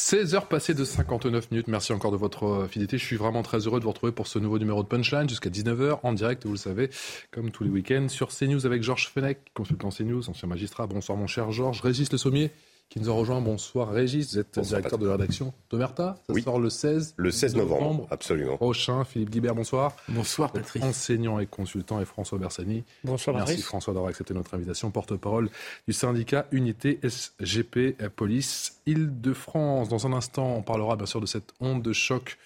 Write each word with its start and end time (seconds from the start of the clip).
16 0.00 0.36
heures 0.36 0.46
passées 0.46 0.74
de 0.74 0.84
59 0.84 1.50
minutes. 1.50 1.66
Merci 1.66 1.92
encore 1.92 2.12
de 2.12 2.16
votre 2.16 2.44
euh, 2.44 2.68
fidélité. 2.68 2.98
Je 2.98 3.04
suis 3.04 3.16
vraiment 3.16 3.42
très 3.42 3.66
heureux 3.66 3.80
de 3.80 3.84
vous 3.84 3.90
retrouver 3.90 4.12
pour 4.12 4.28
ce 4.28 4.38
nouveau 4.38 4.60
numéro 4.60 4.84
de 4.84 4.88
Punchline 4.88 5.28
jusqu'à 5.28 5.50
19h 5.50 5.98
en 6.04 6.12
direct, 6.12 6.46
vous 6.46 6.52
le 6.52 6.56
savez, 6.56 6.88
comme 7.32 7.50
tous 7.50 7.64
les 7.64 7.68
week-ends 7.68 8.06
sur 8.08 8.28
CNews 8.28 8.64
avec 8.64 8.84
Georges 8.84 9.08
Fenech, 9.08 9.38
consultant 9.54 9.88
CNews, 9.88 10.30
ancien 10.30 10.48
magistrat. 10.48 10.86
Bonsoir 10.86 11.18
mon 11.18 11.26
cher 11.26 11.50
Georges. 11.50 11.80
Régis 11.80 12.12
Le 12.12 12.16
Sommier 12.16 12.52
qui 12.88 13.00
nous 13.00 13.10
a 13.10 13.12
rejoint. 13.12 13.40
Bonsoir 13.40 13.90
Régis, 13.90 14.32
vous 14.32 14.38
êtes 14.38 14.58
directeur 14.58 14.98
de 14.98 15.06
la 15.06 15.12
rédaction 15.12 15.52
d'Omerta. 15.70 16.16
Ça 16.26 16.32
oui. 16.32 16.42
sort 16.42 16.58
le 16.58 16.70
16 16.70 17.14
Le 17.16 17.30
16 17.30 17.56
novembre, 17.56 18.06
absolument. 18.10 18.56
Prochain, 18.56 19.04
Philippe 19.04 19.30
Guibert, 19.30 19.54
bonsoir. 19.54 19.94
Bonsoir 20.08 20.52
Patrick. 20.52 20.82
Enseignant 20.82 21.38
et 21.38 21.46
consultant 21.46 22.00
et 22.00 22.04
François 22.04 22.38
Bersani. 22.38 22.84
Bonsoir 23.04 23.36
Merci 23.36 23.52
Patrick. 23.52 23.66
François 23.66 23.92
d'avoir 23.92 24.10
accepté 24.10 24.34
notre 24.34 24.54
invitation. 24.54 24.90
Porte-parole 24.90 25.50
du 25.86 25.92
syndicat 25.92 26.46
Unité 26.50 26.98
SGP 27.02 27.96
Police 28.16 28.80
Île-de-France. 28.86 29.88
Dans 29.88 30.06
un 30.06 30.12
instant, 30.12 30.54
on 30.56 30.62
parlera 30.62 30.96
bien 30.96 31.06
sûr 31.06 31.20
de 31.20 31.26
cette 31.26 31.52
onde 31.60 31.82
de 31.82 31.92
choc 31.92 32.38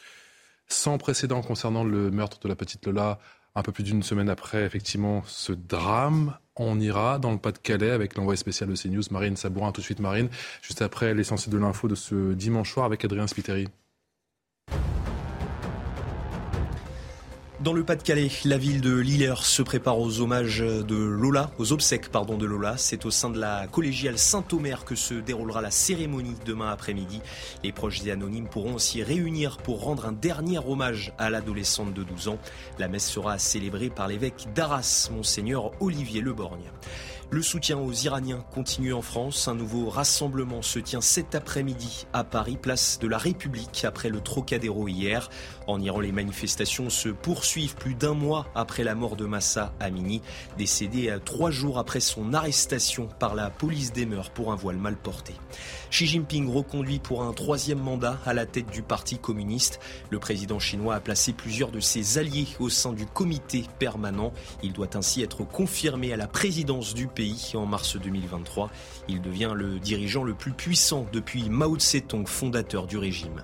sans 0.68 0.98
précédent 0.98 1.42
concernant 1.42 1.84
le 1.84 2.10
meurtre 2.10 2.38
de 2.40 2.48
la 2.48 2.56
petite 2.56 2.86
Lola 2.86 3.18
un 3.54 3.62
peu 3.62 3.72
plus 3.72 3.84
d'une 3.84 4.02
semaine 4.02 4.30
après, 4.30 4.64
effectivement, 4.64 5.22
ce 5.26 5.52
drame. 5.52 6.36
On 6.56 6.78
ira 6.80 7.18
dans 7.18 7.32
le 7.32 7.38
Pas-de-Calais 7.38 7.90
avec 7.90 8.14
l'envoyé 8.16 8.36
spécial 8.36 8.68
de 8.68 8.76
CNews, 8.76 9.02
Marine 9.10 9.36
Sabourin. 9.36 9.72
Tout 9.72 9.80
de 9.80 9.86
suite, 9.86 10.00
Marine. 10.00 10.28
Juste 10.60 10.82
après 10.82 11.14
l'essentiel 11.14 11.52
de 11.52 11.58
l'info 11.58 11.88
de 11.88 11.94
ce 11.94 12.34
dimanche 12.34 12.72
soir 12.72 12.84
avec 12.86 13.04
Adrien 13.04 13.26
Spiteri. 13.26 13.68
Dans 17.62 17.74
le 17.74 17.84
Pas-de-Calais, 17.84 18.32
la 18.44 18.58
ville 18.58 18.80
de 18.80 18.92
Lillers 18.96 19.44
se 19.44 19.62
prépare 19.62 20.00
aux 20.00 20.20
hommages 20.20 20.58
de 20.58 20.96
Lola, 20.96 21.52
aux 21.58 21.72
obsèques 21.72 22.08
pardon 22.08 22.36
de 22.36 22.44
Lola. 22.44 22.76
C'est 22.76 23.06
au 23.06 23.12
sein 23.12 23.30
de 23.30 23.38
la 23.38 23.68
collégiale 23.68 24.18
Saint-Omer 24.18 24.84
que 24.84 24.96
se 24.96 25.14
déroulera 25.14 25.60
la 25.60 25.70
cérémonie 25.70 26.34
demain 26.44 26.72
après-midi. 26.72 27.20
Les 27.62 27.70
proches 27.70 28.04
et 28.04 28.10
anonymes 28.10 28.48
pourront 28.48 28.78
s'y 28.78 29.04
réunir 29.04 29.58
pour 29.58 29.84
rendre 29.84 30.06
un 30.06 30.12
dernier 30.12 30.58
hommage 30.58 31.12
à 31.18 31.30
l'adolescente 31.30 31.94
de 31.94 32.02
12 32.02 32.26
ans. 32.26 32.38
La 32.80 32.88
messe 32.88 33.08
sera 33.08 33.38
célébrée 33.38 33.90
par 33.90 34.08
l'évêque 34.08 34.48
d'Arras, 34.56 35.10
monseigneur 35.12 35.70
Olivier 35.80 36.20
Leborgne. 36.20 36.72
Le 37.32 37.40
soutien 37.40 37.78
aux 37.78 37.92
Iraniens 37.92 38.44
continue 38.52 38.92
en 38.92 39.00
France. 39.00 39.48
Un 39.48 39.54
nouveau 39.54 39.88
rassemblement 39.88 40.60
se 40.60 40.78
tient 40.78 41.00
cet 41.00 41.34
après-midi 41.34 42.06
à 42.12 42.24
Paris, 42.24 42.58
place 42.60 42.98
de 42.98 43.08
la 43.08 43.16
République, 43.16 43.86
après 43.86 44.10
le 44.10 44.20
Trocadéro 44.20 44.86
hier. 44.86 45.30
En 45.66 45.80
Iran, 45.80 46.00
les 46.00 46.12
manifestations 46.12 46.90
se 46.90 47.08
poursuivent 47.08 47.76
plus 47.76 47.94
d'un 47.94 48.14
mois 48.14 48.48
après 48.54 48.84
la 48.84 48.94
mort 48.94 49.16
de 49.16 49.26
Massa 49.26 49.72
Amini, 49.80 50.22
décédé 50.58 51.16
trois 51.24 51.50
jours 51.50 51.78
après 51.78 52.00
son 52.00 52.34
arrestation 52.34 53.08
par 53.18 53.34
la 53.34 53.50
police 53.50 53.92
des 53.92 54.06
mœurs 54.06 54.30
pour 54.30 54.52
un 54.52 54.56
voile 54.56 54.76
mal 54.76 54.96
porté. 54.96 55.34
Xi 55.90 56.06
Jinping 56.06 56.50
reconduit 56.50 56.98
pour 56.98 57.22
un 57.22 57.32
troisième 57.32 57.78
mandat 57.78 58.18
à 58.24 58.32
la 58.32 58.46
tête 58.46 58.70
du 58.70 58.82
Parti 58.82 59.18
communiste. 59.18 59.78
Le 60.10 60.18
président 60.18 60.58
chinois 60.58 60.94
a 60.94 61.00
placé 61.00 61.32
plusieurs 61.32 61.70
de 61.70 61.80
ses 61.80 62.18
alliés 62.18 62.48
au 62.58 62.68
sein 62.68 62.92
du 62.92 63.06
comité 63.06 63.64
permanent. 63.78 64.32
Il 64.62 64.72
doit 64.72 64.96
ainsi 64.96 65.22
être 65.22 65.44
confirmé 65.44 66.12
à 66.12 66.16
la 66.16 66.26
présidence 66.26 66.94
du 66.94 67.06
pays 67.06 67.52
en 67.54 67.66
mars 67.66 67.96
2023. 67.96 68.70
Il 69.08 69.20
devient 69.20 69.52
le 69.54 69.78
dirigeant 69.78 70.22
le 70.22 70.34
plus 70.34 70.52
puissant 70.52 71.06
depuis 71.12 71.48
Mao 71.50 71.76
Tse-tung, 71.76 72.26
fondateur 72.26 72.86
du 72.86 72.98
régime. 72.98 73.42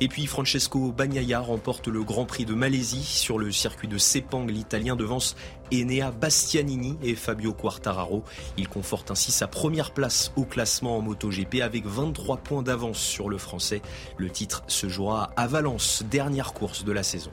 Et 0.00 0.08
puis 0.08 0.26
Francesco 0.26 0.92
Bagnaia 0.92 1.40
remporte 1.40 1.88
le 1.88 2.04
Grand 2.04 2.24
Prix 2.24 2.44
de 2.44 2.54
Malaisie 2.54 3.02
sur 3.02 3.38
le 3.38 3.50
circuit 3.50 3.88
de 3.88 3.98
Sepang. 3.98 4.46
L'Italien 4.46 4.96
devance 4.96 5.34
Enea 5.72 6.10
Bastianini 6.12 6.96
et 7.02 7.14
Fabio 7.14 7.52
Quartararo. 7.52 8.22
Il 8.56 8.68
conforte 8.68 9.10
ainsi 9.10 9.32
sa 9.32 9.48
première 9.48 9.92
place 9.92 10.32
au 10.36 10.44
classement 10.44 10.98
en 10.98 11.00
MotoGP 11.00 11.62
avec 11.62 11.86
23 11.86 12.36
points 12.38 12.62
d'avance 12.62 12.98
sur 12.98 13.28
le 13.28 13.38
Français. 13.38 13.82
Le 14.18 14.30
titre 14.30 14.62
se 14.68 14.88
jouera 14.88 15.30
à 15.36 15.46
Valence, 15.46 16.04
dernière 16.08 16.52
course 16.52 16.84
de 16.84 16.92
la 16.92 17.02
saison. 17.02 17.30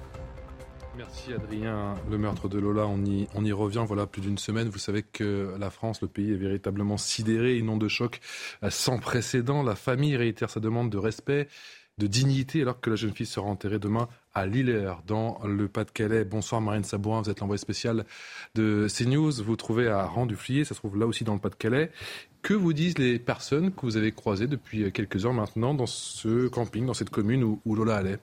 Merci 1.27 1.43
Adrien. 1.43 1.95
Le 2.09 2.17
meurtre 2.19 2.49
de 2.49 2.59
Lola, 2.59 2.85
on 2.87 3.03
y, 3.03 3.51
revient. 3.51 3.83
Voilà 3.87 4.05
plus 4.05 4.21
d'une 4.21 4.37
semaine. 4.37 4.69
Vous 4.69 4.77
savez 4.77 5.01
que 5.01 5.55
la 5.59 5.71
France, 5.71 6.01
le 6.01 6.07
pays, 6.07 6.33
est 6.33 6.37
véritablement 6.37 6.97
sidéré. 6.97 7.57
Une 7.57 7.69
onde 7.69 7.81
de 7.81 7.87
choc 7.87 8.19
sans 8.69 8.99
précédent. 8.99 9.63
La 9.63 9.75
famille 9.75 10.15
réitère 10.17 10.51
sa 10.51 10.59
demande 10.59 10.91
de 10.91 10.97
respect, 10.97 11.47
de 11.97 12.05
dignité, 12.05 12.61
alors 12.61 12.79
que 12.79 12.91
la 12.91 12.95
jeune 12.95 13.13
fille 13.13 13.25
sera 13.25 13.47
enterrée 13.47 13.79
demain 13.79 14.07
à 14.35 14.45
Lillers, 14.45 14.93
dans 15.07 15.39
le 15.45 15.67
Pas-de-Calais. 15.67 16.25
Bonsoir 16.25 16.61
Marine 16.61 16.83
Sabourin, 16.83 17.21
vous 17.21 17.29
êtes 17.29 17.39
l'envoyé 17.39 17.59
spécial 17.59 18.05
de 18.53 18.87
CNews. 18.87 19.31
Vous 19.43 19.55
trouvez 19.55 19.87
à 19.87 20.05
Rang-du-Flier, 20.05 20.63
ça 20.63 20.75
se 20.75 20.79
trouve 20.79 20.97
là 20.97 21.07
aussi 21.07 21.23
dans 21.23 21.33
le 21.33 21.39
Pas-de-Calais. 21.39 21.89
Que 22.43 22.53
vous 22.53 22.73
disent 22.73 22.99
les 22.99 23.17
personnes 23.17 23.71
que 23.71 23.81
vous 23.81 23.97
avez 23.97 24.11
croisées 24.11 24.47
depuis 24.47 24.91
quelques 24.91 25.25
heures 25.25 25.33
maintenant 25.33 25.73
dans 25.73 25.87
ce 25.87 26.47
camping, 26.49 26.85
dans 26.85 26.93
cette 26.93 27.09
commune 27.09 27.43
où, 27.43 27.61
où 27.65 27.75
Lola 27.75 27.95
allait? 27.97 28.19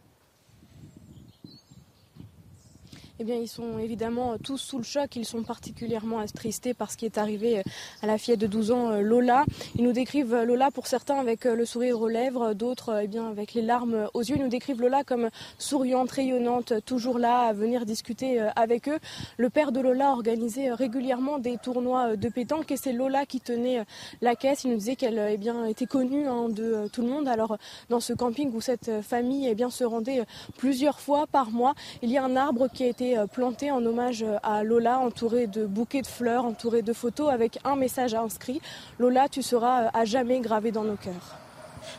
Eh 3.28 3.43
ils 3.43 3.49
sont 3.49 3.78
évidemment 3.78 4.37
tous 4.38 4.59
sous 4.59 4.78
le 4.78 4.84
choc. 4.84 5.16
Ils 5.16 5.25
sont 5.25 5.43
particulièrement 5.43 6.19
attristés 6.19 6.75
par 6.75 6.91
ce 6.91 6.97
qui 6.97 7.06
est 7.06 7.19
arrivé 7.19 7.62
à 8.03 8.06
la 8.06 8.19
fillette 8.19 8.41
de 8.41 8.47
12 8.47 8.71
ans, 8.71 8.91
Lola. 9.00 9.44
Ils 9.77 9.84
nous 9.84 9.93
décrivent 9.93 10.34
Lola, 10.34 10.71
pour 10.71 10.87
certains, 10.87 11.16
avec 11.16 11.44
le 11.44 11.65
sourire 11.65 12.00
aux 12.00 12.09
lèvres, 12.09 12.55
d'autres 12.55 13.00
eh 13.03 13.06
bien, 13.06 13.28
avec 13.28 13.55
les 13.55 13.62
larmes 13.62 14.09
aux 14.15 14.22
yeux. 14.22 14.37
Ils 14.37 14.43
nous 14.43 14.49
décrivent 14.49 14.81
Lola 14.81 15.05
comme 15.05 15.28
souriante, 15.59 16.10
rayonnante, 16.10 16.84
toujours 16.84 17.19
là 17.19 17.41
à 17.41 17.53
venir 17.53 17.87
discuter 17.87 18.41
avec 18.56 18.88
eux. 18.88 18.99
Le 19.37 19.50
père 19.50 19.72
de 19.72 19.81
Lola 19.81 20.12
organisait 20.12 20.72
régulièrement 20.72 21.39
des 21.39 21.59
tournois 21.59 22.16
de 22.16 22.28
pétanque 22.28 22.71
et 22.71 22.77
c'est 22.77 22.93
Lola 22.93 23.27
qui 23.27 23.41
tenait 23.41 23.84
la 24.21 24.37
caisse. 24.37 24.65
Il 24.65 24.71
nous 24.71 24.78
disait 24.78 24.97
qu'elle 24.97 25.21
eh 25.31 25.37
bien, 25.37 25.65
était 25.66 25.87
connue 25.87 26.27
hein, 26.27 26.49
de 26.49 26.89
tout 26.93 27.03
le 27.03 27.09
monde. 27.09 27.28
Alors, 27.28 27.56
dans 27.89 28.00
ce 28.00 28.12
camping 28.12 28.53
où 28.54 28.60
cette 28.60 29.03
famille 29.03 29.49
eh 29.49 29.54
bien, 29.54 29.71
se 29.71 29.84
rendait 29.84 30.25
plusieurs 30.56 31.00
fois 31.00 31.27
par 31.27 31.50
mois, 31.50 31.75
il 32.03 32.10
y 32.10 32.19
a 32.19 32.25
un 32.25 32.37
arbre 32.37 32.69
qui 32.69 32.84
a 32.84 32.87
été 32.87 33.11
planté 33.32 33.70
en 33.70 33.84
hommage 33.84 34.24
à 34.42 34.62
Lola, 34.64 34.98
entouré 34.98 35.46
de 35.46 35.66
bouquets 35.66 36.02
de 36.02 36.06
fleurs, 36.06 36.44
entouré 36.44 36.82
de 36.82 36.92
photos 36.92 37.30
avec 37.30 37.58
un 37.64 37.76
message 37.76 38.14
inscrit. 38.14 38.60
Lola, 38.98 39.28
tu 39.28 39.42
seras 39.42 39.90
à 39.92 40.04
jamais 40.04 40.40
gravé 40.40 40.72
dans 40.72 40.84
nos 40.84 40.96
cœurs. 40.96 41.36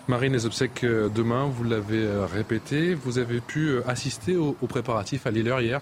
Marine, 0.07 0.33
les 0.33 0.45
obsèques 0.45 0.85
demain, 0.85 1.45
vous 1.45 1.63
l'avez 1.63 2.07
répété, 2.25 2.93
vous 2.93 3.19
avez 3.19 3.41
pu 3.41 3.81
assister 3.87 4.35
aux, 4.35 4.53
préparatifs 4.67 5.27
à 5.27 5.31
Lillers 5.31 5.61
hier? 5.61 5.81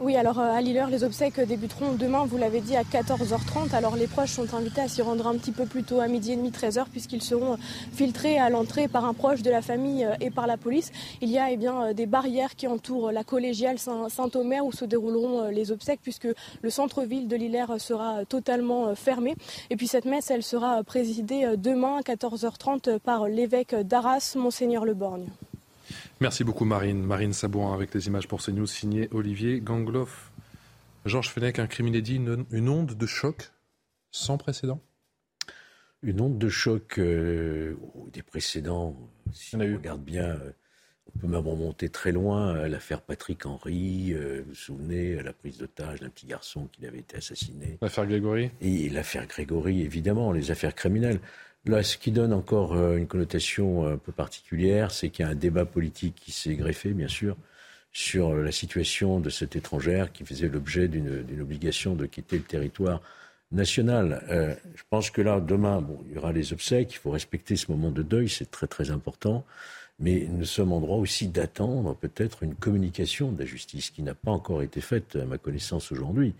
Oui, 0.00 0.14
alors 0.14 0.38
à 0.38 0.60
Lillers, 0.60 0.86
les 0.92 1.02
obsèques 1.02 1.40
débuteront 1.40 1.94
demain, 1.94 2.24
vous 2.24 2.38
l'avez 2.38 2.60
dit, 2.60 2.76
à 2.76 2.84
14h30. 2.84 3.74
Alors 3.74 3.96
les 3.96 4.06
proches 4.06 4.30
sont 4.30 4.54
invités 4.54 4.80
à 4.80 4.86
s'y 4.86 5.02
rendre 5.02 5.26
un 5.26 5.36
petit 5.36 5.50
peu 5.50 5.66
plus 5.66 5.82
tôt, 5.82 5.98
à 5.98 6.06
midi 6.06 6.30
et 6.30 6.36
demi, 6.36 6.50
13h, 6.50 6.84
puisqu'ils 6.88 7.20
seront 7.20 7.56
filtrés 7.92 8.38
à 8.38 8.48
l'entrée 8.48 8.86
par 8.86 9.04
un 9.04 9.12
proche 9.12 9.42
de 9.42 9.50
la 9.50 9.60
famille 9.60 10.08
et 10.20 10.30
par 10.30 10.46
la 10.46 10.56
police. 10.56 10.92
Il 11.20 11.28
y 11.30 11.38
a 11.38 11.50
eh 11.50 11.56
bien, 11.56 11.94
des 11.94 12.06
barrières 12.06 12.54
qui 12.54 12.68
entourent 12.68 13.10
la 13.10 13.24
collégiale 13.24 13.80
Saint-Omer 13.80 14.64
où 14.64 14.70
se 14.70 14.84
dérouleront 14.84 15.48
les 15.48 15.72
obsèques, 15.72 16.00
puisque 16.00 16.28
le 16.62 16.70
centre-ville 16.70 17.26
de 17.26 17.34
Lillers 17.34 17.78
sera 17.78 18.24
totalement 18.24 18.94
fermé. 18.94 19.34
Et 19.70 19.74
puis 19.74 19.88
cette 19.88 20.04
messe, 20.04 20.30
elle 20.30 20.44
sera 20.44 20.84
présidée 20.84 21.54
demain 21.56 21.96
à 21.96 22.02
14h30 22.02 23.00
par 23.00 23.26
l'évêque 23.26 23.74
d'Arras, 23.74 24.34
Monseigneur 24.36 24.84
Leborgne. 24.84 25.26
Merci 26.20 26.42
beaucoup 26.42 26.64
Marine. 26.64 27.04
Marine 27.04 27.32
Sabouin 27.32 27.72
avec 27.72 27.94
les 27.94 28.08
images 28.08 28.26
pour 28.26 28.42
CNews 28.42 28.66
signé 28.66 29.08
Olivier 29.12 29.60
Gangloff. 29.60 30.32
Georges 31.04 31.30
Fenech, 31.30 31.60
un 31.60 31.68
crime 31.68 31.86
inédit, 31.86 32.16
une, 32.16 32.44
une, 32.50 32.68
onde 32.68 32.96
de 32.96 33.06
choc 33.06 33.52
sans 34.10 34.36
précédent? 34.36 34.80
Une 36.02 36.20
onde 36.20 36.36
de 36.36 36.48
choc, 36.48 36.98
euh, 36.98 37.76
des 38.12 38.22
précédents, 38.22 38.96
si 39.32 39.54
on, 39.54 39.60
on 39.60 39.76
regarde 39.76 40.02
bien, 40.02 40.24
euh, 40.24 40.50
on 41.14 41.18
peut 41.20 41.26
même 41.28 41.46
remonter 41.46 41.88
très 41.88 42.10
loin 42.10 42.54
à 42.54 42.68
l'affaire 42.68 43.00
Patrick 43.00 43.46
Henry, 43.46 44.12
euh, 44.12 44.42
vous 44.42 44.50
vous 44.50 44.54
souvenez, 44.56 45.18
à 45.18 45.22
la 45.22 45.32
prise 45.32 45.58
d'otage 45.58 46.00
d'un 46.00 46.10
petit 46.10 46.26
garçon 46.26 46.68
qui 46.72 46.84
avait 46.84 46.98
été 46.98 47.16
assassiné. 47.16 47.78
L'affaire 47.80 48.06
Grégory? 48.06 48.50
Et 48.60 48.88
l'affaire 48.88 49.26
Grégory, 49.26 49.82
évidemment, 49.82 50.32
les 50.32 50.50
affaires 50.50 50.74
criminelles. 50.74 51.20
Là, 51.68 51.82
ce 51.82 51.98
qui 51.98 52.12
donne 52.12 52.32
encore 52.32 52.74
une 52.94 53.06
connotation 53.06 53.86
un 53.86 53.98
peu 53.98 54.10
particulière, 54.10 54.90
c'est 54.90 55.10
qu'il 55.10 55.26
y 55.26 55.28
a 55.28 55.30
un 55.30 55.34
débat 55.34 55.66
politique 55.66 56.14
qui 56.16 56.32
s'est 56.32 56.54
greffé, 56.54 56.94
bien 56.94 57.08
sûr, 57.08 57.36
sur 57.92 58.34
la 58.34 58.52
situation 58.52 59.20
de 59.20 59.28
cette 59.28 59.54
étrangère 59.54 60.10
qui 60.10 60.24
faisait 60.24 60.48
l'objet 60.48 60.88
d'une 60.88 61.40
obligation 61.42 61.94
de 61.94 62.06
quitter 62.06 62.38
le 62.38 62.44
territoire 62.44 63.02
national. 63.52 64.24
Euh, 64.30 64.54
je 64.74 64.82
pense 64.88 65.10
que 65.10 65.20
là, 65.20 65.40
demain, 65.40 65.82
bon, 65.82 66.02
il 66.08 66.14
y 66.14 66.18
aura 66.18 66.32
les 66.32 66.54
obsèques, 66.54 66.94
il 66.94 66.98
faut 66.98 67.10
respecter 67.10 67.56
ce 67.56 67.70
moment 67.70 67.90
de 67.90 68.02
deuil, 68.02 68.30
c'est 68.30 68.50
très 68.50 68.66
très 68.66 68.90
important. 68.90 69.44
Mais 70.00 70.26
nous 70.30 70.44
sommes 70.46 70.72
en 70.72 70.80
droit 70.80 70.96
aussi 70.96 71.28
d'attendre 71.28 71.94
peut-être 71.94 72.44
une 72.44 72.54
communication 72.54 73.32
de 73.32 73.40
la 73.40 73.44
justice 73.44 73.90
qui 73.90 74.02
n'a 74.02 74.14
pas 74.14 74.30
encore 74.30 74.62
été 74.62 74.80
faite, 74.80 75.16
à 75.16 75.26
ma 75.26 75.36
connaissance, 75.36 75.92
aujourd'hui. 75.92 76.34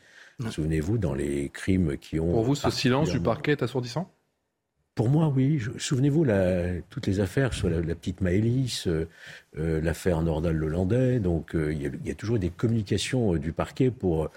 Souvenez-vous, 0.51 0.99
dans 0.99 1.15
les 1.15 1.49
crimes 1.49 1.99
qui 1.99 2.21
ont... 2.21 2.31
Pour 2.31 2.45
vous, 2.45 2.55
ce 2.55 2.71
silence 2.71 3.11
du 3.11 3.21
parquet 3.21 3.53
est 3.53 3.63
assourdissant? 3.63 4.11
Pour 4.99 5.09
moi, 5.09 5.33
oui. 5.33 5.63
Souvenez-vous, 5.79 6.27
toutes 6.91 7.07
les 7.07 7.21
affaires, 7.21 7.55
soit 7.55 7.71
la, 7.71 7.95
petite 7.95 8.21
Maëlys, 8.21 8.89
euh, 8.89 9.07
euh, 9.57 9.81
l'affaire 9.81 10.21
Nordal-Lelandais, 10.23 11.21
donc 11.21 11.55
euh, 11.55 11.73
il, 11.73 12.05
y 12.05 12.11
a, 12.11 12.15
toujours 12.17 12.41
des 12.41 12.51
communications 12.51 13.37
du 13.37 13.53
parquet 13.53 13.93
pour 13.93 14.29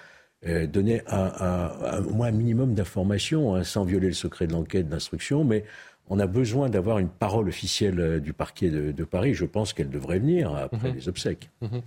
donner 0.45 1.01
un, 1.07 2.03
au 2.07 2.13
moins 2.13 2.27
un 2.27 2.31
minimum 2.31 2.75
d'informations, 2.75 3.55
hein, 3.55 3.63
sans 3.63 3.85
violer 3.85 4.05
le 4.05 4.13
secret 4.13 4.45
de 4.45 4.53
l'enquête, 4.53 4.87
d'instruction, 4.87 5.43
mais 5.43 5.65
on 6.09 6.19
a 6.19 6.27
besoin 6.27 6.69
d'avoir 6.69 6.99
une 6.99 7.09
parole 7.09 7.47
officielle 7.47 8.19
du 8.19 8.33
parquet 8.33 8.69
de, 8.69 9.03
Paris. 9.03 9.33
Je 9.33 9.45
pense 9.45 9.73
qu'elle 9.73 9.89
devrait 9.89 10.19
venir 10.19 10.53
après 10.53 10.89
mhm. 10.89 10.95
les 10.95 11.09
obsèques. 11.09 11.49
Mhm. 11.61 11.81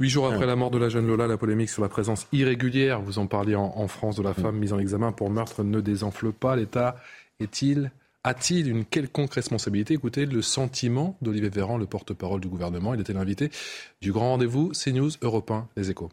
Huit 0.00 0.08
jours 0.08 0.26
après 0.32 0.46
la 0.46 0.56
mort 0.56 0.70
de 0.70 0.78
la 0.78 0.88
jeune 0.88 1.06
Lola, 1.06 1.26
la 1.26 1.36
polémique 1.36 1.68
sur 1.68 1.82
la 1.82 1.90
présence 1.90 2.26
irrégulière, 2.32 3.02
vous 3.02 3.18
en 3.18 3.26
parliez 3.26 3.54
en, 3.54 3.74
en 3.76 3.88
France, 3.88 4.16
de 4.16 4.22
la 4.22 4.32
femme 4.32 4.56
mise 4.56 4.72
en 4.72 4.78
examen 4.78 5.12
pour 5.12 5.28
meurtre 5.28 5.62
ne 5.62 5.80
désenfle 5.82 6.32
pas. 6.32 6.56
L'État 6.56 6.96
est-il 7.38 7.90
a-t-il 8.24 8.68
une 8.68 8.84
quelconque 8.84 9.34
responsabilité? 9.34 9.94
Écoutez 9.94 10.26
le 10.26 10.42
sentiment 10.42 11.16
d'Olivier 11.20 11.50
Véran, 11.50 11.76
le 11.76 11.86
porte-parole 11.86 12.40
du 12.40 12.48
gouvernement. 12.48 12.94
Il 12.94 13.00
était 13.00 13.12
l'invité 13.12 13.50
du 14.00 14.12
grand 14.12 14.30
rendez-vous 14.30 14.72
CNews 14.72 15.10
Europe 15.20 15.50
1, 15.50 15.68
Les 15.76 15.90
Échos. 15.90 16.10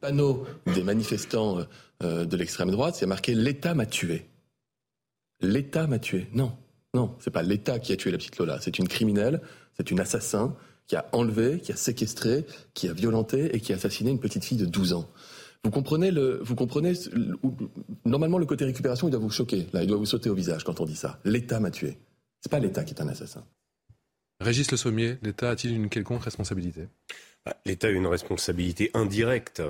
Panneau 0.00 0.46
des 0.74 0.82
manifestants 0.82 1.58
euh, 2.02 2.24
de 2.24 2.36
l'extrême 2.36 2.70
droite, 2.70 2.94
c'est 2.94 3.06
marqué 3.06 3.34
L'État 3.34 3.74
m'a 3.74 3.86
tué. 3.86 4.26
L'État 5.40 5.86
m'a 5.86 5.98
tué. 5.98 6.28
Non, 6.32 6.56
non, 6.94 7.14
c'est 7.20 7.30
pas 7.30 7.42
l'État 7.42 7.78
qui 7.78 7.92
a 7.92 7.96
tué 7.96 8.10
la 8.10 8.18
petite 8.18 8.38
Lola. 8.38 8.58
C'est 8.60 8.78
une 8.78 8.88
criminelle, 8.88 9.42
c'est 9.76 9.90
une 9.90 10.00
assassin 10.00 10.56
qui 10.86 10.96
a 10.96 11.06
enlevé, 11.12 11.60
qui 11.60 11.70
a 11.70 11.76
séquestré, 11.76 12.46
qui 12.72 12.88
a 12.88 12.92
violenté 12.92 13.54
et 13.54 13.60
qui 13.60 13.72
a 13.72 13.76
assassiné 13.76 14.10
une 14.10 14.20
petite 14.20 14.44
fille 14.44 14.56
de 14.56 14.66
12 14.66 14.94
ans. 14.94 15.08
Vous 15.64 15.70
comprenez 15.70 16.10
le, 16.10 16.40
vous 16.42 16.54
comprenez, 16.54 16.92
normalement 18.04 18.38
le 18.38 18.46
côté 18.46 18.64
récupération, 18.64 19.08
il 19.08 19.10
doit 19.10 19.20
vous 19.20 19.30
choquer. 19.30 19.66
Là, 19.72 19.82
il 19.82 19.88
doit 19.88 19.98
vous 19.98 20.06
sauter 20.06 20.30
au 20.30 20.34
visage 20.34 20.64
quand 20.64 20.80
on 20.80 20.84
dit 20.84 20.96
ça. 20.96 21.18
L'État 21.24 21.60
m'a 21.60 21.70
tué. 21.70 21.98
C'est 22.40 22.50
pas 22.50 22.60
l'État 22.60 22.84
qui 22.84 22.94
est 22.94 23.02
un 23.02 23.08
assassin. 23.08 23.44
Régis 24.40 24.70
Le 24.70 24.76
Sommier, 24.76 25.18
l'État 25.22 25.50
a-t-il 25.50 25.74
une 25.74 25.88
quelconque 25.88 26.22
responsabilité? 26.22 26.86
Bah, 27.44 27.56
L'État 27.66 27.88
a 27.88 27.90
une 27.90 28.06
responsabilité 28.06 28.90
indirecte. 28.94 29.60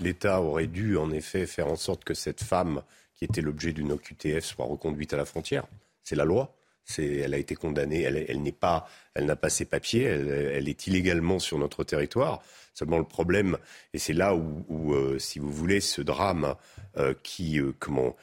L'État 0.00 0.42
aurait 0.42 0.66
dû 0.66 0.96
en 0.96 1.12
effet 1.12 1.46
faire 1.46 1.68
en 1.68 1.76
sorte 1.76 2.02
que 2.02 2.14
cette 2.14 2.42
femme 2.42 2.82
qui 3.14 3.24
était 3.24 3.40
l'objet 3.40 3.72
d'une 3.72 3.92
OQTF 3.92 4.44
soit 4.44 4.66
reconduite 4.66 5.14
à 5.14 5.16
la 5.16 5.24
frontière. 5.24 5.66
C'est 6.02 6.16
la 6.16 6.24
loi 6.24 6.57
elle 6.96 7.34
a 7.34 7.38
été 7.38 7.54
condamnée, 7.54 8.02
elle, 8.02 8.42
n'est 8.42 8.52
pas, 8.52 8.88
elle 9.14 9.26
n'a 9.26 9.36
pas 9.36 9.50
ses 9.50 9.64
papiers, 9.64 10.02
elle, 10.04 10.68
est 10.68 10.86
illégalement 10.86 11.38
sur 11.38 11.58
notre 11.58 11.84
territoire. 11.84 12.42
Seulement 12.74 12.98
le 12.98 13.04
problème, 13.04 13.58
et 13.92 13.98
c'est 13.98 14.12
là 14.12 14.36
où, 14.36 14.94
euh, 14.94 15.18
si 15.18 15.40
vous 15.40 15.50
voulez, 15.50 15.80
ce 15.80 16.00
drame 16.00 16.54
euh, 16.96 17.12
qui, 17.24 17.58
euh, 17.58 17.74
comment, 17.78 18.16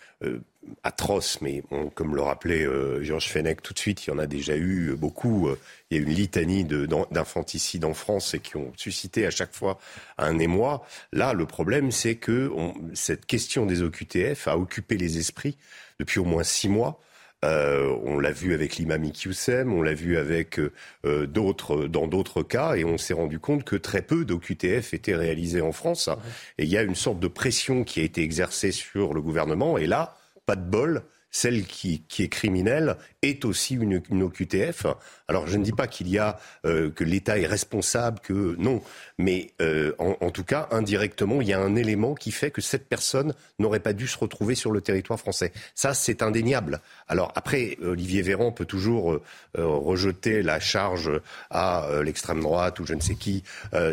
atroce, 0.82 1.42
mais 1.42 1.62
comme 1.94 2.16
le 2.16 2.22
rappelait 2.24 2.66
Georges 3.04 3.28
Fenech 3.28 3.62
tout 3.62 3.74
de 3.74 3.78
suite, 3.78 4.08
il 4.08 4.10
y 4.10 4.14
en 4.14 4.18
a 4.18 4.26
déjà 4.26 4.58
eu 4.58 4.96
beaucoup. 4.96 5.48
il 5.92 5.98
y 5.98 6.00
a 6.00 6.04
une 6.04 6.12
litanie 6.12 6.66
d'infanticides 6.66 7.86
en 7.86 7.94
France 7.94 8.34
et 8.34 8.40
qui 8.40 8.58
ont 8.58 8.74
suscité 8.76 9.28
à 9.28 9.30
chaque 9.30 9.54
fois 9.54 9.78
un 10.18 10.40
émoi. 10.40 10.84
Là, 11.12 11.34
le 11.34 11.46
problème, 11.46 11.92
c'est 11.92 12.16
que 12.16 12.52
cette 12.96 13.28
question 13.28 13.68
des 13.68 13.84
OQTF 13.84 14.48
a 14.48 14.58
occupé 14.58 14.98
les 14.98 15.20
esprits 15.20 15.56
depuis 16.00 16.20
au 16.20 16.26
moins 16.26 16.44
six 16.44 16.70
mois. 16.70 17.00
Euh, 17.44 17.96
on 18.04 18.18
l'a 18.18 18.32
vu 18.32 18.54
avec 18.54 18.78
l'imam 18.78 19.04
Iqiyoussem, 19.04 19.72
on 19.72 19.82
l'a 19.82 19.94
vu 19.94 20.18
avec 20.18 20.60
euh, 20.60 21.28
d'autres, 21.28 21.86
dans 21.86 22.08
d'autres 22.08 22.44
cas, 22.44 22.76
et 22.76 22.86
on 22.86 22.98
s'est 22.98 23.14
rendu 23.14 23.40
compte 23.40 23.64
que 23.64 23.76
très 23.76 24.02
peu 24.02 24.26
d'OQTF 24.26 24.94
étaient 24.94 25.16
réalisés 25.16 25.62
en 25.62 25.72
France. 25.72 26.10
Et 26.58 26.64
il 26.64 26.70
y 26.70 26.78
a 26.78 26.82
une 26.82 26.96
sorte 26.96 27.20
de 27.20 27.28
pression 27.28 27.84
qui 27.84 28.00
a 28.00 28.04
été 28.04 28.22
exercée 28.22 28.72
sur 28.72 29.14
le 29.14 29.22
gouvernement, 29.22 29.78
et 29.78 29.86
là, 29.86 30.18
pas 30.46 30.56
de 30.56 30.68
bol, 30.68 31.04
celle 31.36 31.66
qui, 31.66 32.02
est 32.20 32.30
criminelle 32.30 32.96
est 33.22 33.44
aussi 33.44 33.76
une, 33.76 34.02
OQTF. 34.24 34.86
Alors 35.28 35.48
je 35.48 35.58
ne 35.58 35.64
dis 35.66 35.74
pas 35.74 35.86
qu'il 35.86 36.08
y 36.08 36.18
a 36.18 36.40
euh, 36.66 36.90
que 36.90 37.04
l'État 37.04 37.38
est 37.38 37.46
responsable, 37.46 38.20
que 38.22 38.56
non, 38.58 38.82
mais 39.18 39.52
euh, 39.62 39.92
en, 40.00 40.30
tout 40.32 40.46
cas 40.46 40.70
indirectement 40.72 41.42
il 41.42 41.50
y 41.50 41.54
a 41.54 41.60
un 41.60 41.76
élément 41.76 42.16
qui 42.16 42.32
fait 42.32 42.52
que 42.52 42.62
cette 42.62 42.88
personne 42.88 43.34
n'aurait 43.60 43.82
pas 43.82 43.92
dû 43.92 44.08
se 44.08 44.18
retrouver 44.18 44.56
sur 44.56 44.72
le 44.72 44.80
territoire 44.80 45.20
français. 45.20 45.52
Ça 45.74 45.94
c'est 45.94 46.22
indéniable. 46.22 46.80
Alors 47.10 47.34
après 47.36 47.78
Olivier 47.82 48.22
Véran 48.22 48.54
peut 48.54 48.66
toujours 48.66 49.12
euh, 49.12 49.20
rejeter 49.56 50.42
la 50.42 50.62
charge 50.62 51.12
à 51.50 51.90
l'extrême 52.02 52.40
droite 52.40 52.80
ou 52.80 52.86
je 52.86 52.94
ne 52.94 53.02
sais 53.02 53.16
qui. 53.16 53.44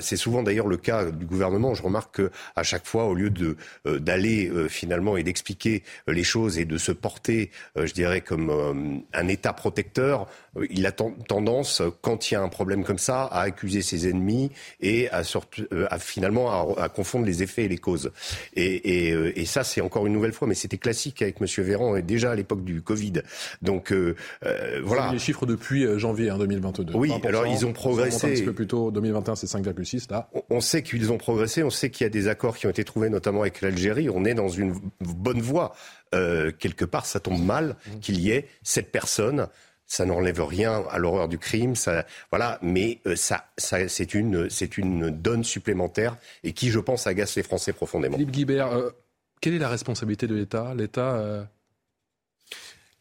c'est 0.01 0.17
souvent 0.17 0.45
d'ailleurs 0.45 0.69
le 0.69 0.77
cas 0.77 1.11
du 1.11 1.25
gouvernement. 1.25 1.75
Je 1.75 1.83
remarque 1.83 2.15
que 2.15 2.31
à 2.55 2.63
chaque 2.63 2.87
fois 2.87 3.07
au 3.07 3.15
lieu 3.15 3.31
de 3.31 3.57
d'aller 3.85 4.51
finalement 4.69 5.17
et 5.17 5.23
d'expliquer 5.23 5.83
les 6.07 6.25
choses 6.25 6.59
et 6.59 6.65
de 6.65 6.79
se 6.79 6.93
porter 6.93 7.32
euh, 7.77 7.87
je 7.87 7.95
dirais, 7.95 8.21
comme 8.21 8.51
euh, 8.51 8.99
un 9.13 9.29
État 9.29 9.53
protecteur, 9.53 10.27
euh, 10.57 10.67
il 10.71 10.87
a 10.87 10.93
tendance, 10.93 11.83
quand 12.01 12.31
il 12.31 12.35
y 12.35 12.37
a 12.37 12.43
un 12.43 12.49
problème 12.49 12.85
comme 12.85 12.99
ça, 12.99 13.25
à 13.25 13.43
accuser 13.43 13.83
ses 13.83 14.09
ennemis 14.09 14.51
et 14.81 15.09
à, 15.11 15.23
finalement 15.99 16.77
à, 16.77 16.89
confondre 16.89 17.27
les 17.27 17.43
effets 17.43 17.65
et 17.65 17.69
les 17.69 17.79
causes. 17.79 18.13
Et, 18.55 19.45
ça, 19.47 19.65
c'est 19.65 19.81
encore 19.81 20.07
une 20.07 20.13
nouvelle 20.15 20.33
fois, 20.33 20.49
mais 20.49 20.55
c'était 20.55 20.79
classique 20.79 21.21
avec 21.21 21.41
M. 21.41 21.47
Véran 21.65 21.97
et 21.97 22.03
déjà 22.03 22.31
à 22.31 22.35
l'époque 22.35 22.65
du 22.65 22.81
Covid. 22.81 23.23
Donc 23.61 23.93
voilà. 24.83 25.11
Les 25.13 25.19
chiffres 25.19 25.47
depuis 25.47 25.87
janvier 25.99 26.33
2022. 26.39 26.93
Hein, 26.93 26.97
oui, 26.97 27.13
alors 27.25 27.47
ils 27.47 27.67
ont 27.67 27.73
progressé. 27.73 28.27
Un 28.27 28.31
petit 28.31 28.43
peu 28.43 28.53
plus 28.53 28.67
tôt, 28.67 28.91
2021, 28.91 29.37
c'est 29.37 29.47
5,6 29.47 30.11
là. 30.11 30.29
On 30.49 30.61
sait 30.61 30.83
qu'ils 30.83 31.13
ont 31.13 31.19
progressé. 31.19 31.63
On 31.63 31.71
sait 31.71 31.91
qu'il 31.91 32.05
y 32.05 32.07
a 32.07 32.11
des 32.11 32.29
accords 32.29 32.57
qui 32.57 32.67
ont 32.67 32.71
été 32.71 32.85
trouvés, 32.85 33.11
notamment 33.11 33.43
avec 33.43 33.61
l'Algérie. 33.61 34.09
On 34.09 34.25
est 34.25 34.35
dans 34.35 34.49
une 34.49 34.75
bonne 35.01 35.41
voie. 35.41 35.75
Euh, 36.15 36.53
quelque 36.53 36.85
part, 36.85 37.07
ça 37.07 37.21
tombe 37.21 37.43
mal 37.43 37.77
qu'il 38.01 38.21
y 38.21 38.31
ait 38.31 38.49
cette 38.63 38.93
personne. 38.93 39.49
Ça 39.87 40.05
n'enlève 40.05 40.43
rien 40.43 40.85
à 40.91 40.99
l'horreur 40.99 41.29
du 41.29 41.39
crime, 41.39 41.75
ça, 41.75 42.07
voilà, 42.31 42.59
mais 42.63 43.01
euh, 43.07 43.17
ça, 43.17 43.47
ça 43.59 43.89
c'est 43.89 44.15
une, 44.15 44.49
c'est 44.49 44.79
une 44.79 45.11
donne 45.11 45.45
supplémentaire 45.45 46.17
et 46.45 46.53
qui, 46.53 46.71
je 46.71 46.79
pense, 46.79 47.07
agace 47.07 47.37
les 47.37 47.43
Français 47.43 47.73
profondément. 47.73 48.17
Philippe 48.17 48.31
Guibert, 48.31 48.73
euh, 48.73 48.91
quelle 49.41 49.55
est 49.55 49.59
la 49.59 49.69
responsabilité 49.69 50.27
de 50.27 50.35
l'État? 50.35 50.75
L'État 50.75 51.47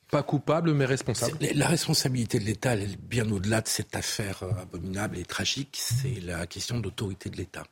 pas 0.09 0.23
coupable, 0.23 0.73
mais 0.73 0.85
responsable? 0.85 1.37
La 1.55 1.67
responsabilité 1.67 2.39
de 2.39 2.43
l'État, 2.43 2.73
elle 2.73 2.81
est 2.83 3.01
bien 3.01 3.29
au-delà 3.31 3.61
de 3.61 3.69
cette 3.69 3.95
affaire 3.95 4.43
abominable 4.59 5.17
et 5.17 5.23
tragique. 5.23 5.77
C'est 5.81 6.19
la 6.21 6.45
question 6.47 6.79
d'autorité 6.79 7.29
de 7.29 7.37
l'État. 7.37 7.63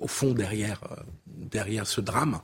Au 0.00 0.06
fond, 0.06 0.32
derrière, 0.32 0.80
derrière 1.26 1.86
ce 1.86 2.02
drame, 2.02 2.40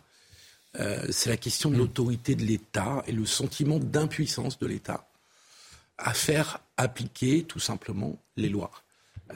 euh, 0.79 1.07
c'est 1.11 1.31
la 1.31 1.37
question 1.37 1.71
de 1.71 1.77
l'autorité 1.77 2.35
de 2.35 2.43
l'État 2.43 3.03
et 3.07 3.13
le 3.13 3.25
sentiment 3.25 3.79
d'impuissance 3.79 4.59
de 4.59 4.67
l'État 4.67 5.09
à 5.99 6.13
faire 6.13 6.61
appliquer 6.77 7.45
tout 7.45 7.61
simplement 7.61 8.19
les 8.37 8.49
lois. 8.49 8.71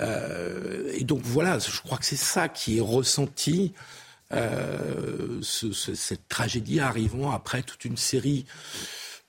Euh, 0.01 0.93
et 0.95 1.05
donc 1.05 1.23
voilà, 1.23 1.59
je 1.59 1.81
crois 1.81 1.99
que 1.99 2.05
c'est 2.05 2.17
ça 2.17 2.49
qui 2.49 2.79
est 2.79 2.83
ressenti, 2.83 3.73
euh, 4.33 5.41
cette 5.43 6.29
tragédie 6.29 6.81
arrivant 6.81 7.31
après 7.33 7.63
toute 7.63 7.85
une 7.85 7.97
série 7.97 8.45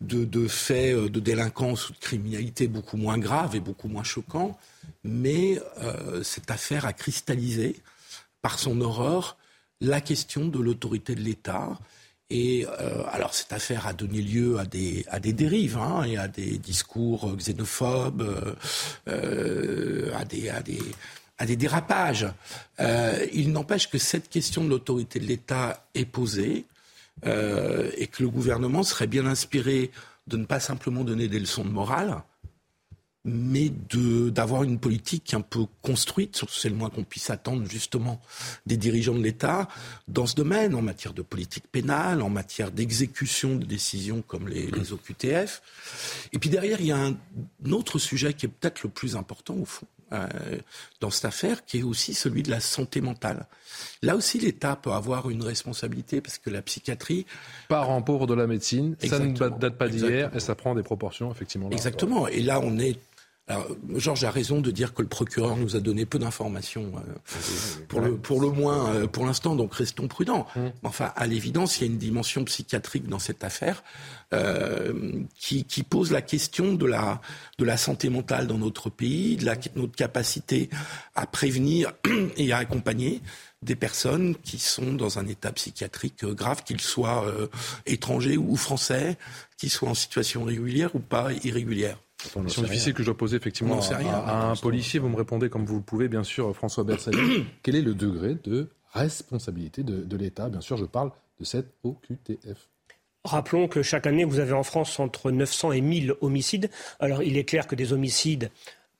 de, 0.01 0.48
faits 0.48 0.96
de 0.96 1.20
délinquance 1.20 1.89
ou 1.89 1.94
de 1.94 1.98
criminalité 2.00 2.68
beaucoup 2.68 2.98
moins 2.98 3.18
graves 3.18 3.56
et 3.56 3.60
beaucoup 3.60 3.88
moins 3.88 4.03
choquants, 4.03 4.58
mais 5.03 5.60
cette 6.24 6.50
affaire 6.50 6.86
a 6.86 6.94
cristallisé 6.94 7.80
par 8.41 8.58
son 8.58 8.82
horreur 8.82 9.38
la 9.80 10.01
question 10.01 10.48
de 10.48 10.60
l'autorité 10.60 11.15
de 11.15 11.22
l'État 11.22 11.77
et 12.32 12.66
euh, 12.66 13.04
alors 13.12 13.34
cette 13.34 13.52
affaire 13.52 13.86
a 13.88 13.94
donné 13.94 14.22
lieu 14.22 14.58
à 14.58 14.66
des, 14.66 15.34
dérives 15.34 15.78
hein, 15.78 16.04
et 16.04 16.18
à 16.18 16.30
des 16.30 16.58
discours 16.58 17.36
xénophobes, 17.36 18.56
euh, 19.10 20.14
à, 20.16 20.24
des, 20.24 21.56
dérapages. 21.58 22.28
Euh, 22.80 23.26
il 23.34 23.52
n'empêche 23.52 23.90
que 23.90 23.98
cette 23.98 24.30
question 24.30 24.64
de 24.64 24.70
l'autorité 24.70 25.20
de 25.20 25.26
l'État 25.26 25.86
est 25.94 26.06
posée 26.06 26.66
et 27.24 28.08
que 28.08 28.24
le 28.24 28.30
gouvernement 28.30 28.82
serait 28.82 29.06
bien 29.06 29.26
inspiré 29.26 29.92
de 30.28 30.38
ne 30.38 30.46
pas 30.46 30.60
simplement 30.62 31.04
donner 31.04 31.28
des 31.28 31.40
leçons 31.40 31.66
de 31.66 31.70
morale, 31.70 32.24
mais 33.24 33.72
d'avoir 33.94 34.63
une 34.63 34.80
politique 34.80 35.34
un 35.34 35.42
peu 35.42 35.66
construite, 35.84 36.42
c'est 36.50 36.70
le 36.70 36.75
moins 36.75 36.90
qu'on 36.90 37.04
puisse 37.04 37.30
attendre 37.30 37.70
justement 37.70 38.20
des 38.66 38.78
dirigeants 38.78 39.13
de 39.13 39.22
l'État 39.22 39.68
dans 40.08 40.25
ce 40.25 40.36
domaine, 40.36 40.74
en 40.74 40.82
matière 40.82 41.13
de 41.13 41.22
politique 41.22 41.66
pénale, 41.72 42.24
en 42.24 42.30
matière 42.30 42.72
d'exécution 42.72 43.56
de 43.56 43.66
décisions 43.66 44.24
comme 44.24 44.48
les, 44.48 44.72
les, 44.72 44.92
OQTF. 44.92 45.62
Et 46.34 46.40
puis 46.40 46.50
derrière, 46.50 46.82
il 46.82 46.88
y 46.88 46.92
a 46.92 46.98
un, 46.98 47.16
autre 47.72 48.00
sujet 48.00 48.34
qui 48.34 48.48
est 48.48 48.50
peut-être 48.50 48.82
le 48.84 48.90
plus 48.90 49.16
important 49.16 49.56
au 49.56 49.66
fond 49.66 49.86
euh, 50.13 50.28
dans 51.00 51.12
cette 51.12 51.25
affaire, 51.25 51.63
qui 51.63 51.80
est 51.80 51.84
aussi 51.84 52.13
celui 52.16 52.42
de 52.44 52.50
la 52.50 52.60
santé 52.60 53.01
mentale. 53.01 53.46
Là 54.01 54.16
aussi, 54.16 54.40
l'État 54.40 54.75
peut 54.75 54.92
avoir 54.92 55.30
une 55.30 55.44
responsabilité 55.44 56.22
parce 56.22 56.38
que 56.38 56.50
la 56.50 56.62
psychiatrie... 56.62 57.25
Parent 57.70 58.01
pauvre 58.01 58.28
de 58.28 58.34
la 58.34 58.48
médecine, 58.48 58.96
ça 59.00 59.20
ne 59.20 59.32
date 59.32 59.78
pas 59.78 59.88
d'hier 59.88 60.36
et 60.36 60.40
ça 60.40 60.56
prend 60.56 60.75
des 60.75 60.84
proportions 60.84 61.32
effectivement. 61.32 61.70
Exactement. 61.70 62.28
Et 62.28 62.42
là, 62.42 62.60
on 62.60 62.78
est 62.78 63.00
Alors, 63.51 63.67
Georges 63.96 64.24
a 64.24 64.31
raison 64.31 64.62
de 64.62 64.72
dire 64.72 64.93
que 64.93 65.01
le 65.01 65.10
procureur 65.10 65.58
nous 65.58 65.75
a 65.75 65.81
donné 65.81 66.05
peu 66.05 66.17
d'informations, 66.17 66.93
euh, 66.96 67.36
pour, 67.89 68.00
le, 68.00 68.15
pour 68.15 68.39
le 68.39 68.50
moins 68.50 68.96
euh, 68.96 69.08
pour 69.08 69.25
l'instant, 69.25 69.58
donc 69.58 69.74
restons 69.74 70.08
prudents. 70.08 70.48
Mmh. 70.55 70.67
Enfin, 70.84 71.12
à 71.17 71.27
l'évidence, 71.27 71.77
il 71.77 71.81
y 71.81 71.84
a 71.89 71.91
une 71.91 71.98
dimension 71.98 72.46
psychiatrique 72.46 73.10
dans 73.10 73.20
cette 73.20 73.43
affaire 73.43 73.84
euh, 74.34 75.22
qui, 75.38 75.65
qui, 75.65 75.84
pose 75.84 76.12
la 76.12 76.22
question 76.22 76.75
de 76.75 76.86
la, 76.86 77.20
de 77.58 77.65
la 77.65 77.75
santé 77.75 78.08
mentale 78.08 78.48
dans 78.48 78.58
notre 78.58 78.89
pays, 78.89 79.36
de 79.36 79.46
la, 79.46 79.55
notre 79.75 79.98
capacité 79.98 80.70
à 81.15 81.27
prévenir 81.27 81.91
et 82.38 82.53
à 82.53 82.58
accompagner 82.58 83.22
des 83.62 83.75
personnes 83.75 84.36
qui 84.43 84.60
sont 84.60 84.93
dans 84.93 85.20
un 85.20 85.27
état 85.27 85.51
psychiatrique 85.51 86.24
grave, 86.24 86.63
qu'ils 86.63 86.81
soient 86.81 87.25
étrangers 87.86 88.38
ou 88.38 88.55
français, 88.55 89.17
qu'ils 89.58 89.70
soient 89.70 89.89
en 89.89 89.93
situation 89.93 90.46
régulière 90.46 90.96
ou 90.96 91.00
pas 91.00 91.31
irrégulière. 91.43 91.98
Question 92.24 92.62
difficile 92.63 92.94
que 92.94 93.01
je 93.01 93.08
dois 93.08 93.18
poser 93.18 93.38
effectivement 93.38 93.80
à, 93.80 94.51
un 94.51 94.56
policier. 94.56 95.00
Vous 95.00 95.10
me 95.10 95.16
répondez 95.16 95.50
comme 95.50 95.66
vous 95.66 95.78
le 95.78 95.82
pouvez, 95.82 96.08
bien 96.08 96.24
sûr, 96.24 96.56
François 96.56 96.84
Bersani. 96.84 97.46
Quel 97.63 97.75
est 97.75 97.82
le 97.82 97.94
degré 97.94 98.36
de 98.44 98.70
responsabilité 98.94 99.84
de, 99.84 100.04
de 100.04 100.18
l'État? 100.18 100.50
Bien 100.50 100.62
sûr, 100.62 100.78
je 100.78 100.86
parle 100.86 101.12
de 101.40 101.46
cette 101.46 101.74
OQTF. 101.84 102.70
Rappelons 103.24 103.68
que 103.68 103.84
chaque 103.84 104.08
année, 104.08 104.25
vous 104.25 104.40
avez 104.40 104.54
en 104.54 104.63
France 104.63 105.00
entre 105.00 105.30
900 105.30 105.74
et 105.74 105.82
1000 105.82 106.16
homicides. 106.22 106.72
Alors, 107.00 107.22
il 107.22 107.38
est 107.38 107.44
clair 107.44 107.68
que 107.68 107.75
des 107.75 107.94
homicides 107.94 108.50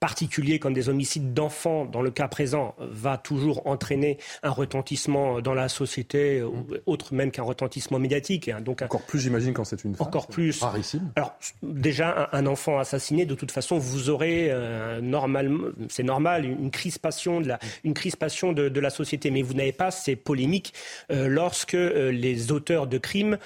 particulier 0.02 0.58
comme 0.58 0.74
des 0.74 0.90
homicides 0.90 1.34
d'enfants, 1.34 1.86
dans 1.86 2.02
le 2.02 2.10
cas 2.10 2.28
présent, 2.28 2.76
va 2.80 3.18
toujours 3.18 3.68
entraîner 3.68 4.18
un 4.42 4.50
retentissement 4.50 5.42
dans 5.42 5.54
la 5.54 5.70
société, 5.70 6.42
mmh. 6.42 6.80
autre 6.88 7.14
même 7.14 7.30
qu'un 7.30 7.44
retentissement 7.44 8.00
médiatique. 8.00 8.50
Hein. 8.50 8.62
donc 8.62 8.82
encore 8.82 9.04
plus, 9.04 9.20
j'imagine, 9.20 9.54
quand 9.54 9.64
c'est 9.64 9.84
une 9.84 9.96
femme. 9.96 10.08
Encore 10.08 10.28
plus. 10.28 10.60
Rarissime. 10.60 11.12
Alors 11.16 11.38
déjà, 11.62 12.30
un, 12.34 12.48
enfant 12.48 12.80
assassiné, 12.80 13.28
de 13.28 13.36
toute 13.36 13.52
façon, 13.52 13.78
vous 13.78 14.10
aurez 14.10 14.48
euh, 14.50 15.02
normalement, 15.02 15.68
c'est 15.88 16.04
normal, 16.04 16.46
une 16.46 16.72
crispation 16.72 17.40
de 17.40 17.48
la, 17.50 17.60
une 17.84 17.94
crispation 17.94 18.54
de, 18.54 18.80
la 18.80 18.90
société, 18.90 19.30
mais 19.30 19.44
vous 19.44 19.54
n'avez 19.54 19.72
pas 19.72 19.92
ces 19.92 20.16
polémiques 20.16 20.74
euh, 21.12 21.28
lorsque 21.28 21.76
euh, 21.76 22.12
les 22.12 22.52
auteurs 22.52 22.88
de 22.88 22.98
crimes 22.98 23.38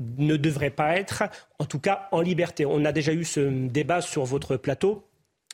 ne 0.00 0.36
devrait 0.36 0.70
pas 0.70 0.96
être, 0.96 1.24
en 1.58 1.64
tout 1.64 1.80
cas, 1.80 2.08
en 2.12 2.20
liberté. 2.20 2.66
On 2.66 2.84
a 2.84 2.92
déjà 2.92 3.12
eu 3.12 3.24
ce 3.24 3.40
débat 3.40 4.00
sur 4.00 4.24
votre 4.24 4.56
plateau. 4.56 5.04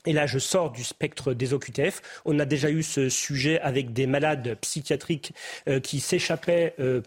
Et 0.07 0.13
là, 0.13 0.27
je 0.27 0.39
sors 0.39 0.71
du 0.71 0.83
spectre 0.83 1.35
des 1.35 1.53
OQTF. 1.53 2.01
On 2.25 2.39
a 2.39 2.45
déjà 2.45 2.71
eu 2.71 2.83
ce 2.83 3.09
sujet 3.09 3.61
avec 3.61 3.93
des 3.93 4.07
malades 4.07 4.57
psychiatriques 4.61 5.35
euh, 5.69 5.81
qui 5.81 6.01
s'échappaient 6.01 6.75
euh, 6.81 7.03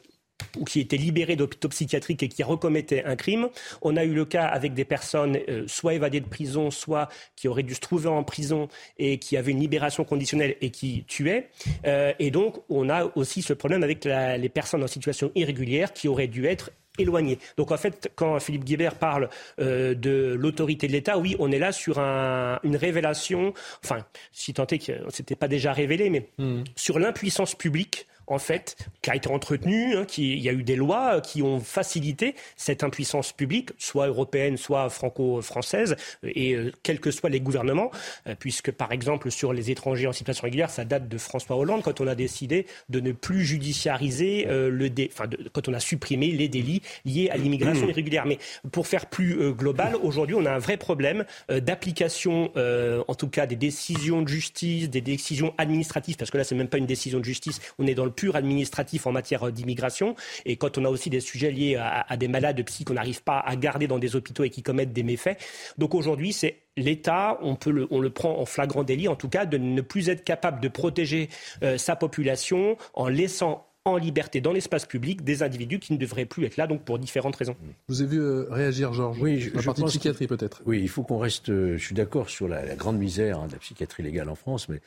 ou 0.58 0.66
qui 0.66 0.80
étaient 0.80 0.98
libérés 0.98 1.36
d'hôpitaux 1.36 1.70
psychiatriques 1.70 2.22
et 2.22 2.28
qui 2.28 2.44
recommettaient 2.44 3.04
un 3.04 3.16
crime. 3.16 3.50
On 3.82 3.98
a 3.98 4.04
eu 4.04 4.14
le 4.14 4.26
cas 4.26 4.46
avec 4.46 4.76
des 4.76 4.86
personnes 4.86 5.40
euh, 5.50 5.64
soit 5.68 5.96
évadées 5.96 6.20
de 6.20 6.28
prison, 6.28 6.70
soit 6.70 7.10
qui 7.36 7.48
auraient 7.48 7.64
dû 7.64 7.74
se 7.74 7.80
trouver 7.80 8.10
en 8.10 8.24
prison 8.24 8.68
et 9.00 9.18
qui 9.18 9.38
avaient 9.38 9.54
une 9.54 9.62
libération 9.62 10.04
conditionnelle 10.04 10.56
et 10.62 10.70
qui 10.70 11.06
tuaient. 11.08 11.50
et 11.86 12.32
donc, 12.32 12.62
on 12.70 12.90
a 12.90 13.12
aussi 13.16 13.42
ce 13.42 13.54
problème 13.54 13.84
avec 13.84 14.06
les 14.06 14.50
personnes 14.50 14.84
en 14.84 14.88
situation 14.88 15.32
irrégulière 15.36 15.94
qui 15.94 16.08
auraient 16.08 16.28
dû 16.28 16.46
être 16.46 16.72
éloigné. 17.00 17.40
Donc 17.58 17.72
en 17.72 17.78
fait, 17.78 18.12
quand 18.16 18.40
Philippe 18.40 18.64
Guibert 18.64 18.96
parle 18.96 19.30
euh, 19.60 19.96
de 19.96 20.36
l'autorité 20.38 20.88
de 20.88 20.92
l'État, 20.92 21.18
oui, 21.18 21.36
on 21.40 21.52
est 21.52 21.60
là 21.60 21.72
sur 21.72 22.00
une 22.00 22.76
révélation, 22.76 23.54
enfin, 23.84 24.06
si 24.32 24.54
tant 24.54 24.68
est 24.68 24.80
que 24.80 24.92
c'était 25.10 25.36
pas 25.36 25.48
déjà 25.48 25.74
révélé, 25.74 26.10
mais 26.10 26.30
hmm. 26.38 26.64
sur 26.76 27.00
l'impuissance 27.00 27.56
publique 27.56 28.08
en 28.28 28.40
fait, 28.40 28.78
qui 29.02 29.10
a 29.10 29.16
été 29.16 29.30
entretenu. 29.30 29.96
Hein, 29.96 30.06
il 30.18 30.40
y 30.40 30.50
a 30.50 30.54
eu 30.54 30.64
des 30.64 30.76
lois 30.76 31.22
qui 31.22 31.42
ont 31.42 31.60
facilité 31.60 32.36
cette 32.56 32.84
impuissance 32.84 33.34
publique, 33.34 33.72
soit 33.78 34.08
européenne, 34.08 34.58
soit 34.58 34.90
franco-française, 34.90 35.96
et 36.24 36.54
euh, 36.54 36.72
quels 36.84 37.00
que 37.00 37.12
soient 37.12 37.30
les 37.30 37.40
gouvernements, 37.40 37.92
euh, 38.28 38.36
puisque 38.38 38.72
par 38.72 38.92
exemple 38.92 39.32
sur 39.32 39.54
les 39.54 39.72
étrangers 39.72 40.08
en 40.08 40.14
situation 40.14 40.46
régulière, 40.46 40.70
ça 40.70 40.86
date 40.86 41.08
de 41.08 41.18
François 41.18 41.58
Hollande 41.58 41.84
quand 41.84 42.02
on 42.02 42.08
a 42.08 42.16
décidé 42.16 42.66
de 42.90 43.00
ne 43.00 43.12
plus 43.12 43.44
judiciariser 43.44 44.48
euh, 44.48 44.70
le 44.70 44.90
dé... 44.90 45.10
enfin, 45.12 45.26
quand 45.52 45.68
on 45.68 45.74
a 45.74 45.80
supprimé 45.80 46.28
les 46.28 46.48
délits 46.48 46.82
liés 47.06 47.30
à 47.30 47.38
l'immigration 47.38 47.86
mmh. 47.88 47.90
irrégulière. 47.90 48.26
Mais 48.26 48.40
pour 48.72 48.88
faire 48.88 49.08
plus 49.08 49.54
global, 49.54 49.96
aujourd'hui, 50.02 50.36
on 50.36 50.46
a 50.46 50.52
un 50.52 50.60
vrai 50.60 50.78
problème 50.78 51.26
d'application, 51.50 52.52
en 52.56 53.16
tout 53.16 53.28
cas 53.28 53.46
des 53.46 53.56
décisions 53.56 54.22
de 54.22 54.28
justice, 54.28 54.90
des 54.90 55.02
décisions 55.02 55.54
administratives, 55.58 56.16
parce 56.18 56.32
que 56.32 56.38
là, 56.38 56.44
c'est 56.44 56.56
même 56.56 56.68
pas 56.68 56.78
une 56.78 56.86
décision 56.86 57.20
de 57.20 57.26
justice, 57.26 57.60
on 57.80 57.88
est 57.88 57.96
dans 57.96 58.06
le 58.06 58.12
pur 58.16 58.36
administratif 58.36 59.08
en 59.08 59.12
matière 59.12 59.52
d'immigration. 59.52 60.16
Et 60.46 60.56
quand 60.56 60.78
on 60.78 60.86
a 60.86 60.90
aussi 60.90 61.10
des 61.10 61.20
sujets 61.20 61.52
liés 61.52 61.76
à, 61.76 62.16
des 62.18 62.28
malades 62.28 62.64
psy 62.66 62.86
qu'on 62.86 62.94
n'arrive 62.94 63.24
pas 63.24 63.40
à 63.40 63.56
garder 63.56 63.88
dans 63.88 64.00
des 64.00 64.16
hôpitaux 64.16 64.44
et 64.44 64.50
qui 64.50 64.64
commettent 64.64 64.94
des 64.94 65.04
méfaits. 65.04 65.38
Donc 65.78 65.96
aujourd'hui, 65.96 66.34
c'est 66.34 66.58
l'État, 66.78 67.38
on, 67.42 67.56
peut 67.56 67.72
le, 67.72 67.88
on 67.92 68.00
le 68.00 68.10
prend 68.10 68.40
en 68.40 68.46
flagrant 68.46 68.84
délit, 68.84 69.08
en 69.08 69.16
tout 69.16 69.30
cas, 69.30 69.46
de 69.46 69.58
ne 69.58 69.82
plus 69.82 70.10
être 70.10 70.24
capable 70.24 70.62
de 70.62 70.68
protéger 70.68 71.30
euh, 71.62 71.78
sa 71.78 71.96
population 71.96 72.78
en 72.94 73.08
laissant 73.08 73.68
en 73.86 73.98
liberté 73.98 74.40
dans 74.40 74.54
l'espace 74.54 74.86
public 74.86 75.24
des 75.24 75.44
individus 75.44 75.80
qui 75.80 75.92
ne 75.92 75.98
devraient 75.98 76.26
plus 76.26 76.46
être 76.46 76.56
là, 76.56 76.68
donc 76.68 76.86
pour 76.86 76.98
différentes 77.00 77.36
raisons. 77.36 77.56
Vous 77.90 78.02
avez 78.02 78.12
vu 78.12 78.22
euh, 78.22 78.46
réagir, 78.50 78.94
Georges? 78.94 79.20
Oui, 79.20 79.42
je, 79.42 79.54
la 79.54 79.60
je 79.60 79.66
partie 79.66 79.84
psychiatrie 79.84 80.28
peut-être. 80.28 80.62
Oui, 80.66 80.80
il 80.82 80.88
faut 80.88 81.04
qu'on 81.04 81.18
reste. 81.18 81.50
Euh, 81.50 81.78
je 81.78 81.86
suis 81.86 81.96
d'accord 81.96 82.30
sur 82.30 82.48
la, 82.48 82.76
grande 82.76 82.98
misère 82.98 83.40
hein, 83.40 83.48
de 83.48 83.52
la 83.52 83.58
psychiatrie 83.58 84.04
légale 84.04 84.30
en 84.30 84.36
France, 84.36 84.70
mais 84.70 84.80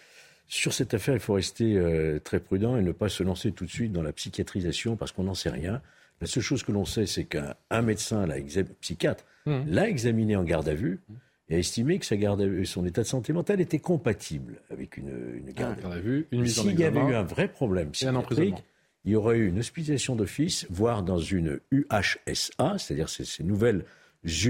sur 0.48 0.72
cette 0.72 0.94
affaire, 0.94 1.14
il 1.14 1.20
faut 1.20 1.34
rester 1.34 1.76
euh, 1.76 2.20
très 2.20 2.40
prudent 2.40 2.76
et 2.76 2.82
ne 2.82 2.92
pas 2.92 3.08
se 3.08 3.22
lancer 3.22 3.52
tout 3.52 3.64
de 3.64 3.70
suite 3.70 3.92
dans 3.92 4.02
la 4.02 4.12
psychiatrisation 4.12 4.96
parce 4.96 5.12
qu'on 5.12 5.24
n'en 5.24 5.34
sait 5.34 5.50
rien. 5.50 5.82
La 6.20 6.26
seule 6.26 6.42
chose 6.42 6.62
que 6.62 6.72
l'on 6.72 6.84
sait, 6.84 7.06
c'est 7.06 7.24
qu'un 7.24 7.82
médecin, 7.82 8.26
l'a 8.26 8.36
psychiatre, 8.80 9.24
mmh. 9.44 9.60
l'a 9.66 9.88
examiné 9.88 10.36
en 10.36 10.44
garde 10.44 10.68
à 10.68 10.74
vue 10.74 11.00
et 11.48 11.56
a 11.56 11.58
estimé 11.58 11.98
que 11.98 12.06
sa 12.06 12.16
garde 12.16 12.40
à 12.40 12.46
vue, 12.46 12.64
son 12.64 12.86
état 12.86 13.02
de 13.02 13.06
santé 13.06 13.32
mentale 13.32 13.60
était 13.60 13.78
compatible 13.78 14.60
avec 14.70 14.96
une, 14.96 15.10
une 15.36 15.52
garde, 15.52 15.84
à 15.84 15.98
vue. 15.98 16.26
S'il 16.46 16.78
y 16.78 16.84
avait 16.84 17.00
eu 17.00 17.14
un 17.14 17.22
vrai 17.22 17.48
problème 17.48 17.90
psychiatrique, 17.90 18.64
il 19.04 19.12
y 19.12 19.16
aurait 19.16 19.38
eu 19.38 19.48
une 19.48 19.58
hospitalisation 19.60 20.16
d'office, 20.16 20.66
voire 20.70 21.02
dans 21.02 21.18
une 21.18 21.60
UHSA, 21.70 22.78
c'est-à-dire 22.78 23.08
ces, 23.08 23.44
nouvelles, 23.44 23.84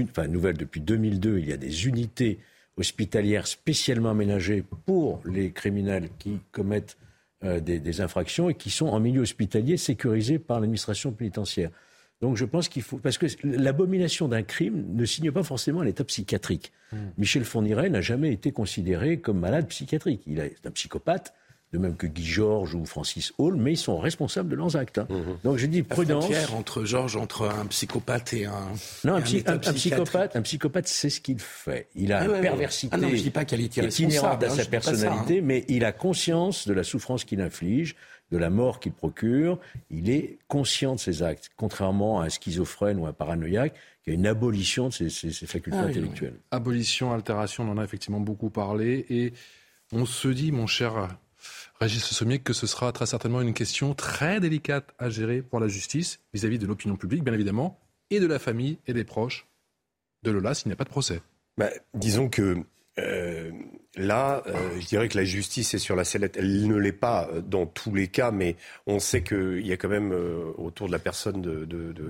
enfin 0.03 0.27
nouvelles 0.27 0.57
depuis 0.57 0.81
2002, 0.81 1.37
il 1.39 1.47
y 1.47 1.53
a 1.53 1.57
des 1.57 1.87
unités 1.87 2.39
hospitalière 2.77 3.47
spécialement 3.47 4.11
aménagée 4.11 4.63
pour 4.85 5.21
les 5.25 5.51
criminels 5.51 6.09
qui 6.17 6.39
commettent 6.51 6.97
euh, 7.43 7.59
des, 7.59 8.01
infractions 8.01 8.49
et 8.49 8.55
qui 8.55 8.69
sont 8.69 8.87
en 8.87 8.99
milieu 8.99 9.21
hospitalier 9.21 9.77
sécurisés 9.77 10.39
par 10.39 10.59
l'administration 10.59 11.11
pénitentiaire. 11.11 11.69
Donc 12.21 12.35
je 12.35 12.45
pense 12.45 12.67
qu'il 12.67 12.81
faut... 12.81 12.97
Parce 12.97 13.17
que 13.17 13.27
l'abomination 13.43 14.27
d'un 14.27 14.41
crime 14.41 14.85
ne 14.95 15.05
signe 15.05 15.31
pas 15.31 15.43
forcément 15.43 15.81
un 15.81 15.85
état 15.85 16.03
psychiatrique. 16.03 16.71
Hmm. 16.91 16.97
Michel 17.17 17.43
Fourniret 17.43 17.89
n'a 17.89 18.01
jamais 18.01 18.31
été 18.33 18.51
considéré 18.51 19.19
comme 19.19 19.39
malade 19.39 19.67
psychiatrique. 19.67 20.23
Il 20.25 20.39
est 20.39 20.65
un 20.65 20.71
psychopathe 20.71 21.33
de 21.73 21.77
même 21.77 21.97
que 21.97 22.07
Guy 22.07 22.23
Georges 22.23 22.75
ou 22.75 22.85
Francis 22.85 23.33
Hall, 23.37 23.55
mais 23.57 23.73
ils 23.73 23.77
sont 23.77 23.97
responsables 23.97 24.47
de 24.49 24.55
leurs 24.55 24.77
actes. 24.77 24.99
Hein. 24.99 25.07
Mhm. 25.09 25.37
Donc 25.43 25.57
je 25.57 25.65
dis 25.65 25.83
prudence. 25.83 26.29
La 26.29 26.51
entre 26.51 26.85
Georges, 26.85 27.17
entre 27.17 27.49
un 27.49 27.65
psychopathe 27.65 28.33
et 28.33 28.45
un. 28.45 28.67
Non, 29.03 29.15
un, 29.15 29.21
psychopathe, 29.21 30.35
un 30.35 30.41
psychopathe, 30.41 30.87
c'est 30.87 31.09
ce 31.09 31.19
qu'il 31.19 31.39
fait. 31.39 31.89
Il 31.95 32.13
a 32.13 32.23
une 32.23 32.41
perversité 32.41 32.95
ah 32.95 32.97
non, 32.97 33.09
je 33.09 33.15
dis 33.15 33.31
pas 33.31 33.43
qu'elle 33.43 33.61
est 33.61 33.99
inhérente 33.99 34.43
à 34.43 34.47
hein, 34.47 34.49
sa 34.49 34.65
personnalité, 34.65 35.39
hein. 35.39 35.43
mais 35.43 35.65
il 35.67 35.83
a 35.83 35.91
conscience 35.91 36.67
de 36.67 36.73
la 36.73 36.83
souffrance 36.83 37.25
qu'il 37.25 37.41
inflige, 37.41 37.95
de 38.31 38.37
la 38.37 38.49
mort 38.49 38.79
qu'il 38.79 38.93
procure. 38.93 39.59
Il 39.89 40.09
est 40.09 40.39
conscient 40.47 40.95
de 40.95 40.99
ses 40.99 41.21
actes, 41.21 41.49
contrairement 41.57 42.21
à 42.21 42.25
un 42.25 42.29
schizophrène 42.29 42.97
ou 42.97 43.07
un 43.07 43.13
paranoïaque 43.13 43.73
qui 44.03 44.11
a 44.11 44.13
une 44.13 44.27
abolition 44.27 44.87
de 44.87 44.93
ses, 44.93 45.31
facultés 45.47 45.79
ah 45.81 45.85
intellectuelles. 45.85 46.39
Abolition, 46.51 47.11
altération, 47.11 47.65
on 47.65 47.71
en 47.71 47.77
a 47.77 47.83
effectivement 47.83 48.21
beaucoup 48.21 48.49
parlé 48.49 49.05
et 49.09 49.33
on 49.91 50.05
se 50.05 50.29
dit, 50.29 50.53
mon 50.53 50.67
cher 50.67 51.17
Régis 51.79 52.03
Sommier, 52.03 52.39
que 52.39 52.53
ce 52.53 52.65
sera 52.65 52.91
très 52.91 53.05
certainement 53.05 53.41
une 53.41 53.53
question 53.53 53.93
très 53.93 54.39
délicate 54.39 54.93
à 54.97 55.09
gérer 55.09 55.41
pour 55.41 55.59
la 55.59 55.67
justice 55.67 56.19
vis-à-vis 56.33 56.57
de 56.57 56.65
l'opinion 56.65 56.95
publique, 56.95 57.23
bien 57.23 57.33
évidemment, 57.33 57.79
et 58.09 58.19
de 58.19 58.25
la 58.25 58.39
famille 58.39 58.79
et 58.87 58.93
des 58.93 59.03
proches 59.03 59.47
de 60.23 60.31
Lola 60.31 60.55
s'il 60.55 60.69
n'y 60.69 60.73
a 60.73 60.75
pas 60.75 60.85
de 60.85 60.89
procès. 60.89 61.21
Bah, 61.57 61.69
disons 61.93 62.29
que 62.29 62.63
euh, 62.99 63.51
là, 63.95 64.41
euh, 64.47 64.79
je 64.79 64.87
dirais 64.87 65.07
que 65.07 65.17
la 65.17 65.23
justice 65.23 65.73
est 65.73 65.79
sur 65.79 65.95
la 65.95 66.03
sellette. 66.03 66.37
Elle 66.37 66.67
ne 66.67 66.75
l'est 66.75 66.91
pas 66.91 67.29
euh, 67.31 67.41
dans 67.41 67.65
tous 67.65 67.93
les 67.93 68.07
cas, 68.07 68.31
mais 68.31 68.55
on 68.87 68.99
sait 68.99 69.23
qu'il 69.23 69.65
y 69.65 69.71
a 69.71 69.77
quand 69.77 69.89
même 69.89 70.11
autour 70.57 70.87
de 70.87 70.91
la 70.91 70.99
personne 70.99 71.41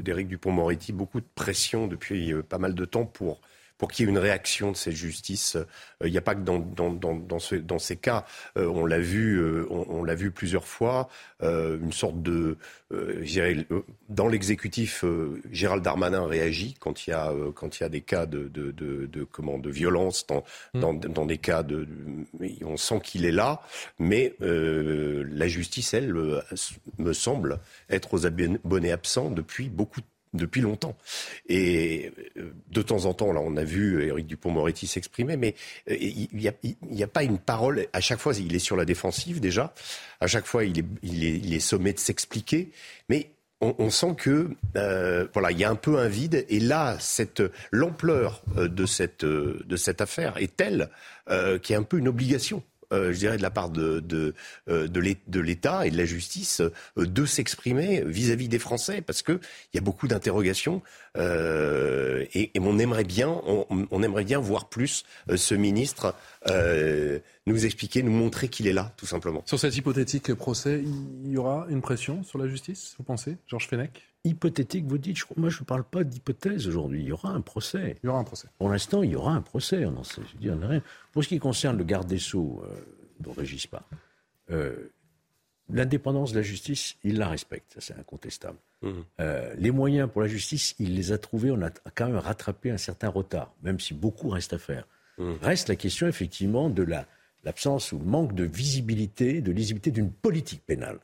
d'Éric 0.02 0.28
Dupont-Moretti 0.28 0.94
beaucoup 0.94 1.20
de 1.20 1.28
pression 1.36 1.88
depuis 1.88 2.34
pas 2.48 2.58
mal 2.58 2.74
de 2.74 2.86
temps 2.86 3.06
pour 3.06 3.42
pour 3.78 3.92
qu'il 3.92 4.06
y 4.06 4.08
ait 4.08 4.12
une 4.12 4.18
réaction 4.18 4.72
de 4.72 4.78
cette 4.78 4.96
justice. 4.96 5.56
Euh, 5.56 6.08
il 6.08 6.12
n'y 6.12 6.18
a 6.18 6.22
pas 6.22 6.36
que 6.36 6.42
dans, 6.42 6.60
dans, 6.60 6.92
dans, 6.92 7.16
dans, 7.16 7.40
ce, 7.40 7.56
dans 7.56 7.80
ces 7.80 7.96
cas. 7.96 8.26
Euh, 8.58 8.68
on 8.68 8.86
l'a 8.86 9.00
vu, 9.00 9.38
euh, 9.38 9.66
on, 9.70 9.86
on 9.90 10.04
l'a 10.04 10.16
vu 10.16 10.32
plusieurs 10.32 10.68
fois, 10.68 11.10
une 11.42 11.92
sorte 11.92 12.22
de, 12.24 12.58
dans 14.10 14.28
l'exécutif, 14.28 15.06
Gérald 15.52 15.84
Darmanin 15.84 16.26
réagit 16.26 16.76
quand 16.80 17.06
il 17.06 17.12
y 17.12 17.14
a 17.14 17.32
quand 17.54 17.80
il 17.80 17.84
y 17.84 17.86
a 17.86 17.90
des 17.90 18.02
cas 18.02 18.26
de, 18.26 18.48
de, 18.48 18.72
de, 18.72 19.06
de 19.06 19.24
comment 19.24 19.60
de 19.60 19.70
violence 19.70 20.26
dans, 20.26 20.44
mmh. 20.74 20.80
dans, 20.80 20.94
dans 20.94 21.26
des 21.26 21.38
cas 21.38 21.62
de, 21.62 21.88
on 22.66 22.78
sent 22.78 23.00
qu'il 23.04 23.26
est 23.26 23.32
là, 23.32 23.62
mais 24.00 24.36
la 24.40 25.48
justice, 25.48 25.94
elle, 25.94 26.12
me 26.98 27.14
semble 27.14 27.60
être 27.90 28.14
aux 28.14 28.26
abonnés 28.26 28.92
absents 28.92 29.30
depuis 29.30 29.70
beaucoup 29.70 30.02
de 30.02 30.08
depuis 30.34 30.62
longtemps. 30.62 30.96
Et 31.48 32.12
euh, 32.38 32.54
de 32.70 32.82
temps 32.82 33.06
en 33.06 33.14
temps, 33.14 33.34
là, 33.34 33.42
on 33.44 33.58
a 33.58 33.64
vu 33.64 34.04
Éric 34.04 34.28
Dupont-Moretti 34.28 34.88
s'exprimer, 34.88 35.38
mais 35.38 35.56
euh, 35.90 35.96
il 36.00 36.30
n'y 36.34 37.04
a, 37.04 37.08
pas 37.08 37.24
une 37.24 37.40
parole. 37.40 37.88
À 37.94 38.02
chaque 38.02 38.20
fois, 38.20 38.34
il 38.38 38.56
est 38.56 38.60
sur 38.60 38.76
la 38.76 38.86
défensive 38.86 39.40
déjà. 39.40 39.74
À 40.20 40.28
chaque 40.28 40.46
fois, 40.46 40.64
il 40.64 41.54
est, 41.54 41.60
sommé 41.60 41.94
de 41.94 42.00
s'expliquer. 42.00 42.72
Mais 43.10 43.32
on, 43.62 43.90
sent 43.90 44.16
que 44.18 44.50
euh, 44.76 45.28
voilà, 45.34 45.52
il 45.52 45.58
y 45.58 45.64
a 45.64 45.70
un 45.70 45.76
peu 45.76 45.98
un 45.98 46.08
vide. 46.08 46.46
Et 46.50 46.60
là, 46.60 46.98
cette 47.00 47.42
l'ampleur 47.72 48.44
de 48.56 48.86
cette 48.86 49.26
de 49.26 49.76
cette 49.76 50.02
affaire 50.02 50.38
est 50.38 50.56
telle 50.56 50.90
qu'il 51.28 51.74
y 51.74 51.76
a 51.76 51.80
un 51.80 51.84
peu 51.84 51.98
une 51.98 52.08
obligation 52.08 52.64
euh, 52.94 53.12
je 53.12 53.20
dirais, 53.20 53.38
de 53.38 53.42
la 53.42 53.50
part 53.50 53.70
de, 53.70 54.00
de, 54.00 54.34
euh, 54.70 54.88
de 54.88 55.40
l'État 55.40 55.86
et 55.86 55.92
de 55.92 55.98
la 55.98 56.06
justice 56.06 56.62
euh, 56.62 57.06
de 57.06 57.26
s'exprimer 57.26 58.02
vis-à-vis 58.06 58.48
des 58.48 58.60
Français, 58.60 59.02
parce 59.02 59.22
qu'il 59.22 59.40
y 59.74 59.78
a 59.78 59.82
beaucoup 59.82 60.08
d'interrogations 60.08 60.82
et, 61.20 62.52
on 62.60 62.78
aimerait 62.78 63.04
bien, 63.04 63.42
on, 63.50 64.04
aimerait 64.04 64.24
bien 64.24 64.40
voir 64.40 64.70
plus 64.70 65.04
ce 65.36 65.56
ministre 65.56 66.14
nous 67.48 67.66
expliquer, 67.66 68.04
nous 68.04 68.12
montrer 68.12 68.50
qu'il 68.50 68.68
est 68.68 68.74
là, 68.74 68.94
tout 68.98 69.08
simplement. 69.08 69.42
Sur 69.48 69.58
cet 69.58 69.76
hypothétique 69.76 70.34
procès, 70.36 70.84
il 71.24 71.32
y 71.32 71.38
aura 71.38 71.66
une 71.70 71.82
pression 71.82 72.24
sur 72.24 72.38
la 72.38 72.48
justice, 72.48 72.94
vous 73.00 73.04
pensez, 73.04 73.38
Georges 73.48 73.68
Fenech? 73.68 74.08
Hypothétique, 74.28 74.86
vous 74.86 74.98
dites, 74.98 75.18
moi 75.36 75.50
je 75.50 75.60
ne 75.60 75.66
parle 75.66 75.84
pas 75.84 76.04
d'hypothèse 76.04 76.68
aujourd'hui, 76.68 77.02
il 77.02 77.08
y 77.08 77.12
aura 77.12 77.30
un 77.30 77.42
procès. 77.42 77.98
Il 78.04 78.08
y 78.08 78.10
aura 78.10 78.20
un 78.20 78.24
procès. 78.24 78.48
Pour 78.58 78.70
l'instant, 78.70 79.04
il 79.04 79.12
y 79.12 79.16
aura 79.16 79.34
un 79.34 79.42
procès, 79.42 79.86
on 79.86 80.04
sait, 80.04 80.22
je 80.42 80.50
rien. 80.50 80.82
Pour 81.12 81.24
ce 81.24 81.30
qui 81.30 81.40
concerne 81.40 81.78
le 81.78 81.84
garde 81.84 82.08
des 82.08 82.20
Sceaux, 82.20 82.64
euh, 82.66 82.76
dont 83.20 83.34
Régis 83.34 83.68
pas, 83.68 83.88
euh, 84.52 84.92
l'indépendance 85.70 86.32
de 86.32 86.38
la 86.38 86.44
justice, 86.44 86.98
il 87.04 87.18
la 87.18 87.28
respecte, 87.28 87.74
ça 87.74 87.82
c'est 87.82 88.00
incontestable. 88.00 88.58
Mmh. 88.82 88.92
Euh, 89.20 89.54
les 89.58 89.72
moyens 89.72 90.10
pour 90.12 90.22
la 90.22 90.28
justice, 90.28 90.76
il 90.80 90.96
les 90.96 91.12
a 91.12 91.18
trouvés, 91.18 91.52
on 91.52 91.62
a 91.62 91.70
quand 91.96 92.08
même 92.08 92.18
rattrapé 92.18 92.72
un 92.72 92.78
certain 92.78 93.10
retard, 93.10 93.54
même 93.64 93.80
si 93.80 93.94
beaucoup 93.94 94.30
reste 94.30 94.54
à 94.54 94.58
faire. 94.58 94.88
Mmh. 95.18 95.34
Reste 95.42 95.70
la 95.70 95.76
question 95.76 96.08
effectivement 96.08 96.70
de 96.70 96.84
la, 96.84 97.08
l'absence 97.44 97.92
ou 97.92 98.00
le 98.00 98.06
manque 98.06 98.36
de 98.36 98.44
visibilité, 98.44 99.42
de 99.42 99.52
lisibilité 99.52 99.92
d'une 99.92 100.12
politique 100.12 100.64
pénale 100.66 101.00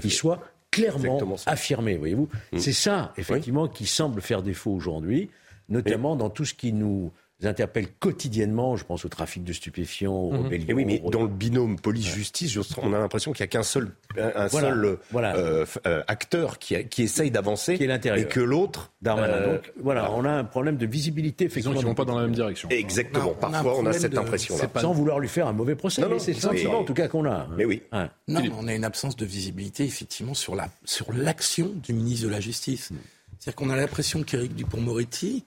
qui 0.00 0.10
soit 0.10 0.40
clairement 0.72 1.36
affirmé, 1.46 1.96
voyez-vous. 1.96 2.28
Mm. 2.52 2.58
C'est 2.58 2.72
ça, 2.72 3.12
effectivement, 3.16 3.68
qui 3.68 3.86
semble 3.86 4.20
faire 4.20 4.42
défaut 4.42 4.72
aujourd'hui, 4.72 5.30
notamment 5.68 6.16
dans 6.16 6.30
tout 6.30 6.44
ce 6.44 6.54
qui 6.54 6.72
nous 6.72 7.12
interpelle 7.46 7.88
quotidiennement. 7.88 8.76
Je 8.76 8.84
pense 8.84 9.04
au 9.04 9.08
trafic 9.08 9.44
de 9.44 9.52
stupéfiants, 9.52 10.14
au 10.14 10.32
mhm. 10.32 10.46
rébellion. 10.46 10.76
oui, 10.76 10.84
mais 10.84 11.02
dans 11.10 11.22
le 11.22 11.28
binôme 11.28 11.78
police-justice, 11.78 12.56
on 12.78 12.92
a 12.92 12.98
l'impression 12.98 13.32
qu'il 13.32 13.42
n'y 13.42 13.48
a 13.48 13.48
qu'un 13.48 13.62
seul, 13.62 13.92
un, 14.16 14.48
seul 14.48 14.98
euh, 15.14 15.66
euh, 15.86 16.02
acteur 16.06 16.58
qui, 16.58 16.84
qui 16.86 17.02
essaye 17.02 17.30
d'avancer 17.30 17.74
et 17.74 18.24
que 18.26 18.40
l'autre. 18.40 18.92
Euh, 19.06 19.54
Donc 19.54 19.72
voilà, 19.80 20.12
on 20.12 20.24
a 20.24 20.30
un 20.30 20.44
problème 20.44 20.76
de 20.76 20.86
visibilité. 20.86 21.46
Effectivement, 21.46 21.78
ils 21.78 21.82
ne 21.82 21.88
vont 21.88 21.94
pas 21.94 22.04
dans 22.04 22.16
la 22.16 22.22
même 22.22 22.34
direction. 22.34 22.68
Exactement. 22.70 23.34
Parfois, 23.34 23.78
on 23.78 23.86
a, 23.86 23.92
cette 23.92 24.16
impression-là. 24.16 24.68
Sans 24.80 24.92
vouloir 24.92 25.18
lui 25.18 25.28
faire 25.28 25.46
un 25.46 25.52
mauvais 25.52 25.74
procès. 25.74 26.02
c'est 26.18 26.32
le 26.32 26.40
sentiment, 26.40 26.80
en 26.80 26.84
tout 26.84 26.94
cas, 26.94 27.08
qu'on 27.08 27.26
a. 27.26 27.46
Mais 27.56 27.64
oui. 27.64 27.82
Non, 28.28 28.42
on 28.58 28.68
a 28.68 28.74
une 28.74 28.84
absence 28.84 29.16
de 29.16 29.24
visibilité, 29.24 29.84
effectivement, 29.84 30.34
sur 30.34 30.54
la 30.54 30.68
sur 30.84 31.12
l'action 31.12 31.70
du 31.82 31.92
ministre 31.92 32.26
de 32.26 32.32
la 32.32 32.40
Justice. 32.40 32.90
Mm. 32.90 32.96
C'est-à-dire 33.38 33.56
qu'on 33.56 33.70
a 33.70 33.76
l'impression 33.76 34.22
qu'Éric 34.22 34.54
Dupont-Moretti 34.54 35.44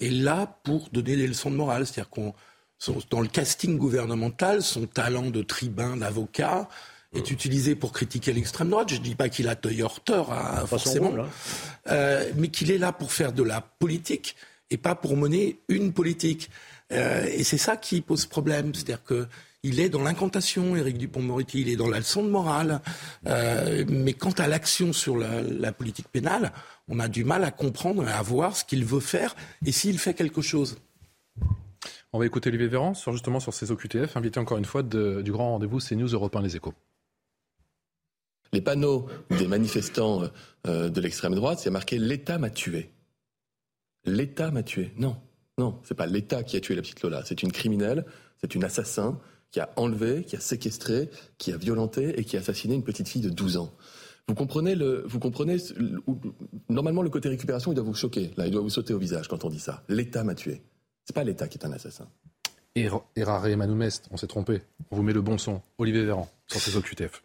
est 0.00 0.10
là 0.10 0.58
pour 0.64 0.88
donner 0.90 1.16
des 1.16 1.26
leçons 1.26 1.50
de 1.50 1.56
morale. 1.56 1.86
C'est-à-dire 1.86 2.10
qu'on, 2.10 2.34
dans 3.10 3.20
le 3.20 3.28
casting 3.28 3.78
gouvernemental, 3.78 4.62
son 4.62 4.86
talent 4.86 5.30
de 5.30 5.42
tribun, 5.42 5.96
d'avocat, 5.96 6.68
est 7.14 7.30
utilisé 7.30 7.74
pour 7.74 7.92
critiquer 7.92 8.32
l'extrême 8.32 8.70
droite. 8.70 8.90
Je 8.90 8.96
ne 8.96 9.02
dis 9.02 9.14
pas 9.14 9.28
qu'il 9.28 9.48
a 9.48 9.56
tort, 9.56 10.32
hein, 10.32 10.66
forcément, 10.66 11.12
euh, 11.88 12.30
mais 12.36 12.48
qu'il 12.48 12.70
est 12.70 12.78
là 12.78 12.92
pour 12.92 13.12
faire 13.12 13.32
de 13.32 13.42
la 13.42 13.60
politique 13.60 14.36
et 14.70 14.76
pas 14.76 14.94
pour 14.94 15.16
mener 15.16 15.60
une 15.68 15.92
politique. 15.92 16.50
Euh, 16.92 17.26
et 17.26 17.44
c'est 17.44 17.58
ça 17.58 17.76
qui 17.76 18.00
pose 18.00 18.26
problème. 18.26 18.74
C'est-à-dire 18.74 19.02
que 19.04 19.26
il 19.62 19.80
est 19.80 19.88
dans 19.88 20.02
l'incantation, 20.02 20.76
Éric 20.76 20.96
Dupont-Moretti, 20.96 21.62
il 21.62 21.68
est 21.68 21.76
dans 21.76 21.88
la 21.88 21.98
leçon 21.98 22.22
de 22.22 22.28
morale. 22.28 22.80
Euh, 23.26 23.84
mais 23.88 24.12
quant 24.12 24.32
à 24.32 24.46
l'action 24.46 24.92
sur 24.92 25.16
la, 25.16 25.72
politique 25.72 26.06
pénale, 26.08 26.52
on 26.88 27.00
a 27.00 27.08
du 27.08 27.24
mal 27.24 27.44
à 27.44 27.50
comprendre 27.50 28.06
et 28.06 28.12
à 28.12 28.22
voir 28.22 28.56
ce 28.56 28.64
qu'il 28.64 28.84
veut 28.84 29.00
faire 29.00 29.34
et 29.64 29.72
s'il 29.72 29.98
fait 29.98 30.14
quelque 30.14 30.42
chose. 30.42 30.78
On 32.12 32.18
va 32.18 32.26
écouter 32.26 32.48
Olivier 32.48 32.68
Véran 32.68 32.94
sur, 32.94 33.12
justement 33.12 33.40
sur 33.40 33.52
ces 33.52 33.70
OQTF, 33.70 34.16
invité 34.16 34.40
encore 34.40 34.58
une 34.58 34.64
fois 34.64 34.82
du 34.82 35.30
grand 35.32 35.52
rendez-vous 35.52 35.78
CNews 35.78 36.08
Europe 36.08 36.34
1 36.34 36.42
Les 36.42 36.56
Échos. 36.56 36.74
Les 38.52 38.60
panneaux 38.60 39.06
des 39.30 39.48
manifestants 39.48 40.22
euh, 40.66 40.88
de 40.88 41.00
l'extrême 41.00 41.34
droite, 41.34 41.58
c'est 41.58 41.70
marqué 41.70 41.98
L'État 41.98 42.38
m'a 42.38 42.48
tué. 42.48 42.90
L'État 44.04 44.50
m'a 44.50 44.62
tué. 44.62 44.92
Non, 44.96 45.16
non, 45.58 45.80
c'est 45.82 45.96
pas 45.96 46.06
l'État 46.06 46.44
qui 46.44 46.56
a 46.56 46.60
tué 46.60 46.74
la 46.74 46.82
petite 46.82 47.02
Lola. 47.02 47.22
C'est 47.24 47.42
une 47.42 47.52
criminelle, 47.52 48.06
c'est 48.40 48.54
une 48.54 48.64
assassin 48.64 49.20
qui 49.50 49.60
a 49.60 49.70
enlevé, 49.76 50.24
qui 50.24 50.36
a 50.36 50.40
séquestré, 50.40 51.10
qui 51.38 51.52
a 51.52 51.56
violenté 51.56 52.18
et 52.18 52.24
qui 52.24 52.36
a 52.36 52.40
assassiné 52.40 52.74
une 52.74 52.84
petite 52.84 53.08
fille 53.08 53.22
de 53.22 53.30
12 53.30 53.56
ans. 53.56 53.74
Vous 54.28 54.34
comprenez 54.34 54.74
le, 54.74 55.04
vous 55.06 55.20
comprenez, 55.20 55.56
normalement 56.68 57.02
le 57.02 57.10
côté 57.10 57.28
récupération, 57.28 57.70
il 57.70 57.76
doit 57.76 57.84
vous 57.84 57.94
choquer. 57.94 58.32
Là, 58.36 58.46
il 58.46 58.52
doit 58.52 58.62
vous 58.62 58.70
sauter 58.70 58.92
au 58.92 58.98
visage 58.98 59.28
quand 59.28 59.44
on 59.44 59.50
dit 59.50 59.60
ça. 59.60 59.84
L'État 59.88 60.24
m'a 60.24 60.34
tué. 60.34 60.62
C'est 61.04 61.14
pas 61.14 61.22
l'État 61.22 61.46
qui 61.46 61.58
est 61.58 61.66
un 61.66 61.72
assassin. 61.72 62.08
Errare 62.74 63.48
Manoumest, 63.56 64.08
on 64.10 64.16
s'est 64.16 64.26
trompé. 64.26 64.62
On 64.90 64.96
vous 64.96 65.02
met 65.02 65.12
le 65.12 65.22
bon 65.22 65.38
son. 65.38 65.62
Olivier 65.78 66.04
Véran, 66.04 66.28
sur 66.48 66.60
ses 66.60 66.76
OQTF. 66.76 67.22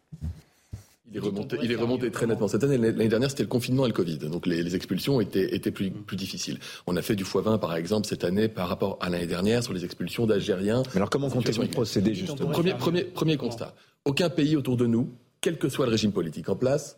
Il 1.11 1.17
est 1.17 1.19
remonté, 1.19 1.57
il 1.61 1.71
est 1.71 1.75
remonté 1.75 2.09
très 2.09 2.25
nettement 2.25 2.47
cette 2.47 2.63
année. 2.63 2.77
L'année 2.77 3.09
dernière, 3.09 3.29
c'était 3.29 3.43
le 3.43 3.49
confinement 3.49 3.85
et 3.85 3.89
le 3.89 3.93
Covid. 3.93 4.17
Donc 4.17 4.45
les, 4.45 4.75
expulsions 4.75 5.19
étaient, 5.19 5.53
étaient 5.53 5.71
plus, 5.71 5.91
plus 5.91 6.15
difficiles. 6.15 6.57
On 6.87 6.95
a 6.95 7.01
fait 7.01 7.17
du 7.17 7.25
x20, 7.25 7.59
par 7.59 7.75
exemple, 7.75 8.07
cette 8.07 8.23
année 8.23 8.47
par 8.47 8.69
rapport 8.69 8.97
à 9.01 9.09
l'année 9.09 9.27
dernière 9.27 9.61
sur 9.61 9.73
les 9.73 9.83
expulsions 9.83 10.25
d'Algériens. 10.25 10.83
Mais 10.91 10.97
alors 10.97 11.09
comment 11.09 11.29
comptez-vous 11.29 11.67
procéder 11.67 12.13
justement? 12.13 12.51
Premier, 12.51 12.75
premier, 12.75 13.03
premier 13.03 13.35
constat. 13.35 13.75
Aucun 14.05 14.29
pays 14.29 14.55
autour 14.55 14.77
de 14.77 14.85
nous, 14.85 15.11
quel 15.41 15.57
que 15.57 15.69
soit 15.69 15.85
le 15.85 15.91
régime 15.91 16.11
politique 16.11 16.49
en 16.49 16.55
place, 16.55 16.97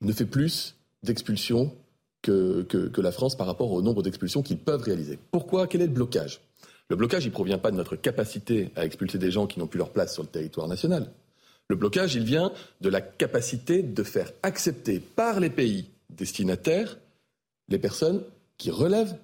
ne 0.00 0.12
fait 0.12 0.26
plus 0.26 0.74
d'expulsions 1.02 1.72
que, 2.22 2.66
la 2.96 3.12
France 3.12 3.36
par 3.36 3.46
rapport 3.46 3.70
au 3.70 3.82
nombre 3.82 4.02
d'expulsions 4.02 4.42
qu'ils 4.42 4.58
peuvent 4.58 4.82
réaliser. 4.82 5.18
Pourquoi? 5.30 5.66
Quel 5.66 5.82
est 5.82 5.86
le 5.86 5.92
blocage? 5.92 6.40
Le 6.88 6.96
blocage, 6.96 7.24
il 7.24 7.28
ne 7.28 7.34
provient 7.34 7.58
pas 7.58 7.70
de 7.70 7.76
notre 7.76 7.96
capacité 7.96 8.70
à 8.76 8.84
expulser 8.84 9.18
des 9.18 9.30
gens 9.30 9.46
qui 9.46 9.58
n'ont 9.58 9.66
plus 9.66 9.78
leur 9.78 9.90
place 9.90 10.14
sur 10.14 10.22
le 10.22 10.28
territoire 10.28 10.68
national. 10.68 11.10
Le 11.68 11.76
blocage, 11.76 12.14
il 12.14 12.24
vient 12.24 12.52
de 12.80 12.88
la 12.88 13.00
capacité 13.00 13.82
de 13.82 14.02
faire 14.02 14.30
accepter 14.42 15.00
par 15.00 15.40
les 15.40 15.50
pays 15.50 15.86
destinataires 16.10 16.98
les 17.68 17.78
personnes 17.78 18.22
qui 18.58 18.70
relèvent 18.70 19.16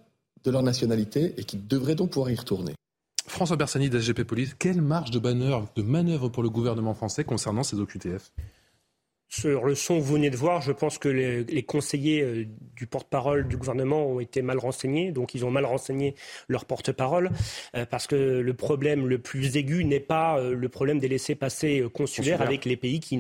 de 0.45 0.51
leur 0.51 0.63
nationalité 0.63 1.35
et 1.37 1.45
qui 1.45 1.59
devraient 1.59 1.95
donc 1.95 2.11
pouvoir 2.11 2.31
y 2.31 2.37
retourner. 2.37 2.75
François 3.31 3.57
Bersani 3.57 3.89
d'SGP 3.89 4.25
Police, 4.25 4.55
quelle 4.59 4.83
marge 4.83 5.13
de 5.13 5.21
manœuvre, 5.21 5.69
de 5.77 5.83
manœuvre 5.83 6.29
pour 6.29 6.43
le 6.43 6.51
gouvernement 6.51 6.95
français 6.95 7.23
concernant 7.23 7.63
ces 7.63 7.79
OQTF 7.79 8.33
sur 9.31 9.65
le 9.65 9.77
son 9.77 9.99
que 9.99 10.03
vous 10.03 10.15
venez 10.15 10.29
de 10.29 10.37
voir, 10.37 10.61
je 10.61 10.73
pense 10.73 10.99
que 10.99 11.09
les, 11.09 11.63
conseillers 11.63 12.23
euh, 12.23 12.47
du 12.77 12.87
porte-parole 12.87 13.47
du 13.47 13.57
gouvernement 13.57 14.05
ont 14.05 14.19
été 14.19 14.43
mal 14.43 14.59
renseignés, 14.59 15.13
donc 15.13 15.35
ils 15.35 15.45
ont 15.45 15.53
mal 15.53 15.65
renseigné 15.65 16.17
leur 16.49 16.65
porte-parole, 16.65 17.31
euh, 17.77 17.87
parce 17.89 18.09
que 18.09 18.17
le 18.17 18.55
problème 18.55 19.07
le 19.07 19.19
plus 19.19 19.57
aigu 19.57 19.85
n'est 19.85 20.01
pas 20.01 20.39
euh, 20.39 20.53
le 20.53 20.69
problème 20.69 20.99
des 20.99 21.07
laissés-passer 21.07 21.85
consulaires 21.95 22.43
avec 22.43 22.65
les 22.65 22.77
pays 22.77 22.99
qui 22.99 23.19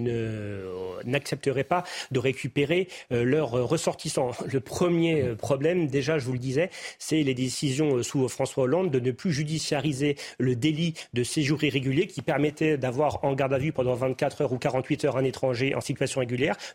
n'accepteraient 1.05 1.63
pas 1.63 1.85
de 2.11 2.19
récupérer 2.19 2.89
leurs 3.11 3.53
ressortissants. 3.53 4.33
Le 4.53 4.59
premier 4.59 5.35
problème, 5.37 5.87
déjà, 5.87 6.19
je 6.19 6.25
vous 6.25 6.33
le 6.33 6.39
disais, 6.39 6.71
c'est 6.99 7.23
les 7.23 7.35
décisions 7.35 8.03
sous 8.03 8.29
François 8.29 8.65
Hollande 8.65 8.91
de 8.91 8.99
ne 8.99 9.13
plus 9.13 9.33
judiciariser 9.33 10.17
le 10.39 10.57
délit 10.57 10.95
de 11.13 11.23
séjour 11.23 11.63
irrégulier 11.63 12.07
qui 12.07 12.23
permettait 12.23 12.77
d'avoir 12.77 13.25
en 13.25 13.35
garde 13.35 13.53
à 13.53 13.59
vue 13.59 13.73
pendant 13.73 13.95
24 13.95 14.43
heures 14.43 14.53
ou 14.53 14.59
48 14.59 15.05
heures 15.05 15.17
un 15.17 15.25
étranger 15.25 15.75
ainsi 15.75 15.95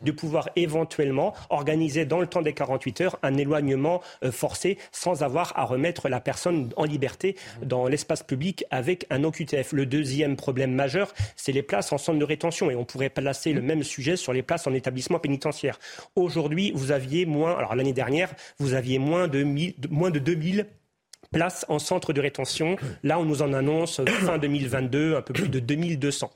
de 0.02 0.12
pouvoir 0.12 0.50
éventuellement 0.56 1.34
organiser 1.50 2.06
dans 2.06 2.20
le 2.20 2.28
temps 2.28 2.42
des 2.42 2.54
48 2.54 3.02
heures 3.02 3.20
un 3.24 3.36
éloignement 3.36 4.02
euh, 4.24 4.32
forcé 4.32 4.78
sans 4.92 5.24
avoir 5.24 5.58
à 5.58 5.66
remettre 5.66 6.10
la 6.10 6.20
personne 6.20 6.70
en 6.76 6.84
liberté 6.84 7.36
dans 7.62 7.88
l'espace 7.88 8.24
public 8.24 8.66
avec 8.72 9.06
un 9.10 9.24
OQTF. 9.24 9.74
Le 9.74 9.86
deuxième 9.86 10.36
problème 10.36 10.74
majeur, 10.74 11.14
c'est 11.36 11.52
les 11.52 11.64
places 11.64 11.92
en 11.92 11.98
centre 11.98 12.20
de 12.20 12.26
rétention 12.26 12.70
et 12.70 12.76
on 12.76 12.86
pourrait 12.86 13.10
placer 13.10 13.54
le 13.54 13.62
même 13.62 13.84
sujet 13.84 14.16
sur 14.16 14.34
les 14.34 14.44
places 14.44 14.68
en 14.68 14.74
établissement 14.74 15.20
pénitentiaire. 15.20 15.80
Aujourd'hui, 16.16 16.72
vous 16.76 16.92
aviez 16.92 17.26
moins, 17.26 17.58
alors 17.58 17.76
l'année 17.76 17.94
dernière, 17.94 18.34
vous 18.60 18.74
aviez 18.74 19.00
moins 19.00 19.28
de, 19.28 19.44
moins 19.90 20.12
de 20.12 20.20
2000 20.20 20.68
places 21.36 21.66
en 21.68 21.80
centre 21.80 22.14
de 22.14 22.22
rétention. 22.22 22.78
Là, 23.04 23.20
on 23.20 23.26
nous 23.26 23.42
en 23.42 23.52
annonce 23.52 24.00
fin 24.26 24.38
2022 24.38 25.18
un 25.18 25.22
peu 25.22 25.34
plus 25.34 25.50
de 25.50 25.60
2200. 25.60 26.32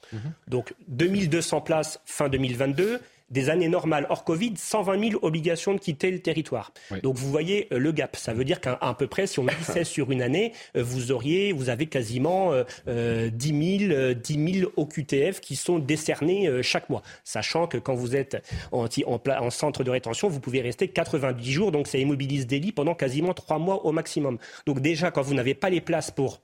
Donc 0.48 0.74
2200 0.90 1.62
places 1.62 2.02
fin 2.06 2.28
2022 2.28 3.00
des 3.32 3.50
années 3.50 3.70
normales 3.70 4.08
hors 4.10 4.24
Covid, 4.24 4.54
120 4.56 5.10
000 5.12 5.20
obligations 5.22 5.74
de 5.74 5.80
quitter 5.80 6.12
le 6.12 6.20
territoire. 6.20 6.72
Donc 7.04 7.16
vous 7.16 7.30
voyez 7.30 7.68
euh, 7.72 7.80
le 7.80 7.92
gap. 7.92 8.16
Ça 8.16 8.34
veut 8.34 8.46
dire 8.46 8.62
qu'à 8.62 8.78
peu 8.98 9.08
près, 9.08 9.28
si 9.28 9.40
on 9.40 9.46
lissait 9.60 9.84
sur 9.84 10.12
une 10.12 10.22
année, 10.22 10.54
euh, 10.76 10.84
vous 10.84 11.12
auriez, 11.12 11.52
vous 11.54 11.70
avez 11.70 11.88
quasiment 11.88 12.52
euh, 12.88 13.30
10 13.30 13.88
000, 13.88 14.14
10 14.14 14.60
000 14.60 14.72
OQTF 14.76 15.40
qui 15.42 15.56
sont 15.56 15.80
décernés 15.80 16.48
euh, 16.48 16.62
chaque 16.62 16.90
mois. 16.90 17.02
Sachant 17.24 17.68
que 17.68 17.78
quand 17.78 17.96
vous 17.96 18.16
êtes 18.16 18.44
en, 18.72 18.86
en, 18.86 19.20
en, 19.28 19.50
centre 19.50 19.84
de 19.84 19.92
rétention, 19.92 20.30
vous 20.30 20.40
pouvez 20.40 20.62
rester 20.62 20.88
90 20.88 21.52
jours, 21.52 21.72
donc 21.72 21.88
ça 21.88 21.98
immobilise 21.98 22.48
des 22.48 22.60
lits 22.60 22.72
pendant 22.72 22.96
quasiment 22.96 23.34
trois 23.34 23.60
mois 23.60 23.86
au 23.86 23.92
maximum. 23.92 24.38
Donc 24.66 24.80
déjà, 24.80 25.12
quand 25.12 25.22
vous 25.22 25.34
n'avez 25.34 25.54
pas 25.54 25.70
les 25.70 25.82
places 25.82 26.12
pour 26.12 26.42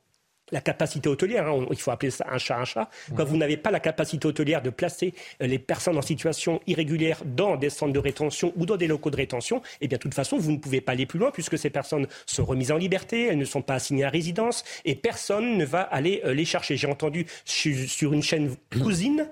la 0.52 0.62
capacité 0.62 1.10
hôtelière, 1.10 1.48
hein, 1.48 1.66
il 1.72 1.78
faut 1.78 1.92
appeler 1.92 2.12
ça 2.12 2.26
un 2.30 2.38
chat 2.38 2.58
un 2.58 2.66
chat, 2.66 2.90
quand 3.16 3.24
vous 3.26 3.38
n'avez 3.38 3.58
pas 3.58 3.72
la 3.72 3.80
capacité 3.80 4.28
hôtelière 4.28 4.62
de 4.62 4.70
placer 4.70 5.14
euh, 5.42 5.48
les 5.48 5.60
personnes 5.60 5.98
en 5.98 6.02
situation 6.02 6.62
irrégulière 6.68 7.22
dans 7.26 7.56
des 7.56 7.70
centres 7.70 7.94
de 7.94 8.00
rétention 8.00 8.54
ou 8.56 8.66
dans 8.66 8.78
des 8.78 8.88
locaux 8.88 9.10
de 9.10 9.18
rétention, 9.18 9.62
eh 9.82 9.88
bien, 9.88 9.98
de 9.98 10.02
toute 10.02 10.14
façon, 10.14 10.38
vous 10.38 10.52
ne 10.52 10.58
pouvez 10.58 10.82
pas 10.82 10.92
aller 10.92 11.06
plus 11.06 11.20
loin 11.20 11.32
puisque 11.32 11.58
ces 11.58 11.70
personnes 11.70 12.08
sont 12.26 12.46
remises 12.46 12.72
en 12.72 12.78
liberté, 12.78 13.28
elles 13.28 13.38
ne 13.38 13.46
sont 13.46 13.62
pas 13.62 13.76
assignées 13.76 14.04
à 14.04 14.10
résidence 14.10 14.64
et 14.86 14.96
personne 14.96 15.58
ne 15.58 15.66
va 15.66 15.82
aller 15.82 16.22
euh, 16.26 16.34
les 16.34 16.46
chercher. 16.46 16.78
J'ai 16.78 16.88
entendu 16.88 17.26
sur 17.46 18.14
une 18.14 18.24
chaîne 18.24 18.56
cousine, 18.82 19.30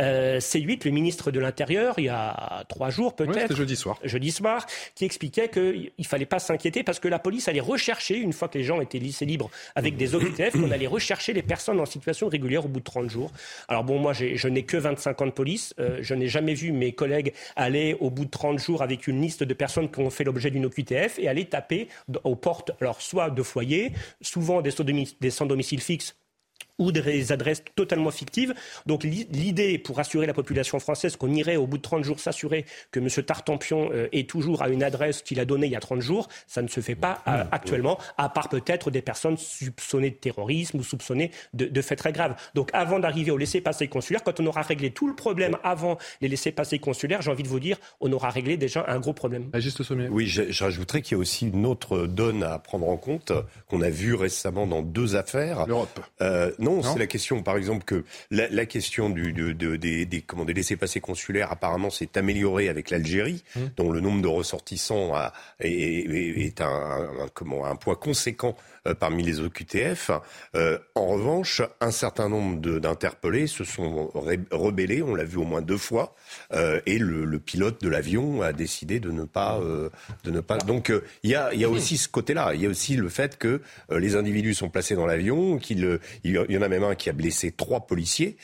euh, 0.00 0.38
C8, 0.38 0.84
le 0.84 0.90
ministre 0.90 1.30
de 1.30 1.40
l'Intérieur, 1.40 1.94
il 1.98 2.04
y 2.04 2.08
a 2.08 2.64
trois 2.68 2.90
jours 2.90 3.14
peut-être, 3.14 3.50
oui, 3.50 3.56
jeudi 3.56 3.76
soir, 3.76 3.98
jeudi 4.02 4.30
soir, 4.30 4.66
qui 4.94 5.04
expliquait 5.04 5.48
qu'il 5.48 5.92
ne 5.98 6.04
fallait 6.04 6.26
pas 6.26 6.38
s'inquiéter 6.38 6.82
parce 6.82 7.00
que 7.00 7.08
la 7.08 7.18
police 7.18 7.48
allait 7.48 7.60
rechercher, 7.60 8.16
une 8.16 8.32
fois 8.32 8.48
que 8.48 8.58
les 8.58 8.64
gens 8.64 8.80
étaient 8.80 8.98
lissés 8.98 9.26
libres 9.26 9.50
avec 9.74 9.96
des 9.96 10.14
OQTF, 10.14 10.53
qu'on 10.54 10.70
allait 10.70 10.86
rechercher 10.86 11.32
les 11.32 11.42
personnes 11.42 11.80
en 11.80 11.86
situation 11.86 12.28
régulière 12.28 12.64
au 12.64 12.68
bout 12.68 12.80
de 12.80 12.84
30 12.84 13.10
jours. 13.10 13.30
Alors 13.68 13.84
bon, 13.84 13.98
moi, 13.98 14.12
je 14.12 14.48
n'ai 14.48 14.64
que 14.64 14.76
25 14.76 15.22
ans 15.22 15.26
de 15.26 15.30
police. 15.30 15.74
Euh, 15.78 15.98
je 16.00 16.14
n'ai 16.14 16.28
jamais 16.28 16.54
vu 16.54 16.72
mes 16.72 16.92
collègues 16.92 17.32
aller 17.56 17.96
au 18.00 18.10
bout 18.10 18.24
de 18.24 18.30
30 18.30 18.58
jours 18.58 18.82
avec 18.82 19.06
une 19.06 19.20
liste 19.20 19.42
de 19.42 19.54
personnes 19.54 19.90
qui 19.90 20.00
ont 20.00 20.10
fait 20.10 20.24
l'objet 20.24 20.50
d'une 20.50 20.66
OQTF 20.66 21.18
et 21.18 21.28
aller 21.28 21.46
taper 21.46 21.88
aux 22.24 22.36
portes, 22.36 22.72
alors 22.80 23.00
soit 23.00 23.30
de 23.30 23.42
foyers, 23.42 23.92
souvent 24.20 24.62
des 24.62 25.30
sans 25.30 25.46
domicile 25.46 25.80
fixe 25.80 26.14
ou 26.78 26.92
des 26.92 27.32
adresses 27.32 27.62
totalement 27.74 28.10
fictives. 28.10 28.54
Donc 28.86 29.04
l'idée, 29.04 29.78
pour 29.78 29.98
assurer 30.00 30.26
la 30.26 30.34
population 30.34 30.78
française, 30.80 31.16
qu'on 31.16 31.32
irait 31.32 31.56
au 31.56 31.66
bout 31.66 31.78
de 31.78 31.82
30 31.82 32.04
jours 32.04 32.20
s'assurer 32.20 32.64
que 32.90 33.00
M. 33.00 33.08
Tartampion 33.08 33.90
euh, 33.92 34.08
est 34.12 34.28
toujours 34.28 34.62
à 34.62 34.68
une 34.68 34.82
adresse 34.82 35.22
qu'il 35.22 35.40
a 35.40 35.44
donnée 35.44 35.66
il 35.66 35.72
y 35.72 35.76
a 35.76 35.80
30 35.80 36.00
jours, 36.00 36.28
ça 36.46 36.62
ne 36.62 36.68
se 36.68 36.80
fait 36.80 36.94
pas 36.94 37.22
euh, 37.28 37.44
actuellement, 37.52 37.98
à 38.18 38.28
part 38.28 38.48
peut-être 38.48 38.90
des 38.90 39.02
personnes 39.02 39.36
soupçonnées 39.36 40.10
de 40.10 40.16
terrorisme 40.16 40.78
ou 40.78 40.82
soupçonnées 40.82 41.30
de, 41.52 41.82
faits 41.82 41.98
très 41.98 42.12
graves. 42.12 42.34
Donc 42.54 42.70
avant 42.72 42.98
d'arriver 42.98 43.30
au 43.30 43.36
laissez-passer 43.36 43.88
consulaire, 43.88 44.22
quand 44.24 44.40
on 44.40 44.46
aura 44.46 44.62
réglé 44.62 44.90
tout 44.90 45.06
le 45.06 45.14
problème 45.14 45.56
avant 45.62 45.98
les 46.20 46.28
laissez-passer 46.28 46.78
consulaires, 46.78 47.22
j'ai 47.22 47.30
envie 47.30 47.42
de 47.42 47.48
vous 47.48 47.60
dire, 47.60 47.78
on 48.00 48.12
aura 48.12 48.30
réglé 48.30 48.56
déjà 48.56 48.84
un 48.88 48.98
gros 48.98 49.12
problème. 49.12 49.50
Juste 49.54 49.82
sommet. 49.82 50.08
Oui, 50.08 50.26
j'ajouterais 50.26 51.02
qu'il 51.02 51.16
y 51.16 51.18
a 51.18 51.20
aussi 51.20 51.48
une 51.48 51.66
autre 51.66 52.06
donne 52.06 52.42
à 52.42 52.58
prendre 52.58 52.88
en 52.88 52.96
compte 52.96 53.32
qu'on 53.68 53.82
a 53.82 53.90
vu 53.90 54.14
récemment 54.14 54.66
dans 54.66 54.82
deux 54.82 55.16
affaires. 55.16 55.66
L'Europe. 55.66 56.00
Euh, 56.20 56.50
non, 56.64 56.82
c'est 56.82 56.98
la 56.98 57.06
question, 57.06 57.42
par 57.42 57.56
exemple, 57.56 57.84
que 57.84 58.04
la, 58.30 58.48
la 58.48 58.66
question 58.66 59.10
du, 59.10 59.32
de, 59.32 59.52
de, 59.52 59.76
des, 59.76 60.06
des, 60.06 60.22
comment, 60.22 60.44
des 60.44 60.54
laissés-passer 60.54 61.00
consulaires 61.00 61.52
apparemment 61.52 61.90
s'est 61.90 62.16
améliorée 62.16 62.68
avec 62.68 62.90
l'Algérie, 62.90 63.44
mmh. 63.54 63.60
dont 63.76 63.90
le 63.90 64.00
nombre 64.00 64.22
de 64.22 64.28
ressortissants 64.28 65.14
a, 65.14 65.32
est, 65.60 65.70
est, 65.70 66.46
est 66.46 66.60
un, 66.60 66.66
un, 66.66 67.28
comment, 67.32 67.66
un 67.66 67.76
point 67.76 67.94
conséquent 67.94 68.56
parmi 68.92 69.22
les 69.22 69.40
OQTF. 69.40 70.10
Euh, 70.54 70.78
en 70.94 71.06
revanche, 71.06 71.62
un 71.80 71.90
certain 71.90 72.28
nombre 72.28 72.60
d'interpellés 72.78 73.46
se 73.46 73.64
sont 73.64 74.10
rebellés, 74.50 75.02
on 75.02 75.14
l'a 75.14 75.24
vu 75.24 75.38
au 75.38 75.44
moins 75.44 75.62
deux 75.62 75.78
fois, 75.78 76.14
euh, 76.52 76.80
et 76.86 76.98
le, 76.98 77.24
le, 77.24 77.38
pilote 77.38 77.82
de 77.82 77.88
l'avion 77.88 78.42
a 78.42 78.52
décidé 78.52 79.00
de 79.00 79.10
ne 79.10 79.24
pas, 79.24 79.58
euh, 79.58 79.88
de 80.24 80.30
ne 80.30 80.40
pas. 80.40 80.58
Donc 80.58 80.92
il 81.22 81.30
y 81.30 81.34
a, 81.34 81.54
y 81.54 81.64
a 81.64 81.68
aussi 81.68 81.96
ce 81.96 82.08
côté-là. 82.08 82.52
Il 82.54 82.60
y 82.62 82.66
a 82.66 82.68
aussi 82.68 82.96
le 82.96 83.08
fait 83.08 83.38
que 83.38 83.62
les 83.90 84.16
individus 84.16 84.54
sont 84.54 84.68
placés 84.68 84.94
dans 84.94 85.06
l'avion, 85.06 85.58
qu'il 85.58 85.98
il 86.24 86.32
y 86.32 86.58
en 86.58 86.62
a 86.62 86.68
même 86.68 86.84
un 86.84 86.94
qui 86.94 87.08
a 87.10 87.12
blessé 87.12 87.52
trois 87.52 87.86
policiers. 87.86 88.36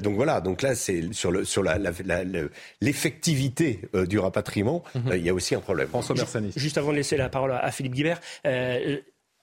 donc 0.00 0.16
voilà. 0.16 0.40
Donc 0.40 0.62
là, 0.62 0.74
c'est 0.74 1.12
sur 1.12 1.30
le 1.30 1.44
sur 1.44 1.62
la, 1.62 1.78
l'effectivité 2.80 3.80
la, 3.92 4.06
du 4.06 4.18
rapatriement, 4.18 4.82
mm 4.94 4.98
-hmm. 4.98 5.16
il 5.18 5.24
y 5.24 5.28
a 5.28 5.34
aussi 5.34 5.54
un 5.54 5.60
problème. 5.60 5.88
François 5.88 6.14
Bersani. 6.14 6.52
Juste 6.56 6.78
avant 6.78 6.90
de 6.92 6.96
laisser 6.96 7.16
la 7.16 7.28
parole 7.28 7.52
à 7.52 7.70
Philippe 7.70 7.94
Guibert 7.94 8.20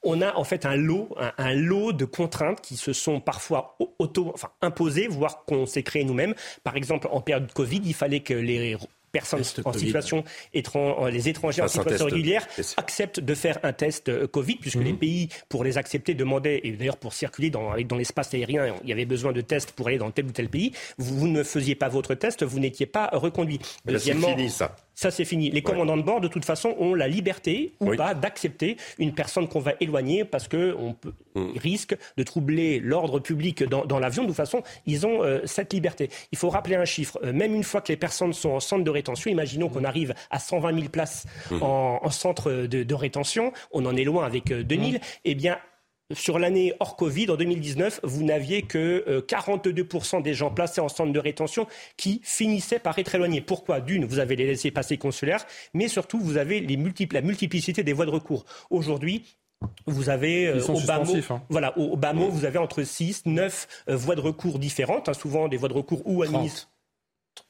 on 0.05 0.21
a 0.21 0.35
en 0.35 0.43
fait 0.43 0.65
un 0.65 0.75
lot, 0.75 1.09
un, 1.37 1.53
lot 1.53 1.91
de 1.91 2.05
contraintes 2.05 2.61
qui 2.61 2.77
se 2.77 2.93
sont 2.93 3.19
parfois 3.19 3.77
auto, 3.99 4.31
enfin 4.33 4.49
imposées, 4.61 5.07
voire 5.07 5.43
qu'on 5.45 5.65
s'est 5.65 5.83
créé 5.83 6.03
nous-mêmes. 6.05 6.35
Par 6.63 6.77
exemple, 6.77 7.07
en 7.11 7.21
période 7.21 7.47
de 7.47 7.51
Covid, 7.51 7.81
il 7.83 7.93
fallait 7.93 8.21
que 8.21 8.33
les 8.33 8.77
personnes 9.15 9.43
en 9.63 9.73
situation 9.73 10.23
étrange, 10.53 11.11
les 11.11 11.29
étrangers 11.29 11.61
en 11.61 11.67
situation 11.67 12.05
régulière 12.05 12.45
acceptent 12.77 13.21
de 13.21 13.33
faire 13.33 13.59
un 13.63 13.71
test 13.71 14.09
euh, 14.09 14.27
Covid, 14.27 14.55
puisque 14.55 14.75
les 14.75 14.91
mhm. 14.91 14.99
pays, 14.99 15.29
pour 15.47 15.63
les 15.63 15.77
accepter, 15.77 16.13
demandaient, 16.13 16.61
et 16.63 16.71
d'ailleurs 16.71 16.97
pour 16.97 17.13
circuler 17.13 17.49
dans, 17.49 17.75
dans 17.87 17.95
l'espace 17.95 18.33
aérien, 18.33 18.75
il 18.83 18.89
y 18.89 18.91
avait 18.91 19.05
besoin 19.05 19.31
de 19.31 19.41
tests 19.41 19.71
pour 19.71 19.87
aller 19.87 19.97
dans 19.97 20.11
tel 20.11 20.25
ou 20.25 20.31
tel 20.31 20.49
pays. 20.49 20.73
Vous, 20.97 21.27
ne 21.27 21.43
faisiez 21.43 21.75
pas 21.75 21.87
votre 21.87 22.13
test, 22.13 22.43
vous 22.43 22.59
n'étiez 22.59 22.85
pas 22.85 23.09
reconduit. 23.13 23.59
Deuxièmement, 23.85 24.35
fini, 24.35 24.49
ça. 24.49 24.75
Ça, 24.95 25.11
c'est 25.11 25.25
fini. 25.25 25.51
Les 25.51 25.61
commandants 25.61 25.97
de 25.97 26.01
bord, 26.01 26.21
de 26.21 26.27
toute 26.27 26.45
façon, 26.45 26.73
ont 26.79 26.95
la 26.95 27.07
liberté 27.07 27.73
ou 27.79 27.95
pas 27.95 28.13
d'accepter 28.13 28.77
une 28.97 29.13
personne 29.13 29.47
qu'on 29.47 29.59
va 29.59 29.73
éloigner 29.81 30.23
parce 30.23 30.47
qu'on 30.47 30.95
mm. 31.35 31.57
risque 31.57 31.97
de 32.17 32.23
troubler 32.23 32.79
l'ordre 32.79 33.19
public 33.19 33.63
dans, 33.63 33.85
dans 33.85 33.99
l'avion. 33.99 34.23
De 34.23 34.27
toute 34.27 34.37
façon, 34.37 34.63
ils 34.85 35.05
ont 35.05 35.23
euh, 35.23 35.41
cette 35.45 35.73
liberté. 35.73 36.09
Il 36.31 36.37
faut 36.37 36.49
rappeler 36.49 36.75
un 36.75 36.85
chiffre. 36.85 37.19
Euh, 37.23 37.33
même 37.33 37.53
une 37.53 37.63
fois 37.63 37.81
que 37.81 37.89
les 37.89 37.97
personnes 37.97 38.33
sont 38.33 38.51
en 38.51 38.59
centre 38.59 38.83
de 38.83 38.89
rétention, 38.89 39.29
imaginons 39.29 39.69
qu'on 39.69 39.83
arrive 39.83 40.13
à 40.31 40.39
120 40.39 40.73
000 40.73 40.89
places 40.89 41.25
mm. 41.51 41.61
en, 41.61 41.99
en, 42.01 42.09
centre 42.09 42.51
de, 42.51 42.83
de, 42.83 42.93
rétention, 42.95 43.51
on 43.71 43.85
en 43.85 43.95
est 43.95 44.05
loin 44.05 44.25
avec 44.25 44.51
euh, 44.51 44.63
2000, 44.63 44.95
mm. 44.95 44.99
eh 45.25 45.35
bien, 45.35 45.57
sur 46.13 46.37
l'année 46.37 46.73
hors 46.79 46.95
Covid, 46.95 47.31
en 47.31 47.35
2019, 47.35 48.01
vous 48.03 48.23
n'aviez 48.23 48.61
que 48.61 49.23
42% 49.27 50.17
euh, 50.17 50.21
des 50.21 50.33
gens 50.33 50.51
placés 50.51 50.81
en 50.81 50.89
centre 50.89 51.11
de 51.11 51.19
rétention 51.19 51.67
qui 51.97 52.21
finissaient 52.23 52.79
par 52.79 52.97
être 52.99 53.15
éloignés. 53.15 53.41
Pourquoi? 53.41 53.79
D'une, 53.79 54.05
vous 54.05 54.19
avez 54.19 54.35
les 54.35 54.45
laissés-passer 54.45 54.97
consulaires, 54.97 55.45
mais 55.73 55.87
surtout, 55.87 56.19
vous 56.19 56.37
avez 56.37 56.59
les 56.59 56.77
multiples, 56.77 57.15
la 57.15 57.21
multiplicité 57.21 57.83
des 57.83 57.93
voies 57.93 58.05
de 58.05 58.11
recours. 58.11 58.45
Aujourd'hui, 58.69 59.23
vous 59.87 60.09
avez 60.09 60.47
euh, 60.47 60.61
au 60.67 60.79
bas 60.81 60.99
mot, 60.99 61.15
hein. 61.29 61.41
voilà, 61.49 61.77
au, 61.77 61.97
bas 61.97 62.13
mot, 62.13 62.29
vous 62.29 62.45
avez 62.45 62.59
entre 62.59 62.83
6, 62.83 63.25
9 63.25 63.67
euh, 63.89 63.95
voies 63.95 64.15
de 64.15 64.21
recours 64.21 64.59
différentes, 64.59 65.09
hein, 65.09 65.13
souvent 65.13 65.47
des 65.47 65.57
voies 65.57 65.69
de 65.69 65.73
recours 65.73 66.01
ou 66.05 66.21
administratives 66.21 66.74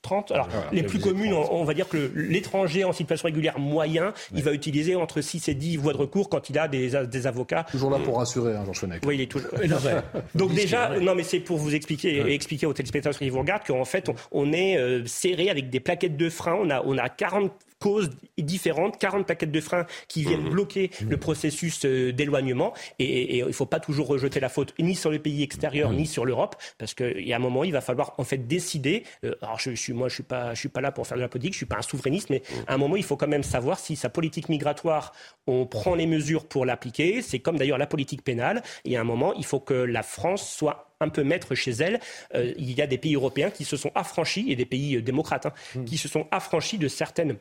30. 0.02 0.32
Alors, 0.32 0.48
les 0.72 0.84
plus 0.84 1.00
communes, 1.00 1.34
on, 1.34 1.64
va 1.64 1.74
dire 1.74 1.88
que 1.88 2.12
l'étranger 2.16 2.84
en 2.84 2.94
situation 2.94 3.26
régulière 3.26 3.60
moyen, 3.60 4.14
il 4.34 4.44
va 4.44 4.54
utiliser 4.54 4.96
entre 4.96 5.22
6 5.22 5.50
et 5.50 5.54
10 5.54 5.78
voies 5.78 5.94
de 5.94 5.98
recours 5.98 6.30
quand 6.30 6.50
il 6.50 6.60
a 6.60 6.68
des, 6.68 6.92
des 7.06 7.28
avocats. 7.28 7.66
Toujours 7.72 7.90
là 7.90 8.00
pour 8.00 8.18
rassurer, 8.18 8.56
hein, 8.56 8.64
Jean. 8.72 8.90
Oui, 9.06 9.16
il 9.16 9.22
est 9.22 9.32
toujours. 9.32 9.50
Donc 10.36 10.54
déjà, 10.54 11.00
non, 11.00 11.16
mais 11.16 11.24
c'est 11.24 11.40
pour 11.40 11.58
vous 11.58 11.76
expliquer 11.76 12.18
et 12.18 12.34
expliquer 12.34 12.66
aux 12.66 12.74
téléspectateurs 12.74 13.18
qui 13.20 13.30
vous 13.30 13.40
regardent 13.40 13.66
qu'en 13.66 13.86
fait, 13.86 14.10
on, 14.32 14.54
est 14.54 14.78
euh, 14.78 15.06
serré 15.06 15.50
avec 15.50 15.70
des 15.70 15.80
plaquettes 15.80 16.18
de 16.18 16.30
frein. 16.30 16.58
On 16.62 16.70
a, 16.70 16.82
on 16.86 16.98
a 16.98 17.10
40 17.10 17.52
causes 17.80 18.10
différentes, 18.38 18.98
40 18.98 19.28
paquets 19.28 19.46
de 19.46 19.62
freins 19.62 19.86
qui 20.08 20.24
viennent 20.24 20.46
mmh. 20.46 20.50
bloquer 20.50 20.92
mmh. 21.02 21.10
le 21.10 21.18
processus 21.18 21.86
euh, 21.86 22.12
d'éloignement. 22.14 22.74
Et, 23.00 23.40
il 23.40 23.46
ne 23.46 23.52
faut 23.52 23.66
pas 23.66 23.80
toujours 23.80 24.08
rejeter 24.08 24.40
la 24.40 24.50
faute 24.50 24.74
ni 24.80 24.96
sur 24.96 25.12
le 25.12 25.20
pays 25.20 25.44
extérieur 25.44 25.92
mmh. 25.92 25.96
ni 25.96 26.06
sur 26.06 26.26
l'Europe, 26.26 26.56
parce 26.78 26.94
qu'il 26.94 27.28
y 27.28 27.34
a 27.34 27.36
un 27.36 27.40
moment, 27.40 27.64
il 27.64 27.72
va 27.72 27.82
falloir 27.82 28.14
en 28.18 28.24
fait 28.24 28.38
décider. 28.38 29.04
Euh, 29.24 29.36
alors 29.42 29.60
je, 29.60 29.72
suis, 29.72 29.94
moi, 29.94 30.10
je 30.10 30.16
suis 30.16 30.24
pas, 30.24 30.54
je 30.54 30.60
suis 30.60 30.70
pas 30.70 30.82
là 30.82 30.92
pour 30.92 31.06
faire 31.06 31.18
de 31.18 31.22
la 31.22 31.28
politique, 31.28 31.54
je 31.54 31.58
suis 31.58 31.66
pas 31.66 31.78
un 31.78 31.82
souverainiste, 31.82 32.30
mais 32.30 32.42
à 32.68 32.74
un 32.74 32.78
moment, 32.78 32.96
il 32.96 33.04
faut 33.04 33.18
quand 33.18 33.28
même 33.28 33.44
savoir 33.44 33.80
si 33.80 33.96
sa 33.96 34.10
politique 34.10 34.50
migratoire, 34.50 35.14
on 35.48 35.66
prend 35.66 35.96
les 35.96 36.08
mesures 36.08 36.48
pour 36.48 36.66
l'appliquer. 36.66 37.22
C'est 37.22 37.40
comme 37.40 37.58
d'ailleurs 37.58 37.78
la 37.78 37.88
politique 37.88 38.24
pénale. 38.24 38.64
Et 38.84 38.98
à 38.98 39.02
un 39.02 39.04
moment, 39.04 39.34
il 39.34 39.46
faut 39.46 39.60
que 39.60 39.74
la 39.74 40.04
France 40.04 40.50
soit 40.50 40.96
un 41.00 41.10
peu 41.10 41.24
maître 41.24 41.56
chez 41.56 41.72
elle. 41.72 42.00
Euh, 42.34 42.54
il 42.58 42.72
y 42.72 42.82
a 42.82 42.88
des 42.88 42.98
pays 42.98 43.16
européens 43.16 43.50
qui 43.50 43.66
se 43.66 43.78
sont 43.78 43.92
affranchis, 43.96 44.52
et 44.52 44.56
des 44.56 44.66
pays 44.66 45.02
démocrates, 45.02 45.46
hein, 45.46 45.84
qui 45.86 45.98
se 45.98 46.08
sont 46.08 46.28
affranchis 46.32 46.78
de 46.78 46.88
certaines 46.88 47.38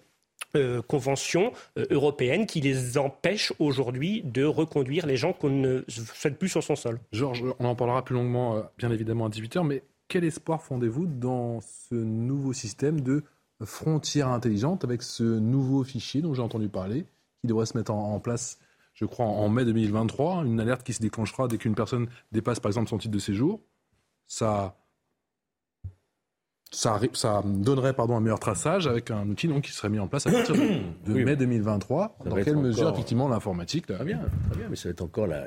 euh, 0.56 0.82
conventions 0.82 1.52
euh, 1.78 1.86
européennes 1.90 2.46
qui 2.46 2.60
les 2.60 2.98
empêchent 2.98 3.52
aujourd'hui 3.58 4.22
de 4.22 4.44
reconduire 4.44 5.06
les 5.06 5.16
gens 5.16 5.32
qu'on 5.32 5.50
ne 5.50 5.82
souhaite 5.88 6.38
plus 6.38 6.48
sur 6.48 6.62
son 6.62 6.76
sol. 6.76 7.00
Georges, 7.12 7.44
on 7.58 7.64
en 7.64 7.74
parlera 7.74 8.04
plus 8.04 8.14
longuement, 8.14 8.56
euh, 8.56 8.62
bien 8.78 8.90
évidemment, 8.90 9.26
à 9.26 9.28
18h, 9.28 9.66
mais 9.66 9.82
quel 10.08 10.24
espoir 10.24 10.62
fondez-vous 10.62 11.06
dans 11.06 11.60
ce 11.60 11.94
nouveau 11.94 12.52
système 12.52 13.00
de 13.00 13.24
frontières 13.64 14.28
intelligentes 14.28 14.84
avec 14.84 15.02
ce 15.02 15.24
nouveau 15.24 15.82
fichier 15.84 16.22
dont 16.22 16.34
j'ai 16.34 16.42
entendu 16.42 16.68
parler, 16.68 17.06
qui 17.40 17.46
devrait 17.46 17.66
se 17.66 17.76
mettre 17.76 17.92
en, 17.92 18.20
place, 18.20 18.58
je 18.92 19.04
crois, 19.06 19.26
en 19.26 19.48
mai 19.48 19.64
2023, 19.64 20.44
une 20.44 20.60
alerte 20.60 20.82
qui 20.82 20.92
se 20.92 21.00
déclenchera 21.00 21.48
dès 21.48 21.58
qu'une 21.58 21.74
personne 21.74 22.08
dépasse, 22.32 22.60
par 22.60 22.68
exemple, 22.68 22.88
son 22.88 22.98
titre 22.98 23.14
de 23.14 23.18
séjour 23.18 23.60
Ça 24.26 24.76
ça, 26.74 27.00
ça, 27.14 27.42
donnerait 27.44 27.92
pardon, 27.92 28.16
un 28.16 28.20
meilleur 28.20 28.40
traçage 28.40 28.86
avec 28.86 29.10
un 29.10 29.28
outil 29.28 29.48
donc, 29.48 29.64
qui 29.64 29.72
serait 29.72 29.88
mis 29.88 29.98
en 29.98 30.08
place 30.08 30.26
à 30.26 30.32
partir 30.32 30.54
de, 30.54 31.12
mai 31.12 31.36
2023. 31.36 32.18
Dans 32.24 32.36
quelle 32.36 32.56
mesure, 32.56 32.90
effectivement, 32.90 33.28
l'informatique 33.28 33.86
Très 33.86 34.04
bien, 34.04 34.20
très 34.50 34.58
bien, 34.58 34.68
mais 34.68 34.76
ça 34.76 34.88
va 34.88 34.92
être 34.92 35.02
encore 35.02 35.26
la, 35.26 35.46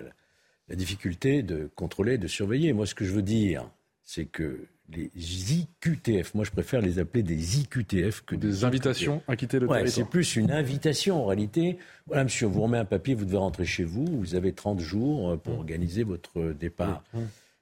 la, 0.69 0.75
difficulté 0.75 1.43
de 1.43 1.69
contrôler, 1.75 2.17
de 2.17 2.27
surveiller. 2.27 2.73
Moi, 2.73 2.85
ce 2.85 2.95
que 2.95 3.05
je 3.05 3.11
veux 3.11 3.21
dire, 3.21 3.69
c'est 4.03 4.25
que 4.25 4.67
les 4.89 5.53
IQTF. 5.53 6.33
Moi, 6.33 6.45
je 6.45 6.51
préfère 6.51 6.81
les 6.81 6.99
appeler 6.99 7.23
des 7.23 7.59
IQTF 7.59 8.21
que 8.21 8.35
des, 8.35 8.63
invitations 8.63 9.21
à 9.27 9.35
quitter 9.35 9.59
le 9.59 9.67
ouais, 9.67 9.87
C'est 9.87 10.05
plus 10.05 10.35
une 10.35 10.51
invitation 10.51 11.23
en 11.23 11.25
réalité. 11.25 11.77
Voilà, 12.05 12.23
monsieur, 12.23 12.47
vous 12.47 12.61
remet 12.61 12.77
un 12.77 12.85
papier, 12.85 13.13
vous 13.13 13.25
devez 13.25 13.37
rentrer 13.37 13.65
chez 13.65 13.83
vous. 13.83 14.05
Vous 14.05 14.35
avez 14.35 14.53
30 14.53 14.79
jours 14.79 15.31
euh, 15.31 15.37
pour 15.37 15.55
mmh. 15.55 15.57
organiser 15.57 16.03
votre 16.03 16.53
départ. 16.53 17.03
Mmh. 17.13 17.19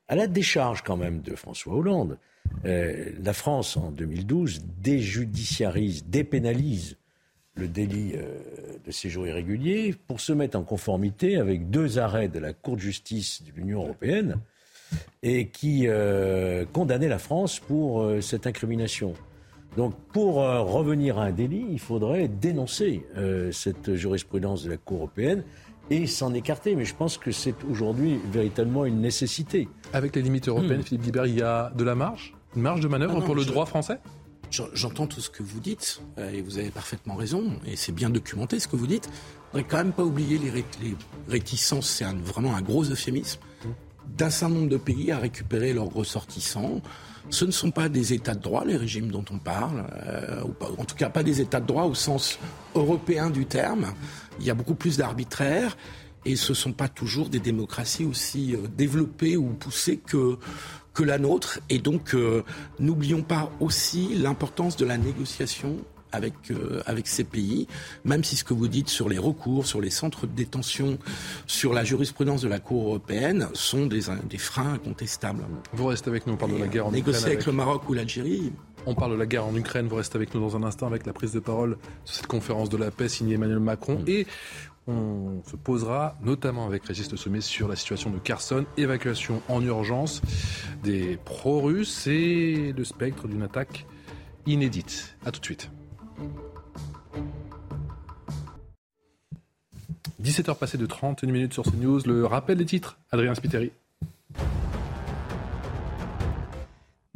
À 0.07 0.15
la 0.15 0.27
décharge 0.27 0.83
quand 0.83 0.97
même 0.97 1.21
de 1.21 1.35
François 1.35 1.73
Hollande, 1.73 2.19
euh, 2.65 3.11
la 3.23 3.33
France 3.33 3.77
en 3.77 3.91
2012 3.91 4.63
déjudiciarise, 4.81 6.05
dépénalise 6.05 6.97
le 7.55 7.67
délit 7.67 8.13
euh, 8.15 8.37
de 8.85 8.91
séjour 8.91 9.27
irrégulier 9.27 9.95
pour 10.07 10.19
se 10.19 10.33
mettre 10.33 10.57
en 10.57 10.63
conformité 10.63 11.37
avec 11.37 11.69
deux 11.69 11.99
arrêts 11.99 12.27
de 12.27 12.39
la 12.39 12.53
Cour 12.53 12.75
de 12.75 12.81
justice 12.81 13.43
de 13.43 13.51
l'Union 13.55 13.83
européenne 13.83 14.39
et 15.23 15.47
qui 15.47 15.87
euh, 15.87 16.65
condamnait 16.71 17.07
la 17.07 17.17
France 17.17 17.59
pour 17.59 18.01
euh, 18.01 18.21
cette 18.21 18.45
incrimination. 18.45 19.13
Donc 19.77 19.93
pour 20.13 20.35
revenir 20.35 21.19
à 21.19 21.25
un 21.25 21.31
délit, 21.33 21.65
il 21.69 21.79
faudrait 21.79 22.29
dénoncer 22.29 23.05
cette 23.51 23.95
jurisprudence 23.95 24.63
de 24.63 24.69
la 24.69 24.77
Cour 24.77 24.99
européenne 24.99 25.43
et 25.89 26.07
s'en 26.07 26.33
écarter. 26.33 26.77
Mais 26.77 26.85
je 26.85 26.95
pense 26.95 27.17
que 27.17 27.33
c'est 27.33 27.61
aujourd'hui 27.69 28.17
véritablement 28.31 28.85
une 28.85 29.01
nécessité. 29.01 29.67
Avec 29.91 30.15
les 30.15 30.21
limites 30.21 30.47
européennes, 30.47 30.79
hmm. 30.79 30.83
Philippe 30.83 31.03
Guibert, 31.03 31.25
il 31.25 31.39
y 31.39 31.41
a 31.41 31.73
de 31.75 31.83
la 31.83 31.93
marge? 31.93 32.34
Une 32.55 32.61
marge 32.61 32.79
de 32.79 32.87
manœuvre 32.87 33.19
ah 33.21 33.25
pour 33.25 33.35
le 33.35 33.45
droit 33.45 33.65
français? 33.65 33.99
J'entends 34.73 35.07
tout 35.07 35.19
ce 35.19 35.29
que 35.29 35.43
vous 35.43 35.59
dites, 35.59 36.01
et 36.17 36.41
vous 36.41 36.57
avez 36.57 36.69
parfaitement 36.69 37.15
raison, 37.15 37.59
et 37.65 37.75
c'est 37.75 37.91
bien 37.91 38.09
documenté 38.09 38.59
ce 38.59 38.67
que 38.67 38.75
vous 38.77 38.87
dites. 38.87 39.09
On 39.53 39.57
ne 39.57 39.63
quand 39.63 39.77
même 39.77 39.91
pas 39.91 40.03
oublier 40.03 40.37
les, 40.37 40.65
réticences, 41.27 41.89
c'est 41.89 42.05
vraiment 42.05 42.55
un 42.55 42.61
gros 42.61 42.83
euphémisme 42.83 43.39
d'un 44.07 44.29
certain 44.29 44.55
nombre 44.55 44.69
de 44.69 44.77
pays 44.77 45.11
à 45.11 45.17
récupérer 45.17 45.73
leurs 45.73 45.91
ressortissants. 45.91 46.81
Ce 47.29 47.43
ne 47.43 47.51
sont 47.51 47.71
pas 47.71 47.89
des 47.89 48.13
États 48.13 48.35
de 48.35 48.41
droit, 48.41 48.63
les 48.63 48.77
régimes 48.77 49.11
dont 49.11 49.25
on 49.31 49.39
parle, 49.39 49.85
euh, 50.05 50.43
ou 50.43 50.49
pas, 50.49 50.69
en 50.77 50.85
tout 50.85 50.95
cas 50.95 51.09
pas 51.09 51.23
des 51.23 51.41
États 51.41 51.59
de 51.59 51.65
droit 51.65 51.85
au 51.85 51.95
sens 51.95 52.37
européen 52.75 53.31
du 53.31 53.45
terme. 53.45 53.87
Il 54.39 54.45
y 54.45 54.51
a 54.51 54.53
beaucoup 54.53 54.75
plus 54.75 54.97
d'arbitraire 54.97 55.75
et 56.23 56.35
ce 56.35 56.51
ne 56.51 56.55
sont 56.55 56.73
pas 56.73 56.87
toujours 56.87 57.29
des 57.29 57.39
démocraties 57.39 58.05
aussi 58.05 58.55
euh, 58.55 58.67
développées 58.77 59.37
ou 59.37 59.49
poussées 59.53 59.97
que, 59.97 60.37
que 60.95 61.03
la 61.03 61.19
nôtre. 61.19 61.59
Et 61.69 61.77
donc, 61.77 62.15
euh, 62.15 62.43
n'oublions 62.79 63.21
pas 63.21 63.51
aussi 63.59 64.15
l'importance 64.15 64.77
de 64.77 64.85
la 64.85 64.97
négociation 64.97 65.77
avec, 66.11 66.33
euh, 66.49 66.81
avec 66.85 67.07
ces 67.07 67.23
pays, 67.23 67.67
même 68.05 68.23
si 68.23 68.35
ce 68.35 68.43
que 68.43 68.53
vous 68.53 68.67
dites 68.67 68.89
sur 68.89 69.09
les 69.09 69.17
recours, 69.17 69.67
sur 69.67 69.81
les 69.81 69.89
centres 69.89 70.25
de 70.25 70.31
détention, 70.31 70.97
sur 71.45 71.73
la 71.73 71.83
jurisprudence 71.83 72.41
de 72.41 72.47
la 72.47 72.59
Cour 72.59 72.87
européenne 72.87 73.49
sont 73.53 73.85
des, 73.85 74.03
des 74.29 74.37
freins 74.37 74.73
incontestables. 74.73 75.43
Vous 75.73 75.87
restez 75.87 76.09
avec 76.09 76.25
nous, 76.25 76.33
on 76.33 76.37
parle 76.37 76.53
de 76.53 76.57
la 76.57 76.67
guerre 76.67 76.87
en 76.87 76.89
Ukraine. 76.89 77.05
Négocier 77.05 77.27
avec, 77.27 77.45
le 77.45 77.51
Maroc 77.51 77.89
ou 77.89 77.93
l'Algérie. 77.93 78.53
On 78.87 78.93
parle 78.93 79.13
de 79.13 79.17
la 79.17 79.25
guerre 79.25 79.45
en 79.45 79.55
Ukraine, 79.55 79.87
vous 79.87 79.95
restez 79.95 80.15
avec 80.15 80.33
nous 80.33 80.41
dans 80.41 80.55
un 80.55 80.63
instant 80.63 80.85
avec 80.85 81.05
la 81.05 81.13
prise 81.13 81.33
de 81.33 81.39
parole 81.39 81.77
sur 82.05 82.15
cette 82.15 82.27
conférence 82.27 82.69
de 82.69 82.77
la 82.77 82.91
paix 82.91 83.09
signée 83.09 83.33
Emmanuel 83.33 83.59
Macron. 83.59 83.99
Mm. 83.99 84.09
Et 84.09 84.27
on 84.87 85.41
se 85.45 85.55
posera 85.55 86.17
notamment 86.21 86.65
avec 86.65 86.85
Régis 86.85 87.09
Le 87.11 87.17
Sommet 87.17 87.41
sur 87.41 87.67
la 87.67 87.75
situation 87.75 88.09
de 88.09 88.19
Kherson, 88.19 88.65
évacuation 88.77 89.41
en 89.49 89.63
urgence 89.63 90.21
des 90.83 91.17
pro-russes 91.25 92.07
et 92.07 92.73
le 92.75 92.83
spectre 92.83 93.27
d'une 93.27 93.41
attaque 93.41 93.85
inédite. 94.45 95.17
A 95.25 95.31
tout 95.31 95.39
de 95.39 95.45
suite. 95.45 95.71
17h 100.21 100.57
passées 100.57 100.77
de 100.77 100.85
31 100.85 101.31
minutes 101.31 101.53
sur 101.53 101.63
CNews. 101.63 102.01
Le 102.05 102.25
rappel 102.25 102.57
des 102.57 102.65
titres, 102.65 102.97
Adrien 103.11 103.35
Spiteri. 103.35 103.71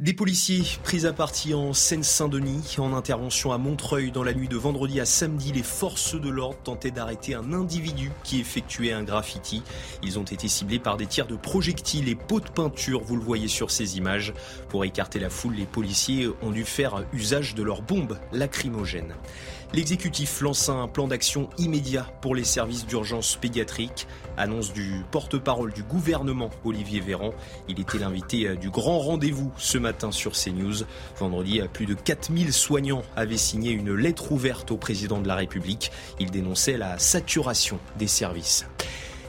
Des 0.00 0.14
policiers 0.14 0.62
pris 0.82 1.04
à 1.04 1.12
partie 1.12 1.52
en 1.52 1.74
Seine-Saint-Denis. 1.74 2.76
En 2.78 2.94
intervention 2.94 3.52
à 3.52 3.58
Montreuil 3.58 4.10
dans 4.10 4.22
la 4.22 4.32
nuit 4.32 4.48
de 4.48 4.56
vendredi 4.56 4.98
à 4.98 5.04
samedi, 5.04 5.52
les 5.52 5.62
forces 5.62 6.18
de 6.18 6.30
l'ordre 6.30 6.56
tentaient 6.64 6.90
d'arrêter 6.90 7.34
un 7.34 7.52
individu 7.52 8.10
qui 8.24 8.40
effectuait 8.40 8.94
un 8.94 9.02
graffiti. 9.02 9.62
Ils 10.02 10.18
ont 10.18 10.24
été 10.24 10.48
ciblés 10.48 10.78
par 10.78 10.96
des 10.96 11.04
tirs 11.04 11.26
de 11.26 11.36
projectiles 11.36 12.08
et 12.08 12.14
pots 12.14 12.40
de 12.40 12.48
peinture, 12.48 13.02
vous 13.04 13.16
le 13.16 13.22
voyez 13.22 13.46
sur 13.46 13.70
ces 13.70 13.98
images. 13.98 14.32
Pour 14.70 14.86
écarter 14.86 15.18
la 15.18 15.28
foule, 15.28 15.56
les 15.56 15.66
policiers 15.66 16.30
ont 16.40 16.50
dû 16.50 16.64
faire 16.64 17.04
usage 17.12 17.54
de 17.54 17.62
leurs 17.62 17.82
bombes 17.82 18.18
lacrymogènes. 18.32 19.14
L'exécutif 19.72 20.40
lance 20.40 20.68
un 20.68 20.88
plan 20.88 21.06
d'action 21.06 21.48
immédiat 21.56 22.02
pour 22.22 22.34
les 22.34 22.42
services 22.42 22.86
d'urgence 22.86 23.36
pédiatrique. 23.36 24.08
Annonce 24.36 24.72
du 24.72 25.04
porte-parole 25.12 25.72
du 25.72 25.84
gouvernement, 25.84 26.50
Olivier 26.64 26.98
Véran. 26.98 27.30
Il 27.68 27.78
était 27.78 27.98
l'invité 27.98 28.48
euh, 28.48 28.56
du 28.56 28.68
grand 28.68 28.98
rendez-vous 28.98 29.52
ce 29.58 29.78
matin 29.78 30.10
sur 30.10 30.32
CNews. 30.32 30.84
Vendredi, 31.20 31.60
euh, 31.60 31.68
plus 31.68 31.86
de 31.86 31.94
4000 31.94 32.52
soignants 32.52 33.02
avaient 33.14 33.36
signé 33.36 33.70
une 33.70 33.94
lettre 33.94 34.32
ouverte 34.32 34.72
au 34.72 34.76
président 34.76 35.20
de 35.20 35.28
la 35.28 35.36
République. 35.36 35.92
Il 36.18 36.32
dénonçait 36.32 36.76
la 36.76 36.98
saturation 36.98 37.78
des 37.96 38.08
services. 38.08 38.66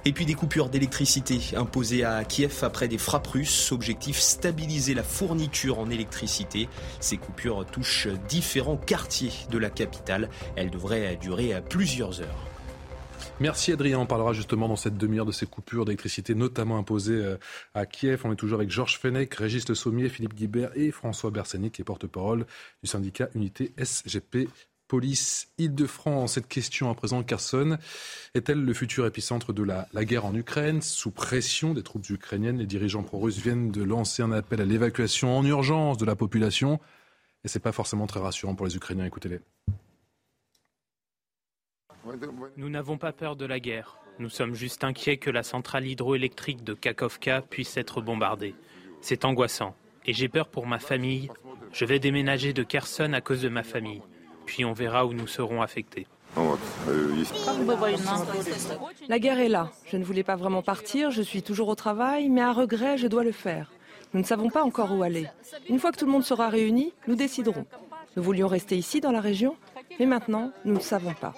Et 0.04 0.14
puis 0.14 0.26
des 0.26 0.34
coupures 0.34 0.70
d'électricité 0.70 1.40
imposées 1.56 2.04
à 2.04 2.24
Kiev 2.24 2.64
après 2.64 2.88
des 2.88 2.98
frappes 2.98 3.28
russes. 3.28 3.72
Objectif 3.72 4.18
stabiliser 4.18 4.96
la 4.96 5.04
fourniture 5.04 5.78
en 5.78 5.90
électricité. 5.90 6.70
Ces 7.00 7.18
coupures 7.18 7.66
touchent 7.66 8.08
différents 8.28 8.78
quartiers 8.78 9.32
de 9.52 9.58
la 9.60 9.70
capitale. 9.70 10.30
Elles 10.56 10.72
devraient 10.72 11.18
durer 11.18 11.62
plusieurs 11.70 12.22
heures. 12.22 12.48
Merci 13.40 13.72
Adrien, 13.72 13.98
on 13.98 14.06
parlera 14.06 14.34
justement 14.34 14.68
dans 14.68 14.76
cette 14.76 14.98
demi-heure 14.98 15.26
de 15.26 15.32
ces 15.32 15.48
coupures 15.48 15.86
d'électricité, 15.86 16.36
notamment 16.36 16.78
imposées 16.78 17.14
euh, 17.14 17.38
à 17.74 17.86
Kiev. 17.88 18.22
On 18.24 18.32
est 18.32 18.36
toujours 18.36 18.60
avec 18.60 18.70
Georges 18.70 19.00
Fenech, 19.00 19.34
Régis 19.34 19.68
Le 19.68 19.74
Sommier, 19.74 20.10
Philippe 20.10 20.36
Guibert 20.36 20.70
et 20.76 20.92
François 20.92 21.32
Bersani, 21.32 21.72
qui 21.72 21.82
est 21.82 21.86
porte-parole 21.86 22.46
du 22.84 22.90
syndicat 22.90 23.30
Unité 23.34 23.74
SGP 23.78 24.48
police 24.92 25.48
Île-de-France. 25.58 26.34
Cette 26.34 26.50
question 26.50 26.90
à 26.90 26.96
présent, 26.96 27.24
Carson, 27.24 27.78
est-elle 28.34 28.62
le 28.62 28.74
futur 28.74 29.06
épicentre 29.06 29.54
de 29.54 29.64
la, 29.64 29.88
guerre 30.04 30.26
en 30.26 30.36
Ukraine? 30.36 30.82
Sous 30.82 31.12
pression 31.12 31.74
des 31.74 31.82
troupes 31.82 32.10
ukrainiennes, 32.10 32.58
les 32.58 32.66
dirigeants 32.66 33.02
pro-russes 33.02 33.38
viennent 33.38 33.72
de 33.72 33.84
lancer 33.84 34.22
un 34.22 34.34
appel 34.34 34.60
à 34.60 34.66
l'évacuation 34.66 35.38
en 35.38 35.46
urgence 35.46 35.98
de 35.98 36.04
la 36.04 36.18
population. 36.18 36.82
Et 37.46 37.48
ce 37.48 37.58
n'est 37.58 37.62
pas 37.62 37.72
forcément 37.72 38.06
très 38.06 38.20
rassurant 38.20 38.54
pour 38.54 38.66
les 38.66 38.76
Ukrainiens. 38.76 39.06
Écoutez-les. 39.06 39.40
Nous 42.58 42.70
n'avons 42.70 42.98
pas 42.98 43.14
peur 43.14 43.38
de 43.38 43.46
la 43.46 43.62
guerre. 43.62 43.98
Nous 44.20 44.28
sommes 44.28 44.56
juste 44.56 44.84
inquiets 44.84 45.16
que 45.16 45.30
la 45.30 45.44
centrale 45.44 45.88
hydroélectrique 45.88 46.66
de 46.66 46.74
Kakovka 46.74 47.44
puisse 47.44 47.78
être 47.78 48.02
bombardée. 48.02 48.56
C'est 49.00 49.24
angoissant. 49.24 49.74
Et 50.06 50.12
j'ai 50.12 50.28
peur 50.28 50.50
pour 50.50 50.68
ma 50.68 50.80
famille. 50.80 51.30
Je 51.72 51.86
vais 51.86 52.00
déménager 52.00 52.52
de 52.52 52.64
Kherson 52.64 53.14
à 53.14 53.22
cause 53.22 53.42
de 53.42 53.48
ma 53.48 53.64
famille 53.64 54.02
puis 54.52 54.66
on 54.66 54.74
verra 54.74 55.06
où 55.06 55.14
nous 55.14 55.28
serons 55.28 55.62
affectés. 55.62 56.08
La 59.08 59.18
guerre 59.18 59.40
est 59.40 59.48
là. 59.48 59.72
Je 59.86 59.96
ne 59.96 60.04
voulais 60.04 60.24
pas 60.24 60.36
vraiment 60.36 60.62
partir, 60.62 61.10
je 61.10 61.22
suis 61.22 61.42
toujours 61.42 61.70
au 61.70 61.76
travail, 61.76 62.28
mais 62.28 62.42
à 62.42 62.52
regret, 62.52 62.98
je 62.98 63.08
dois 63.08 63.24
le 63.24 63.32
faire. 63.32 63.72
Nous 64.14 64.20
ne 64.20 64.26
savons 64.26 64.50
pas 64.50 64.64
encore 64.64 64.92
où 64.92 65.04
aller. 65.04 65.26
Une 65.70 65.80
fois 65.80 65.94
que 65.94 65.98
tout 65.98 66.06
le 66.06 66.12
monde 66.12 66.26
sera 66.26 66.50
réuni, 66.50 66.92
nous 67.08 67.16
déciderons. 67.16 67.66
Nous 68.18 68.24
voulions 68.24 68.50
rester 68.50 68.76
ici 68.78 69.00
dans 69.00 69.14
la 69.14 69.22
région, 69.22 69.56
mais 70.00 70.06
maintenant, 70.06 70.52
nous 70.66 70.74
ne 70.74 70.82
savons 70.82 71.14
pas. 71.14 71.34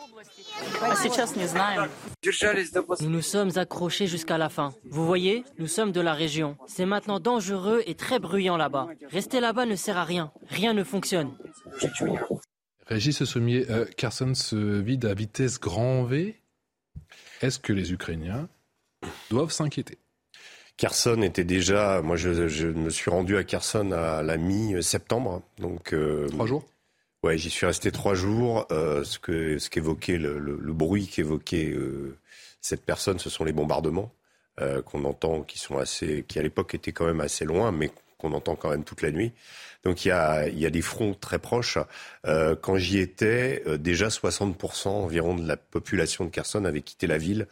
Nous 2.99 3.09
nous 3.09 3.21
sommes 3.21 3.51
accrochés 3.57 4.07
jusqu'à 4.07 4.39
la 4.39 4.49
fin. 4.49 4.73
Vous 4.89 5.05
voyez, 5.05 5.43
nous 5.59 5.67
sommes 5.67 5.91
de 5.91 6.01
la 6.01 6.13
région. 6.13 6.57
C'est 6.65 6.87
maintenant 6.87 7.19
dangereux 7.19 7.83
et 7.85 7.93
très 7.93 8.17
bruyant 8.17 8.57
là-bas. 8.57 8.87
Rester 9.11 9.39
là-bas 9.39 9.67
ne 9.67 9.75
sert 9.75 9.97
à 9.97 10.03
rien. 10.03 10.31
Rien 10.49 10.73
ne 10.73 10.83
fonctionne. 10.83 11.31
Régis 12.87 13.23
Sommier, 13.23 13.65
euh, 13.69 13.85
Carson 13.97 14.33
se 14.33 14.55
vide 14.55 15.05
à 15.05 15.13
vitesse 15.13 15.59
grand 15.59 16.03
V. 16.03 16.35
Est-ce 17.41 17.59
que 17.59 17.73
les 17.73 17.93
Ukrainiens 17.93 18.47
doivent 19.29 19.51
s'inquiéter? 19.51 19.97
Kherson 20.77 21.21
était 21.21 21.43
déjà, 21.43 22.01
moi 22.01 22.15
je, 22.15 22.65
me 22.67 22.89
suis 22.89 23.11
rendu 23.11 23.37
à 23.37 23.43
Kherson 23.43 23.91
à 23.91 24.23
la 24.23 24.37
mi-septembre, 24.37 25.43
donc 25.59 25.93
euh, 25.93 26.27
trois 26.29 26.47
jours? 26.47 26.65
Ouais, 27.21 27.37
j'y 27.37 27.49
suis 27.49 27.65
resté 27.65 27.91
trois 27.91 28.15
jours. 28.15 28.65
Euh, 28.71 29.03
ce 29.03 29.19
que 29.19 29.59
ce 29.59 29.69
qu'évoquait 29.69 30.17
le, 30.17 30.73
bruit 30.73 31.07
qu'évoquait 31.07 31.73
cette 32.59 32.83
personne, 32.83 33.19
ce 33.19 33.29
sont 33.29 33.45
les 33.45 33.53
bombardements 33.53 34.11
qu'on 34.85 35.05
entend, 35.05 35.41
qui 35.41 35.57
sont 35.57 35.77
assez, 35.77 36.25
qui 36.27 36.37
à 36.37 36.41
l'époque 36.41 36.75
étaient 36.75 36.91
quand 36.91 37.05
même 37.05 37.21
assez 37.21 37.45
loin, 37.45 37.71
mais 37.71 37.91
qu'on 38.17 38.33
entend 38.33 38.55
quand 38.55 38.69
même 38.69 38.83
toute 38.83 39.01
la 39.01 39.11
nuit. 39.11 39.31
Donc 39.83 40.05
il 40.05 40.09
y 40.09 40.11
a, 40.11 40.47
il 40.47 40.59
y 40.59 40.65
a 40.65 40.69
des 40.69 40.81
fronts 40.81 41.13
très 41.13 41.39
proches. 41.39 41.77
Euh, 42.25 42.55
quand 42.59 42.77
j'y 42.77 42.99
étais, 42.99 43.63
euh, 43.67 43.77
déjà 43.77 44.07
60% 44.07 44.87
environ 44.87 45.35
de 45.35 45.47
la 45.47 45.57
population 45.57 46.25
de 46.25 46.29
Kherson 46.29 46.63
avait 46.65 46.81
quitté 46.81 47.05
la 47.05 47.17
ville 47.17 47.47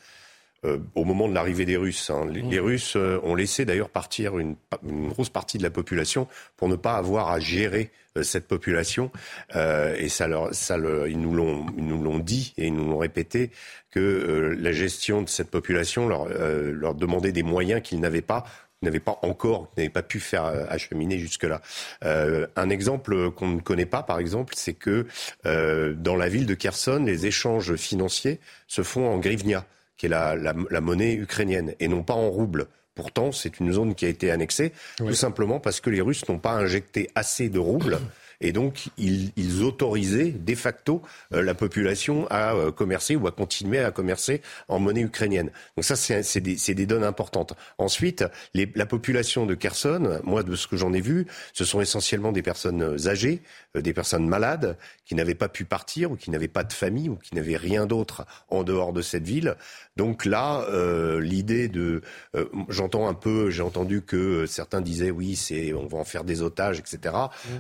euh, 0.63 0.77
au 0.95 1.03
moment 1.03 1.27
de 1.27 1.33
l'arrivée 1.33 1.65
des 1.65 1.75
Russes. 1.75 2.09
Hein. 2.09 2.27
Les, 2.31 2.41
mmh. 2.41 2.63
Russes 2.63 2.95
ont 2.95 3.35
laissé 3.35 3.65
d'ailleurs 3.65 3.89
partir 3.89 4.39
une, 4.39 4.55
une, 4.87 5.09
grosse 5.09 5.29
partie 5.29 5.57
de 5.57 5.63
la 5.63 5.71
population 5.71 6.27
pour 6.55 6.69
ne 6.69 6.75
pas 6.75 6.93
avoir 6.93 7.29
à 7.29 7.39
gérer 7.39 7.91
cette 8.21 8.47
population. 8.47 9.09
et 9.55 10.09
ça 10.09 10.27
leur, 10.27 10.53
ça 10.53 10.77
le, 10.77 11.09
ils 11.09 11.19
nous 11.19 11.33
l'ont, 11.33 11.65
ils 11.77 11.85
nous 11.85 12.03
l'ont 12.03 12.19
dit 12.19 12.53
et 12.57 12.67
ils 12.67 12.73
nous 12.73 12.85
l'ont 12.85 12.97
répété 12.97 13.51
que 13.89 14.53
la 14.59 14.73
gestion 14.73 15.21
de 15.21 15.29
cette 15.29 15.49
population 15.49 16.09
leur, 16.09 16.27
leur 16.27 16.93
demandait 16.93 17.31
des 17.31 17.43
moyens 17.43 17.81
qu'ils 17.81 18.01
n'avaient 18.01 18.21
pas 18.21 18.43
n'avez 18.81 18.99
pas 18.99 19.19
encore, 19.21 19.71
n'avez 19.77 19.89
pas 19.89 20.03
pu 20.03 20.19
faire 20.19 20.45
acheminer 20.69 21.19
jusque-là. 21.19 21.61
un 22.03 22.69
exemple 22.69 23.31
qu'on 23.31 23.47
ne 23.47 23.61
connaît 23.61 23.85
pas, 23.85 24.03
par 24.03 24.19
exemple, 24.19 24.53
c'est 24.57 24.73
que 24.73 25.05
dans 25.43 26.15
la 26.15 26.29
ville 26.29 26.45
de 26.45 26.53
Kherson, 26.55 27.03
les 27.05 27.25
échanges 27.25 27.75
financiers 27.75 28.39
se 28.67 28.83
font 28.83 29.07
en 29.07 29.19
grivnia, 29.19 29.65
qui 29.97 30.07
est 30.07 30.09
la, 30.09 30.35
la 30.35 30.81
monnaie 30.81 31.13
ukrainienne, 31.13 31.73
et 31.79 31.87
non 31.87 32.03
pas 32.03 32.13
en 32.13 32.29
rouble. 32.29 32.67
Pourtant, 32.93 33.31
c'est 33.31 33.59
une 33.59 33.71
zone 33.71 33.95
qui 33.95 34.05
a 34.05 34.09
été 34.09 34.31
annexée, 34.31 34.73
tout 34.97 35.13
simplement 35.13 35.59
parce 35.59 35.79
que 35.79 35.89
les 35.89 36.01
Russes 36.01 36.27
n'ont 36.27 36.39
pas 36.39 36.51
injecté 36.51 37.09
assez 37.15 37.49
de 37.49 37.59
roubles 37.59 37.99
et 38.41 38.51
donc, 38.51 38.89
ils, 38.97 39.31
ils 39.37 39.63
autorisaient 39.63 40.31
de 40.31 40.55
facto 40.55 41.01
euh, 41.33 41.41
la 41.41 41.53
population 41.53 42.27
à 42.29 42.53
euh, 42.53 42.71
commercer 42.71 43.15
ou 43.15 43.27
à 43.27 43.31
continuer 43.31 43.79
à 43.79 43.91
commercer 43.91 44.41
en 44.67 44.79
monnaie 44.79 45.01
ukrainienne. 45.01 45.51
Donc 45.77 45.85
ça, 45.85 45.95
c'est 45.95 46.41
des, 46.41 46.55
des, 46.73 46.85
données 46.85 47.05
importantes. 47.05 47.53
Ensuite, 47.77 48.25
les, 48.53 48.71
la 48.75 48.85
population 48.85 49.45
de 49.45 49.55
Kherson, 49.55 50.19
moi, 50.23 50.43
de 50.43 50.55
ce 50.55 50.67
que 50.67 50.77
j'en 50.77 50.93
ai 50.93 51.01
vu, 51.01 51.27
ce 51.53 51.63
sont 51.65 51.81
essentiellement 51.81 52.31
des 52.31 52.41
personnes 52.41 52.97
âgées, 53.07 53.41
euh, 53.75 53.81
des 53.81 53.93
personnes 53.93 54.27
malades, 54.27 54.77
qui 55.05 55.15
n'avaient 55.15 55.35
pas 55.35 55.49
pu 55.49 55.65
partir 55.65 56.11
ou 56.11 56.15
qui 56.15 56.31
n'avaient 56.31 56.47
pas 56.47 56.63
de 56.63 56.73
famille 56.73 57.09
ou 57.09 57.15
qui 57.15 57.35
n'avaient 57.35 57.57
rien 57.57 57.85
d'autre 57.85 58.25
en 58.49 58.63
dehors 58.63 58.93
de 58.93 59.01
cette 59.01 59.25
ville. 59.25 59.55
Donc 59.97 60.25
là, 60.25 60.65
euh, 60.69 61.19
l'idée 61.19 61.67
de, 61.67 62.01
euh, 62.35 62.45
j'entends 62.69 63.07
un 63.07 63.13
peu, 63.13 63.49
j'ai 63.49 63.61
entendu 63.61 64.01
que 64.01 64.45
certains 64.45 64.81
disaient 64.81 65.11
oui, 65.11 65.35
c'est, 65.35 65.73
on 65.73 65.85
va 65.85 65.97
en 65.97 66.03
faire 66.05 66.23
des 66.23 66.41
otages, 66.41 66.79
etc. 66.79 67.15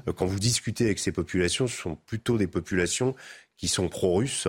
Mmh. 0.07 0.11
Quand 0.13 0.25
vous 0.25 0.39
discutez 0.39 0.70
avec 0.79 0.99
ces 0.99 1.11
populations, 1.11 1.67
ce 1.67 1.75
sont 1.75 1.95
plutôt 1.95 2.37
des 2.37 2.47
populations 2.47 3.15
qui 3.57 3.67
sont 3.67 3.89
pro-russes. 3.89 4.47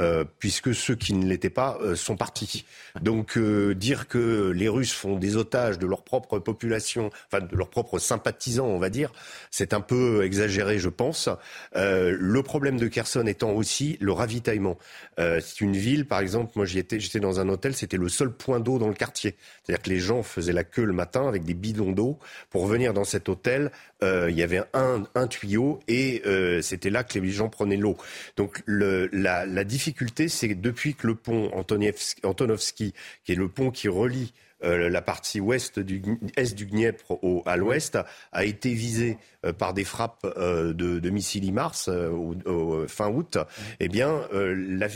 Euh, 0.00 0.24
puisque 0.40 0.74
ceux 0.74 0.96
qui 0.96 1.12
ne 1.14 1.24
l'étaient 1.24 1.50
pas 1.50 1.78
euh, 1.80 1.94
sont 1.94 2.16
partis. 2.16 2.64
Donc 3.00 3.38
euh, 3.38 3.76
dire 3.76 4.08
que 4.08 4.50
les 4.50 4.68
Russes 4.68 4.92
font 4.92 5.16
des 5.16 5.36
otages 5.36 5.78
de 5.78 5.86
leur 5.86 6.02
propre 6.02 6.40
population, 6.40 7.10
enfin 7.28 7.46
de 7.46 7.54
leurs 7.54 7.70
propres 7.70 8.00
sympathisants, 8.00 8.66
on 8.66 8.80
va 8.80 8.90
dire, 8.90 9.12
c'est 9.52 9.72
un 9.72 9.80
peu 9.80 10.24
exagéré, 10.24 10.80
je 10.80 10.88
pense. 10.88 11.28
le 11.74 12.42
problème 12.42 12.76
de 12.76 12.88
Kherson 12.88 13.24
étant 13.26 13.52
aussi 13.52 13.96
le 14.00 14.10
ravitaillement. 14.10 14.78
c'est 15.16 15.60
une 15.60 15.76
ville, 15.76 16.06
par 16.06 16.18
exemple, 16.18 16.52
moi 16.56 16.64
j'étais 16.64 16.98
dans 17.20 17.38
un 17.38 17.48
hôtel, 17.48 17.74
c'était 17.74 17.96
le 17.96 18.08
seul 18.08 18.32
point 18.32 18.58
d'eau 18.58 18.78
dans 18.78 18.88
le 18.88 18.94
quartier. 18.94 19.36
C'est-à-dire 19.62 19.82
que 19.82 19.90
les 19.90 20.00
gens 20.00 20.22
faisaient 20.24 20.52
la 20.52 20.64
queue 20.64 20.84
le 20.84 20.92
matin 20.92 21.28
avec 21.28 21.44
des 21.44 21.54
bidons 21.54 21.92
d'eau 21.92 22.18
pour 22.50 22.66
venir 22.66 22.94
dans 22.94 23.04
cet 23.04 23.28
hôtel. 23.28 23.70
il 24.02 24.34
y 24.34 24.42
avait 24.42 24.62
un, 24.72 25.26
tuyau 25.28 25.78
et 25.86 26.22
c'était 26.62 26.90
là 26.90 27.04
que 27.04 27.18
les 27.18 27.30
gens 27.30 27.48
prenaient 27.48 27.76
l'eau. 27.76 27.96
Donc 28.36 28.62
la, 28.66 29.46
la 29.46 29.64
difficulté 29.64 29.83
difficulté, 29.84 30.28
c'est 30.28 30.54
depuis 30.54 30.94
que 30.94 31.06
le 31.06 31.14
pont 31.14 31.50
Antonovski, 31.52 32.94
qui 33.22 33.32
est 33.32 33.34
le 33.34 33.48
pont 33.48 33.70
qui 33.70 33.88
relie 33.88 34.32
euh, 34.64 34.88
la 34.88 35.02
partie 35.02 35.40
ouest 35.40 35.78
du, 35.78 36.00
est 36.36 36.54
du 36.54 36.64
Dniepr 36.64 37.10
au, 37.10 37.42
à 37.44 37.56
l'ouest 37.56 37.98
a 38.32 38.44
été 38.44 38.72
visée 38.72 39.18
euh, 39.44 39.52
par 39.52 39.74
des 39.74 39.84
frappes 39.84 40.24
euh, 40.38 40.72
de, 40.72 41.00
de 41.00 41.10
missiles 41.10 41.52
Mars 41.52 41.88
au, 41.88 42.86
fin 42.88 43.10
août. 43.10 43.36
Eh 43.80 43.88
bien, 43.88 44.22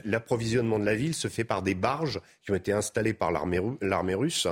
l'approvisionnement 0.04 0.78
de 0.78 0.84
la 0.84 0.94
ville 0.94 1.14
se 1.14 1.28
fait 1.28 1.44
par 1.44 1.62
des 1.62 1.74
barges 1.74 2.20
qui 2.42 2.50
ont 2.50 2.54
été 2.54 2.72
installées 2.72 3.12
par 3.12 3.30
l'armée 3.30 4.14
russe, 4.14 4.46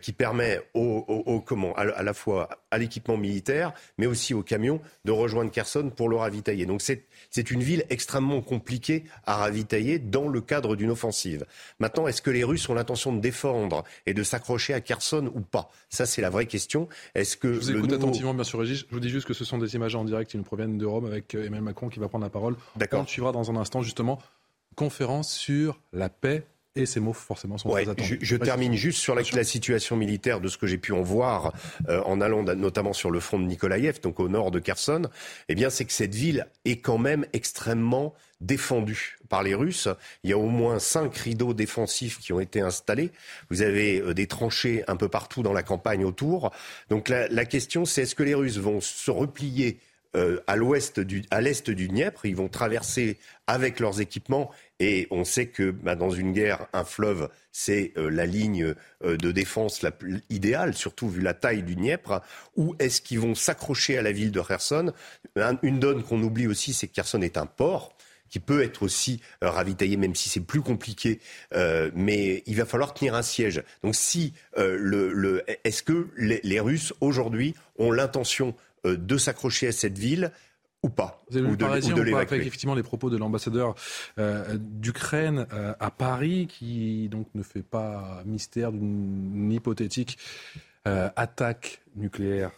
qui 0.00 0.12
permet 0.12 0.60
au, 0.74 1.04
au, 1.26 1.40
comment, 1.40 1.74
à, 1.74 1.80
à, 1.80 2.02
la 2.02 2.14
fois 2.14 2.48
à 2.70 2.78
l'équipement 2.78 3.16
militaire, 3.16 3.72
mais 3.98 4.06
aussi 4.06 4.34
aux 4.34 4.42
camions 4.42 4.80
de 5.04 5.10
rejoindre 5.10 5.50
Kherson 5.50 5.90
pour 5.94 6.08
le 6.08 6.16
ravitailler. 6.16 6.66
Donc 6.66 6.82
c'est 6.82 7.06
c'est 7.32 7.50
une 7.50 7.62
ville 7.62 7.84
extrêmement 7.90 8.40
compliquée 8.42 9.04
à 9.26 9.36
ravitailler 9.36 9.98
dans 9.98 10.28
le 10.28 10.40
cadre 10.40 10.76
d'une 10.76 10.90
offensive. 10.90 11.44
Maintenant, 11.80 12.06
est-ce 12.06 12.22
que 12.22 12.30
les 12.30 12.44
Russes 12.44 12.68
ont 12.68 12.74
l'intention 12.74 13.12
de 13.12 13.20
défendre 13.20 13.82
et 14.06 14.14
de 14.14 14.22
s'accrocher 14.22 14.74
à 14.74 14.80
Kherson 14.80 15.32
ou 15.34 15.40
pas? 15.40 15.70
Ça, 15.88 16.06
c'est 16.06 16.22
la 16.22 16.30
vraie 16.30 16.46
question. 16.46 16.88
Est-ce 17.14 17.36
que 17.36 17.54
je 17.54 17.58
vous 17.58 17.70
écoute 17.72 17.92
attentivement, 17.92 18.34
bien 18.34 18.44
sûr, 18.44 18.60
Régis. 18.60 18.84
Je 18.88 18.94
vous 18.94 19.00
dis 19.00 19.08
juste 19.08 19.26
que 19.26 19.34
ce 19.34 19.44
sont 19.44 19.58
des 19.58 19.74
images 19.74 19.96
en 19.96 20.04
direct 20.04 20.30
qui 20.30 20.36
nous 20.36 20.44
proviennent 20.44 20.78
de 20.78 20.86
Rome 20.86 21.06
avec 21.06 21.34
euh, 21.34 21.46
Emmanuel 21.46 21.64
Macron 21.64 21.88
qui 21.88 21.98
va 21.98 22.08
prendre 22.08 22.24
la 22.24 22.30
parole. 22.30 22.56
D'accord. 22.76 23.02
On 23.02 23.06
suivra 23.06 23.32
dans 23.32 23.50
un 23.50 23.56
instant 23.56 23.82
justement 23.82 24.18
conférence 24.76 25.32
sur 25.32 25.80
la 25.92 26.08
paix 26.08 26.46
et 26.74 26.86
ces 26.86 27.00
mots 27.00 27.12
forcément 27.12 27.58
sont 27.58 27.68
très 27.68 27.88
attendus. 27.88 28.18
Je, 28.22 28.36
termine 28.36 28.74
juste 28.74 28.98
sur 28.98 29.14
la, 29.14 29.22
la, 29.32 29.44
situation 29.44 29.96
militaire 29.96 30.40
de 30.40 30.48
ce 30.48 30.56
que 30.56 30.66
j'ai 30.66 30.78
pu 30.78 30.92
en 30.92 31.02
voir 31.02 31.52
euh, 31.88 32.02
en 32.04 32.20
allant 32.20 32.42
notamment 32.42 32.92
sur 32.94 33.10
le 33.10 33.20
front 33.20 33.38
de 33.38 33.44
Nikolaïev, 33.44 34.00
donc 34.00 34.20
au 34.20 34.28
nord 34.28 34.50
de 34.50 34.58
Kherson. 34.58 35.02
Eh 35.48 35.54
bien, 35.54 35.68
c'est 35.68 35.84
que 35.84 35.92
cette 35.92 36.14
ville 36.14 36.46
est 36.64 36.78
quand 36.78 36.98
même 36.98 37.26
extrêmement 37.32 38.14
défendue 38.40 39.18
par 39.28 39.42
les 39.42 39.54
Russes. 39.54 39.88
Il 40.24 40.30
y 40.30 40.32
a 40.32 40.38
au 40.38 40.48
moins 40.48 40.78
cinq 40.78 41.14
rideaux 41.16 41.54
défensifs 41.54 42.18
qui 42.18 42.32
ont 42.32 42.40
été 42.40 42.60
installés. 42.60 43.10
Vous 43.50 43.62
avez 43.62 44.00
euh, 44.00 44.14
des 44.14 44.26
tranchées 44.26 44.82
un 44.88 44.96
peu 44.96 45.08
partout 45.08 45.42
dans 45.42 45.52
la 45.52 45.62
campagne 45.62 46.04
autour. 46.04 46.52
Donc 46.88 47.08
la, 47.08 47.28
la 47.28 47.44
question, 47.44 47.84
c'est 47.84 48.02
est-ce 48.02 48.14
que 48.14 48.22
les 48.22 48.34
Russes 48.34 48.58
vont 48.58 48.80
se 48.80 49.10
replier 49.10 49.78
euh, 50.14 50.40
à 50.46 50.56
l'ouest 50.56 51.00
du, 51.00 51.24
à 51.30 51.40
l'est 51.40 51.70
du 51.70 51.88
Dniepr. 51.88 52.26
Ils 52.26 52.36
vont 52.36 52.48
traverser 52.48 53.18
avec 53.46 53.80
leurs 53.80 54.02
équipements. 54.02 54.50
Et 54.78 55.06
on 55.10 55.24
sait 55.24 55.46
que 55.46 55.70
bah, 55.70 55.94
dans 55.94 56.10
une 56.10 56.32
guerre, 56.32 56.66
un 56.74 56.84
fleuve, 56.84 57.30
c'est 57.50 57.92
euh, 57.96 58.10
la 58.10 58.26
ligne 58.26 58.74
euh, 59.04 59.16
de 59.16 59.32
défense 59.32 59.80
la 59.80 59.90
plus 59.90 60.22
idéale, 60.28 60.74
surtout 60.74 61.08
vu 61.08 61.22
la 61.22 61.32
taille 61.32 61.62
du 61.62 61.76
Dniepr. 61.76 62.20
Ou 62.56 62.74
est-ce 62.78 63.00
qu'ils 63.00 63.20
vont 63.20 63.34
s'accrocher 63.34 63.96
à 63.96 64.02
la 64.02 64.12
ville 64.12 64.32
de 64.32 64.40
Kherson? 64.40 64.92
Une 65.62 65.80
donne 65.80 66.02
qu'on 66.02 66.22
oublie 66.22 66.46
aussi, 66.46 66.74
c'est 66.74 66.88
que 66.88 66.94
Kherson 66.94 67.22
est 67.22 67.38
un 67.38 67.46
port 67.46 67.96
qui 68.28 68.40
peut 68.40 68.62
être 68.62 68.82
aussi 68.82 69.20
ravitaillé, 69.42 69.98
même 69.98 70.14
si 70.14 70.30
c'est 70.30 70.40
plus 70.40 70.62
compliqué. 70.62 71.20
mais 71.94 72.42
il 72.46 72.56
va 72.56 72.64
falloir 72.64 72.94
tenir 72.94 73.14
un 73.14 73.20
siège. 73.20 73.62
Donc, 73.82 73.94
si 73.94 74.32
le, 74.56 75.12
le 75.12 75.44
est-ce 75.64 75.82
que 75.82 76.08
les, 76.16 76.60
Russes 76.60 76.94
aujourd'hui 77.02 77.54
ont 77.78 77.92
l'intention 77.92 78.54
euh, 78.54 78.71
de 78.84 79.16
s'accrocher 79.16 79.68
à 79.68 79.72
cette 79.72 79.98
ville 79.98 80.32
ou 80.82 80.88
pas 80.88 81.22
Vous 81.30 81.38
avez 81.38 81.48
ou, 81.48 81.56
de, 81.56 81.64
ou 81.64 81.92
de 81.92 82.02
l'évacuer. 82.02 82.36
Effectivement, 82.38 82.74
les 82.74 82.82
propos 82.82 83.08
de 83.08 83.16
l'ambassadeur 83.16 83.74
euh, 84.18 84.58
d'Ukraine 84.58 85.46
euh, 85.52 85.74
à 85.78 85.90
Paris, 85.90 86.48
qui 86.48 87.08
donc 87.08 87.28
ne 87.34 87.42
fait 87.42 87.62
pas 87.62 88.22
mystère 88.26 88.72
d'une 88.72 89.52
hypothétique 89.52 90.18
attaque 90.84 91.80
nucléaire 91.94 92.50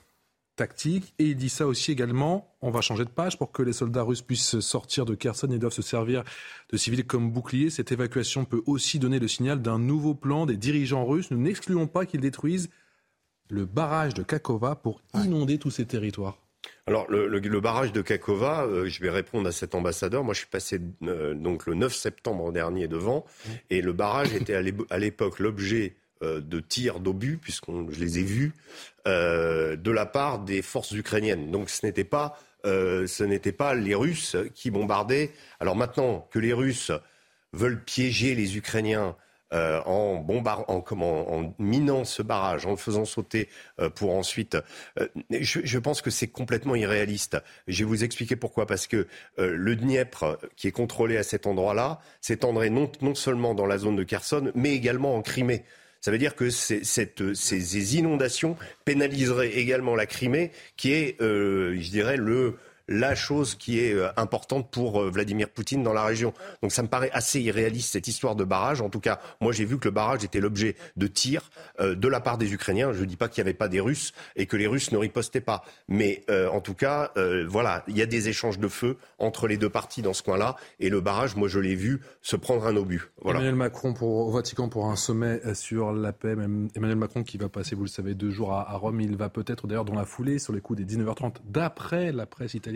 tactique. 0.56 1.14
Et 1.18 1.26
il 1.26 1.37
dit 1.37 1.48
ça 1.48 1.66
aussi 1.66 1.92
également, 1.92 2.54
on 2.62 2.70
va 2.70 2.80
changer 2.80 3.04
de 3.04 3.10
page 3.10 3.38
pour 3.38 3.52
que 3.52 3.62
les 3.62 3.72
soldats 3.72 4.02
russes 4.02 4.22
puissent 4.22 4.60
sortir 4.60 5.04
de 5.04 5.14
Kherson 5.14 5.50
et 5.50 5.58
doivent 5.58 5.72
se 5.72 5.82
servir 5.82 6.24
de 6.70 6.76
civils 6.76 7.04
comme 7.06 7.30
boucliers. 7.30 7.70
Cette 7.70 7.92
évacuation 7.92 8.44
peut 8.44 8.62
aussi 8.66 8.98
donner 8.98 9.18
le 9.18 9.28
signal 9.28 9.62
d'un 9.62 9.78
nouveau 9.78 10.14
plan 10.14 10.46
des 10.46 10.56
dirigeants 10.56 11.04
russes. 11.04 11.30
Nous 11.30 11.38
n'excluons 11.38 11.87
pas 11.87 12.06
qu'ils 12.06 12.20
détruisent 12.20 12.70
le 13.48 13.64
barrage 13.64 14.14
de 14.14 14.22
Kakova 14.22 14.74
pour 14.74 15.00
inonder 15.14 15.59
tous 15.59 15.70
ces 15.70 15.87
territoires 15.87 16.38
alors 16.87 17.11
le, 17.11 17.61
barrage 17.61 17.92
de 17.92 18.02
Kakova, 18.02 18.64
euh, 18.64 18.88
je 18.88 19.00
vais 19.00 19.11
répondre 19.11 19.48
à 19.48 19.52
cet 19.52 19.74
ambassadeur. 19.74 20.22
Moi, 20.22 20.35
je 20.35 20.40
suis 20.40 20.48
passé 20.48 20.80
euh, 21.02 21.35
donc 21.35 21.66
le 21.66 21.74
9 21.74 21.94
septembre 21.94 22.52
dernier 22.52 22.88
devant, 22.88 23.24
et 23.70 23.80
le 23.80 23.92
barrage 23.92 24.35
était 24.35 24.54
à 24.54 24.98
l'époque 24.98 25.38
l'objet 25.38 25.96
euh, 26.22 26.40
de 26.40 26.61
tirs 26.61 27.00
d'obus, 27.00 27.38
puisque 27.38 27.66
je 27.88 28.00
les 28.00 28.18
ai 28.18 28.22
vus, 28.22 28.52
de 29.07 29.90
la 29.90 30.07
part 30.07 30.40
des 30.40 30.62
forces 30.62 30.92
ukrainiennes. 30.92 31.50
Donc 31.50 31.70
ce 31.70 31.85
n'était 31.87 32.04
pas, 32.04 32.38
ce 32.64 33.24
n'était 33.24 33.52
pas 33.52 33.74
les 33.74 33.94
Russes 33.94 34.37
qui 34.54 34.70
bombardaient. 34.70 35.30
Alors 35.61 35.76
maintenant 35.76 36.26
que 36.30 36.38
les 36.38 36.52
Russes 36.52 36.92
veulent 37.52 37.83
piéger 37.83 38.35
les 38.35 38.57
Ukrainiens 38.57 39.16
euh, 39.54 39.80
en, 39.86 40.24
en, 40.26 41.54
minant 41.60 42.04
ce 42.04 42.22
barrage, 42.22 42.66
en 42.66 42.70
le 42.70 42.76
faisant 42.76 43.04
sauter 43.04 43.48
euh, 43.78 43.88
pour 43.88 44.14
ensuite. 44.14 44.56
Euh, 44.98 45.06
je, 45.30 45.78
pense 45.78 46.02
que 46.02 46.10
c'est 46.10 46.26
complètement 46.26 46.74
irréaliste. 46.74 47.36
Je 47.68 47.84
vais 47.84 47.88
vous 47.88 48.02
expliquer 48.02 48.34
pourquoi. 48.34 48.66
Parce 48.66 48.86
que 48.86 49.06
le 49.38 49.76
Dniepr, 49.76 50.38
qui 50.56 50.66
est 50.66 50.72
contrôlé 50.72 51.16
à 51.16 51.22
cet 51.22 51.46
endroit-là, 51.46 52.00
s'étendrait 52.20 52.70
non, 52.70 52.90
seulement 53.14 53.54
dans 53.54 53.66
la 53.66 53.78
zone 53.78 53.96
de 53.96 54.02
Kherson, 54.02 54.50
mais 54.54 54.74
également 54.74 55.14
en 55.14 55.22
Crimée. 55.22 55.64
Ça 56.00 56.10
veut 56.10 56.18
dire 56.18 56.34
que 56.34 56.50
ces, 56.50 57.96
inondations 57.96 58.56
pénaliseraient 58.84 59.52
également 59.52 59.94
la 59.94 60.06
Crimée, 60.06 60.50
qui 60.76 60.92
est, 60.92 61.16
je 61.20 61.90
dirais, 61.90 62.16
le, 62.16 62.56
la 62.88 63.14
chose 63.14 63.55
qui 63.55 63.81
est 63.81 63.94
euh, 63.94 64.09
importante 64.16 64.70
pour 64.70 65.01
euh, 65.01 65.11
Vladimir 65.11 65.49
Poutine 65.49 65.83
dans 65.83 65.92
la 65.92 66.05
région. 66.05 66.35
Donc 66.62 66.73
ça 66.73 66.83
me 66.83 66.88
paraît 66.88 67.11
assez 67.12 67.40
irréaliste 67.40 67.92
cette 67.92 68.09
histoire 68.09 68.37
de 68.37 68.44
barrage. 68.44 68.81
En 68.81 68.90
tout 68.90 69.01
cas, 69.01 69.20
moi 69.40 69.53
j'ai 69.53 69.64
vu 69.64 69.79
que 69.79 69.88
le 69.88 69.92
barrage 69.92 70.25
était 70.25 70.40
l'objet 70.40 70.77
de 70.97 71.07
tirs 71.07 71.51
euh, 71.81 71.94
de 71.94 72.09
la 72.09 72.20
part 72.20 72.38
des 72.38 72.53
Ukrainiens. 72.53 72.92
Je 72.92 73.01
ne 73.01 73.07
dis 73.07 73.16
pas 73.16 73.29
qu'il 73.29 73.42
n'y 73.42 73.49
avait 73.49 73.57
pas 73.57 73.68
des 73.68 73.81
Russes 73.81 74.12
et 74.37 74.47
que 74.47 74.57
les 74.57 74.66
Russes 74.66 74.92
ne 74.92 74.99
ripostaient 74.99 75.40
pas. 75.40 75.64
Mais 75.88 76.25
en 76.29 76.61
tout 76.61 76.75
cas, 76.75 77.12
voilà, 77.49 77.85
il 77.88 77.97
y 77.97 78.03
a 78.03 78.07
des 78.07 78.29
échanges 78.29 78.59
de 78.59 78.68
feu 78.68 78.97
entre 79.18 79.47
les 79.47 79.57
deux 79.57 79.68
parties 79.68 80.03
dans 80.03 80.12
ce 80.12 80.23
coin-là. 80.23 80.57
Et 80.81 80.88
le 80.88 81.01
barrage, 81.01 81.37
moi 81.37 81.49
je 81.49 81.59
l'ai 81.59 81.75
vu 81.75 82.01
se 82.23 82.37
prendre 82.37 82.66
un 82.66 82.77
obus. 82.77 83.11
Voilà. 83.23 83.40
Emmanuel 83.40 83.57
Macron 83.57 83.94
pour, 83.94 84.29
au 84.29 84.31
Vatican 84.31 84.68
pour 84.68 84.87
un 84.87 84.97
sommet 84.97 85.40
sur 85.55 85.92
la 85.92 86.12
paix. 86.12 86.33
Emmanuel 86.33 86.97
Macron 86.97 87.23
qui 87.23 87.38
va 87.38 87.49
passer, 87.49 87.75
vous 87.75 87.85
le 87.85 87.88
savez, 87.88 88.14
deux 88.14 88.31
jours 88.31 88.53
à, 88.53 88.70
à 88.70 88.77
Rome. 88.77 89.01
Il 89.01 89.16
va 89.16 89.29
peut-être 89.29 89.66
d'ailleurs 89.66 89.85
dans 89.85 89.94
la 89.94 90.05
foulée, 90.05 90.38
sur 90.38 90.53
les 90.53 90.61
coups 90.61 90.82
des 90.82 90.97
19h30, 90.97 91.37
d'après 91.45 92.12
la 92.12 92.26
presse 92.26 92.55
italienne 92.55 92.74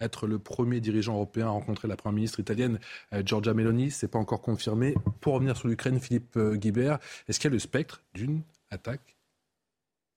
être 0.00 0.26
le 0.26 0.38
premier 0.38 0.80
dirigeant 0.80 1.14
européen 1.14 1.46
à 1.46 1.50
rencontrer 1.50 1.88
la 1.88 1.96
première 1.96 2.16
ministre 2.16 2.40
italienne 2.40 2.78
euh, 3.12 3.22
Giorgia 3.24 3.54
Meloni. 3.54 3.90
Ce 3.90 4.04
n'est 4.04 4.10
pas 4.10 4.18
encore 4.18 4.42
confirmé. 4.42 4.94
Pour 5.20 5.34
revenir 5.34 5.56
sur 5.56 5.68
l'Ukraine, 5.68 6.00
Philippe 6.00 6.36
euh, 6.36 6.56
Guibert, 6.56 6.98
est-ce 7.28 7.38
qu'il 7.38 7.50
y 7.50 7.52
a 7.52 7.54
le 7.54 7.58
spectre 7.58 8.02
d'une 8.14 8.42
attaque 8.70 9.16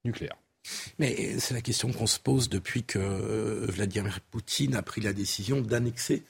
nucléaire? 0.03 0.35
Mais 0.99 1.39
c'est 1.39 1.53
la 1.53 1.61
question 1.61 1.91
qu'on 1.91 2.07
se 2.07 2.19
pose 2.19 2.49
depuis 2.49 2.83
que 2.83 2.99
euh, 2.99 3.65
Vladimir 3.69 4.19
Poutine 4.31 4.75
a 4.75 4.81
pris 4.81 5.01
la 5.01 5.13
décision 5.13 5.61
d'annexer 5.61 6.23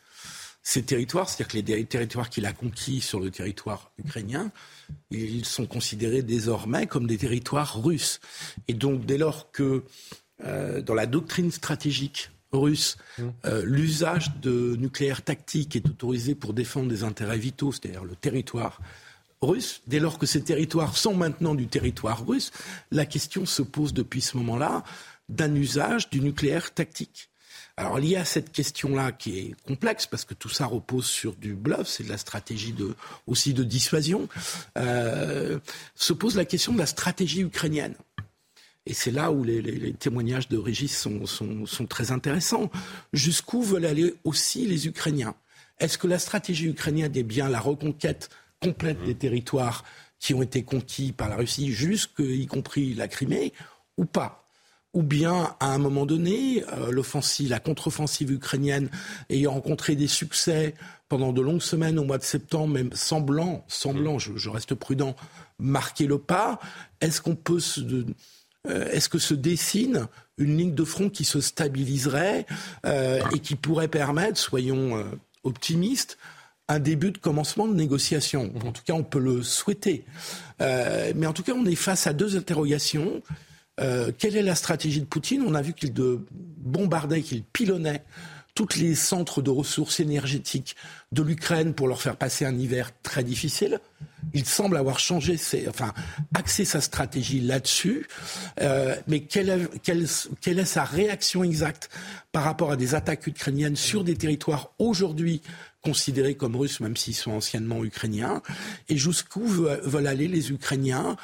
ces 0.68 0.84
territoires, 0.84 1.30
c'est-à-dire 1.30 1.64
que 1.64 1.72
les 1.72 1.86
territoires 1.86 2.30
qu'il 2.30 2.46
a 2.46 2.52
conquis 2.52 3.00
sur 3.00 3.22
le 3.22 3.32
territoire 3.32 3.94
ukrainien, 3.98 4.52
ils 5.12 5.46
sont 5.46 5.66
considérés 5.66 6.24
désormais 6.24 6.88
comme 6.88 7.08
des 7.08 7.18
territoires 7.18 7.82
russes. 7.82 8.20
Et 8.68 8.74
donc 8.74 9.06
dès 9.06 9.18
lors 9.18 9.50
que 9.52 9.86
euh, 10.44 10.82
dans 10.82 10.94
la 10.94 11.06
doctrine 11.06 11.52
stratégique 11.52 12.32
russe, 12.52 12.98
mmh. 13.18 13.24
euh, 13.46 13.64
l'usage 13.66 14.36
de 14.42 14.76
nucléaire 14.78 15.22
tactique 15.22 15.76
est 15.76 15.86
autorisé 15.86 16.36
pour 16.36 16.54
défendre 16.54 16.88
des 16.88 17.04
intérêts 17.04 17.38
vitaux, 17.38 17.72
c'est-à-dire 17.72 18.04
le 18.04 18.16
territoire 18.16 18.80
russe, 19.42 19.82
dès 19.88 20.00
lors 20.00 20.18
que 20.18 20.26
ces 20.26 20.42
territoires 20.42 20.98
sont 20.98 21.16
maintenant 21.16 21.56
du 21.56 21.68
territoire 21.68 22.26
russe, 22.26 22.52
la 22.92 23.06
question 23.06 23.46
se 23.46 23.62
pose 23.62 23.94
depuis 23.94 24.22
ce 24.22 24.38
moment-là 24.38 24.84
d'un 25.30 25.54
usage 25.56 26.10
du 26.10 26.22
nucléaire 26.22 26.74
tactique. 26.74 27.30
Alors 27.80 28.00
lié 28.00 28.16
à 28.16 28.26
cette 28.26 28.52
question-là 28.52 29.12
qui 29.12 29.38
est 29.38 29.56
complexe 29.68 30.08
parce 30.08 30.26
que 30.26 30.34
tout 30.34 30.50
ça 30.50 30.66
repose 30.66 31.06
sur 31.06 31.36
du 31.36 31.54
bluff, 31.54 31.88
c'est 31.88 32.04
de 32.04 32.10
la 32.10 32.18
stratégie 32.18 32.74
de, 32.74 32.96
aussi 33.28 33.54
de 33.54 33.64
dissuasion, 33.64 34.28
euh, 34.80 35.60
se 35.94 36.14
pose 36.14 36.36
la 36.36 36.46
question 36.46 36.74
de 36.74 36.80
la 36.80 36.88
stratégie 36.88 37.42
ukrainienne. 37.42 37.94
Et 38.88 38.94
c'est 38.94 39.12
là 39.12 39.32
où 39.32 39.44
les, 39.44 39.94
témoignages 39.94 40.48
de 40.48 40.58
Régis 40.58 40.98
sont, 40.98 41.26
sont 41.26 41.86
très 41.88 42.12
intéressants. 42.12 42.72
Jusqu'où 43.12 43.62
veulent 43.62 43.86
aller 43.86 44.16
aussi 44.24 44.66
les 44.66 44.88
Ukrainiens? 44.88 45.36
Est-ce 45.80 45.98
que 45.98 46.08
la 46.08 46.20
stratégie 46.20 46.68
ukrainienne 46.68 47.16
est 47.16 47.24
bien 47.24 47.50
la 47.50 47.60
reconquête 47.60 48.30
complète 48.62 49.04
des 49.04 49.14
territoires 49.14 49.84
qui 50.20 50.34
ont 50.34 50.42
été 50.42 50.64
conquis 50.64 51.12
par 51.12 51.30
la 51.30 51.36
Russie, 51.36 51.72
jusque 51.72 52.20
y 52.20 52.48
compris 52.48 52.94
la 52.94 53.08
Crimée, 53.08 53.54
ou 53.98 54.06
pas? 54.06 54.46
Ou 54.94 55.04
bien 55.04 55.56
à 55.60 55.74
un 55.74 55.78
moment 55.78 56.06
donné, 56.06 56.64
euh, 56.74 56.90
l'offensive, 56.90 57.50
la 57.50 57.60
contre-offensive 57.60 58.32
ukrainienne 58.32 58.90
ayant 59.30 59.52
rencontré 59.52 59.96
des 59.96 60.08
succès 60.08 60.74
pendant 61.10 61.34
de 61.34 61.42
longues 61.42 61.62
semaines 61.62 62.00
au 62.00 62.06
mois 62.06 62.18
de 62.18 62.24
septembre, 62.24 62.74
même 62.74 62.92
semblant, 62.94 63.64
semblant, 63.68 64.18
je, 64.18 64.50
reste 64.50 64.74
prudent, 64.74 65.16
marquer 65.60 66.08
le 66.08 66.18
pas, 66.18 66.60
est-ce 67.02 67.22
qu'on 67.22 67.36
peut 67.36 67.60
se, 67.60 67.82
est-ce 68.68 69.10
que 69.10 69.20
se 69.20 69.34
dessine 69.34 70.08
une 70.38 70.58
ligne 70.58 70.76
de 70.76 70.84
front 70.84 71.10
qui 71.10 71.26
se 71.26 71.42
stabiliserait 71.42 72.46
euh, 72.86 73.22
et 73.34 73.40
qui 73.40 73.56
pourrait 73.56 73.88
permettre, 73.88 74.38
soyons 74.38 75.04
optimistes, 75.44 76.18
un 76.68 76.80
début 76.80 77.12
de 77.12 77.18
commencement 77.18 77.68
de 77.68 77.74
négociation? 77.74 78.52
En 78.66 78.72
tout 78.72 78.84
cas, 78.86 78.94
on 78.94 79.04
peut 79.04 79.20
le 79.20 79.44
souhaiter. 79.44 80.06
Euh, 80.62 81.14
mais 81.16 81.28
en 81.28 81.34
tout 81.34 81.44
cas, 81.44 81.54
on 81.54 81.66
est 81.66 81.76
face 81.76 82.08
à 82.08 82.14
deux 82.14 82.38
interrogations. 82.38 83.22
Euh, 83.80 84.12
quelle 84.18 84.36
est 84.36 84.44
la 84.44 84.56
stratégie 84.56 85.00
de 85.00 85.06
Poutine? 85.06 85.44
On 85.46 85.54
a 85.54 85.62
vu 85.62 85.74
qu'il 85.74 85.94
bombardait, 86.32 87.22
qu'il 87.22 87.44
pilonnait 87.44 88.04
tous 88.58 88.80
les 88.80 88.96
centres 88.96 89.44
de 89.44 89.52
ressources 89.52 90.00
énergétiques 90.00 90.76
de 91.12 91.22
l'Ukraine 91.22 91.76
pour 91.76 91.88
leur 91.88 92.02
faire 92.02 92.16
passer 92.16 92.44
un 92.44 92.58
hiver 92.58 92.90
très 93.04 93.24
difficile. 93.24 93.80
Il 94.34 94.46
semble 94.46 94.78
avoir 94.78 94.98
changé, 94.98 95.38
enfin, 95.70 95.94
axé 96.34 96.66
sa 96.66 96.82
stratégie 96.82 97.40
là-dessus. 97.40 98.08
Euh, 98.60 98.96
mais 99.06 99.20
quelle 99.20 99.70
est, 99.86 100.66
sa 100.66 100.84
réaction 100.86 101.44
exacte 101.44 101.92
par 102.32 102.44
rapport 102.44 102.72
à 102.72 102.78
des 102.78 102.96
attaques 102.96 103.28
ukrainiennes 103.28 103.76
sur 103.76 104.04
des 104.04 104.16
territoires 104.16 104.72
aujourd'hui 104.80 105.44
considérés 105.84 106.34
comme 106.34 106.56
russes, 106.56 106.80
même 106.80 106.98
s'ils 106.98 107.14
sont 107.14 107.34
anciennement 107.34 107.86
ukrainiens, 107.86 108.42
et 108.90 108.98
jusqu'où 108.98 109.46
veulent 109.46 110.08
aller 110.08 110.28
les 110.28 110.50
Ukrainiens? 110.52 111.16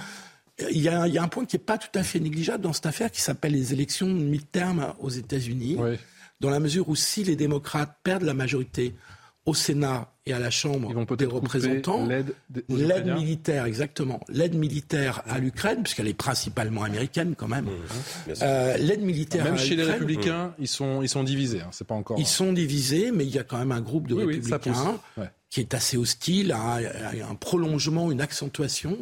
Il 0.69 0.81
y, 0.81 0.87
a, 0.87 1.01
un 1.01 1.27
point 1.27 1.45
qui 1.45 1.55
n'est 1.55 1.63
pas 1.63 1.79
tout 1.79 1.97
à 1.97 2.03
fait 2.03 2.19
négligeable 2.19 2.63
dans 2.63 2.73
cette 2.73 2.85
affaire 2.85 3.09
qui 3.09 3.21
s'appelle 3.21 3.53
les 3.53 3.73
élections 3.73 4.07
mi-terme 4.07 4.93
aux 4.99 5.09
États-Unis, 5.09 5.77
dans 6.43 6.49
la 6.49 6.59
mesure 6.59 6.89
où 6.89 6.95
si 6.97 7.23
les 7.23 7.37
démocrates 7.37 7.97
perdent 8.03 8.23
la 8.23 8.33
majorité 8.33 8.93
au 9.45 9.53
Sénat 9.53 10.12
et 10.25 10.33
à 10.33 10.39
la 10.39 10.49
Chambre 10.49 11.15
des 11.15 11.25
représentants, 11.25 12.07
l'aide 12.69 13.07
militaire, 13.07 13.65
exactement, 13.65 14.21
l'aide 14.29 14.55
militaire 14.55 15.21
à 15.27 15.39
l'Ukraine, 15.39 15.83
puisqu'elle 15.83 16.07
est 16.07 16.13
principalement 16.13 16.83
américaine 16.83 17.35
quand 17.37 17.47
même. 17.47 17.65
Mmh. 17.65 18.31
Euh, 18.41 18.77
l'aide 18.77 19.01
militaire 19.01 19.43
même 19.43 19.57
chez 19.57 19.75
les 19.75 19.83
républicains, 19.83 20.53
ils 20.59 20.67
sont 20.67 21.01
ils 21.01 21.09
sont 21.09 21.23
divisés. 21.23 21.61
Hein, 21.61 21.69
c'est 21.71 21.87
pas 21.87 21.95
encore. 21.95 22.17
Ils 22.19 22.27
sont 22.27 22.53
divisés, 22.53 23.11
mais 23.11 23.25
il 23.25 23.33
y 23.33 23.39
a 23.39 23.43
quand 23.43 23.57
même 23.57 23.71
un 23.71 23.81
groupe 23.81 24.07
de 24.07 24.15
républicains 24.15 24.99
qui 25.53 25.59
est 25.59 25.75
assez 25.75 25.97
hostile 25.97 26.51
à, 26.51 26.77
un 27.29 27.35
prolongement, 27.35 28.11
une 28.11 28.21
accentuation 28.21 28.97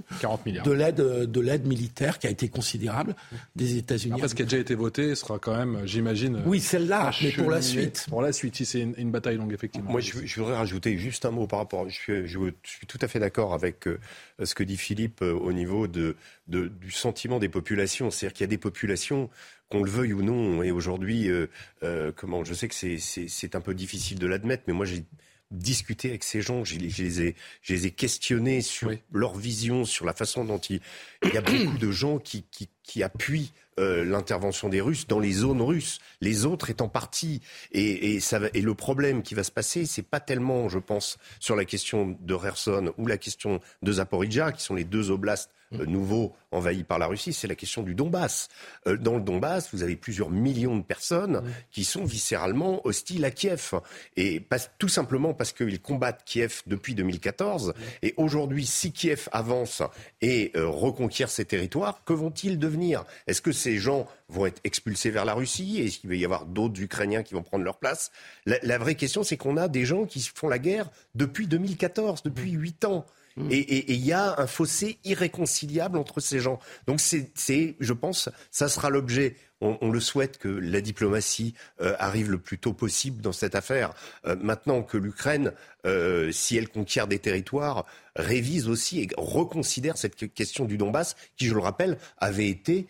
de 0.66 0.72
l'aide 0.72 0.98
de 0.98 1.40
l'aide 1.40 1.66
militaire 1.66 2.20
qui 2.20 2.28
a 2.28 2.30
été 2.30 2.50
considérable 2.50 3.16
des 3.56 3.78
États-Unis. 3.78 4.20
Parce 4.20 4.34
qui 4.34 4.42
a 4.42 4.46
déjà 4.46 4.58
été 4.58 4.76
voté, 4.76 5.16
sera 5.16 5.40
quand 5.40 5.56
même, 5.56 5.84
j'imagine. 5.86 6.42
Oui, 6.46 6.60
celle-là, 6.60 7.12
mais 7.24 7.32
pour 7.32 7.50
la 7.50 7.62
suite. 7.62 8.06
Pour 8.10 8.22
la 8.22 8.34
suite, 8.34 8.58
si 8.58 8.66
c'est 8.66 8.82
une, 8.82 9.12
bataille 9.12 9.38
longue, 9.38 9.54
effectivement. 9.54 9.92
Moi, 9.92 10.02
je, 10.02 10.42
voudrais 10.42 10.58
rajouter 10.58 10.98
juste 10.98 11.11
un 11.26 11.32
mot 11.32 11.48
par 11.48 11.60
rapport. 11.60 11.88
Je 11.90 11.96
suis, 11.96 12.28
je, 12.28 12.40
suis 12.64 12.88
tout 12.88 13.00
à 13.02 13.08
fait 13.08 13.20
d'accord 13.20 13.54
avec 13.54 13.88
euh, 13.88 14.00
ce 14.44 14.56
que 14.56 14.64
dit 14.64 14.78
Philippe 14.78 15.22
euh, 15.22 15.34
au 15.34 15.54
niveau 15.54 15.88
de, 15.88 16.16
de, 16.48 16.68
du 16.68 16.92
sentiment 16.92 17.40
des 17.40 17.50
populations. 17.50 18.12
C'est-à-dire 18.12 18.34
qu'il 18.34 18.44
y 18.44 18.46
a 18.46 18.48
des 18.48 18.58
populations 18.58 19.30
qu'on 19.70 19.84
le 19.84 19.92
veuille 19.92 20.14
ou 20.14 20.22
non. 20.22 20.64
Et 20.64 20.72
aujourd'hui, 20.72 21.30
euh, 21.30 22.12
comment 22.16 22.44
Je 22.44 22.54
sais 22.54 22.68
que 22.68 22.76
c'est 22.76 23.56
un 23.56 23.62
peu 23.62 23.74
difficile 23.74 24.20
de 24.20 24.28
l'admettre, 24.28 24.64
mais 24.68 24.74
moi 24.74 24.86
j'ai 24.86 25.04
discuter 25.52 26.10
avec 26.10 26.24
ces 26.24 26.42
gens, 26.42 26.64
je, 26.64 26.78
les, 26.78 27.22
ai, 27.22 27.36
je 27.62 27.74
les 27.74 27.88
ai 27.88 27.92
questionnés 27.92 28.62
sur 28.62 28.90
leur 29.12 29.36
vision, 29.36 29.84
sur 29.84 30.06
la 30.06 30.14
façon 30.14 30.46
dont 30.46 30.60
il, 30.60 30.80
il 31.24 31.34
y 31.34 31.38
a 31.38 31.42
beaucoup 31.42 31.78
de 31.78 31.92
gens 31.92 32.20
qui, 32.20 32.46
qui, 32.52 32.70
qui 32.84 33.04
appuient 33.04 33.52
euh, 33.80 34.04
l'intervention 34.04 34.70
des 34.70 34.82
Russes 34.82 35.08
dans 35.08 35.20
les 35.20 35.32
zones 35.32 35.62
russes, 35.62 36.00
les 36.20 36.46
autres 36.46 36.70
étant 36.70 36.90
partis. 36.90 37.42
Et, 37.72 38.16
et, 38.16 38.20
ça 38.20 38.40
et 38.54 38.62
le 38.62 38.76
problème 38.76 39.24
qui 39.24 39.34
va 39.34 39.44
se 39.44 39.52
passer, 39.52 39.86
c'est 39.86 40.02
pas 40.02 40.20
tellement, 40.20 40.70
je 40.70 40.80
pense, 40.80 41.18
sur 41.40 41.56
la 41.56 41.66
question 41.66 42.18
de 42.20 42.36
Kherson 42.36 42.94
ou 42.98 43.08
la 43.08 43.18
question 43.18 43.60
de 43.82 43.92
Zaporizhia, 43.92 44.52
qui 44.52 44.64
sont 44.64 44.76
les 44.76 44.84
deux 44.84 45.12
oblasts 45.12 45.52
euh, 45.74 45.86
nouveau 45.86 46.34
envahi 46.52 46.84
par 46.84 47.00
la 47.00 47.08
Russie, 47.08 47.34
c'est 47.34 47.48
la 47.48 47.56
question 47.56 47.82
du 47.82 47.96
Donbass. 47.96 48.50
Euh, 48.88 48.98
dans 48.98 49.16
le 49.16 49.22
Donbass, 49.22 49.70
vous 49.74 49.84
avez 49.84 49.96
plusieurs 49.96 50.30
millions 50.30 50.76
de 50.76 50.84
personnes 50.84 51.44
qui 51.72 51.86
sont 51.86 52.04
viscéralement 52.04 52.86
hostiles 52.86 53.24
à 53.24 53.32
Kiev. 53.32 53.74
Et 54.18 54.46
tout 54.78 54.90
simplement 54.90 55.34
parce 55.34 55.54
qu'ils 55.54 55.82
combattent 55.82 56.24
Kiev 56.26 56.62
depuis 56.68 56.94
2014. 56.96 57.74
Et 58.02 58.14
aujourd'hui, 58.18 58.66
si 58.66 58.92
Kiev 58.92 59.30
avance 59.32 59.82
et 60.22 60.52
euh, 60.56 60.68
reconquiert 60.68 61.30
ses 61.30 61.46
territoires, 61.46 62.04
que 62.04 62.14
vont-ils 62.14 62.60
devenir? 62.60 63.06
Est-ce 63.28 63.42
que 63.42 63.52
ces 63.52 63.78
gens 63.78 64.08
vont 64.28 64.46
être 64.46 64.60
expulsés 64.64 65.10
vers 65.10 65.26
la 65.26 65.34
Russie? 65.34 65.82
Est-ce 65.82 66.00
qu'il 66.00 66.10
va 66.10 66.16
y 66.16 66.26
avoir 66.26 66.46
d'autres 66.46 66.82
Ukrainiens 66.82 67.24
qui 67.24 67.34
vont 67.34 67.44
prendre 67.44 67.64
leur 67.64 67.78
place? 67.78 68.12
La, 68.46 68.58
la 68.64 68.78
vraie 68.78 68.96
question, 68.96 69.24
c'est 69.24 69.38
qu'on 69.38 69.58
a 69.58 69.68
des 69.68 69.86
gens 69.86 70.06
qui 70.06 70.22
font 70.22 70.50
la 70.50 70.60
guerre 70.60 70.90
depuis 71.16 71.48
2014, 71.48 72.24
depuis 72.24 72.52
huit 72.52 72.84
ans. 72.84 73.06
Et 73.50 73.94
il 73.94 74.06
y 74.06 74.12
a 74.12 74.40
un 74.40 74.48
fossé 74.48 75.00
irréconciliable 75.04 75.98
entre 75.98 76.20
ces 76.20 76.40
gens. 76.40 76.60
Donc 76.88 77.00
c'est, 77.00 77.76
je 77.80 77.94
pense, 77.94 78.30
ça 78.52 78.68
sera 78.68 78.90
l'objet. 78.90 79.36
On, 79.62 79.92
le 79.92 80.00
souhaite 80.00 80.38
que 80.38 80.48
la 80.48 80.82
diplomatie 80.82 81.54
euh, 81.82 81.96
arrive 82.00 82.32
le 82.32 82.40
plus 82.40 82.58
tôt 82.58 82.74
possible 82.74 83.22
dans 83.22 83.32
cette 83.32 83.56
affaire. 83.56 83.94
Euh, 84.26 84.36
maintenant 84.42 84.82
que 84.82 84.98
l'Ukraine, 84.98 85.54
euh, 85.86 86.32
si 86.32 86.58
elle 86.58 86.68
conquiert 86.70 87.08
des 87.08 87.20
territoires, 87.20 87.86
révise 88.16 88.68
aussi 88.68 89.02
et 89.02 89.08
reconsidère 89.18 89.98
cette 89.98 90.34
question 90.34 90.66
du 90.66 90.78
Donbass, 90.78 91.16
qui, 91.38 91.46
je 91.46 91.54
le 91.54 91.62
rappelle, 91.62 91.98
avait 92.18 92.48
été 92.48 92.88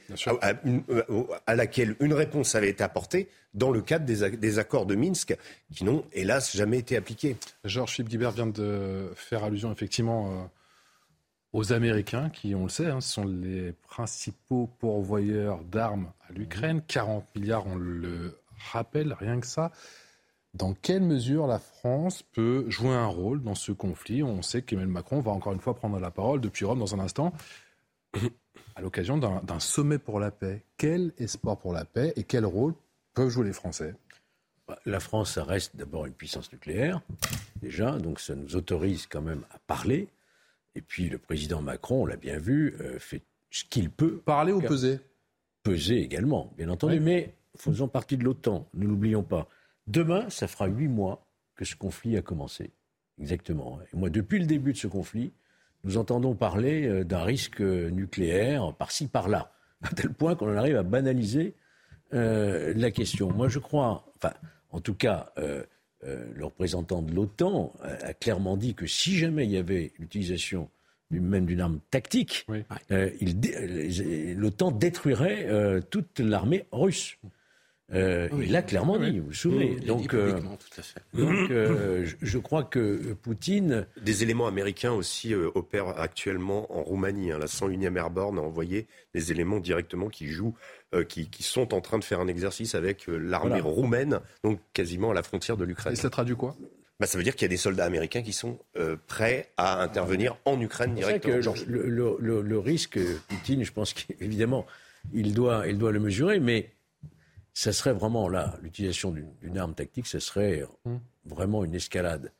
à 1.45 1.55
laquelle 1.55 1.95
une 1.99 2.13
réponse 2.13 2.55
avait 2.55 2.69
été 2.69 2.84
apportée 2.84 3.30
dans 3.53 3.72
le 3.72 3.82
cadre 3.82 4.05
des, 4.05 4.59
accords 4.59 4.86
de 4.86 4.95
Minsk, 4.95 5.36
qui 5.74 5.84
n'ont 5.84 6.05
hélas 6.13 6.55
jamais 6.55 6.80
été 6.80 6.95
appliqués. 6.95 7.36
Georges 7.65 7.93
Philippe 7.93 8.09
Guibert 8.09 8.32
vient 8.32 8.47
de 8.47 9.11
faire 9.15 9.43
allusion 9.43 9.72
effectivement 9.72 10.32
euh, 10.32 10.45
aux 11.54 11.74
Américains, 11.74 12.30
qui, 12.30 12.56
on 12.56 12.64
le 12.64 12.70
sait, 12.70 12.88
hein, 12.88 13.02
sont 13.02 13.26
les 13.26 13.74
principaux 13.74 14.70
pourvoyeurs 14.80 15.64
d'armes 15.64 16.12
à 16.30 16.34
l'Ukraine. 16.34 16.82
40 16.88 17.26
milliards, 17.36 17.68
on 17.68 17.76
le 17.76 18.38
rappelle, 18.72 19.14
rien 19.14 19.39
que 19.39 19.47
ça. 19.47 19.72
Dans 20.54 20.74
quelle 20.74 21.02
mesure 21.02 21.47
la 21.47 21.60
France 21.60 22.24
peut 22.24 22.66
jouer 22.70 22.93
un 22.93 23.08
rôle 23.08 23.41
dans 23.41 23.56
ce 23.56 23.72
conflit? 23.72 24.22
On 24.22 24.41
sait 24.41 24.62
qu'Emmanuel 24.62 24.91
Macron 24.91 25.22
va 25.22 25.32
encore 25.32 25.54
une 25.54 25.62
fois 25.62 25.76
prendre 25.76 25.99
la 25.99 26.12
parole 26.12 26.41
depuis 26.41 26.66
Rome 26.66 26.80
dans 26.80 26.93
un 26.93 26.99
instant 26.99 27.34
à 28.76 28.82
l'occasion 28.82 29.18
d'un 29.18 29.60
sommet 29.60 29.97
pour 29.97 30.20
la 30.20 30.32
paix. 30.32 30.64
Quel 30.78 31.14
espoir 31.18 31.58
pour 31.58 31.74
la 31.74 31.86
paix 31.86 32.14
et 32.16 32.24
quel 32.24 32.45
rôle 32.45 32.74
peuvent 33.14 33.30
jouer 33.30 33.45
les 33.45 33.54
Français? 33.54 33.95
La 34.86 34.99
France, 34.99 35.34
ça 35.34 35.43
reste 35.43 35.76
d'abord 35.76 36.06
une 36.06 36.14
puissance 36.14 36.52
nucléaire, 36.52 37.02
déjà, 37.62 37.97
donc 37.97 38.20
ça 38.20 38.36
nous 38.36 38.56
autorise 38.56 39.06
quand 39.08 39.22
même 39.22 39.43
à 39.52 39.60
parler. 39.60 40.08
Et 40.76 40.82
puis 40.82 41.09
le 41.09 41.17
président 41.17 41.61
Macron, 41.61 42.03
on 42.03 42.05
l'a 42.05 42.15
bien 42.15 42.38
vu, 42.38 42.76
euh, 42.80 42.99
fait 42.99 43.24
ce 43.49 43.65
qu'il 43.65 43.89
peut. 43.89 44.17
Parler 44.17 44.53
ou 44.53 44.61
peser? 44.61 44.99
Peser 45.63 46.01
également, 46.01 46.53
bien 46.57 46.69
entendu, 46.69 46.99
mais 46.99 47.36
faisons 47.55 47.88
partie 47.88 48.17
de 48.17 48.24
l'OTAN, 48.24 48.67
ne 48.74 48.88
l'oublions 48.88 49.24
pas. 49.24 49.47
Demain, 49.88 50.30
ça 50.30 50.47
fera 50.47 50.67
huit 50.67 50.88
mois 50.88 51.28
que 51.55 51.65
ce 51.65 51.76
conflit 51.76 52.17
a 52.17 52.22
commencé. 52.22 52.72
Exactement. 53.19 53.80
Et 53.82 53.97
moi, 53.97 54.09
depuis 54.09 54.39
le 54.39 54.45
début 54.45 54.74
de 54.74 54.78
ce 54.78 54.88
conflit, 54.88 55.34
nous 55.84 55.97
entendons 55.97 56.36
parler 56.36 56.88
euh, 56.88 57.03
d'un 57.03 57.24
risque 57.24 57.61
nucléaire 57.61 58.74
par-ci, 58.76 59.07
par-là. 59.07 59.51
à 59.82 59.89
tel 59.89 60.13
point 60.13 60.36
qu'on 60.36 60.51
en 60.51 60.57
arrive 60.57 60.78
à 60.78 60.84
banaliser 60.84 61.55
euh, 62.13 62.74
la 62.76 62.91
question. 62.91 63.32
Moi, 63.32 63.47
je 63.47 63.59
crois, 63.59 64.11
enfin, 64.15 64.34
en 64.69 64.80
tout 64.80 64.93
cas, 64.93 65.32
euh, 65.38 65.63
euh, 66.04 66.26
le 66.36 66.45
représentant 66.45 67.02
de 67.02 67.14
l'OTAN 67.14 67.74
a, 67.82 68.14
clairement 68.14 68.58
dit 68.58 68.74
que 68.74 68.88
si 68.88 69.18
jamais 69.18 69.45
il 69.45 69.52
y 69.52 69.58
avait 69.58 69.91
l'utilisation 69.99 70.70
même 71.10 71.45
d'une 71.45 71.60
arme 71.60 71.80
tactique, 71.91 72.47
l'OTAN 72.89 74.72
détruirait 74.72 75.82
toute 75.89 76.20
l'armée 76.22 76.66
russe. 76.72 77.18
Euh, 77.94 78.30
il 78.42 78.52
l'a 78.52 78.62
clairement 78.62 78.98
dit, 78.98 79.20
vous 79.20 79.28
vous 79.28 79.34
souvenez. 79.34 79.76
donc, 79.76 80.14
euh, 80.14 80.39
donc 81.14 81.52
euh, 81.52 82.06
je, 82.22 82.38
crois 82.38 82.64
que 82.64 83.14
Poutine... 83.14 83.86
Des 84.02 84.24
éléments 84.24 84.48
américains 84.48 84.94
aussi 84.94 85.34
opèrent 85.34 86.00
actuellement 86.00 86.74
en 86.78 86.84
Roumanie. 86.84 87.32
Hein. 87.32 87.39
La 87.39 87.48
101e 87.48 87.98
Airborne 87.98 88.38
a 88.38 88.42
envoyé 88.42 88.88
des 89.14 89.32
éléments 89.32 89.60
directement 89.60 90.10
qui 90.10 90.28
jouent, 90.28 90.56
qui, 91.08 91.28
sont 91.44 91.74
en 91.74 91.82
train 91.82 92.00
de 92.00 92.04
faire 92.04 92.22
un 92.22 92.28
exercice 92.28 92.76
avec 92.76 93.08
l'armée 93.08 93.62
roumaine, 93.62 94.20
donc 94.44 94.60
quasiment 94.74 95.12
à 95.12 95.14
la 95.14 95.24
frontière 95.24 95.58
de 95.58 95.66
l'Ukraine. 95.66 95.94
Et 95.94 95.98
ça 95.98 96.10
traduit 96.10 96.36
quoi? 96.36 96.56
Bah, 97.00 97.08
ça 97.08 97.18
veut 97.18 97.24
dire 97.24 97.36
qu'il 97.36 97.46
y 97.46 97.50
a 97.50 97.50
des 97.50 97.58
soldats 97.58 97.86
américains 97.86 98.22
qui 98.22 98.34
sont 98.34 98.58
prêts 99.08 99.52
à 99.58 99.82
intervenir 99.82 100.38
en 100.46 100.60
Ukraine 100.62 100.96
directement. 100.96 101.54
Que 101.54 101.66
le, 101.68 102.18
le, 102.20 102.42
le, 102.42 102.60
risque, 102.60 103.00
Poutine, 103.28 103.64
je 103.64 103.72
pense 103.74 103.94
qu'évidemment, 103.94 104.66
il 105.14 105.34
doit, 105.34 105.68
il 105.68 105.78
doit 105.78 105.92
le 105.92 106.00
mesurer, 106.00 106.39
mais 106.39 106.70
ça 107.54 107.74
serait 107.74 107.93
vraiment 107.93 108.30
là, 108.30 108.58
l'utilisation 108.62 109.12
d'une 109.12 109.58
arme 109.58 109.74
tactique, 109.74 110.08
ce 110.08 110.20
serait 110.20 110.64
hmm. 110.86 110.97
vraiment 111.26 111.64
une 111.64 111.76
escalade 111.76 112.32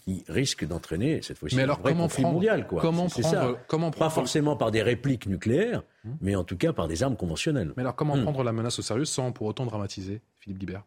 qui 0.00 0.24
risque 0.28 0.66
d'entraîner 0.66 1.22
cette 1.22 1.38
fois-ci 1.38 1.60
un 1.60 1.66
vrai 1.66 1.94
conflit 1.94 2.22
mondial. 2.22 2.66
Quoi. 2.66 2.82
Comment 2.82 3.08
prendre, 3.08 3.28
ça. 3.28 3.52
comment 3.66 3.90
Pas 3.90 4.10
forcément 4.10 4.54
par 4.56 4.70
des 4.70 4.82
répliques 4.82 5.26
nucléaires, 5.26 5.82
hmm. 6.04 6.12
mais 6.20 6.36
en 6.36 6.44
tout 6.44 6.56
cas 6.56 6.72
par 6.72 6.88
des 6.88 7.02
armes 7.02 7.16
conventionnelles. 7.16 7.72
Mais 7.76 7.82
alors 7.82 7.96
comment 7.96 8.16
hmm. 8.16 8.22
prendre 8.22 8.44
la 8.44 8.52
menace 8.52 8.78
au 8.78 8.82
sérieux 8.82 9.04
sans 9.04 9.32
pour 9.32 9.46
autant 9.46 9.66
dramatiser, 9.66 10.20
Philippe 10.38 10.58
Guibert? 10.58 10.84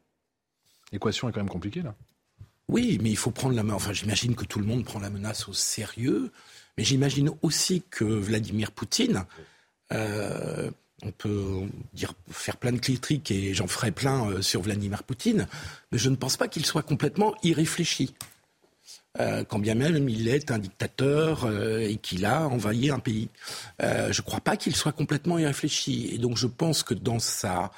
L'équation 0.92 1.28
est 1.28 1.32
quand 1.32 1.42
même 1.42 1.50
compliquée 1.50 1.82
là. 1.82 1.96
Oui, 2.70 2.98
mais 3.02 3.10
il 3.10 3.18
faut 3.18 3.32
prendre 3.32 3.56
la 3.56 3.64
main. 3.64 3.74
Enfin, 3.74 3.92
j'imagine 3.92 4.36
que 4.36 4.46
tout 4.46 4.60
le 4.60 4.66
monde 4.66 4.86
prend 4.86 5.00
la 5.00 5.10
menace 5.10 5.50
au 5.50 5.54
sérieux, 5.54 6.32
mais 6.78 6.84
j'imagine 6.84 7.32
aussi 7.42 7.84
que 7.90 8.06
Vladimir 8.06 8.72
Poutine 8.72 9.26
euh, 9.92 10.72
on 11.06 11.12
peut 11.12 11.62
dire, 11.94 12.14
faire 12.32 12.58
plein 12.58 12.72
de 12.72 12.80
critiques 12.80 13.32
et 13.32 13.54
j'en 13.54 13.68
ferai 13.68 13.92
plein 13.92 14.30
euh, 14.30 14.42
sur 14.42 14.62
Vladimir 14.62 15.04
Poutine, 15.04 15.48
mais 15.92 15.98
je 15.98 16.10
ne 16.10 16.16
pense 16.16 16.38
pas 16.38 16.48
qu'il 16.48 16.66
soit 16.66 16.84
complètement 16.84 17.34
irréfléchi. 17.44 18.14
Euh, 19.20 19.44
quand 19.44 19.60
bien 19.60 19.76
même 19.76 20.10
il 20.10 20.28
est 20.28 20.50
un 20.50 20.58
dictateur 20.58 21.46
euh, 21.46 21.80
et 21.80 21.98
qu'il 21.98 22.26
a 22.26 22.48
envahi 22.48 22.90
un 22.90 22.98
pays. 22.98 23.30
je 23.80 24.08
ne 24.08 24.26
crois 24.26 24.40
pas 24.40 24.58
qu'il 24.58 24.76
soit 24.76 24.92
complètement 24.92 25.38
irréfléchi. 25.38 26.10
Et 26.14 26.18
donc 26.18 26.38
je 26.38 26.48
pense 26.48 26.84
que 26.84 26.94
dans 26.94 27.20
sa 27.20 27.72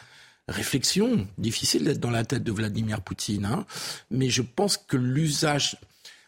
réflexion, 0.47 1.27
difficile 1.37 1.85
d'être 1.85 1.99
dans 1.99 2.11
la 2.11 2.23
tête 2.23 2.43
de 2.43 2.51
Vladimir 2.51 3.01
Poutine, 3.01 3.45
hein, 3.45 3.65
mais 4.11 4.29
je 4.29 4.43
pense 4.43 4.77
que 4.77 4.95
l'usage, 4.95 5.77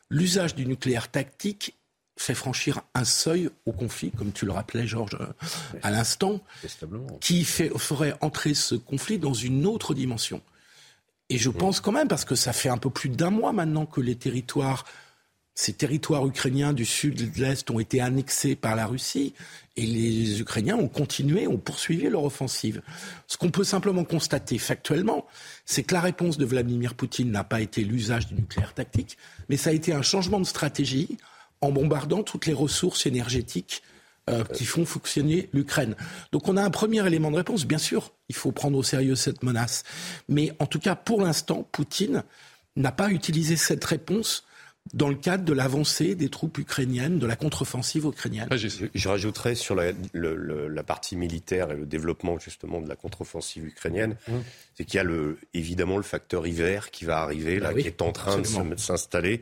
l'usage 0.09 0.55
du 0.55 0.65
nucléaire 0.65 1.09
tactique 1.09 1.75
fait 2.18 2.34
franchir 2.34 2.82
un 2.93 3.05
seuil 3.05 3.49
au 3.65 3.72
conflit, 3.72 4.11
comme 4.11 4.32
tu 4.32 4.45
le 4.45 4.51
rappelais, 4.51 4.88
Georges, 4.88 5.18
à 5.84 5.91
l'instant, 5.91 6.41
qui 7.22 7.45
fait, 7.45 7.72
ferait 7.78 8.15
entrer 8.22 8.53
ce 8.53 8.76
conflit 8.76 9.20
dans 9.20 9.34
une 9.34 9.65
autre 9.65 9.93
dimension. 9.93 10.41
Et 11.30 11.38
je 11.38 11.49
pense 11.49 11.80
quand 11.80 11.91
même, 11.91 12.07
parce 12.07 12.26
que 12.26 12.36
ça 12.36 12.53
fait 12.53 12.70
un 12.70 12.78
peu 12.78 12.89
plus 12.89 13.09
d'un 13.09 13.30
mois 13.30 13.51
maintenant 13.51 13.86
que 13.86 14.01
les 14.01 14.15
territoires, 14.15 14.86
ces 15.55 15.74
territoires 15.74 16.26
ukrainiens 16.26 16.72
du 16.72 16.86
sud 16.86 17.20
et 17.22 17.26
de 17.26 17.41
l'est 17.41 17.70
ont 17.70 17.80
été 17.80 17.99
annexés 17.99 18.55
par 18.55 18.76
la 18.76 18.88
Russie, 18.88 19.34
et 19.76 19.86
les 19.86 20.39
Ukrainiens 20.39 20.78
ont 20.78 20.88
continué, 20.88 21.47
ont 21.47 21.57
poursuivi 21.57 22.09
leur 22.09 22.24
offensive. 22.24 22.82
Ce 23.28 23.38
qu'on 23.38 23.51
peut 23.51 23.63
simplement 23.63 24.05
constater 24.05 24.57
factuellement, 24.57 25.28
c'est 25.65 25.84
que 25.84 25.93
la 25.93 26.01
réponse 26.01 26.38
de 26.38 26.45
Vladimir 26.45 26.95
Poutine 26.95 27.30
n'a 27.30 27.43
pas 27.43 27.61
été 27.61 27.84
l'usage 27.84 28.28
du 28.28 28.36
nucléaire 28.36 28.74
tactique, 28.74 29.18
mais 29.49 29.57
ça 29.57 29.70
a 29.70 29.74
été 29.74 29.93
un 29.93 30.01
changement 30.01 30.39
de 30.39 30.45
stratégie 30.45 31.18
en 31.62 31.72
bombardant 31.72 32.24
toutes 32.24 32.45
les 32.45 32.53
ressources 32.53 33.05
énergétiques 33.05 33.84
euh, 34.30 34.43
qui 34.43 34.66
font 34.66 34.86
fonctionner 34.86 35.49
l'Ukraine. 35.53 35.95
Donc 36.32 36.49
on 36.49 36.58
a 36.58 36.62
un 36.62 36.70
premier 36.70 37.05
élément 37.08 37.32
de 37.32 37.38
réponse. 37.38 37.66
Bien 37.66 37.78
sûr, 37.78 38.12
il 38.28 38.36
faut 38.36 38.51
prendre 38.51 38.78
au 38.78 38.84
sérieux 38.84 39.16
cette 39.16 39.41
menace. 39.41 39.84
Mais 40.28 40.51
en 40.60 40.66
tout 40.66 40.80
cas, 40.80 40.95
pour 40.95 41.22
l'instant, 41.22 41.68
Poutine 41.72 42.24
n'a 42.76 42.91
pas 42.91 43.10
utilisé 43.10 43.55
cette 43.55 43.86
réponse 43.86 44.43
dans 44.93 45.09
le 45.09 45.15
cadre 45.15 45.43
de 45.43 45.53
l'avancée 45.53 46.15
des 46.15 46.29
troupes 46.29 46.57
ukrainiennes, 46.57 47.19
de 47.19 47.25
la 47.25 47.35
contre-offensive 47.35 48.05
ukrainienne. 48.05 48.47
Je, 48.51 49.07
rajouterais 49.07 49.55
sur 49.55 49.75
la, 49.75 49.91
la, 50.13 50.83
partie 50.83 51.15
militaire 51.15 51.71
et 51.71 51.75
le 51.75 51.85
développement 51.85 52.39
justement 52.39 52.81
de 52.81 52.88
la 52.88 52.95
contre-offensive 52.95 53.65
ukrainienne, 53.65 54.15
mmh. 54.27 54.33
c'est 54.75 54.85
qu'il 54.85 54.97
y 54.97 54.99
a 54.99 55.03
le, 55.03 55.38
évidemment 55.53 55.97
le 55.97 56.03
facteur 56.03 56.47
hiver 56.47 56.91
qui 56.91 57.05
va 57.05 57.19
arriver, 57.19 57.59
là, 57.59 57.73
bah 57.73 57.81
qui 57.81 57.88
est 57.88 58.01
en 58.01 58.11
train 58.11 58.38
de 58.39 58.77
s'installer, 58.77 59.41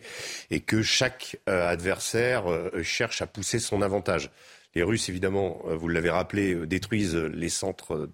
et 0.51 0.59
que 0.59 0.81
chaque 0.81 1.37
euh, 1.49 1.67
adversaire 1.67 2.51
euh, 2.51 2.83
cherche 2.83 3.21
à 3.21 3.27
pousser 3.27 3.59
son 3.59 3.81
avantage. 3.81 4.31
Les 4.77 4.83
Russes, 4.83 5.07
évidemment, 5.07 5.59
euh, 5.69 5.75
vous 5.77 5.87
l'avez 5.87 6.09
rappelé, 6.09 6.53
euh, 6.53 6.67
détruisent 6.67 7.15
les 7.15 7.47
centres 7.47 8.09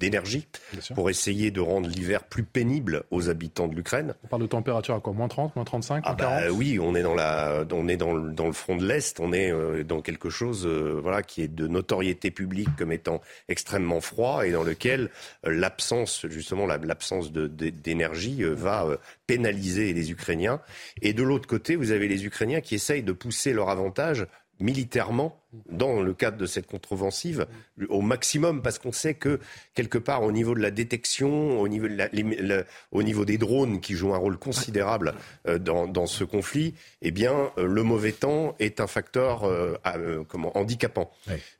d'énergie 0.00 0.46
pour 0.94 1.10
essayer 1.10 1.50
de 1.50 1.60
rendre 1.60 1.86
l'hiver 1.86 2.24
plus 2.24 2.44
pénible 2.44 3.04
aux 3.10 3.28
habitants 3.28 3.68
de 3.68 3.74
l'Ukraine. 3.74 4.14
On 4.24 4.28
parle 4.28 4.42
de 4.42 4.46
température 4.46 4.94
à 4.94 5.00
quoi? 5.00 5.12
Moins 5.12 5.28
30, 5.28 5.54
moins 5.54 5.66
35 5.66 6.02
ah 6.06 6.14
bah, 6.14 6.50
Oui, 6.50 6.78
on 6.80 6.94
est 6.94 7.02
dans, 7.02 7.14
la, 7.14 7.66
on 7.72 7.88
est 7.88 7.98
dans, 7.98 8.14
le, 8.14 8.32
dans 8.32 8.46
le 8.46 8.54
front 8.54 8.76
de 8.76 8.86
l'Est, 8.86 9.20
on 9.20 9.34
est 9.34 9.52
euh, 9.52 9.84
dans 9.84 10.00
quelque 10.00 10.30
chose 10.30 10.66
voilà, 10.66 11.22
qui 11.22 11.42
est 11.42 11.48
de 11.48 11.66
notoriété 11.66 12.30
publique 12.30 12.74
comme 12.78 12.90
étant 12.90 13.20
extrêmement 13.48 14.00
froid 14.00 14.46
et 14.46 14.52
dans 14.52 14.62
lequel 14.64 15.10
l'absence, 15.44 16.24
justement, 16.30 16.66
l'absence 16.66 17.32
d'énergie 17.32 18.42
va 18.42 18.86
pénaliser 19.26 19.92
les 19.92 20.10
Ukrainiens. 20.10 20.60
Et 21.02 21.12
de 21.12 21.22
l'autre 21.22 21.46
côté, 21.46 21.76
vous 21.76 21.90
avez 21.90 22.08
les 22.08 22.24
Ukrainiens 22.24 22.62
qui 22.62 22.74
essayent 22.74 23.02
de 23.02 23.12
pousser 23.12 23.52
leur 23.52 23.68
avantage 23.68 24.26
militairement 24.60 25.40
dans 25.68 26.00
le 26.00 26.14
cadre 26.14 26.36
de 26.36 26.46
cette 26.46 26.66
contre-offensive 26.66 27.46
au 27.88 28.00
maximum 28.00 28.62
parce 28.62 28.78
qu'on 28.78 28.92
sait 28.92 29.14
que 29.14 29.40
quelque 29.74 29.98
part 29.98 30.22
au 30.22 30.32
niveau 30.32 30.54
de 30.54 30.60
la 30.60 30.70
détection, 30.70 31.60
au 31.60 31.68
niveau, 31.68 31.86
au 32.92 33.02
niveau 33.02 33.24
des 33.24 33.38
drones 33.38 33.80
qui 33.80 33.94
jouent 33.94 34.14
un 34.14 34.18
rôle 34.18 34.38
considérable 34.38 35.14
euh, 35.46 35.58
dans, 35.58 36.06
ce 36.06 36.24
conflit, 36.24 36.74
eh 37.02 37.10
bien 37.10 37.50
euh, 37.58 37.66
le 37.66 37.82
mauvais 37.82 38.12
temps 38.12 38.54
est 38.58 38.80
un 38.80 38.86
facteur 38.86 39.44
euh, 39.44 39.76
comment, 40.28 40.56
handicapant. 40.56 41.10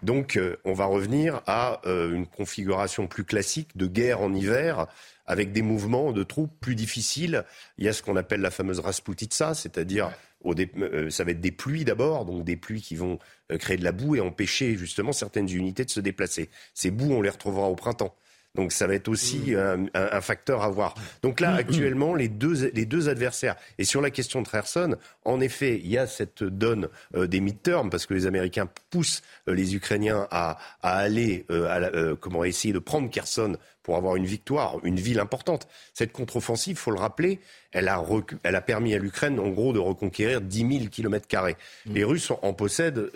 Donc 0.02 0.38
on 0.64 0.72
va 0.72 0.86
revenir 0.86 1.42
à 1.46 1.80
une 1.84 2.26
configuration 2.26 3.06
plus 3.06 3.24
classique 3.24 3.76
de 3.76 3.86
guerre 3.86 4.20
en 4.20 4.32
hiver 4.34 4.86
avec 5.26 5.52
des 5.52 5.62
mouvements 5.62 6.12
de 6.12 6.22
troupes 6.22 6.52
plus 6.60 6.74
difficiles. 6.74 7.44
Il 7.78 7.84
y 7.84 7.88
a 7.88 7.92
ce 7.92 8.02
qu'on 8.02 8.16
appelle 8.16 8.40
la 8.40 8.50
fameuse 8.50 8.80
Rasputitsa, 8.80 9.54
c'est-à-dire 9.54 10.10
euh, 10.46 11.10
ça 11.10 11.24
va 11.24 11.30
être 11.30 11.40
des 11.40 11.52
pluies 11.52 11.84
d'abord, 11.84 12.24
donc 12.24 12.44
des 12.44 12.56
pluies 12.56 12.82
qui 12.82 12.96
vont 12.96 13.18
euh, 13.52 13.58
créer 13.58 13.76
de 13.76 13.84
la 13.84 13.92
boue 13.92 14.16
et 14.16 14.20
empêcher 14.20 14.76
justement 14.76 15.12
certaines 15.12 15.48
unités 15.48 15.84
de 15.84 15.90
se 15.90 16.00
déplacer. 16.00 16.50
Ces 16.74 16.90
boues, 16.90 17.12
on 17.12 17.22
les 17.22 17.30
retrouvera 17.30 17.68
au 17.68 17.74
printemps. 17.74 18.14
Donc 18.54 18.70
ça 18.70 18.86
va 18.86 18.94
être 18.94 19.08
aussi 19.08 19.52
mmh. 19.52 19.90
un, 19.94 20.20
facteur 20.20 20.62
à 20.62 20.68
voir. 20.68 20.94
Donc 21.22 21.40
là, 21.40 21.50
mmh. 21.50 21.56
actuellement, 21.56 22.14
les 22.14 22.28
deux, 22.28 22.70
les 22.72 22.86
deux 22.86 23.08
adversaires. 23.08 23.56
Et 23.78 23.84
sur 23.84 24.00
la 24.00 24.10
question 24.10 24.42
de 24.42 24.48
Kherson, 24.48 24.96
en 25.24 25.40
effet, 25.40 25.80
il 25.82 25.90
y 25.90 25.98
a 25.98 26.06
cette 26.06 26.44
donne 26.44 26.88
euh, 27.16 27.26
des 27.26 27.40
mid-term, 27.40 27.90
parce 27.90 28.06
que 28.06 28.14
les 28.14 28.26
Américains 28.26 28.68
poussent 28.90 29.22
les 29.48 29.74
Ukrainiens 29.74 30.28
à, 30.30 30.58
aller, 30.82 31.46
à, 31.50 31.80
comment 32.20 32.44
essayer 32.44 32.72
de 32.72 32.78
prendre 32.78 33.10
Kherson 33.10 33.56
pour 33.84 33.96
avoir 33.96 34.16
une 34.16 34.24
victoire, 34.24 34.78
une 34.82 34.98
ville 34.98 35.20
importante. 35.20 35.68
Cette 35.92 36.10
contre-offensive, 36.10 36.76
faut 36.76 36.90
le 36.90 36.98
rappeler, 36.98 37.38
elle 37.70 37.88
a, 37.88 38.02
elle 38.42 38.56
a 38.56 38.60
permis 38.60 38.94
à 38.94 38.98
l'Ukraine, 38.98 39.38
en 39.38 39.50
gros, 39.50 39.72
de 39.72 39.78
reconquérir 39.78 40.40
10 40.40 40.58
000 40.58 40.70
kilomètres 40.90 41.28
carrés. 41.28 41.56
Mm. 41.86 41.94
Les 41.94 42.04
Russes 42.04 42.32
en, 42.42 42.54
possèdent 42.54 43.10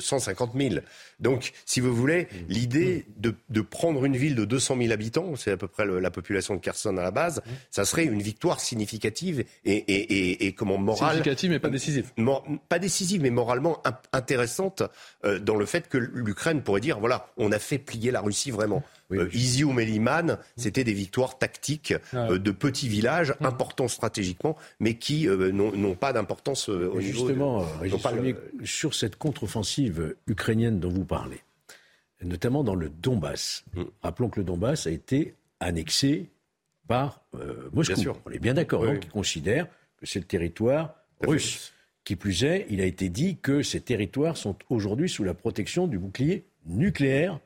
150 0.00 0.50
euh, 0.54 0.58
000. 0.58 0.74
Euh, 0.74 0.80
Donc, 1.20 1.52
si 1.64 1.80
vous 1.80 1.94
voulez, 1.94 2.24
mm. 2.24 2.36
l'idée 2.48 3.06
de, 3.16 3.34
de, 3.48 3.60
prendre 3.60 4.04
une 4.04 4.16
ville 4.16 4.34
de 4.34 4.44
200 4.44 4.76
000 4.80 4.92
habitants, 4.92 5.36
c'est 5.36 5.52
à 5.52 5.56
peu 5.56 5.68
près 5.68 5.86
la 5.86 6.10
population 6.10 6.54
de 6.54 6.60
Kherson 6.60 6.96
à 6.96 7.02
la 7.02 7.10
base, 7.10 7.38
mm. 7.38 7.50
ça 7.70 7.84
serait 7.84 8.04
une 8.04 8.22
victoire 8.22 8.58
significative 8.58 9.44
et, 9.64 9.72
et, 9.72 9.94
et, 9.94 10.46
et 10.46 10.52
comment 10.52 10.78
morale. 10.78 11.10
Significative, 11.10 11.50
mais 11.50 11.60
pas 11.60 11.70
décisive. 11.70 12.10
pas 12.68 12.78
décisive, 12.78 13.22
mais 13.22 13.30
moralement 13.30 13.82
intéressante 14.12 14.82
euh, 15.24 15.38
dans 15.38 15.56
le 15.56 15.66
fait 15.66 15.88
que 15.88 15.98
l'Ukraine 15.98 16.62
pourrait 16.62 16.80
dire 16.80 16.98
voilà, 16.98 17.28
on 17.36 17.52
a 17.52 17.58
fait 17.58 17.78
plier 17.78 18.10
la 18.10 18.20
Russie 18.20 18.50
vraiment. 18.50 18.82
Oui, 19.10 19.18
euh, 19.18 19.28
Izium 19.32 19.78
et 19.80 19.86
Liman, 19.86 20.38
c'était 20.56 20.84
des 20.84 20.92
victoires 20.92 21.38
tactiques 21.38 21.94
euh, 22.14 22.38
de 22.38 22.50
petits 22.50 22.88
villages 22.88 23.34
hum. 23.40 23.46
importants 23.46 23.88
stratégiquement, 23.88 24.56
mais 24.80 24.94
qui 24.94 25.28
euh, 25.28 25.50
n'ont 25.52 25.94
pas 25.94 26.12
d'importance 26.12 26.68
au 26.68 27.00
Justement, 27.00 27.66
sur 28.64 28.94
cette 28.94 29.16
contre-offensive 29.16 30.14
ukrainienne 30.26 30.78
dont 30.78 30.90
vous 30.90 31.04
parlez, 31.04 31.40
notamment 32.22 32.64
dans 32.64 32.74
le 32.74 32.90
Donbass. 32.90 33.64
Hum. 33.76 33.90
Rappelons 34.02 34.28
que 34.28 34.40
le 34.40 34.44
Donbass 34.44 34.86
a 34.86 34.90
été 34.90 35.34
annexé 35.60 36.28
par 36.86 37.22
Moscou. 37.72 38.12
On 38.26 38.30
est 38.30 38.38
bien 38.38 38.54
d'accord, 38.54 38.84
donc 38.84 39.04
il 39.04 39.10
considère 39.10 39.66
que 39.98 40.06
c'est 40.06 40.18
le 40.18 40.26
territoire 40.26 40.94
russe. 41.20 41.72
Qui 42.04 42.16
plus 42.16 42.44
est, 42.44 42.66
il 42.70 42.80
a 42.80 42.86
été 42.86 43.10
dit 43.10 43.36
que 43.36 43.62
ces 43.62 43.82
territoires 43.82 44.38
sont 44.38 44.56
aujourd'hui 44.70 45.10
sous 45.10 45.24
la 45.24 45.34
protection 45.34 45.86
du 45.86 45.98
bouclier 45.98 46.46
nucléaire 46.64 47.38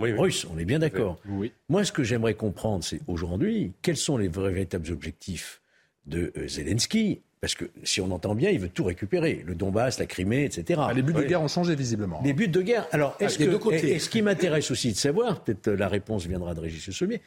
russe, 0.00 0.46
on 0.52 0.58
est 0.58 0.64
bien 0.64 0.78
d'accord. 0.78 1.20
Moi, 1.68 1.84
ce 1.84 1.92
que 1.92 2.02
j'aimerais 2.02 2.34
comprendre, 2.34 2.84
c'est 2.84 3.00
aujourd'hui, 3.06 3.72
quels 3.82 3.96
sont 3.96 4.16
les 4.16 4.28
véritables 4.28 4.90
objectifs 4.90 5.60
de 6.06 6.32
euh, 6.36 6.48
Zelensky? 6.48 7.22
Parce 7.40 7.54
que 7.54 7.66
si 7.82 8.00
on 8.00 8.10
entend 8.10 8.34
bien, 8.34 8.48
il 8.48 8.58
veut 8.58 8.70
tout 8.70 8.84
récupérer. 8.84 9.44
Le 9.46 9.54
Donbass, 9.54 9.98
la 9.98 10.06
Crimée, 10.06 10.44
etc. 10.44 10.80
Ah, 10.82 10.94
les 10.94 11.02
buts 11.02 11.12
de 11.12 11.22
guerre 11.24 11.42
ont 11.42 11.48
changé 11.48 11.74
visiblement. 11.74 12.22
Les 12.24 12.32
buts 12.32 12.48
de 12.48 12.62
guerre. 12.62 12.86
Alors, 12.90 13.16
est-ce 13.20 13.36
que, 13.36 13.74
et, 13.74 13.98
ce 13.98 14.08
qui 14.08 14.22
m'intéresse 14.22 14.70
aussi 14.70 14.92
de 14.92 14.96
savoir, 14.96 15.44
peut-être 15.44 15.70
la 15.70 15.88
réponse 15.88 16.26
viendra 16.26 16.54
de 16.54 16.60
Régis 16.60 16.90
Sommier, 16.90 17.20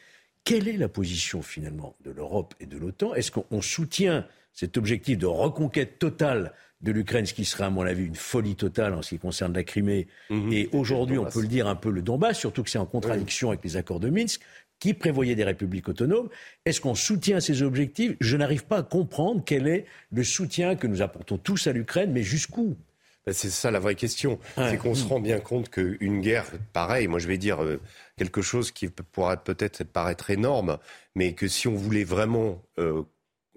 quelle 0.43 0.67
est 0.67 0.77
la 0.77 0.89
position 0.89 1.43
finalement 1.43 1.95
de 2.03 2.09
l'Europe 2.09 2.55
et 2.59 2.65
de 2.65 2.77
l'OTAN? 2.77 3.13
Est-ce 3.13 3.31
qu'on 3.31 3.61
soutient 3.61 4.25
cet 4.53 4.75
objectif 4.75 5.19
de 5.19 5.27
reconquête 5.27 5.99
totale 5.99 6.51
de 6.81 6.91
l'Ukraine, 6.91 7.25
ce 7.25 7.33
qui 7.33 7.45
serait 7.45 7.65
à 7.65 7.69
mon 7.69 7.81
avis 7.81 8.05
une 8.05 8.15
folie 8.15 8.55
totale 8.55 8.93
en 8.93 9.01
ce 9.01 9.09
qui 9.09 9.19
concerne 9.19 9.53
la 9.53 9.63
Crimée, 9.63 10.07
mhm. 10.29 10.51
et 10.53 10.69
aujourd'hui 10.73 11.17
on 11.17 11.25
peut 11.25 11.41
le 11.41 11.47
dire 11.47 11.67
un 11.67 11.75
peu 11.75 11.89
le 11.89 12.01
Donbass, 12.01 12.37
surtout 12.37 12.63
que 12.63 12.69
c'est 12.69 12.77
en 12.77 12.85
contradiction 12.85 13.49
avec 13.49 13.63
les 13.63 13.77
accords 13.77 13.99
de 13.99 14.09
Minsk, 14.09 14.41
qui 14.79 14.93
prévoyaient 14.93 15.35
des 15.35 15.43
républiques 15.43 15.89
autonomes. 15.89 16.29
Est-ce 16.65 16.81
qu'on 16.81 16.95
soutient 16.95 17.39
ces 17.39 17.63
objectifs? 17.63 18.15
Je 18.19 18.37
n'arrive 18.37 18.65
pas 18.65 18.77
à 18.77 18.83
comprendre 18.83 19.41
quel 19.45 19.67
est 19.67 19.85
le 20.11 20.23
soutien 20.23 20.75
que 20.75 20.85
nous 20.85 21.01
apportons 21.01 21.37
tous 21.37 21.65
à 21.65 21.71
l'Ukraine, 21.71 22.11
mais 22.11 22.21
jusqu'où? 22.21 22.77
Ben, 23.25 23.33
c'est 23.33 23.49
ça 23.49 23.71
la 23.71 23.79
vraie 23.79 23.95
question. 23.95 24.39
C'est 24.55 24.77
qu'on 24.77 24.95
se 24.95 25.05
rend 25.05 25.19
bien 25.19 25.39
compte 25.39 25.69
qu'une 25.69 26.21
guerre, 26.21 26.45
pareil, 26.71 27.07
moi 27.07 27.19
je 27.19 27.27
vais 27.27 27.37
dire 27.37 27.61
euh, 27.61 27.81
quelque 28.17 28.41
chose 28.41 28.71
qui 28.71 28.87
pourrait 28.87 29.43
peut-être 29.43 29.83
paraître 29.83 30.29
énorme, 30.29 30.77
mais 31.13 31.33
que 31.33 31.47
si 31.49 31.67
on 31.67 31.75
voulait 31.75 32.05
vraiment 32.05 32.63
euh, 32.79 33.03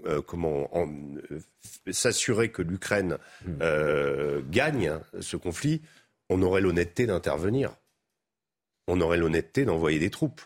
euh, 0.06 0.22
comment 0.22 0.70
s'assurer 1.90 2.50
que 2.50 2.62
l'Ukraine 2.62 3.18
hmm. 3.46 4.50
gagne 4.50 4.98
ce 5.20 5.36
conflit, 5.36 5.82
on 6.28 6.42
aurait 6.42 6.60
l'honnêteté 6.60 7.06
d'intervenir. 7.06 7.76
On 8.86 9.00
aurait 9.00 9.18
l'honnêteté 9.18 9.64
d'envoyer 9.64 9.98
des 9.98 10.10
troupes 10.10 10.40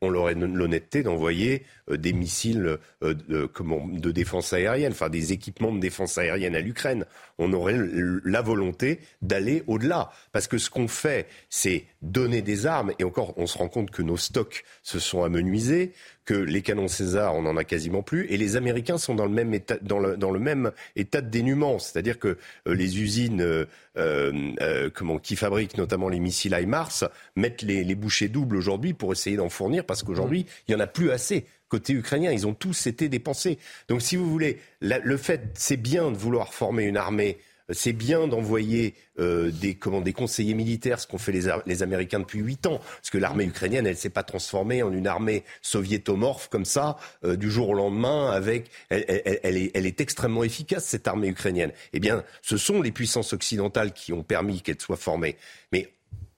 on 0.00 0.14
aurait 0.14 0.34
l'honnêteté 0.34 1.02
d'envoyer 1.02 1.64
euh, 1.90 1.96
des 1.96 2.12
missiles 2.12 2.78
euh, 3.02 3.14
de, 3.14 4.10
défense 4.10 4.52
aérienne, 4.52 4.92
enfin 4.92 5.08
des 5.08 5.32
équipements 5.32 5.72
de 5.72 5.80
défense 5.80 6.18
aérienne 6.18 6.54
à 6.54 6.60
l'Ukraine. 6.60 7.04
On 7.38 7.52
aurait 7.52 7.76
la 8.24 8.42
volonté 8.42 9.00
d'aller 9.22 9.62
au-delà. 9.66 10.10
Parce 10.32 10.46
que 10.46 10.58
ce 10.58 10.70
qu'on 10.70 10.88
fait, 10.88 11.26
c'est 11.50 11.84
donner 12.02 12.42
des 12.42 12.66
armes, 12.66 12.92
et 12.98 13.04
encore, 13.04 13.34
on 13.36 13.46
se 13.46 13.58
rend 13.58 13.68
compte 13.68 13.90
que 13.90 14.02
nos 14.02 14.16
stocks 14.16 14.64
se 14.82 14.98
sont 14.98 15.24
amenuisés, 15.24 15.92
que 16.28 16.34
les 16.34 16.60
canons 16.60 16.88
César, 16.88 17.34
on 17.34 17.40
n'en 17.40 17.56
a 17.56 17.64
quasiment 17.64 18.02
plus, 18.02 18.26
et 18.28 18.36
les 18.36 18.56
Américains 18.56 18.98
sont 18.98 19.14
dans 19.14 19.24
le 19.24 19.32
même 19.32 19.54
état, 19.54 19.78
dans 19.80 19.98
le, 19.98 20.14
dans 20.18 20.30
le 20.30 20.38
même 20.38 20.72
état 20.94 21.22
de 21.22 21.30
dénuement, 21.30 21.78
c'est-à-dire 21.78 22.18
que 22.18 22.36
euh, 22.66 22.74
les 22.74 23.00
usines 23.00 23.40
euh, 23.40 23.64
euh, 23.96 24.90
comment, 24.94 25.18
qui 25.18 25.36
fabriquent 25.36 25.78
notamment 25.78 26.10
les 26.10 26.20
missiles 26.20 26.52
HIMARS 26.52 27.04
mettent 27.34 27.62
les, 27.62 27.82
les 27.82 27.94
bouchées 27.94 28.28
doubles 28.28 28.56
aujourd'hui 28.56 28.92
pour 28.92 29.10
essayer 29.10 29.38
d'en 29.38 29.48
fournir, 29.48 29.86
parce 29.86 30.02
qu'aujourd'hui, 30.02 30.44
il 30.68 30.72
y 30.72 30.74
en 30.74 30.80
a 30.80 30.86
plus 30.86 31.10
assez 31.12 31.46
côté 31.70 31.94
ukrainien. 31.94 32.30
Ils 32.30 32.46
ont 32.46 32.52
tous 32.52 32.86
été 32.86 33.08
dépensés. 33.08 33.58
Donc, 33.88 34.02
si 34.02 34.16
vous 34.16 34.28
voulez, 34.30 34.58
le 34.82 35.16
fait, 35.16 35.48
c'est 35.54 35.78
bien 35.78 36.10
de 36.10 36.16
vouloir 36.16 36.52
former 36.52 36.84
une 36.84 36.98
armée 36.98 37.38
c'est 37.70 37.92
bien 37.92 38.26
d'envoyer 38.26 38.94
euh, 39.18 39.50
des, 39.50 39.74
comment, 39.74 40.00
des 40.00 40.12
conseillers 40.12 40.54
militaires, 40.54 41.00
ce 41.00 41.06
qu'ont 41.06 41.18
fait 41.18 41.32
les, 41.32 41.50
les, 41.66 41.82
Américains 41.82 42.20
depuis 42.20 42.40
huit 42.40 42.66
ans, 42.66 42.78
parce 42.78 43.10
que 43.10 43.18
l'armée 43.18 43.44
ukrainienne, 43.44 43.86
elle 43.86 43.94
ne 43.94 43.98
s'est 43.98 44.10
pas 44.10 44.22
transformée 44.22 44.82
en 44.82 44.92
une 44.92 45.06
armée 45.06 45.44
soviétomorphe 45.62 46.48
comme 46.48 46.64
ça, 46.64 46.96
euh, 47.24 47.36
du 47.36 47.50
jour 47.50 47.70
au 47.70 47.74
lendemain, 47.74 48.30
avec, 48.30 48.70
elle, 48.88 49.04
est, 49.08 49.70
elle, 49.74 49.86
est, 49.86 50.00
extrêmement 50.00 50.44
efficace, 50.44 50.84
cette 50.84 51.08
armée 51.08 51.28
ukrainienne. 51.28 51.72
Eh 51.92 52.00
bien, 52.00 52.24
ce 52.42 52.56
sont 52.56 52.80
les 52.80 52.92
puissances 52.92 53.32
occidentales 53.32 53.92
qui 53.92 54.12
ont 54.12 54.22
permis 54.22 54.62
qu'elle 54.62 54.80
soit 54.80 54.96
formée. 54.96 55.36
Mais 55.72 55.88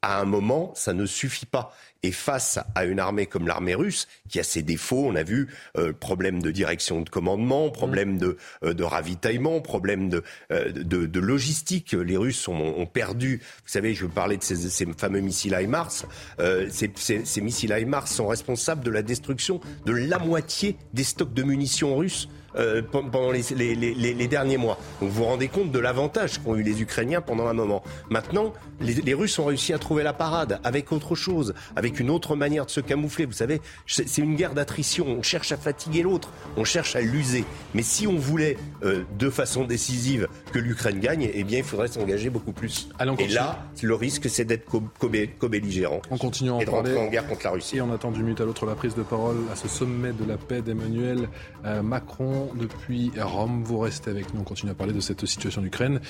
à 0.03 0.21
un 0.21 0.25
moment, 0.25 0.73
ça 0.75 0.93
ne 0.93 1.07
suffit 1.07 1.47
pas. 1.47 1.75
Et 2.03 2.13
face 2.13 2.59
à 2.75 2.87
une 2.87 2.99
armée 2.99 3.27
comme 3.27 3.47
l'armée 3.47 3.75
russe, 3.75 4.09
qui 4.31 4.41
a 4.41 4.43
ses 4.43 4.63
défauts, 4.63 5.05
on 5.07 5.15
a 5.15 5.23
vu 5.23 5.49
euh, 5.77 5.93
problème 5.93 6.41
de 6.41 6.51
direction 6.51 7.03
de 7.03 7.11
commandement, 7.11 7.69
problème 7.69 8.17
de, 8.17 8.39
euh, 8.65 8.73
de 8.73 8.83
ravitaillement, 8.83 9.61
problème 9.61 10.09
de, 10.09 10.23
euh, 10.51 10.73
de, 10.73 11.05
de, 11.05 11.21
logistique. 11.21 11.93
Les 11.93 12.17
Russes 12.17 12.49
ont, 12.49 12.55
ont, 12.55 12.87
perdu. 12.87 13.41
Vous 13.43 13.71
savez, 13.71 13.95
je 13.95 14.05
veux 14.05 14.11
parler 14.11 14.39
de 14.39 14.43
ces, 14.43 14.57
ces 14.57 14.87
fameux 14.97 15.21
missiles 15.21 15.55
HIMARS. 15.61 16.07
Euh, 16.39 16.69
ces, 16.71 16.91
ces, 16.97 17.27
ces 17.27 17.41
missiles 17.43 17.77
HIMARS 17.79 18.09
sont 18.09 18.29
responsables 18.29 18.83
de 18.83 18.91
la 18.91 19.03
destruction 19.03 19.61
de 19.85 19.93
la 19.93 20.19
moitié 20.19 20.79
des 20.95 21.05
stocks 21.05 21.35
de 21.35 21.43
munitions 21.43 21.97
russes 21.97 22.29
euh, 22.57 22.83
pendant 22.83 23.31
les, 23.31 23.43
les, 23.55 23.75
les, 23.75 23.95
les, 23.95 24.29
derniers 24.29 24.57
mois. 24.57 24.79
Donc 25.01 25.11
vous 25.11 25.23
vous 25.23 25.25
rendez 25.25 25.49
compte 25.49 25.71
de 25.71 25.79
l'avantage 25.79 26.39
qu'ont 26.39 26.57
eu 26.57 26.63
les 26.63 26.83
Ukrainiens 26.83 27.21
pendant 27.21 27.47
un 27.47 27.53
moment. 27.53 27.83
Maintenant, 28.09 28.53
les, 28.81 29.15
Russes 29.15 29.39
ont 29.39 29.45
réussi 29.45 29.73
à 29.73 29.79
trouver 29.79 30.03
la 30.03 30.13
parade 30.13 30.61
avec 30.65 30.93
autre 30.93 31.15
chose, 31.15 31.55
avec 31.77 32.01
une 32.01 32.11
autre 32.11 32.37
manière 32.37 32.67
de 32.67 32.71
se 32.71 32.81
camoufler. 32.81 33.27
Vous 33.27 33.33
savez, 33.33 33.61
c'est 33.87 34.19
une 34.19 34.35
guerre 34.35 34.55
d'attrition. 34.55 35.07
On 35.07 35.23
cherche 35.23 35.53
à 35.53 35.57
fatiguer 35.57 36.03
l'autre, 36.03 36.31
on 36.57 36.65
cherche 36.65 36.97
à 36.97 37.01
l'user. 37.01 37.45
Mais 37.75 37.83
si 37.83 38.07
on 38.07 38.17
voulait 38.17 38.57
euh, 38.83 39.05
de 39.19 39.31
façon 39.31 39.65
décisive 39.65 40.29
que 40.53 40.59
l'Ukraine 40.59 41.01
gagne, 41.01 41.31
eh 41.33 41.45
bien, 41.45 41.59
il 41.59 41.65
faudrait 41.65 41.89
s'engager 41.89 42.31
beaucoup 42.31 42.53
plus. 42.53 42.89
Et 43.19 43.29
là, 43.29 43.65
le 43.83 43.95
risque, 43.95 44.29
c'est 44.29 44.45
d'être 44.45 44.65
co-belligérant. 44.99 46.03
On 46.11 46.19
continue 46.19 46.51
et 46.61 46.65
de 46.65 46.71
rentrer 46.71 46.99
en 46.99 47.07
guerre 47.09 47.27
contre 47.27 47.45
la 47.45 47.51
Russie. 47.51 47.77
Et 47.77 47.81
on 47.81 47.93
attend 47.93 48.11
du 48.11 48.23
minute 48.23 48.41
à 48.41 48.45
l'autre 48.45 48.67
la 48.67 48.75
prise 48.75 48.95
de 48.95 49.03
parole 49.03 49.37
à 49.53 49.57
ce 49.57 49.69
sommet 49.69 50.13
de 50.13 50.25
la 50.25 50.37
paix 50.37 50.63
d'Emmanuel 50.63 51.29
euh, 51.65 51.83
Macron 51.83 52.40
depuis 52.55 53.13
Rome. 53.19 53.63
Vous 53.65 53.79
restez 53.79 54.11
avec 54.11 54.33
nous, 54.35 54.41
on 54.41 54.45
continue 54.45 54.73
à 54.73 54.75
parler 54.75 54.93
de 54.93 55.01
cette 55.01 55.25
situation 55.27 55.63
d'Ukraine 55.63 56.01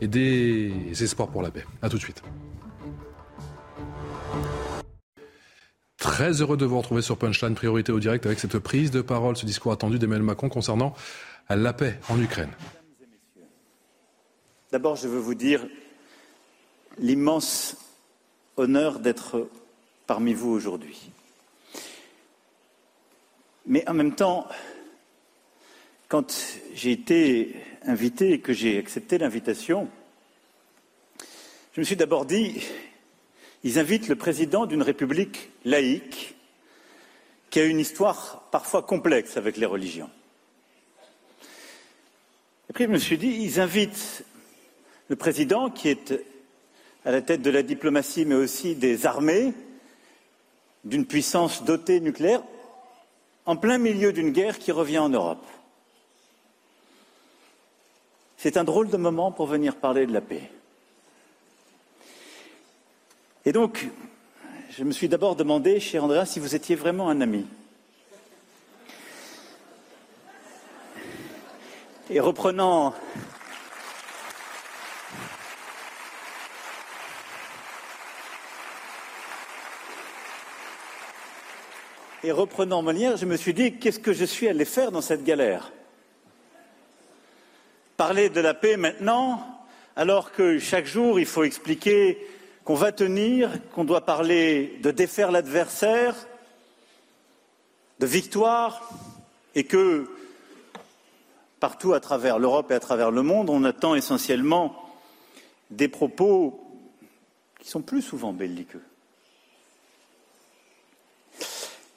et 0.00 0.08
des 0.08 0.72
espoirs 1.02 1.28
pour 1.28 1.42
la 1.42 1.50
paix. 1.50 1.64
A 1.82 1.88
tout 1.88 1.96
de 1.96 2.02
suite. 2.02 2.22
Très 5.98 6.40
heureux 6.42 6.56
de 6.56 6.64
vous 6.64 6.78
retrouver 6.78 7.00
sur 7.00 7.16
Punchline, 7.16 7.54
priorité 7.54 7.92
au 7.92 8.00
direct, 8.00 8.26
avec 8.26 8.40
cette 8.40 8.58
prise 8.58 8.90
de 8.90 9.02
parole, 9.02 9.36
ce 9.36 9.46
discours 9.46 9.72
attendu 9.72 9.98
d'Emmanuel 9.98 10.24
Macron 10.24 10.48
concernant 10.48 10.94
la 11.48 11.72
paix 11.72 11.98
en 12.08 12.20
Ukraine. 12.20 12.50
D'abord, 14.72 14.96
je 14.96 15.06
veux 15.06 15.20
vous 15.20 15.34
dire 15.34 15.64
l'immense 16.98 17.76
honneur 18.56 18.98
d'être 18.98 19.48
parmi 20.06 20.34
vous 20.34 20.50
aujourd'hui. 20.50 21.10
Mais 23.66 23.88
en 23.88 23.94
même 23.94 24.14
temps, 24.14 24.48
quand 26.12 26.58
j'ai 26.74 26.92
été 26.92 27.56
invité 27.86 28.32
et 28.32 28.40
que 28.40 28.52
j'ai 28.52 28.76
accepté 28.76 29.16
l'invitation, 29.16 29.88
je 31.72 31.80
me 31.80 31.86
suis 31.86 31.96
d'abord 31.96 32.26
dit, 32.26 32.62
ils 33.64 33.78
invitent 33.78 34.08
le 34.08 34.16
président 34.16 34.66
d'une 34.66 34.82
république 34.82 35.48
laïque 35.64 36.34
qui 37.48 37.60
a 37.60 37.64
une 37.64 37.80
histoire 37.80 38.46
parfois 38.52 38.82
complexe 38.82 39.38
avec 39.38 39.56
les 39.56 39.64
religions. 39.64 40.10
Et 42.68 42.74
puis 42.74 42.84
je 42.84 42.90
me 42.90 42.98
suis 42.98 43.16
dit, 43.16 43.38
ils 43.40 43.58
invitent 43.58 44.26
le 45.08 45.16
président 45.16 45.70
qui 45.70 45.88
est 45.88 46.12
à 47.06 47.10
la 47.10 47.22
tête 47.22 47.40
de 47.40 47.50
la 47.50 47.62
diplomatie 47.62 48.26
mais 48.26 48.34
aussi 48.34 48.74
des 48.74 49.06
armées, 49.06 49.54
d'une 50.84 51.06
puissance 51.06 51.64
dotée 51.64 52.00
nucléaire, 52.00 52.42
en 53.46 53.56
plein 53.56 53.78
milieu 53.78 54.12
d'une 54.12 54.32
guerre 54.32 54.58
qui 54.58 54.72
revient 54.72 54.98
en 54.98 55.08
Europe. 55.08 55.46
C'est 58.42 58.56
un 58.56 58.64
drôle 58.64 58.88
de 58.88 58.96
moment 58.96 59.30
pour 59.30 59.46
venir 59.46 59.76
parler 59.76 60.04
de 60.04 60.12
la 60.12 60.20
paix. 60.20 60.50
Et 63.44 63.52
donc, 63.52 63.86
je 64.76 64.82
me 64.82 64.90
suis 64.90 65.08
d'abord 65.08 65.36
demandé, 65.36 65.78
cher 65.78 66.02
Andrea, 66.02 66.26
si 66.26 66.40
vous 66.40 66.56
étiez 66.56 66.74
vraiment 66.74 67.08
un 67.08 67.20
ami. 67.20 67.46
Et 72.10 72.18
reprenant 72.18 72.92
Et 82.24 82.32
reprenant 82.32 82.82
Molière, 82.82 83.16
je 83.16 83.26
me 83.26 83.36
suis 83.36 83.54
dit, 83.54 83.78
qu'est-ce 83.78 84.00
que 84.00 84.12
je 84.12 84.24
suis 84.24 84.48
allé 84.48 84.64
faire 84.64 84.90
dans 84.90 85.00
cette 85.00 85.22
galère? 85.22 85.70
Parler 87.96 88.28
de 88.28 88.40
la 88.40 88.54
paix 88.54 88.76
maintenant, 88.76 89.46
alors 89.96 90.32
que 90.32 90.58
chaque 90.58 90.86
jour 90.86 91.20
il 91.20 91.26
faut 91.26 91.44
expliquer 91.44 92.18
qu'on 92.64 92.74
va 92.74 92.92
tenir, 92.92 93.50
qu'on 93.72 93.84
doit 93.84 94.04
parler 94.04 94.78
de 94.82 94.90
défaire 94.90 95.30
l'adversaire, 95.30 96.14
de 97.98 98.06
victoire, 98.06 98.88
et 99.54 99.64
que 99.64 100.08
partout 101.60 101.92
à 101.92 102.00
travers 102.00 102.38
l'Europe 102.38 102.70
et 102.70 102.74
à 102.74 102.80
travers 102.80 103.10
le 103.10 103.22
monde, 103.22 103.50
on 103.50 103.64
attend 103.64 103.94
essentiellement 103.94 104.74
des 105.70 105.88
propos 105.88 106.60
qui 107.60 107.68
sont 107.68 107.82
plus 107.82 108.02
souvent 108.02 108.32
belliqueux. 108.32 108.82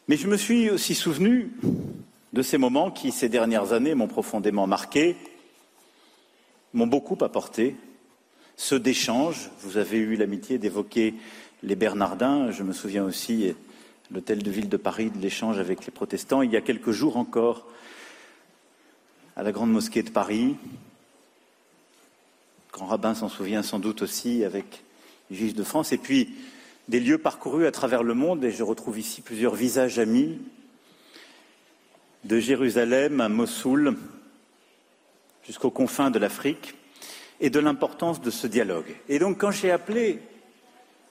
Mais 0.08 0.18
je 0.18 0.28
me 0.28 0.38
suis 0.38 0.70
aussi 0.70 0.94
souvenu 0.94 1.52
de 2.34 2.42
ces 2.44 2.60
moments 2.60 2.92
qui, 2.92 3.12
ces 3.12 3.30
dernières 3.30 3.74
années, 3.74 3.96
m'ont 3.96 4.08
profondément 4.08 4.68
marqué, 4.68 5.16
m'ont 6.76 6.88
beaucoup 6.88 7.18
apporté 7.24 7.76
ceux 8.58 8.80
d'échange. 8.80 9.50
Vous 9.62 9.78
avez 9.78 9.98
eu 9.98 10.16
l'amitié 10.16 10.58
d'évoquer 10.58 11.16
les 11.64 11.76
Bernardins. 11.76 12.52
Je 12.52 12.64
me 12.64 12.74
souviens 12.74 13.06
aussi 13.06 13.54
l'hôtel 14.12 14.44
de 14.44 14.52
ville 14.52 14.70
de 14.70 14.78
Paris 14.78 15.10
de 15.10 15.20
l'échange 15.20 15.58
avec 15.58 15.86
les 15.86 15.92
protestants. 15.92 16.42
Il 16.42 16.52
y 16.52 16.58
a 16.58 16.62
quelques 16.62 16.92
jours 16.92 17.16
encore, 17.18 17.66
à 19.38 19.44
la 19.44 19.52
grande 19.52 19.72
mosquée 19.72 20.04
de 20.04 20.10
Paris, 20.10 20.58
le 22.68 22.74
grand 22.74 22.88
rabbin 22.88 23.16
s'en 23.16 23.30
souvient 23.30 23.64
sans 23.64 23.80
doute 23.80 24.02
aussi 24.02 24.44
avec 24.44 24.84
les 25.30 25.38
juifs 25.38 25.56
de 25.56 25.64
France. 25.64 25.94
Et 25.94 25.98
puis, 25.98 26.36
des 26.90 27.00
lieux 27.00 27.18
parcourus 27.18 27.66
à 27.66 27.72
travers 27.72 28.04
le 28.04 28.14
monde, 28.14 28.44
et 28.44 28.52
je 28.52 28.64
retrouve 28.64 29.00
ici 29.00 29.22
plusieurs 29.22 29.56
visages 29.56 29.98
amis, 29.98 30.40
de 32.26 32.38
Jérusalem 32.40 33.22
à 33.22 33.30
Mossoul, 33.30 33.96
jusqu'aux 35.46 35.72
confins 35.72 36.12
de 36.12 36.20
l'Afrique, 36.20 36.76
et 37.40 37.50
de 37.50 37.60
l'importance 37.60 38.22
de 38.22 38.32
ce 38.32 38.48
dialogue. 38.48 38.96
Et 39.10 39.20
donc, 39.20 39.40
quand 39.40 39.52
j'ai 39.52 39.72
appelé 39.72 40.22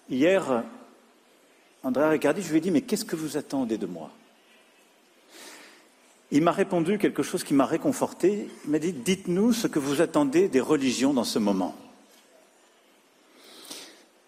hier 0.09 0.65
André 1.83 2.09
Riccardi, 2.09 2.43
je 2.43 2.51
lui 2.51 2.59
ai 2.59 2.61
dit, 2.61 2.71
mais 2.71 2.81
qu'est-ce 2.81 3.05
que 3.05 3.17
vous 3.17 3.37
attendez 3.37 3.77
de 3.77 3.87
moi? 3.87 4.11
Il 6.31 6.43
m'a 6.43 6.53
répondu 6.53 6.99
quelque 6.99 7.23
chose 7.23 7.45
qui 7.45 7.55
m'a 7.55 7.67
réconforté. 7.67 8.49
Il 8.65 8.71
m'a 8.71 8.79
dit, 8.79 8.93
dites-nous 8.93 9.53
ce 9.53 9.67
que 9.67 9.79
vous 9.79 10.01
attendez 10.01 10.49
des 10.49 10.61
religions 10.61 11.13
dans 11.13 11.25
ce 11.25 11.39
moment. 11.39 11.77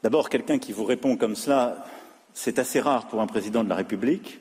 D'abord, 0.02 0.28
quelqu'un 0.28 0.58
qui 0.58 0.72
vous 0.72 0.84
répond 0.84 1.16
comme 1.16 1.34
cela, 1.34 1.86
c'est 2.34 2.58
assez 2.58 2.78
rare 2.78 3.08
pour 3.08 3.22
un 3.22 3.26
président 3.26 3.64
de 3.64 3.70
la 3.70 3.74
République. 3.74 4.38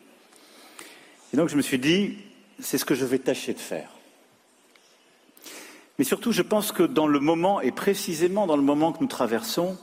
Et 1.34 1.38
donc 1.38 1.48
je 1.50 1.56
me 1.56 1.62
suis 1.62 1.80
dit, 1.80 2.18
c'est 2.60 2.78
ce 2.78 2.86
que 2.86 2.94
je 2.94 3.06
vais 3.06 3.20
tâcher 3.20 3.54
de 3.54 3.60
faire. 3.60 3.95
Mais 5.98 6.06
surtout, 6.06 6.32
je 6.32 6.42
pense 6.42 6.72
que 6.72 6.84
dans 6.84 7.08
le 7.08 7.20
moment, 7.20 7.62
et 7.62 7.72
précisément 7.72 8.48
dans 8.48 8.58
le 8.58 8.62
moment 8.62 8.92
que 8.92 9.02
nous 9.02 9.08
traversons, 9.08 9.78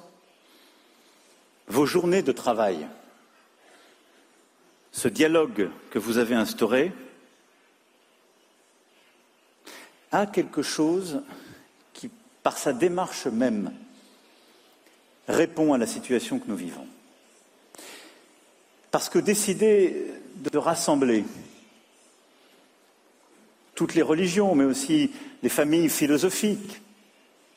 vos 1.69 1.87
journées 1.87 2.23
de 2.23 2.33
travail, 2.33 2.87
ce 4.93 5.09
dialogue 5.09 5.71
que 5.91 5.99
vous 5.99 6.19
avez 6.19 6.35
instauré, 6.35 6.93
a 10.11 10.27
quelque 10.27 10.61
chose 10.61 11.23
qui, 11.95 12.11
par 12.43 12.59
sa 12.59 12.75
démarche 12.75 13.27
même, 13.27 13.73
répond 15.29 15.73
à 15.73 15.79
la 15.79 15.87
situation 15.87 16.39
que 16.39 16.49
nous 16.49 16.57
vivons. 16.57 16.87
Parce 18.91 19.09
que 19.09 19.19
décider 19.19 20.13
de 20.37 20.59
rassembler 20.59 21.25
toutes 23.83 23.97
les 23.97 24.03
religions, 24.03 24.55
mais 24.55 24.63
aussi 24.63 25.11
les 25.43 25.49
familles 25.49 25.89
philosophiques, 25.89 26.81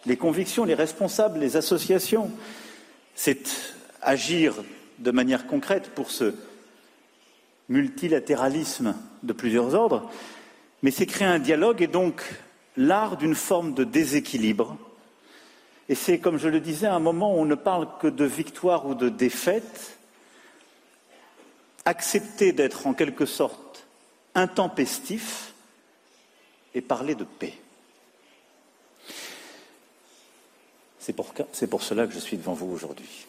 les 0.07 0.17
convictions, 0.17 0.65
les 0.65 0.73
responsables, 0.73 1.37
les 1.37 1.55
associations. 1.55 2.31
C'est 3.13 3.75
agir 4.01 4.55
de 4.97 5.11
manière 5.11 5.45
concrète 5.45 5.91
pour 5.93 6.09
ce 6.09 6.33
multilatéralisme 7.69 8.95
de 9.21 9.33
plusieurs 9.33 9.75
ordres, 9.75 10.09
mais 10.81 10.89
c'est 10.89 11.05
créer 11.05 11.27
un 11.27 11.37
dialogue 11.37 11.83
et 11.83 11.87
donc 11.87 12.23
l'art 12.75 13.17
d'une 13.17 13.35
forme 13.35 13.75
de 13.75 13.83
déséquilibre. 13.83 14.77
Et 15.89 15.93
c'est, 15.93 16.17
comme 16.17 16.39
je 16.39 16.49
le 16.49 16.59
disais, 16.59 16.87
un 16.87 16.97
moment 16.97 17.35
où 17.35 17.41
on 17.41 17.45
ne 17.45 17.53
parle 17.53 17.87
que 18.01 18.07
de 18.07 18.25
victoire 18.25 18.87
ou 18.87 18.95
de 18.95 19.09
défaite, 19.09 19.99
accepter 21.85 22.51
d'être 22.51 22.87
en 22.87 22.95
quelque 22.95 23.27
sorte 23.27 23.85
intempestif, 24.33 25.51
et 26.75 26.81
parler 26.81 27.15
de 27.15 27.23
paix. 27.23 27.53
C'est 30.99 31.13
pour, 31.13 31.83
cela 31.83 32.07
que 32.07 32.13
je 32.13 32.19
suis 32.19 32.35
devant 32.35 32.53
vous 32.53 32.65
aujourd'hui. 32.67 33.25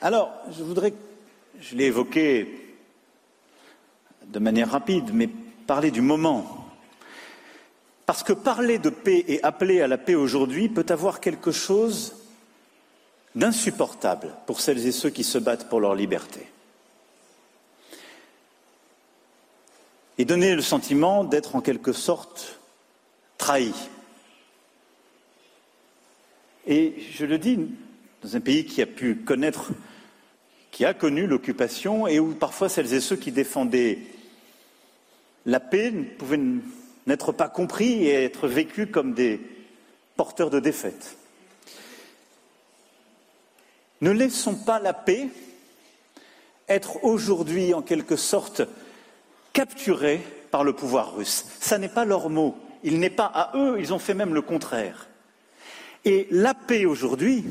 Alors, 0.00 0.32
je 0.50 0.62
voudrais, 0.62 0.94
je 1.58 1.74
l'ai 1.74 1.86
évoqué 1.86 2.76
de 4.26 4.38
manière 4.38 4.70
rapide, 4.70 5.10
mais 5.12 5.28
parler 5.66 5.90
du 5.90 6.02
moment 6.02 6.63
parce 8.06 8.22
que 8.22 8.32
parler 8.32 8.78
de 8.78 8.90
paix 8.90 9.24
et 9.28 9.42
appeler 9.42 9.80
à 9.80 9.88
la 9.88 9.98
paix 9.98 10.14
aujourd'hui 10.14 10.68
peut 10.68 10.86
avoir 10.88 11.20
quelque 11.20 11.52
chose 11.52 12.14
d'insupportable 13.34 14.34
pour 14.46 14.60
celles 14.60 14.86
et 14.86 14.92
ceux 14.92 15.10
qui 15.10 15.24
se 15.24 15.38
battent 15.38 15.68
pour 15.68 15.80
leur 15.80 15.94
liberté. 15.94 16.46
Et 20.18 20.24
donner 20.24 20.54
le 20.54 20.62
sentiment 20.62 21.24
d'être 21.24 21.56
en 21.56 21.60
quelque 21.60 21.92
sorte 21.92 22.60
trahi. 23.38 23.72
Et 26.66 26.94
je 27.12 27.26
le 27.26 27.38
dis, 27.38 27.58
dans 28.22 28.36
un 28.36 28.40
pays 28.40 28.64
qui 28.64 28.80
a 28.80 28.86
pu 28.86 29.16
connaître, 29.16 29.72
qui 30.70 30.84
a 30.84 30.94
connu 30.94 31.26
l'occupation 31.26 32.06
et 32.06 32.20
où 32.20 32.34
parfois 32.34 32.68
celles 32.68 32.94
et 32.94 33.00
ceux 33.00 33.16
qui 33.16 33.32
défendaient 33.32 33.98
la 35.46 35.60
paix 35.60 35.92
pouvaient 35.92 36.40
n'être 37.06 37.32
pas 37.32 37.48
compris 37.48 38.04
et 38.06 38.24
être 38.24 38.48
vécus 38.48 38.88
comme 38.90 39.14
des 39.14 39.40
porteurs 40.16 40.50
de 40.50 40.60
défaite. 40.60 41.16
Ne 44.00 44.10
laissons 44.10 44.54
pas 44.54 44.78
la 44.78 44.92
paix 44.92 45.28
être 46.68 47.04
aujourd'hui 47.04 47.74
en 47.74 47.82
quelque 47.82 48.16
sorte 48.16 48.62
capturée 49.52 50.20
par 50.50 50.64
le 50.64 50.72
pouvoir 50.72 51.16
russe. 51.16 51.44
Ça 51.60 51.78
n'est 51.78 51.88
pas 51.88 52.04
leur 52.04 52.30
mot. 52.30 52.56
Il 52.82 53.00
n'est 53.00 53.10
pas 53.10 53.26
à 53.26 53.56
eux, 53.56 53.76
ils 53.78 53.92
ont 53.92 53.98
fait 53.98 54.14
même 54.14 54.34
le 54.34 54.42
contraire. 54.42 55.08
Et 56.04 56.26
la 56.30 56.54
paix 56.54 56.84
aujourd'hui 56.84 57.44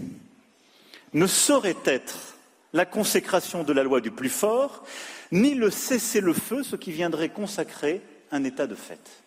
ne 1.13 1.25
saurait 1.25 1.75
être 1.85 2.35
la 2.71 2.85
consécration 2.85 3.63
de 3.63 3.73
la 3.73 3.83
loi 3.83 4.01
du 4.01 4.11
plus 4.11 4.29
fort, 4.29 4.83
ni 5.31 5.55
le 5.55 5.69
cessez-le-feu, 5.71 6.63
ce 6.63 6.75
qui 6.75 6.91
viendrait 6.91 7.29
consacrer 7.29 8.01
un 8.31 8.43
état 8.43 8.67
de 8.67 8.75
fait. 8.75 9.22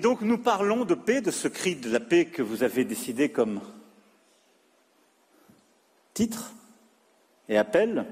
Nous 0.00 0.38
parlons 0.38 0.86
de 0.86 0.94
paix, 0.94 1.20
de 1.20 1.30
ce 1.30 1.48
cri 1.48 1.76
de 1.76 1.90
la 1.90 2.00
paix 2.00 2.24
que 2.24 2.40
vous 2.40 2.62
avez 2.62 2.86
décidé 2.86 3.28
comme 3.28 3.60
titre 6.14 6.52
et 7.50 7.58
appel. 7.58 8.06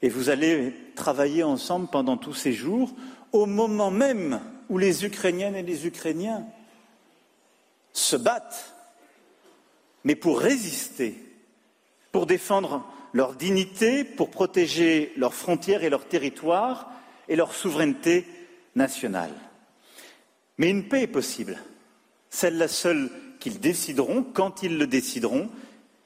Et 0.00 0.08
vous 0.08 0.30
allez 0.30 0.74
travailler 0.94 1.42
ensemble 1.42 1.88
pendant 1.88 2.16
tous 2.16 2.32
ces 2.32 2.54
jours, 2.54 2.94
au 3.32 3.44
moment 3.44 3.90
même 3.90 4.40
où 4.70 4.78
les 4.78 5.04
Ukrainiennes 5.04 5.56
et 5.56 5.62
les 5.62 5.86
Ukrainiens 5.86 6.46
se 7.92 8.16
battent, 8.16 8.74
mais 10.04 10.14
pour 10.14 10.40
résister, 10.40 11.22
pour 12.12 12.24
défendre 12.24 12.82
leur 13.12 13.34
dignité, 13.34 14.04
pour 14.04 14.30
protéger 14.30 15.12
leurs 15.16 15.34
frontières 15.34 15.84
et 15.84 15.90
leurs 15.90 16.08
territoires 16.08 16.90
et 17.28 17.36
leur 17.36 17.52
souveraineté 17.52 18.26
nationale. 18.74 19.34
Mais 20.58 20.70
une 20.70 20.88
paix 20.88 21.02
est 21.02 21.06
possible, 21.06 21.56
celle-là 22.30 22.68
seule 22.68 23.10
qu'ils 23.38 23.60
décideront 23.60 24.24
quand 24.24 24.62
ils 24.64 24.76
le 24.76 24.88
décideront 24.88 25.48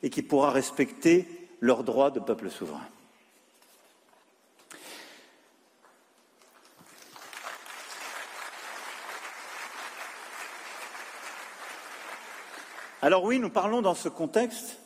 et 0.02 0.10
qui 0.10 0.22
pourra 0.22 0.50
respecter 0.50 1.26
leurs 1.60 1.84
droits 1.84 2.10
de 2.10 2.20
peuple 2.20 2.50
souverain. 2.50 2.86
Alors 13.00 13.24
oui, 13.24 13.40
nous 13.40 13.50
parlons 13.50 13.82
dans 13.82 13.96
ce 13.96 14.08
contexte, 14.08 14.78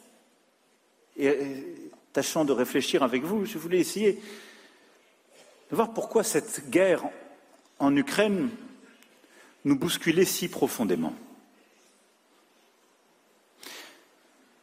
et 1.19 1.67
tâchant 2.15 2.47
de 2.47 2.53
réfléchir 2.53 3.03
avec 3.03 3.25
vous, 3.25 3.45
je 3.45 3.59
voulais 3.59 3.79
essayer 3.79 4.23
de 5.71 5.77
voir 5.77 5.93
pourquoi 5.93 6.23
cette 6.23 6.71
guerre 6.71 7.03
en 7.79 7.95
Ukraine 7.95 8.49
nous 9.67 9.77
bousculer 9.77 10.25
si 10.25 10.49
profondément 10.49 11.13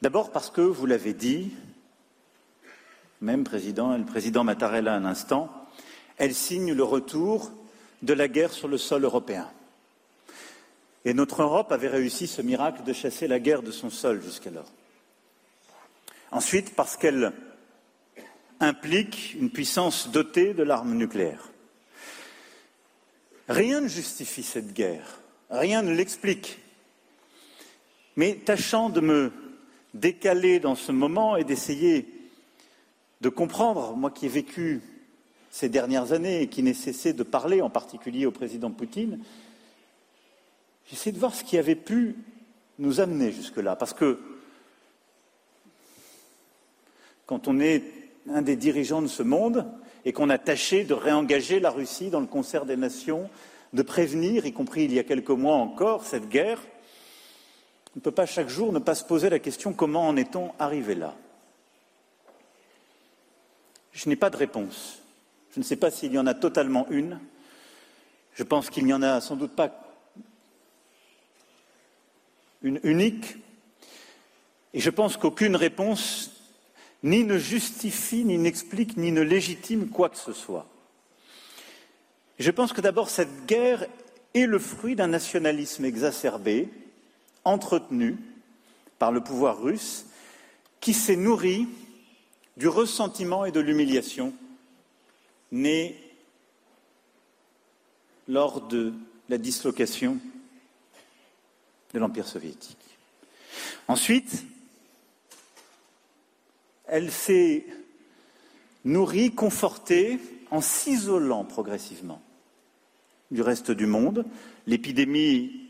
D'abord 0.01 0.31
parce 0.31 0.49
que, 0.49 0.61
vous 0.61 0.85
l'avez 0.85 1.13
dit, 1.13 1.51
même 3.21 3.43
président, 3.43 3.97
le 3.97 4.05
président 4.05 4.43
Mattarella 4.43 4.95
un 4.95 5.05
instant, 5.05 5.49
elle 6.17 6.33
signe 6.33 6.73
le 6.73 6.83
retour 6.83 7.51
de 8.01 8.13
la 8.13 8.27
guerre 8.27 8.51
sur 8.51 8.67
le 8.67 8.77
sol 8.77 9.03
européen. 9.05 9.49
Et 11.05 11.13
notre 11.13 11.41
Europe 11.41 11.71
avait 11.71 11.87
réussi 11.87 12.27
ce 12.27 12.41
miracle 12.41 12.83
de 12.83 12.91
chasser 12.91 13.27
la 13.27 13.39
guerre 13.39 13.61
de 13.61 13.71
son 13.71 13.89
sol 13.89 14.21
jusqu'alors. 14.21 14.71
Ensuite, 16.31 16.75
parce 16.75 16.97
qu'elle 16.97 17.31
implique 18.59 19.35
une 19.35 19.51
puissance 19.51 20.09
dotée 20.09 20.53
de 20.53 20.63
l'arme 20.63 20.95
nucléaire. 20.95 21.52
Rien 23.49 23.81
ne 23.81 23.87
justifie 23.87 24.43
cette 24.43 24.73
guerre, 24.73 25.19
rien 25.49 25.81
ne 25.81 25.93
l'explique. 25.93 26.59
Mais 28.15 28.35
tâchant 28.35 28.89
de 28.89 29.01
me 29.01 29.31
décaler 29.93 30.59
dans 30.59 30.75
ce 30.75 30.91
moment 30.91 31.35
et 31.35 31.43
d'essayer 31.43 32.07
de 33.21 33.29
comprendre, 33.29 33.95
moi 33.95 34.11
qui 34.11 34.27
ai 34.27 34.29
vécu 34.29 34.81
ces 35.51 35.69
dernières 35.69 36.13
années 36.13 36.41
et 36.41 36.47
qui 36.47 36.63
n'ai 36.63 36.73
cessé 36.73 37.13
de 37.13 37.23
parler, 37.23 37.61
en 37.61 37.69
particulier 37.69 38.25
au 38.25 38.31
président 38.31 38.71
Poutine, 38.71 39.19
j'essaie 40.89 41.11
de 41.11 41.19
voir 41.19 41.35
ce 41.35 41.43
qui 41.43 41.57
avait 41.57 41.75
pu 41.75 42.15
nous 42.79 42.99
amener 42.99 43.31
jusque-là. 43.31 43.75
Parce 43.75 43.93
que 43.93 44.19
quand 47.25 47.47
on 47.47 47.59
est 47.59 47.83
un 48.29 48.41
des 48.41 48.55
dirigeants 48.55 49.01
de 49.01 49.07
ce 49.07 49.23
monde 49.23 49.65
et 50.05 50.13
qu'on 50.13 50.29
a 50.29 50.37
tâché 50.37 50.83
de 50.83 50.93
réengager 50.93 51.59
la 51.59 51.69
Russie 51.69 52.09
dans 52.09 52.19
le 52.19 52.27
concert 52.27 52.65
des 52.65 52.77
nations, 52.77 53.29
de 53.73 53.81
prévenir, 53.81 54.45
y 54.45 54.53
compris 54.53 54.85
il 54.85 54.93
y 54.93 54.99
a 54.99 55.03
quelques 55.03 55.29
mois 55.29 55.55
encore, 55.55 56.05
cette 56.05 56.29
guerre, 56.29 56.59
on 57.95 57.99
ne 57.99 58.01
peut 58.01 58.11
pas 58.11 58.25
chaque 58.25 58.49
jour 58.49 58.73
ne 58.73 58.79
pas 58.79 58.95
se 58.95 59.03
poser 59.03 59.29
la 59.29 59.39
question 59.39 59.71
comment 59.71 60.07
en 60.07 60.17
est-on 60.17 60.51
arrivé 60.57 60.95
là? 60.95 61.15
Je 63.91 64.09
n'ai 64.09 64.15
pas 64.15 64.31
de 64.31 64.37
réponse. 64.37 64.99
Je 65.53 65.59
ne 65.59 65.63
sais 65.63 65.75
pas 65.75 65.91
s'il 65.91 66.11
y 66.11 66.17
en 66.17 66.25
a 66.25 66.33
totalement 66.33 66.87
une. 66.89 67.19
Je 68.33 68.41
pense 68.41 68.71
qu'il 68.71 68.85
n'y 68.85 68.93
en 68.93 69.03
a 69.03 69.21
sans 69.21 69.35
doute 69.35 69.55
pas 69.55 69.79
une 72.63 72.79
unique. 72.81 73.37
Et 74.73 74.79
je 74.79 74.89
pense 74.89 75.15
qu'aucune 75.15 75.55
réponse 75.55 76.32
ni 77.03 77.25
ne 77.25 77.37
justifie, 77.37 78.23
ni 78.23 78.37
n'explique, 78.37 78.97
ni 78.97 79.11
ne 79.11 79.21
légitime 79.21 79.89
quoi 79.89 80.09
que 80.09 80.17
ce 80.17 80.33
soit. 80.33 80.67
Je 82.39 82.49
pense 82.49 82.73
que 82.73 82.81
d'abord 82.81 83.09
cette 83.09 83.45
guerre 83.45 83.85
est 84.33 84.45
le 84.45 84.57
fruit 84.57 84.95
d'un 84.95 85.07
nationalisme 85.07 85.85
exacerbé, 85.85 86.69
entretenu 87.43 88.17
par 88.97 89.11
le 89.11 89.21
pouvoir 89.21 89.61
russe, 89.61 90.05
qui 90.79 90.93
s'est 90.93 91.15
nourri 91.15 91.67
du 92.57 92.67
ressentiment 92.67 93.45
et 93.45 93.51
de 93.51 93.59
l'humiliation 93.59 94.33
nés 95.51 95.99
lors 98.27 98.61
de 98.61 98.93
la 99.29 99.37
dislocation 99.37 100.17
de 101.93 101.99
l'Empire 101.99 102.27
soviétique. 102.27 102.77
Ensuite, 103.87 104.45
elle 106.85 107.11
s'est 107.11 107.65
nourrie, 108.85 109.31
confortée, 109.31 110.19
en 110.51 110.61
s'isolant 110.61 111.43
progressivement 111.43 112.21
du 113.31 113.41
reste 113.41 113.71
du 113.71 113.87
monde, 113.87 114.25
l'épidémie 114.67 115.69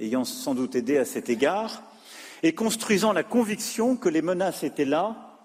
ayant 0.00 0.24
sans 0.24 0.54
doute 0.54 0.74
aidé 0.74 0.96
à 0.96 1.04
cet 1.04 1.28
égard, 1.28 1.82
et 2.42 2.54
construisant 2.54 3.12
la 3.12 3.22
conviction 3.22 3.96
que 3.96 4.08
les 4.08 4.22
menaces 4.22 4.64
étaient 4.64 4.84
là 4.84 5.38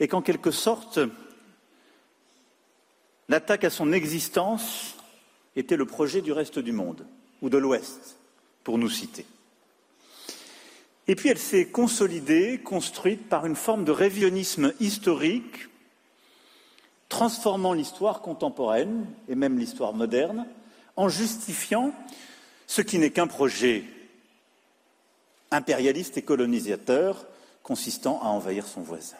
et 0.00 0.08
qu'en 0.08 0.22
quelque 0.22 0.50
sorte, 0.50 1.00
l'attaque 3.28 3.64
à 3.64 3.70
son 3.70 3.92
existence 3.92 4.94
était 5.56 5.76
le 5.76 5.86
projet 5.86 6.20
du 6.20 6.32
reste 6.32 6.58
du 6.58 6.72
monde, 6.72 7.06
ou 7.42 7.48
de 7.48 7.58
l'Ouest, 7.58 8.16
pour 8.62 8.78
nous 8.78 8.90
citer. 8.90 9.26
Et 11.06 11.16
puis 11.16 11.28
elle 11.28 11.38
s'est 11.38 11.66
consolidée, 11.66 12.60
construite 12.62 13.28
par 13.28 13.46
une 13.46 13.56
forme 13.56 13.84
de 13.84 13.92
révisionnisme 13.92 14.72
historique, 14.80 15.68
transformant 17.08 17.72
l'histoire 17.72 18.20
contemporaine 18.22 19.06
et 19.28 19.34
même 19.34 19.58
l'histoire 19.58 19.92
moderne, 19.92 20.46
en 20.96 21.08
justifiant 21.08 21.92
ce 22.66 22.80
qui 22.80 22.98
n'est 22.98 23.10
qu'un 23.10 23.26
projet 23.26 23.84
impérialiste 25.50 26.16
et 26.16 26.22
colonisateur 26.22 27.26
consistant 27.62 28.20
à 28.22 28.26
envahir 28.26 28.66
son 28.66 28.80
voisin. 28.80 29.16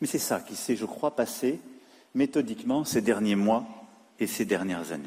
Mais 0.00 0.06
c'est 0.06 0.18
ça 0.18 0.40
qui 0.40 0.56
s'est, 0.56 0.76
je 0.76 0.84
crois, 0.84 1.16
passé 1.16 1.60
méthodiquement 2.14 2.84
ces 2.84 3.00
derniers 3.00 3.36
mois 3.36 3.64
et 4.18 4.26
ces 4.26 4.44
dernières 4.44 4.92
années. 4.92 5.04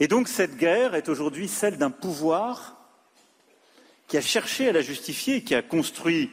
Et 0.00 0.08
donc 0.08 0.28
cette 0.28 0.56
guerre 0.56 0.94
est 0.94 1.08
aujourd'hui 1.08 1.48
celle 1.48 1.78
d'un 1.78 1.90
pouvoir 1.90 2.81
qui 4.12 4.18
a 4.18 4.20
cherché 4.20 4.68
à 4.68 4.72
la 4.72 4.82
justifier, 4.82 5.42
qui 5.42 5.54
a 5.54 5.62
construit 5.62 6.28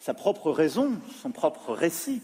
sa 0.00 0.14
propre 0.14 0.50
raison, 0.50 0.98
son 1.20 1.30
propre 1.30 1.74
récit. 1.74 2.22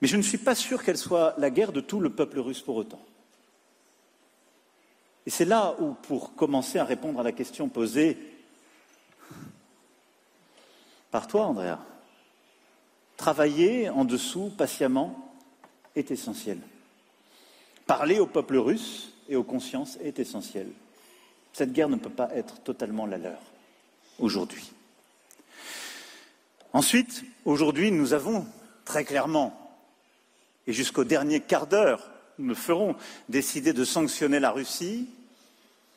Mais 0.00 0.06
je 0.06 0.16
ne 0.16 0.22
suis 0.22 0.38
pas 0.38 0.54
sûr 0.54 0.84
qu'elle 0.84 0.96
soit 0.96 1.34
la 1.36 1.50
guerre 1.50 1.72
de 1.72 1.80
tout 1.80 1.98
le 1.98 2.10
peuple 2.10 2.38
russe 2.38 2.60
pour 2.60 2.76
autant. 2.76 3.04
Et 5.26 5.30
c'est 5.30 5.44
là 5.44 5.74
où, 5.80 5.94
pour 5.94 6.36
commencer 6.36 6.78
à 6.78 6.84
répondre 6.84 7.18
à 7.18 7.24
la 7.24 7.32
question 7.32 7.68
posée 7.68 8.16
par 11.10 11.26
toi, 11.26 11.46
Andrea, 11.46 11.80
travailler 13.16 13.88
en 13.88 14.04
dessous 14.04 14.52
patiemment 14.56 15.34
est 15.96 16.12
essentiel. 16.12 16.60
Parler 17.88 18.20
au 18.20 18.26
peuple 18.28 18.58
russe 18.58 19.12
et 19.28 19.34
aux 19.34 19.42
consciences 19.42 19.96
est 19.96 20.20
essentiel. 20.20 20.68
Cette 21.58 21.72
guerre 21.72 21.88
ne 21.88 21.96
peut 21.96 22.08
pas 22.08 22.30
être 22.36 22.60
totalement 22.60 23.04
la 23.04 23.18
leur 23.18 23.40
aujourd'hui. 24.20 24.70
Ensuite, 26.72 27.24
aujourd'hui, 27.44 27.90
nous 27.90 28.12
avons 28.12 28.46
très 28.84 29.04
clairement, 29.04 29.76
et 30.68 30.72
jusqu'au 30.72 31.02
dernier 31.02 31.40
quart 31.40 31.66
d'heure, 31.66 32.12
nous 32.38 32.50
le 32.50 32.54
ferons, 32.54 32.94
décidé 33.28 33.72
de 33.72 33.84
sanctionner 33.84 34.38
la 34.38 34.52
Russie, 34.52 35.08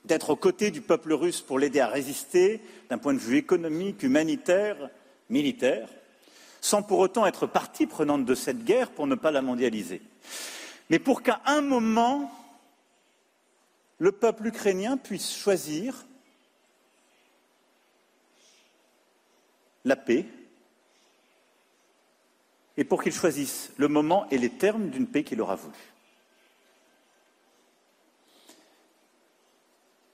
d'être 0.06 0.32
aux 0.32 0.36
côtés 0.36 0.72
du 0.72 0.82
peuple 0.82 1.14
russe 1.14 1.42
pour 1.42 1.60
l'aider 1.60 1.80
à 1.80 1.90
résister 1.90 2.60
d'un 2.90 2.98
point 2.98 3.14
de 3.14 3.20
vue 3.20 3.38
économique, 3.38 4.02
humanitaire, 4.02 4.90
militaire, 5.30 5.88
sans 6.60 6.82
pour 6.82 6.98
autant 6.98 7.28
être 7.28 7.46
partie 7.46 7.86
prenante 7.86 8.26
de 8.26 8.34
cette 8.34 8.64
guerre 8.64 8.90
pour 8.90 9.06
ne 9.06 9.14
pas 9.14 9.30
la 9.30 9.44
mondialiser. 9.44 10.02
Mais 10.90 10.98
pour 10.98 11.22
qu'à 11.22 11.40
un 11.46 11.62
moment, 11.62 12.32
le 14.02 14.12
peuple 14.12 14.48
ukrainien 14.48 14.98
puisse 14.98 15.32
choisir 15.32 16.08
la 19.86 19.96
paix 19.96 20.26
et 22.78 22.84
pour 22.84 23.04
qu'il 23.04 23.14
choisisse 23.14 23.72
le 23.78 23.88
moment 23.88 24.28
et 24.32 24.40
les 24.40 24.50
termes 24.50 24.90
d'une 24.90 25.06
paix 25.06 25.24
qu'il 25.24 25.40
aura 25.40 25.56
voulu. 25.56 25.78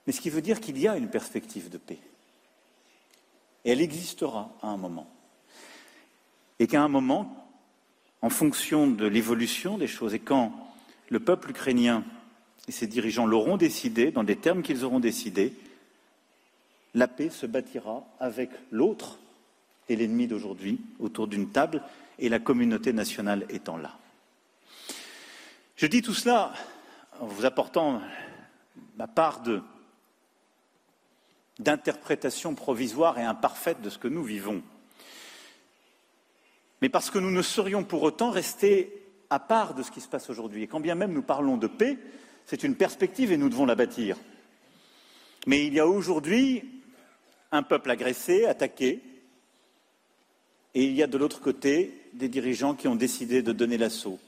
Mais 0.06 0.12
ce 0.12 0.20
qui 0.20 0.28
veut 0.28 0.42
dire 0.42 0.60
qu'il 0.60 0.78
y 0.78 0.86
a 0.86 0.98
une 0.98 1.08
perspective 1.08 1.70
de 1.70 1.78
paix. 1.78 1.98
Et 3.64 3.70
elle 3.70 3.80
existera 3.80 4.54
à 4.60 4.68
un 4.68 4.76
moment. 4.76 5.10
Et 6.58 6.66
qu'à 6.66 6.82
un 6.82 6.88
moment, 6.88 7.50
en 8.20 8.28
fonction 8.28 8.86
de 8.86 9.06
l'évolution 9.06 9.78
des 9.78 9.86
choses, 9.86 10.12
et 10.12 10.20
quand 10.20 10.52
le 11.08 11.20
peuple 11.20 11.52
ukrainien 11.52 12.04
et 12.68 12.72
ses 12.72 12.86
dirigeants 12.86 13.26
l'auront 13.26 13.56
décidé, 13.56 14.10
dans 14.10 14.24
des 14.24 14.36
termes 14.36 14.62
qu'ils 14.62 14.84
auront 14.84 15.00
décidés, 15.00 15.54
la 16.94 17.08
paix 17.08 17.30
se 17.30 17.46
bâtira 17.46 18.04
avec 18.20 18.50
l'autre 18.70 19.18
et 19.88 19.96
l'ennemi 19.96 20.26
d'aujourd'hui 20.26 20.80
autour 21.00 21.26
d'une 21.26 21.48
table 21.48 21.82
et 22.18 22.28
la 22.28 22.38
communauté 22.38 22.92
nationale 22.92 23.46
étant 23.48 23.78
là. 23.78 23.96
Je 25.76 25.86
dis 25.86 26.02
tout 26.02 26.14
cela 26.14 26.52
en 27.20 27.26
vous 27.26 27.46
apportant 27.46 28.02
ma 28.96 29.06
part 29.06 29.42
d'interprétation 31.58 32.54
provisoire 32.54 33.18
et 33.18 33.24
imparfaite 33.24 33.80
de 33.80 33.88
ce 33.88 33.98
que 33.98 34.08
nous 34.08 34.24
vivons. 34.24 34.62
Mais 36.82 36.88
parce 36.88 37.10
que 37.10 37.18
nous 37.18 37.30
ne 37.30 37.42
serions 37.42 37.82
pour 37.82 38.02
autant 38.02 38.30
restés 38.30 38.92
à 39.30 39.38
part 39.38 39.74
de 39.74 39.82
ce 39.82 39.90
qui 39.90 40.00
se 40.00 40.08
passe 40.08 40.30
aujourd'hui. 40.30 40.64
Et 40.64 40.66
quand 40.66 40.80
bien 40.80 40.94
même 40.94 41.12
nous 41.12 41.22
parlons 41.22 41.56
de 41.56 41.66
paix, 41.66 41.98
c'est 42.48 42.62
une 42.62 42.76
perspective 42.76 43.30
et 43.30 43.36
nous 43.36 43.50
devons 43.50 43.66
la 43.66 43.74
bâtir. 43.74 44.16
Mais 45.46 45.66
il 45.66 45.74
y 45.74 45.80
a 45.80 45.86
aujourd'hui 45.86 46.64
un 47.52 47.62
peuple 47.62 47.90
agressé, 47.90 48.46
attaqué, 48.46 49.02
et 50.74 50.82
il 50.82 50.94
y 50.94 51.02
a 51.02 51.06
de 51.06 51.18
l'autre 51.18 51.42
côté 51.42 52.10
des 52.14 52.28
dirigeants 52.28 52.74
qui 52.74 52.88
ont 52.88 52.96
décidé 52.96 53.42
de 53.42 53.52
donner 53.52 53.76
l'assaut, 53.76 54.18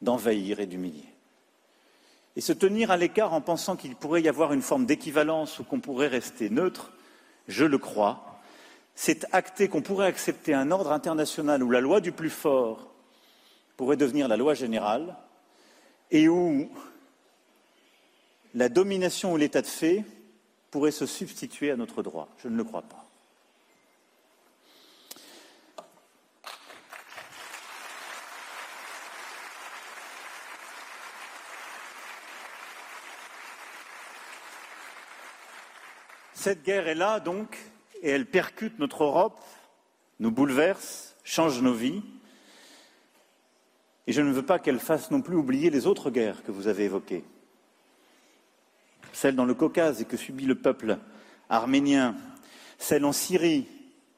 d'envahir 0.00 0.60
et 0.60 0.66
d'humilier. 0.66 1.04
Et 2.36 2.40
se 2.40 2.54
tenir 2.54 2.90
à 2.90 2.96
l'écart 2.96 3.34
en 3.34 3.42
pensant 3.42 3.76
qu'il 3.76 3.94
pourrait 3.94 4.22
y 4.22 4.28
avoir 4.28 4.54
une 4.54 4.62
forme 4.62 4.86
d'équivalence 4.86 5.58
ou 5.58 5.64
qu'on 5.64 5.80
pourrait 5.80 6.08
rester 6.08 6.48
neutre, 6.48 6.92
je 7.48 7.66
le 7.66 7.76
crois, 7.76 8.40
c'est 8.94 9.26
acter 9.32 9.68
qu'on 9.68 9.82
pourrait 9.82 10.06
accepter 10.06 10.54
un 10.54 10.70
ordre 10.70 10.92
international 10.92 11.62
où 11.62 11.70
la 11.70 11.82
loi 11.82 12.00
du 12.00 12.12
plus 12.12 12.30
fort 12.30 12.94
pourrait 13.76 13.98
devenir 13.98 14.26
la 14.26 14.38
loi 14.38 14.54
générale, 14.54 15.16
et 16.10 16.28
où 16.28 16.70
la 18.54 18.68
domination 18.68 19.32
ou 19.32 19.36
l'état 19.36 19.62
de 19.62 19.66
fait 19.66 20.04
pourrait 20.70 20.90
se 20.90 21.06
substituer 21.06 21.70
à 21.70 21.76
notre 21.76 22.02
droit. 22.02 22.28
Je 22.42 22.48
ne 22.48 22.56
le 22.56 22.64
crois 22.64 22.82
pas. 22.82 23.08
Cette 36.34 36.62
guerre 36.62 36.86
est 36.86 36.94
là 36.94 37.18
donc, 37.18 37.58
et 38.00 38.10
elle 38.10 38.24
percute 38.24 38.78
notre 38.78 39.02
Europe, 39.02 39.44
nous 40.20 40.30
bouleverse, 40.30 41.16
change 41.24 41.60
nos 41.60 41.74
vies. 41.74 42.02
Et 44.08 44.12
je 44.12 44.22
ne 44.22 44.32
veux 44.32 44.42
pas 44.42 44.58
qu'elle 44.58 44.78
fasse 44.78 45.10
non 45.10 45.20
plus 45.20 45.36
oublier 45.36 45.68
les 45.68 45.86
autres 45.86 46.10
guerres 46.10 46.42
que 46.42 46.50
vous 46.50 46.66
avez 46.66 46.84
évoquées. 46.84 47.22
Celle 49.12 49.36
dans 49.36 49.44
le 49.44 49.52
Caucase 49.52 50.00
et 50.00 50.06
que 50.06 50.16
subit 50.16 50.46
le 50.46 50.54
peuple 50.54 50.96
arménien, 51.50 52.16
celle 52.78 53.04
en 53.04 53.12
Syrie, 53.12 53.66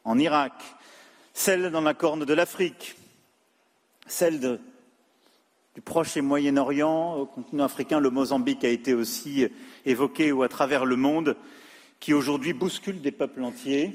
en 0.04 0.16
Irak, 0.16 0.52
celle 1.34 1.72
dans 1.72 1.80
la 1.80 1.94
corne 1.94 2.24
de 2.24 2.34
l'Afrique, 2.34 2.94
celle 4.06 4.60
du 5.74 5.80
Proche 5.80 6.16
et 6.16 6.20
Moyen-Orient, 6.20 7.16
au 7.16 7.26
continent 7.26 7.64
africain, 7.64 7.98
le 7.98 8.10
Mozambique 8.10 8.62
a 8.62 8.68
été 8.68 8.94
aussi 8.94 9.48
évoqué 9.84 10.30
ou 10.30 10.44
à 10.44 10.48
travers 10.48 10.84
le 10.84 10.94
monde, 10.94 11.36
qui 11.98 12.14
aujourd'hui 12.14 12.52
bouscule 12.52 13.00
des 13.00 13.10
peuples 13.10 13.42
entiers, 13.42 13.92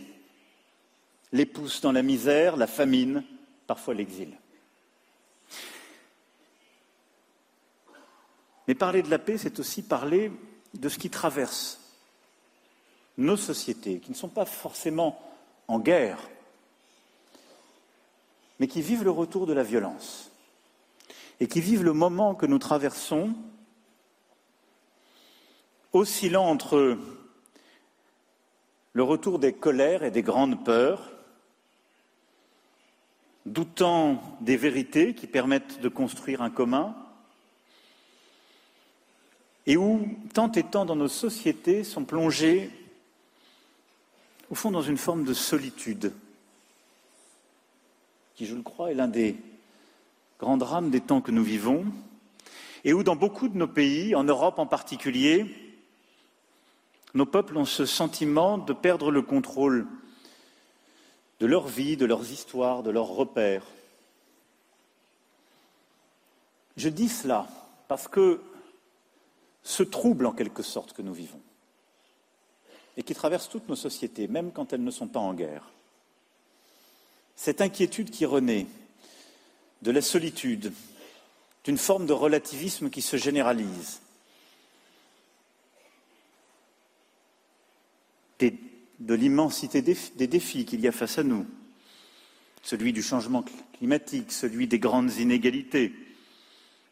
les 1.32 1.46
pousse 1.46 1.80
dans 1.80 1.94
la 1.94 2.04
misère, 2.04 2.58
la 2.58 2.68
famine, 2.68 3.24
parfois 3.66 3.94
l'exil. 3.94 4.38
Mais 8.68 8.76
parler 8.76 9.04
de 9.04 9.10
la 9.10 9.20
paix, 9.20 9.38
c'est 9.38 9.60
aussi 9.60 9.82
parler 9.82 10.32
de 10.74 10.90
ce 10.90 10.98
qui 10.98 11.10
traverse 11.10 11.80
nos 13.18 13.38
sociétés, 13.38 14.00
qui 14.00 14.12
ne 14.12 14.16
sont 14.16 14.30
pas 14.30 14.46
forcément 14.46 15.22
en 15.68 15.80
guerre, 15.80 16.20
mais 18.60 18.68
qui 18.68 18.82
vivent 18.82 19.04
le 19.04 19.12
retour 19.12 19.48
de 19.48 19.54
la 19.54 19.64
violence, 19.64 20.32
et 21.40 21.48
qui 21.48 21.62
vivent 21.62 21.84
le 21.84 21.94
moment 21.94 22.36
que 22.36 22.46
nous 22.46 22.60
traversons, 22.60 23.34
oscillant 25.94 26.46
entre 26.46 26.98
le 28.94 29.04
retour 29.04 29.40
des 29.40 29.54
colères 29.54 30.04
et 30.04 30.12
des 30.12 30.24
grandes 30.24 30.64
peurs, 30.64 31.12
doutant 33.46 34.22
des 34.42 34.58
vérités 34.58 35.14
qui 35.14 35.28
permettent 35.28 35.80
de 35.80 35.90
construire 35.90 36.42
un 36.42 36.50
commun, 36.50 36.96
et 39.68 39.78
où 39.78 40.08
tant 40.34 40.52
et 40.52 40.64
tant 40.64 40.86
dans 40.86 40.96
nos 40.96 41.08
sociétés 41.08 41.84
sont 41.84 42.06
plongés, 42.06 42.70
au 44.50 44.56
fond, 44.56 44.72
dans 44.72 44.82
une 44.82 44.98
forme 44.98 45.24
de 45.24 45.34
solitude, 45.34 46.14
qui, 48.36 48.46
je 48.46 48.56
le 48.56 48.62
crois, 48.62 48.92
est 48.92 48.96
l'un 48.96 49.08
des 49.08 49.38
grands 50.40 50.58
drames 50.58 50.92
des 50.92 51.02
temps 51.02 51.22
que 51.22 51.32
nous 51.32 51.44
vivons, 51.44 51.86
et 52.84 52.94
où 52.94 53.02
dans 53.02 53.16
beaucoup 53.16 53.48
de 53.48 53.58
nos 53.58 53.68
pays, 53.68 54.14
en 54.14 54.24
Europe 54.24 54.60
en 54.60 54.68
particulier, 54.68 55.46
nos 57.16 57.26
peuples 57.26 57.58
ont 57.58 57.66
ce 57.66 57.86
sentiment 57.86 58.58
de 58.58 58.74
perdre 58.74 59.10
le 59.10 59.22
contrôle 59.22 59.88
de 61.40 61.46
leur 61.46 61.68
vie, 61.68 61.98
de 61.98 62.06
leurs 62.06 62.32
histoires, 62.32 62.84
de 62.84 62.92
leurs 62.92 63.08
repères. 63.08 63.66
Je 66.78 66.90
dis 66.90 67.10
cela 67.10 67.48
parce 67.88 68.08
que 68.08 68.42
ce 69.66 69.84
trouble 69.84 70.28
en 70.28 70.32
quelque 70.32 70.64
sorte 70.64 70.94
que 70.94 71.02
nous 71.02 71.14
vivons, 71.14 71.42
et 72.96 73.04
qui 73.04 73.16
traverse 73.16 73.50
toutes 73.50 73.68
nos 73.68 73.76
sociétés, 73.76 74.28
même 74.28 74.52
quand 74.52 74.72
elles 74.72 74.84
ne 74.84 74.92
sont 74.92 75.08
pas 75.08 75.20
en 75.20 75.34
guerre, 75.34 75.72
cette 77.36 77.60
inquiétude 77.60 78.12
qui 78.12 78.26
renaît 78.26 78.68
de 79.82 79.92
la 79.92 80.02
solitude, 80.02 80.72
d'une 81.64 81.80
forme 81.80 82.06
de 82.06 82.14
relativisme 82.14 82.92
qui 82.92 83.02
se 83.02 83.18
généralise, 83.18 84.00
de 88.40 89.14
l'immensité 89.14 89.82
des 89.82 90.28
défis 90.28 90.66
qu'il 90.66 90.80
y 90.80 90.88
a 90.88 90.92
face 90.92 91.18
à 91.18 91.24
nous, 91.24 91.46
celui 92.62 92.94
du 92.94 93.02
changement 93.02 93.44
climatique, 93.78 94.32
celui 94.32 94.68
des 94.68 94.80
grandes 94.80 95.16
inégalités 95.18 95.92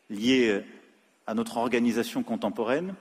liées 0.09 0.63
à 1.27 1.33
notre 1.33 1.57
organisation 1.57 2.23
contemporaine, 2.23 2.95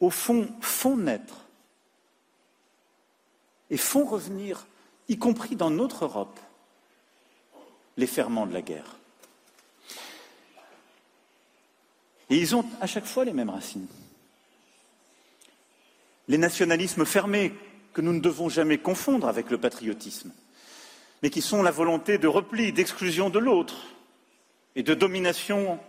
au 0.00 0.10
fond, 0.10 0.48
font 0.60 0.96
naître 0.96 1.42
et 3.70 3.76
font 3.76 4.04
revenir, 4.04 4.66
y 5.08 5.18
compris 5.18 5.56
dans 5.56 5.70
notre 5.70 6.04
Europe, 6.04 6.38
les 7.96 8.06
ferments 8.06 8.46
de 8.46 8.52
la 8.52 8.62
guerre. 8.62 8.96
Et 12.28 12.36
ils 12.36 12.54
ont 12.54 12.64
à 12.80 12.86
chaque 12.86 13.06
fois 13.06 13.24
les 13.24 13.32
mêmes 13.32 13.50
racines. 13.50 13.86
Les 16.28 16.38
nationalismes 16.38 17.04
fermés 17.04 17.54
que 17.92 18.00
nous 18.00 18.12
ne 18.12 18.20
devons 18.20 18.48
jamais 18.48 18.78
confondre 18.78 19.28
avec 19.28 19.50
le 19.50 19.58
patriotisme, 19.58 20.32
mais 21.22 21.30
qui 21.30 21.40
sont 21.40 21.62
la 21.62 21.70
volonté 21.70 22.18
de 22.18 22.26
repli, 22.26 22.72
d'exclusion 22.72 23.30
de 23.30 23.38
l'autre 23.38 23.76
et 24.74 24.82
de 24.82 24.92
domination 24.92 25.80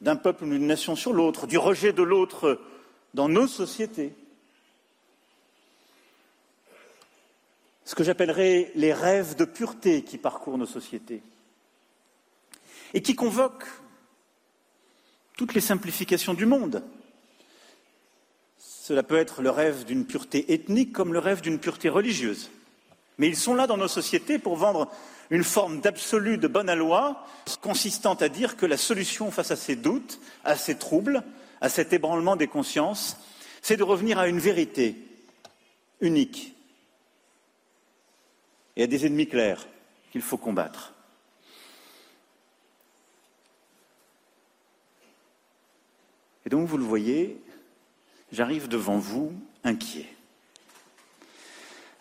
d'un 0.00 0.16
peuple 0.16 0.44
ou 0.44 0.50
d'une 0.50 0.66
nation 0.66 0.96
sur 0.96 1.12
l'autre, 1.12 1.46
du 1.46 1.58
rejet 1.58 1.92
de 1.92 2.02
l'autre 2.02 2.60
dans 3.14 3.28
nos 3.28 3.46
sociétés. 3.46 4.14
Ce 7.84 7.94
que 7.94 8.04
j'appellerais 8.04 8.70
les 8.74 8.92
rêves 8.92 9.36
de 9.36 9.44
pureté 9.44 10.04
qui 10.04 10.16
parcourent 10.16 10.58
nos 10.58 10.66
sociétés 10.66 11.22
et 12.94 13.02
qui 13.02 13.14
convoquent 13.14 13.66
toutes 15.36 15.54
les 15.54 15.60
simplifications 15.60 16.34
du 16.34 16.46
monde. 16.46 16.84
Cela 18.58 19.02
peut 19.02 19.16
être 19.16 19.42
le 19.42 19.50
rêve 19.50 19.84
d'une 19.84 20.06
pureté 20.06 20.52
ethnique 20.52 20.92
comme 20.92 21.12
le 21.12 21.18
rêve 21.18 21.40
d'une 21.40 21.58
pureté 21.58 21.88
religieuse. 21.88 22.50
Mais 23.20 23.28
ils 23.28 23.36
sont 23.36 23.52
là 23.52 23.66
dans 23.66 23.76
nos 23.76 23.86
sociétés 23.86 24.38
pour 24.38 24.56
vendre 24.56 24.88
une 25.28 25.44
forme 25.44 25.82
d'absolu 25.82 26.38
de 26.38 26.48
bonne 26.48 26.72
loi 26.72 27.26
consistant 27.60 28.14
à 28.14 28.30
dire 28.30 28.56
que 28.56 28.64
la 28.64 28.78
solution 28.78 29.30
face 29.30 29.50
à 29.50 29.56
ces 29.56 29.76
doutes, 29.76 30.18
à 30.42 30.56
ces 30.56 30.78
troubles, 30.78 31.22
à 31.60 31.68
cet 31.68 31.92
ébranlement 31.92 32.36
des 32.36 32.46
consciences, 32.46 33.18
c'est 33.60 33.76
de 33.76 33.82
revenir 33.82 34.18
à 34.18 34.26
une 34.26 34.38
vérité 34.38 34.96
unique 36.00 36.54
et 38.76 38.84
à 38.84 38.86
des 38.86 39.04
ennemis 39.04 39.28
clairs 39.28 39.68
qu'il 40.12 40.22
faut 40.22 40.38
combattre. 40.38 40.94
Et 46.46 46.48
donc, 46.48 46.66
vous 46.66 46.78
le 46.78 46.84
voyez, 46.84 47.38
j'arrive 48.32 48.66
devant 48.66 48.96
vous 48.96 49.34
inquiet. 49.62 50.06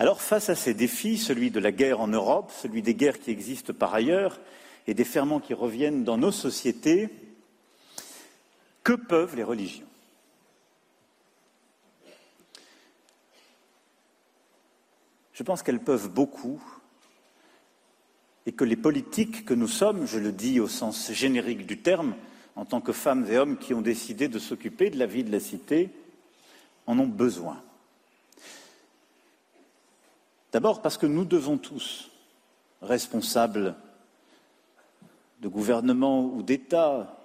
Alors 0.02 0.22
face 0.22 0.50
à 0.50 0.56
ces 0.56 0.74
défis, 0.74 1.18
celui 1.18 1.52
de 1.52 1.60
la 1.60 1.74
guerre 1.74 2.00
en 2.00 2.08
Europe, 2.08 2.52
celui 2.56 2.82
des 2.82 2.96
guerres 2.96 3.20
qui 3.20 3.32
existent 3.32 3.74
par 3.74 3.94
ailleurs 3.94 4.40
et 4.88 4.94
des 4.94 5.04
ferments 5.04 5.42
qui 5.42 5.54
reviennent 5.54 6.06
dans 6.06 6.18
nos 6.18 6.32
sociétés, 6.32 7.10
que 8.82 8.94
peuvent 8.94 9.36
les 9.36 9.44
religions? 9.44 9.86
Je 15.34 15.44
pense 15.44 15.64
qu'elles 15.64 15.84
peuvent 15.84 16.10
beaucoup 16.10 16.64
et 18.46 18.54
que 18.54 18.64
les 18.64 18.78
politiques 18.78 19.44
que 19.44 19.54
nous 19.54 19.68
sommes, 19.68 20.08
je 20.08 20.18
le 20.18 20.32
dis 20.32 20.62
au 20.62 20.68
sens 20.68 21.12
générique 21.12 21.66
du 21.66 21.78
terme, 21.78 22.16
en 22.56 22.66
tant 22.66 22.82
que 22.82 22.94
femmes 22.94 23.26
et 23.30 23.38
hommes 23.38 23.58
qui 23.58 23.74
ont 23.74 23.82
décidé 23.82 24.28
de 24.30 24.40
s'occuper 24.40 24.90
de 24.90 24.98
la 24.98 25.06
vie 25.06 25.24
de 25.24 25.32
la 25.32 25.40
cité, 25.40 25.90
en 26.88 26.98
ont 27.00 27.08
besoin. 27.08 27.62
D'abord 30.52 30.82
parce 30.82 30.98
que 30.98 31.06
nous 31.06 31.26
devons 31.26 31.58
tous, 31.58 32.10
responsables 32.82 33.76
de 35.42 35.48
gouvernement 35.48 36.26
ou 36.26 36.42
d'État, 36.42 37.16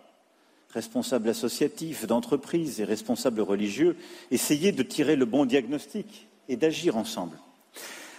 responsables 0.71 1.29
associatifs, 1.29 2.07
d'entreprises 2.07 2.81
et 2.81 2.85
responsables 2.85 3.41
religieux, 3.41 3.97
essayer 4.31 4.73
de 4.73 4.83
tirer 4.83 5.17
le 5.17 5.25
bon 5.25 5.47
diagnostic 5.47 6.27
et 6.49 6.57
d'agir 6.57 6.97
ensemble. 6.97 7.39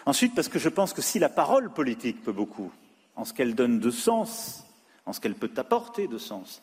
Ensuite, 0.05 0.33
parce 0.33 0.47
que 0.47 0.59
je 0.59 0.69
pense 0.69 0.93
que 0.93 1.01
si 1.01 1.19
la 1.19 1.29
parole 1.29 1.71
politique 1.71 2.23
peut 2.23 2.31
beaucoup, 2.31 2.71
en 3.15 3.25
ce 3.25 3.33
qu'elle 3.33 3.55
donne 3.55 3.79
de 3.79 3.91
sens, 3.91 4.63
en 5.05 5.13
ce 5.13 5.19
qu'elle 5.19 5.35
peut 5.35 5.51
apporter 5.57 6.07
de 6.07 6.17
sens, 6.17 6.61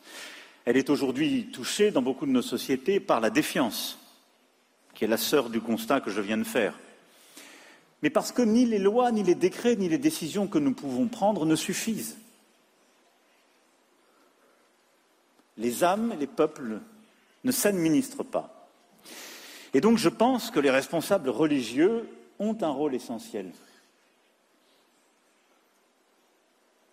elle 0.65 0.77
est 0.77 0.89
aujourd'hui 0.89 1.49
touchée 1.51 1.91
dans 1.91 2.01
beaucoup 2.01 2.25
de 2.25 2.31
nos 2.31 2.41
sociétés 2.41 2.99
par 2.99 3.19
la 3.19 3.29
défiance, 3.29 3.99
qui 4.93 5.05
est 5.05 5.07
la 5.07 5.17
sœur 5.17 5.49
du 5.49 5.61
constat 5.61 6.01
que 6.01 6.11
je 6.11 6.21
viens 6.21 6.37
de 6.37 6.43
faire 6.43 6.77
mais 8.03 8.09
parce 8.09 8.33
que 8.33 8.41
ni 8.41 8.65
les 8.65 8.79
lois, 8.79 9.13
ni 9.13 9.23
les 9.23 9.33
décrets, 9.33 9.77
ni 9.77 9.87
les 9.87 9.97
décisions 9.97 10.45
que 10.45 10.57
nous 10.57 10.73
pouvons 10.73 11.07
prendre 11.07 11.45
ne 11.45 11.55
suffisent. 11.55 12.17
Les 15.55 15.85
âmes 15.85 16.11
et 16.11 16.17
les 16.17 16.27
peuples 16.27 16.81
ne 17.45 17.51
s'administrent 17.53 18.25
pas. 18.25 18.67
Et 19.73 19.79
donc 19.79 19.97
je 19.97 20.09
pense 20.09 20.51
que 20.51 20.59
les 20.59 20.69
responsables 20.69 21.29
religieux 21.29 22.09
ont 22.39 22.57
un 22.61 22.71
rôle 22.71 22.93
essentiel. 22.93 23.49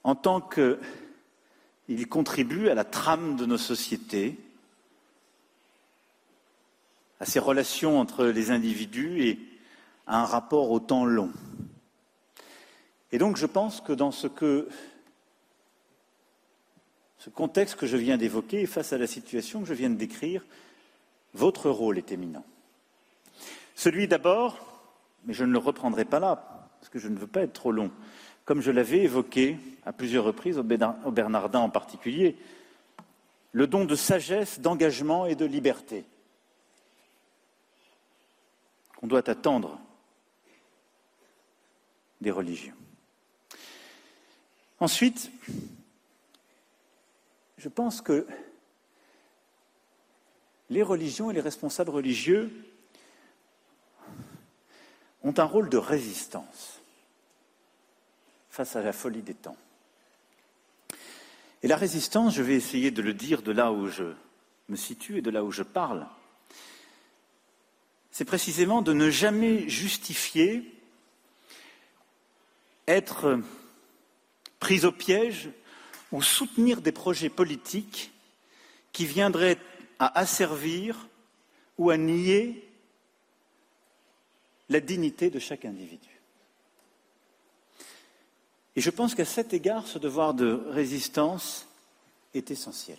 En 0.05 0.15
tant 0.15 0.41
qu'ils 0.41 2.09
contribuent 2.09 2.69
à 2.69 2.75
la 2.75 2.85
trame 2.85 3.35
de 3.35 3.47
nos 3.47 3.59
sociétés, 3.59 4.39
à 7.19 7.27
ces 7.27 7.41
relations 7.41 7.99
entre 7.99 8.27
les 8.27 8.53
individus 8.53 9.25
et 9.25 9.51
à 10.11 10.23
un 10.23 10.25
rapport 10.25 10.73
au 10.73 10.81
temps 10.81 11.05
long. 11.05 11.31
Et 13.13 13.19
donc 13.19 13.37
je 13.37 13.47
pense 13.47 13.81
que 13.81 13.93
dans 13.93 14.11
ce 14.11 14.27
que 14.27 14.69
ce 17.19 17.31
contexte 17.31 17.77
que 17.77 17.87
je 17.87 17.97
viens 17.97 18.17
d'évoquer, 18.17 18.67
face 18.67 18.93
à 18.93 18.99
la 18.99 19.07
situation 19.07 19.61
que 19.61 19.67
je 19.67 19.75
viens 19.75 19.91
de 19.91 19.95
décrire, 19.95 20.45
votre 21.33 21.71
rôle 21.71 21.97
est 21.99 22.11
éminent. 22.11 22.45
Celui 23.77 24.09
d'abord, 24.09 24.59
mais 25.27 25.35
je 25.35 25.45
ne 25.45 25.53
le 25.53 25.59
reprendrai 25.59 26.05
pas 26.05 26.19
là, 26.19 26.69
parce 26.81 26.89
que 26.91 26.99
je 26.99 27.09
ne 27.09 27.17
veux 27.17 27.27
pas 27.27 27.43
être 27.43 27.53
trop 27.53 27.73
long, 27.73 27.91
comme 28.47 28.63
je 28.63 28.71
l'avais 28.71 29.03
évoqué 29.03 29.59
à 29.85 29.93
plusieurs 29.93 30.25
reprises, 30.25 30.59
au 30.59 30.63
Bernardin 31.13 31.61
en 31.61 31.71
particulier, 31.71 32.37
le 33.53 33.67
don 33.67 33.85
de 33.85 33.95
sagesse, 33.95 34.61
d'engagement 34.61 35.27
et 35.27 35.37
de 35.37 35.45
liberté 35.45 36.05
qu'on 38.97 39.07
doit 39.07 39.29
attendre 39.31 39.79
des 42.21 42.31
religions. 42.31 42.75
Ensuite, 44.79 45.31
je 47.59 47.69
pense 47.69 48.01
que 48.01 48.27
les 50.71 50.83
religions 50.83 51.31
et 51.31 51.35
les 51.35 51.41
responsables 51.41 51.91
religieux 51.91 52.51
ont 55.23 55.35
un 55.37 55.45
rôle 55.45 55.69
de 55.69 55.77
résistance 55.77 56.81
face 58.49 58.77
à 58.77 58.83
la 58.83 58.93
folie 58.93 59.23
des 59.23 59.35
temps. 59.35 59.57
Et 61.63 61.69
la 61.69 61.77
résistance, 61.77 62.35
je 62.35 62.43
vais 62.43 62.55
essayer 62.55 62.91
de 62.91 63.03
le 63.03 63.13
dire 63.13 63.43
de 63.43 63.53
là 63.53 63.73
où 63.73 63.89
je 63.89 64.15
me 64.69 64.77
situe 64.77 65.19
et 65.19 65.23
de 65.23 65.31
là 65.31 65.45
où 65.45 65.51
je 65.51 65.63
parle, 65.63 66.07
c'est 68.11 68.25
précisément 68.25 68.81
de 68.83 68.93
ne 68.93 69.11
jamais 69.11 69.69
justifier 69.69 70.80
être 72.91 73.41
pris 74.59 74.85
au 74.85 74.93
piège 74.93 75.51
ou 76.13 76.23
soutenir 76.23 76.81
des 76.81 76.93
projets 76.93 77.29
politiques 77.29 78.13
qui 78.93 79.07
viendraient 79.07 79.59
à 79.99 80.19
asservir 80.19 81.09
ou 81.79 81.91
à 81.91 81.97
nier 81.97 82.67
la 84.69 84.81
dignité 84.81 85.31
de 85.31 85.39
chaque 85.39 85.65
individu. 85.65 86.09
Et 88.77 88.81
je 88.81 88.91
pense 88.91 89.15
qu'à 89.15 89.25
cet 89.25 89.53
égard, 89.53 89.87
ce 89.87 89.99
devoir 89.99 90.35
de 90.35 90.63
résistance 90.69 91.67
est 92.35 92.51
essentiel. 92.51 92.99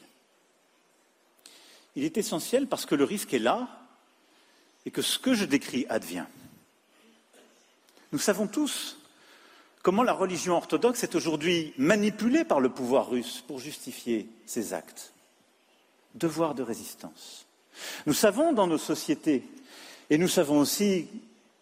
Il 1.96 2.04
est 2.04 2.18
essentiel 2.18 2.68
parce 2.68 2.86
que 2.86 2.96
le 2.96 3.04
risque 3.04 3.34
est 3.34 3.40
là 3.40 3.68
et 4.86 4.92
que 4.92 5.02
ce 5.02 5.20
que 5.20 5.34
je 5.34 5.46
décris 5.46 5.86
advient. 5.90 6.26
Nous 8.12 8.20
savons 8.20 8.48
tous 8.48 9.01
comment 9.82 10.04
la 10.04 10.14
religion 10.14 10.56
orthodoxe 10.56 11.04
est 11.04 11.16
aujourd'hui 11.16 11.74
manipulée 11.78 12.44
par 12.44 12.60
le 12.60 12.70
pouvoir 12.70 13.10
russe 13.10 13.44
pour 13.48 13.60
justifier 13.60 14.30
ses 14.46 14.74
actes. 14.74 15.14
Devoir 16.16 16.56
de 16.56 16.64
résistance. 16.64 17.46
Nous 18.06 18.14
savons 18.14 18.52
dans 18.52 18.68
nos 18.68 18.78
sociétés, 18.78 19.44
et 20.10 20.18
nous 20.18 20.28
savons 20.28 20.60
aussi 20.60 21.08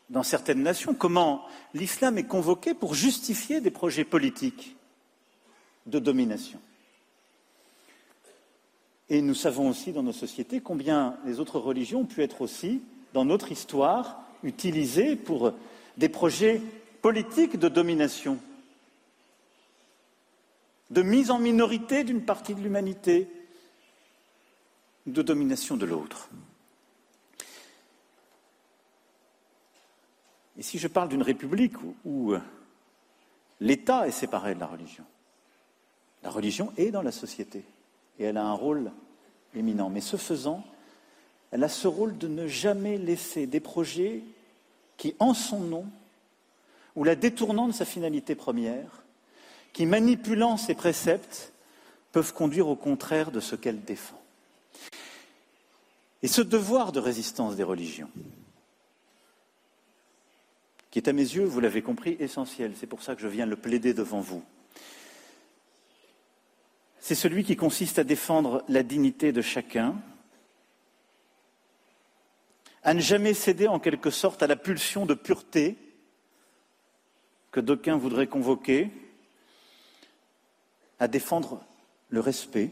dans 0.09 0.23
certaines 0.23 0.63
nations, 0.63 0.95
comment 0.95 1.45
l'islam 1.73 2.17
est 2.17 2.23
convoqué 2.23 2.73
pour 2.73 2.95
justifier 2.95 3.61
des 3.61 3.69
projets 3.69 4.03
politiques 4.03 4.75
de 5.85 5.99
domination. 5.99 6.59
Et 9.09 9.21
nous 9.21 9.35
savons 9.35 9.69
aussi 9.69 9.91
dans 9.91 10.03
nos 10.03 10.13
sociétés 10.13 10.61
combien 10.61 11.17
les 11.25 11.39
autres 11.39 11.59
religions 11.59 12.01
ont 12.01 12.05
pu 12.05 12.23
être 12.23 12.41
aussi, 12.41 12.81
dans 13.13 13.25
notre 13.25 13.51
histoire, 13.51 14.23
utilisées 14.43 15.15
pour 15.15 15.53
des 15.97 16.09
projets 16.09 16.61
politique 17.01 17.57
de 17.57 17.69
domination, 17.69 18.39
de 20.89 21.01
mise 21.01 21.31
en 21.31 21.39
minorité 21.39 22.03
d'une 22.03 22.23
partie 22.23 22.55
de 22.55 22.61
l'humanité, 22.61 23.27
de 25.05 25.21
domination 25.21 25.77
de 25.77 25.85
l'autre. 25.85 26.29
Et 30.57 30.61
si 30.61 30.77
je 30.77 30.87
parle 30.87 31.09
d'une 31.09 31.23
république 31.23 31.75
où, 32.03 32.33
l'État 33.61 34.07
est 34.07 34.11
séparé 34.11 34.55
de 34.55 34.59
la 34.59 34.67
religion, 34.67 35.05
la 36.21 36.29
religion 36.29 36.73
est 36.77 36.91
dans 36.91 37.01
la 37.01 37.13
société 37.13 37.63
et 38.19 38.25
elle 38.25 38.37
a 38.37 38.43
un 38.43 38.53
rôle 38.53 38.91
éminent. 39.55 39.89
Mais 39.89 40.01
ce 40.01 40.17
faisant, 40.17 40.65
elle 41.51 41.63
a 41.63 41.69
ce 41.69 41.87
rôle 41.87 42.17
de 42.17 42.27
ne 42.27 42.45
jamais 42.45 42.97
laisser 42.97 43.47
des 43.47 43.61
projets 43.61 44.23
qui, 44.97 45.15
en 45.19 45.33
son 45.33 45.61
nom, 45.61 45.85
ou 46.99 47.05
la 47.05 47.15
détournant 47.15 47.69
de 47.69 47.71
sa 47.71 47.85
finalité 47.85 48.35
première, 48.35 49.05
qui, 49.71 49.85
manipulant 49.85 50.57
ses 50.57 50.75
préceptes, 50.75 51.53
peuvent 52.11 52.33
conduire 52.33 52.67
au 52.67 52.75
contraire 52.75 53.31
de 53.31 53.39
ce 53.39 53.55
qu'elle 53.55 53.85
défend. 53.85 54.21
Et 56.21 56.27
ce 56.27 56.41
devoir 56.41 56.91
de 56.91 56.99
résistance 56.99 57.55
des 57.55 57.63
religions, 57.63 58.09
qui 60.91 60.99
est 60.99 61.07
à 61.07 61.13
mes 61.13 61.21
yeux, 61.21 61.45
vous 61.45 61.61
l'avez 61.61 61.81
compris, 61.81 62.17
essentiel, 62.19 62.73
c'est 62.77 62.85
pour 62.85 63.01
ça 63.01 63.15
que 63.15 63.21
je 63.21 63.29
viens 63.29 63.45
le 63.45 63.55
plaider 63.55 63.93
devant 63.93 64.19
vous, 64.19 64.43
c'est 66.99 67.15
celui 67.15 67.45
qui 67.45 67.55
consiste 67.55 67.97
à 67.97 68.03
défendre 68.03 68.61
la 68.67 68.83
dignité 68.83 69.31
de 69.31 69.41
chacun, 69.41 69.95
à 72.83 72.93
ne 72.93 72.99
jamais 72.99 73.33
céder 73.33 73.69
en 73.69 73.79
quelque 73.79 74.09
sorte 74.09 74.43
à 74.43 74.47
la 74.47 74.57
pulsion 74.57 75.05
de 75.05 75.13
pureté 75.13 75.77
d'aucuns 77.61 77.97
voudraient 77.97 78.27
convoquer 78.27 78.89
à 80.99 81.07
défendre 81.07 81.63
le 82.09 82.19
respect, 82.19 82.71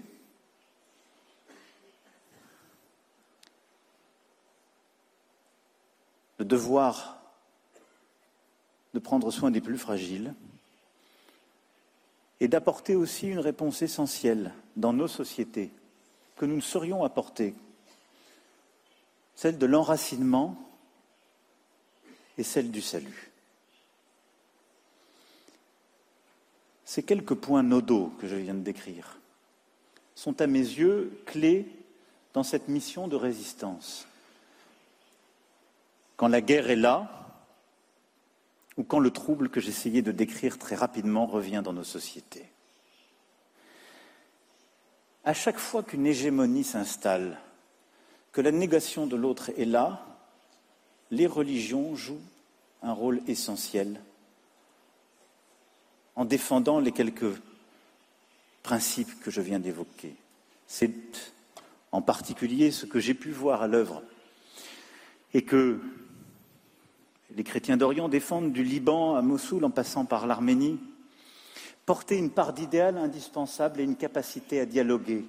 le 6.40 6.46
devoir 6.46 7.22
de 8.94 9.00
prendre 9.00 9.32
soin 9.32 9.52
des 9.52 9.62
plus 9.62 9.78
fragiles 9.78 10.34
et 12.40 12.48
d'apporter 12.48 12.96
aussi 12.96 13.28
une 13.28 13.40
réponse 13.40 13.82
essentielle 13.82 14.54
dans 14.76 14.94
nos 14.94 15.08
sociétés 15.08 15.72
que 16.36 16.46
nous 16.46 16.56
ne 16.56 16.62
saurions 16.62 17.04
apporter, 17.04 17.56
celle 19.36 19.58
de 19.58 19.66
l'enracinement 19.66 20.56
et 22.38 22.44
celle 22.44 22.72
du 22.72 22.82
salut. 22.82 23.27
Ces 26.88 27.04
quelques 27.04 27.36
points 27.36 27.64
nodaux 27.64 28.14
que 28.18 28.28
je 28.28 28.38
viens 28.38 28.54
de 28.54 28.62
décrire 28.62 29.20
sont 30.16 30.40
à 30.40 30.48
mes 30.48 30.60
yeux 30.60 31.22
clés 31.26 31.68
dans 32.34 32.44
cette 32.44 32.70
mission 32.70 33.10
de 33.10 33.18
résistance. 33.18 34.08
Quand 36.16 36.30
la 36.30 36.40
guerre 36.40 36.70
est 36.70 36.78
là, 36.78 37.12
ou 38.78 38.84
quand 38.84 39.00
le 39.00 39.12
trouble 39.12 39.50
que 39.50 39.60
j'essayais 39.60 40.02
de 40.02 40.14
décrire 40.14 40.58
très 40.58 40.76
rapidement 40.76 41.26
revient 41.26 41.62
dans 41.62 41.74
nos 41.74 41.84
sociétés. 41.84 42.46
À 45.26 45.34
chaque 45.34 45.60
fois 45.60 45.84
qu'une 45.84 46.08
hégémonie 46.08 46.64
s'installe, 46.64 47.38
que 48.32 48.40
la 48.40 48.54
négation 48.54 49.08
de 49.08 49.18
l'autre 49.18 49.52
est 49.58 49.66
là, 49.66 50.06
les 51.12 51.28
religions 51.28 51.96
jouent 51.96 52.24
un 52.82 52.94
rôle 52.94 53.22
essentiel 53.28 54.00
en 56.18 56.26
défendant 56.26 56.80
les 56.80 56.92
quelques 56.92 57.40
principes 58.64 59.22
que 59.22 59.32
je 59.32 59.40
viens 59.40 59.60
d'évoquer. 59.60 60.16
C'est 60.66 60.92
en 61.92 62.02
particulier 62.02 62.72
ce 62.72 62.86
que 62.86 63.00
j'ai 63.00 63.14
pu 63.14 63.32
voir 63.32 63.62
à 63.62 63.68
l'œuvre 63.68 64.04
et 65.34 65.44
que 65.44 65.80
les 67.36 67.44
chrétiens 67.44 67.78
d'Orient 67.78 68.10
défendent 68.10 68.52
du 68.52 68.64
Liban 68.64 69.16
à 69.16 69.22
Mossoul 69.22 69.64
en 69.64 69.70
passant 69.70 70.06
par 70.06 70.26
l'Arménie, 70.26 70.80
porter 71.86 72.18
une 72.18 72.32
part 72.32 72.52
d'idéal 72.52 72.98
indispensable 72.98 73.80
et 73.80 73.84
une 73.84 73.96
capacité 73.96 74.60
à 74.60 74.66
dialoguer, 74.66 75.24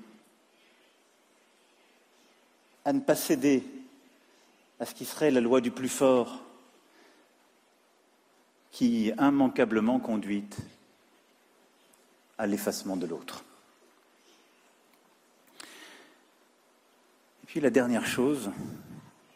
à 2.86 2.94
ne 2.94 3.00
pas 3.00 3.14
céder 3.14 3.62
à 4.80 4.86
ce 4.86 4.94
qui 4.94 5.04
serait 5.04 5.30
la 5.30 5.42
loi 5.42 5.60
du 5.60 5.70
plus 5.70 5.90
fort, 5.90 6.40
qui 8.70 9.12
immanquablement 9.18 9.98
conduite 9.98 10.56
à 12.38 12.46
l'effacement 12.46 12.96
de 12.96 13.06
l'autre. 13.06 13.44
Et 17.42 17.46
puis 17.46 17.60
la 17.60 17.70
dernière 17.70 18.06
chose, 18.06 18.50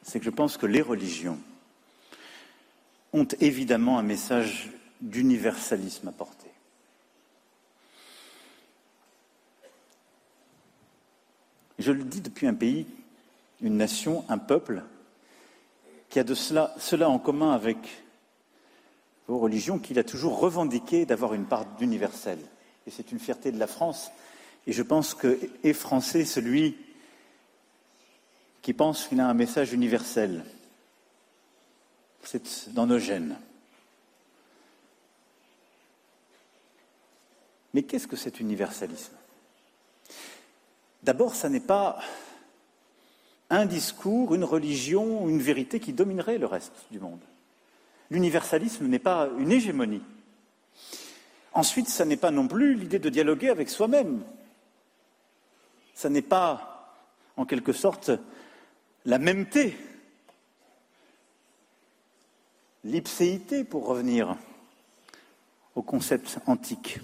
c'est 0.02 0.18
que 0.18 0.24
je 0.24 0.30
pense 0.30 0.56
que 0.56 0.66
les 0.66 0.82
religions 0.82 1.38
ont 3.12 3.28
évidemment 3.40 3.98
un 3.98 4.02
message 4.02 4.70
d'universalisme 5.00 6.08
à 6.08 6.12
porter. 6.12 6.48
Je 11.78 11.90
le 11.90 12.04
dis 12.04 12.20
depuis 12.20 12.46
un 12.46 12.54
pays, 12.54 12.86
une 13.60 13.76
nation, 13.76 14.24
un 14.28 14.38
peuple 14.38 14.82
qui 16.08 16.20
a 16.20 16.24
de 16.24 16.34
cela, 16.34 16.74
cela 16.78 17.08
en 17.08 17.18
commun 17.18 17.52
avec 17.52 18.04
vos 19.26 19.38
religions, 19.38 19.78
qu'il 19.78 19.98
a 19.98 20.04
toujours 20.04 20.38
revendiqué 20.38 21.06
d'avoir 21.06 21.34
une 21.34 21.46
part 21.46 21.64
d'universel. 21.76 22.38
Et 22.86 22.90
c'est 22.90 23.12
une 23.12 23.18
fierté 23.18 23.52
de 23.52 23.58
la 23.58 23.66
France. 23.66 24.10
Et 24.66 24.72
je 24.72 24.82
pense 24.82 25.14
que 25.14 25.38
est 25.62 25.72
français 25.72 26.24
celui 26.24 26.76
qui 28.62 28.72
pense 28.72 29.06
qu'il 29.06 29.20
a 29.20 29.28
un 29.28 29.34
message 29.34 29.72
universel. 29.72 30.44
C'est 32.22 32.72
dans 32.72 32.86
nos 32.86 32.98
gènes. 32.98 33.36
Mais 37.74 37.82
qu'est-ce 37.82 38.06
que 38.06 38.16
cet 38.16 38.38
universalisme? 38.38 39.14
D'abord, 41.02 41.34
ça 41.34 41.48
n'est 41.48 41.60
pas 41.60 42.00
un 43.50 43.66
discours, 43.66 44.34
une 44.34 44.44
religion, 44.44 45.28
une 45.28 45.42
vérité 45.42 45.80
qui 45.80 45.92
dominerait 45.92 46.38
le 46.38 46.46
reste 46.46 46.86
du 46.90 47.00
monde. 47.00 47.20
L'universalisme 48.10 48.86
n'est 48.86 48.98
pas 48.98 49.28
une 49.38 49.50
hégémonie. 49.50 50.02
Ensuite, 51.54 51.88
ça 51.88 52.04
n'est 52.04 52.16
pas 52.16 52.30
non 52.30 52.48
plus 52.48 52.74
l'idée 52.74 52.98
de 52.98 53.10
dialoguer 53.10 53.50
avec 53.50 53.68
soi-même. 53.68 54.22
Ça 55.94 56.08
n'est 56.08 56.22
pas, 56.22 56.96
en 57.36 57.44
quelque 57.44 57.72
sorte, 57.72 58.10
la 59.04 59.18
mêmeté, 59.18 59.76
l'ipséité, 62.84 63.64
pour 63.64 63.86
revenir 63.86 64.36
au 65.74 65.82
concept 65.82 66.38
antique. 66.46 67.00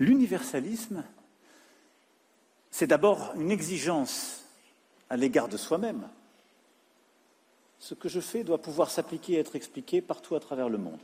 L'universalisme, 0.00 1.04
c'est 2.70 2.88
d'abord 2.88 3.32
une 3.36 3.52
exigence 3.52 4.44
à 5.08 5.16
l'égard 5.16 5.48
de 5.48 5.56
soi-même. 5.56 6.08
Ce 7.78 7.94
que 7.94 8.08
je 8.08 8.20
fais 8.20 8.42
doit 8.42 8.60
pouvoir 8.60 8.90
s'appliquer 8.90 9.34
et 9.34 9.38
être 9.38 9.54
expliqué 9.54 10.00
partout 10.00 10.34
à 10.34 10.40
travers 10.40 10.68
le 10.68 10.78
monde. 10.78 10.98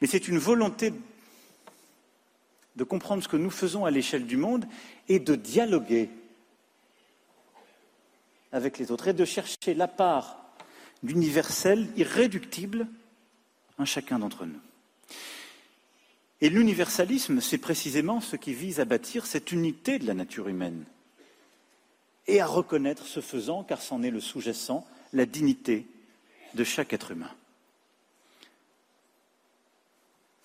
Mais 0.00 0.06
c'est 0.06 0.28
une 0.28 0.38
volonté 0.38 0.92
de 2.76 2.84
comprendre 2.84 3.22
ce 3.22 3.28
que 3.28 3.36
nous 3.36 3.50
faisons 3.50 3.84
à 3.84 3.90
l'échelle 3.90 4.26
du 4.26 4.36
monde 4.36 4.64
et 5.08 5.18
de 5.18 5.34
dialoguer 5.34 6.10
avec 8.52 8.78
les 8.78 8.90
autres 8.90 9.08
et 9.08 9.12
de 9.12 9.24
chercher 9.24 9.74
la 9.74 9.88
part 9.88 10.38
d'universel 11.02 11.88
irréductible 11.96 12.86
en 13.78 13.84
chacun 13.84 14.18
d'entre 14.18 14.46
nous. 14.46 14.60
Et 16.40 16.48
l'universalisme, 16.48 17.40
c'est 17.40 17.58
précisément 17.58 18.20
ce 18.20 18.36
qui 18.36 18.54
vise 18.54 18.80
à 18.80 18.84
bâtir 18.84 19.26
cette 19.26 19.50
unité 19.50 19.98
de 19.98 20.06
la 20.06 20.14
nature 20.14 20.48
humaine 20.48 20.84
et 22.28 22.40
à 22.40 22.46
reconnaître 22.46 23.06
ce 23.06 23.20
faisant, 23.20 23.64
car 23.64 23.82
c'en 23.82 24.02
est 24.02 24.10
le 24.10 24.20
sous-jacent, 24.20 24.86
la 25.12 25.26
dignité 25.26 25.86
de 26.54 26.62
chaque 26.62 26.92
être 26.92 27.10
humain. 27.10 27.30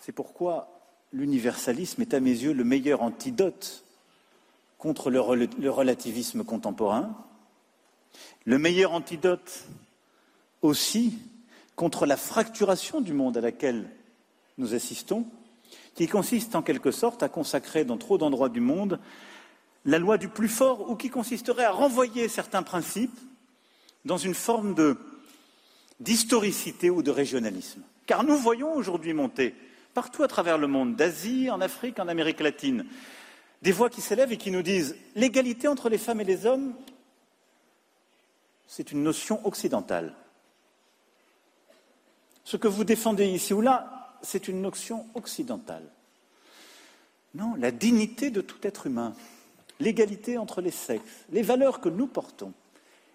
C'est 0.05 0.11
pourquoi 0.11 0.67
l'universalisme 1.13 2.01
est 2.01 2.13
à 2.13 2.19
mes 2.19 2.31
yeux 2.31 2.51
le 2.51 2.65
meilleur 2.65 3.03
antidote 3.03 3.85
contre 4.77 5.09
le, 5.09 5.21
relativisme 5.21 6.43
contemporain, 6.43 7.15
le 8.43 8.57
meilleur 8.57 8.91
antidote 8.91 9.63
aussi 10.61 11.19
contre 11.77 12.05
la 12.05 12.17
fracturation 12.17 12.99
du 12.99 13.13
monde 13.13 13.37
à 13.37 13.41
laquelle 13.41 13.89
nous 14.57 14.73
assistons, 14.73 15.25
qui 15.95 16.07
consiste 16.07 16.53
en 16.55 16.63
quelque 16.63 16.91
sorte 16.91 17.23
à 17.23 17.29
consacrer 17.29 17.85
dans 17.85 17.97
trop 17.97 18.17
d'endroits 18.17 18.49
du 18.49 18.59
monde 18.59 18.99
la 19.85 19.99
loi 19.99 20.17
du 20.17 20.27
plus 20.27 20.49
fort 20.49 20.89
ou 20.89 20.97
qui 20.97 21.09
consisterait 21.09 21.63
à 21.63 21.71
renvoyer 21.71 22.27
certains 22.27 22.63
principes 22.63 23.17
dans 24.03 24.17
une 24.17 24.33
forme 24.33 24.75
d'historicité 26.01 26.89
ou 26.89 27.03
de 27.03 27.11
régionalisme. 27.11 27.83
Car 28.05 28.25
nous 28.25 28.35
voyons 28.35 28.73
aujourd'hui 28.73 29.13
monter 29.13 29.55
partout 29.93 30.23
à 30.23 30.27
travers 30.27 30.57
le 30.57 30.67
monde, 30.67 30.95
d'Asie, 30.95 31.49
en 31.49 31.61
Afrique, 31.61 31.99
en 31.99 32.07
Amérique 32.07 32.39
latine, 32.39 32.85
des 33.61 33.71
voix 33.71 33.89
qui 33.89 34.01
s'élèvent 34.01 34.31
et 34.31 34.37
qui 34.37 34.51
nous 34.51 34.61
disent 34.61 34.95
l'égalité 35.15 35.67
entre 35.67 35.89
les 35.89 35.97
femmes 35.97 36.21
et 36.21 36.25
les 36.25 36.45
hommes, 36.45 36.73
c'est 38.67 38.91
une 38.91 39.03
notion 39.03 39.45
occidentale. 39.45 40.13
Ce 42.43 42.57
que 42.57 42.67
vous 42.67 42.83
défendez 42.83 43.27
ici 43.27 43.53
ou 43.53 43.61
là, 43.61 44.17
c'est 44.21 44.47
une 44.47 44.61
notion 44.61 45.05
occidentale. 45.13 45.87
Non, 47.35 47.55
la 47.55 47.71
dignité 47.71 48.31
de 48.31 48.41
tout 48.41 48.59
être 48.63 48.87
humain, 48.87 49.15
l'égalité 49.79 50.37
entre 50.37 50.61
les 50.61 50.71
sexes, 50.71 51.25
les 51.31 51.41
valeurs 51.41 51.81
que 51.81 51.89
nous 51.89 52.07
portons 52.07 52.53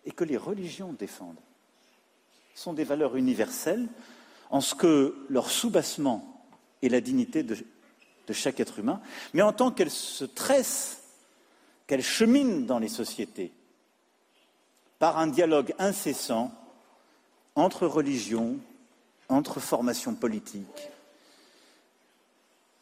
et 0.06 0.12
que 0.12 0.24
les 0.24 0.36
religions 0.36 0.92
défendent 0.92 1.40
sont 2.54 2.72
des 2.72 2.84
valeurs 2.84 3.16
universelles 3.16 3.86
en 4.50 4.60
ce 4.60 4.74
que 4.74 5.14
leur 5.28 5.50
soubassement 5.50 6.37
est 6.82 6.88
la 6.88 7.00
dignité 7.00 7.42
de, 7.42 7.56
chaque 8.32 8.60
être 8.60 8.78
humain, 8.78 9.00
mais 9.32 9.42
en 9.42 9.52
tant 9.52 9.70
qu'elles 9.70 9.90
se 9.90 10.24
tressent, 10.24 11.02
qu'elles 11.86 12.02
cheminent 12.02 12.66
dans 12.66 12.78
les 12.78 12.88
sociétés 12.88 13.52
par 14.98 15.18
un 15.18 15.28
dialogue 15.28 15.74
incessant 15.78 16.52
entre 17.54 17.86
religions, 17.86 18.58
entre 19.28 19.60
formations 19.60 20.14
politiques, 20.14 20.90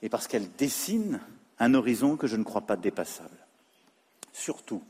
et 0.02 0.08
parce 0.08 0.26
qu'elle 0.26 0.50
dessine 0.56 1.20
un 1.58 1.74
horizon 1.74 2.16
que 2.16 2.26
je 2.26 2.36
ne 2.36 2.44
crois 2.44 2.62
pas 2.62 2.76
dépassable. 2.76 3.36
Surtout, 4.32 4.82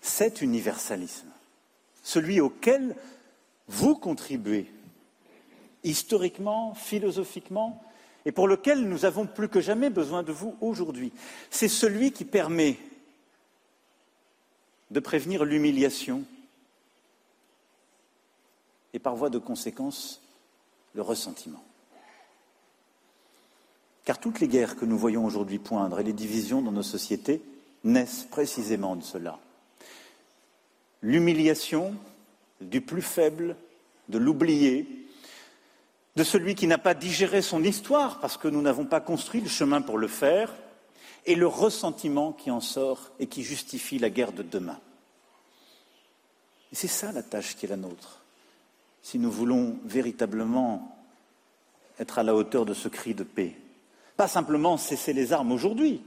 cet 0.00 0.42
universalisme, 0.42 1.28
celui 2.02 2.40
auquel 2.40 2.94
vous 3.66 3.96
contribuez, 3.96 4.70
historiquement, 5.82 6.74
philosophiquement, 6.74 7.82
et 8.28 8.32
pour 8.32 8.46
lequel 8.46 8.86
nous 8.86 9.06
avons 9.06 9.26
plus 9.26 9.48
que 9.48 9.62
jamais 9.62 9.88
besoin 9.88 10.22
de 10.22 10.32
vous 10.32 10.54
aujourd'hui, 10.60 11.14
c'est 11.48 11.66
celui 11.66 12.12
qui 12.12 12.26
permet 12.26 12.76
de 14.90 15.00
prévenir 15.00 15.46
l'humiliation 15.46 16.24
et 18.92 18.98
par 18.98 19.16
voie 19.16 19.30
de 19.30 19.38
conséquence 19.38 20.20
le 20.92 21.00
ressentiment. 21.00 21.64
Car 24.04 24.20
toutes 24.20 24.40
les 24.40 24.48
guerres 24.48 24.76
que 24.76 24.84
nous 24.84 24.98
voyons 24.98 25.24
aujourd'hui 25.24 25.58
poindre 25.58 25.98
et 25.98 26.04
les 26.04 26.12
divisions 26.12 26.60
dans 26.60 26.72
nos 26.72 26.82
sociétés 26.82 27.40
naissent 27.82 28.26
précisément 28.30 28.94
de 28.94 29.04
cela. 29.04 29.38
L'humiliation 31.00 31.94
du 32.60 32.82
plus 32.82 33.00
faible, 33.00 33.56
de 34.10 34.18
l'oublié, 34.18 34.86
de 36.18 36.24
celui 36.24 36.56
qui 36.56 36.66
n'a 36.66 36.78
pas 36.78 36.94
digéré 36.94 37.42
son 37.42 37.62
histoire 37.62 38.18
parce 38.18 38.36
que 38.36 38.48
nous 38.48 38.60
n'avons 38.60 38.86
pas 38.86 39.00
construit 39.00 39.40
le 39.40 39.48
chemin 39.48 39.80
pour 39.80 39.98
le 39.98 40.08
faire, 40.08 40.52
et 41.26 41.36
le 41.36 41.46
ressentiment 41.46 42.32
qui 42.32 42.50
en 42.50 42.60
sort 42.60 43.12
et 43.20 43.28
qui 43.28 43.44
justifie 43.44 44.00
la 44.00 44.10
guerre 44.10 44.32
de 44.32 44.42
demain. 44.42 44.80
C'est 46.72 46.88
ça 46.88 47.12
la 47.12 47.22
tâche 47.22 47.54
qui 47.54 47.66
est 47.66 47.68
la 47.68 47.76
nôtre. 47.76 48.18
Si 49.00 49.20
nous 49.20 49.30
voulons 49.30 49.78
véritablement 49.84 50.98
être 52.00 52.18
à 52.18 52.24
la 52.24 52.34
hauteur 52.34 52.66
de 52.66 52.74
ce 52.74 52.88
cri 52.88 53.14
de 53.14 53.22
paix, 53.22 53.54
pas 54.16 54.26
simplement 54.26 54.76
cesser 54.76 55.12
les 55.12 55.32
armes 55.32 55.52
aujourd'hui, 55.52 56.02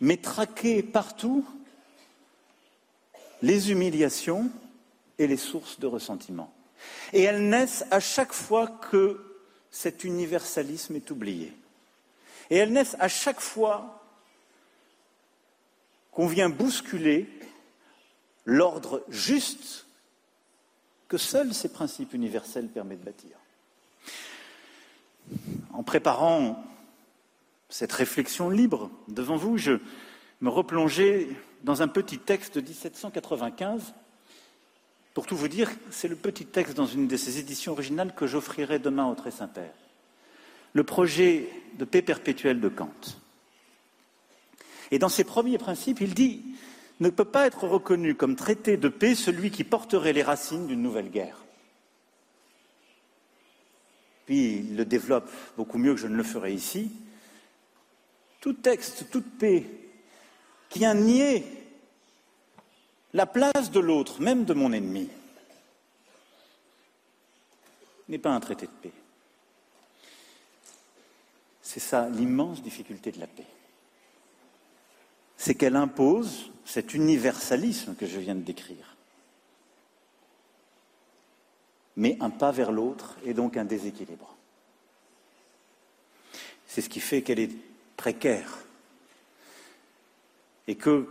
mais 0.00 0.16
traquer 0.16 0.84
partout 0.84 1.44
les 3.42 3.72
humiliations 3.72 4.48
et 5.18 5.26
les 5.26 5.36
sources 5.36 5.80
de 5.80 5.88
ressentiment. 5.88 6.52
Et 7.12 7.22
elles 7.22 7.48
naissent 7.48 7.84
à 7.90 8.00
chaque 8.00 8.32
fois 8.32 8.66
que 8.66 9.20
cet 9.70 10.04
universalisme 10.04 10.96
est 10.96 11.10
oublié. 11.10 11.52
Et 12.50 12.56
elles 12.56 12.72
naissent 12.72 12.96
à 12.98 13.08
chaque 13.08 13.40
fois 13.40 14.02
qu'on 16.12 16.26
vient 16.26 16.48
bousculer 16.48 17.28
l'ordre 18.44 19.04
juste 19.08 19.86
que 21.08 21.18
seuls 21.18 21.54
ces 21.54 21.68
principes 21.68 22.14
universels 22.14 22.68
permettent 22.68 23.00
de 23.00 23.04
bâtir 23.04 23.38
en 25.78 25.82
préparant 25.82 26.62
cette 27.68 27.92
réflexion 27.92 28.50
libre 28.50 28.90
devant 29.08 29.36
vous, 29.36 29.58
je 29.58 29.78
me 30.40 30.48
replongeais 30.48 31.28
dans 31.62 31.82
un 31.82 31.88
petit 31.88 32.18
texte 32.18 32.58
de 32.58 32.60
1795. 32.60 33.94
Pour 35.18 35.26
tout 35.26 35.36
vous 35.36 35.48
dire, 35.48 35.68
c'est 35.90 36.06
le 36.06 36.14
petit 36.14 36.46
texte 36.46 36.76
dans 36.76 36.86
une 36.86 37.08
de 37.08 37.16
ces 37.16 37.40
éditions 37.40 37.72
originales 37.72 38.14
que 38.14 38.28
j'offrirai 38.28 38.78
demain 38.78 39.10
au 39.10 39.16
Très 39.16 39.32
Saint-Père. 39.32 39.74
Le 40.74 40.84
projet 40.84 41.48
de 41.76 41.84
paix 41.84 42.02
perpétuelle 42.02 42.60
de 42.60 42.68
Kant. 42.68 42.94
Et 44.92 45.00
dans 45.00 45.08
ses 45.08 45.24
premiers 45.24 45.58
principes, 45.58 46.00
il 46.00 46.14
dit 46.14 46.44
ne 47.00 47.10
peut 47.10 47.24
pas 47.24 47.48
être 47.48 47.66
reconnu 47.66 48.14
comme 48.14 48.36
traité 48.36 48.76
de 48.76 48.88
paix 48.88 49.16
celui 49.16 49.50
qui 49.50 49.64
porterait 49.64 50.12
les 50.12 50.22
racines 50.22 50.68
d'une 50.68 50.82
nouvelle 50.82 51.10
guerre 51.10 51.42
puis 54.26 54.58
il 54.58 54.76
le 54.76 54.84
développe 54.84 55.28
beaucoup 55.56 55.78
mieux 55.78 55.94
que 55.94 56.00
je 56.00 56.06
ne 56.06 56.14
le 56.14 56.22
ferai 56.22 56.52
ici, 56.52 56.92
tout 58.40 58.52
texte, 58.52 59.10
toute 59.10 59.36
paix 59.36 59.66
qui 60.68 60.84
a 60.84 60.94
nié 60.94 61.44
la 63.18 63.26
place 63.26 63.72
de 63.72 63.80
l'autre, 63.80 64.22
même 64.22 64.44
de 64.44 64.54
mon 64.54 64.72
ennemi, 64.72 65.08
n'est 68.08 68.18
pas 68.18 68.30
un 68.30 68.38
traité 68.38 68.66
de 68.66 68.72
paix. 68.80 68.92
C'est 71.60 71.80
ça 71.80 72.08
l'immense 72.08 72.62
difficulté 72.62 73.10
de 73.10 73.18
la 73.18 73.26
paix. 73.26 73.44
C'est 75.36 75.56
qu'elle 75.56 75.74
impose 75.74 76.52
cet 76.64 76.94
universalisme 76.94 77.96
que 77.96 78.06
je 78.06 78.20
viens 78.20 78.36
de 78.36 78.42
décrire. 78.42 78.94
Mais 81.96 82.16
un 82.20 82.30
pas 82.30 82.52
vers 82.52 82.70
l'autre 82.70 83.16
et 83.24 83.34
donc 83.34 83.56
un 83.56 83.64
déséquilibre. 83.64 84.32
C'est 86.68 86.82
ce 86.82 86.88
qui 86.88 87.00
fait 87.00 87.22
qu'elle 87.22 87.40
est 87.40 87.56
précaire. 87.96 88.58
Et 90.68 90.76
que, 90.76 91.08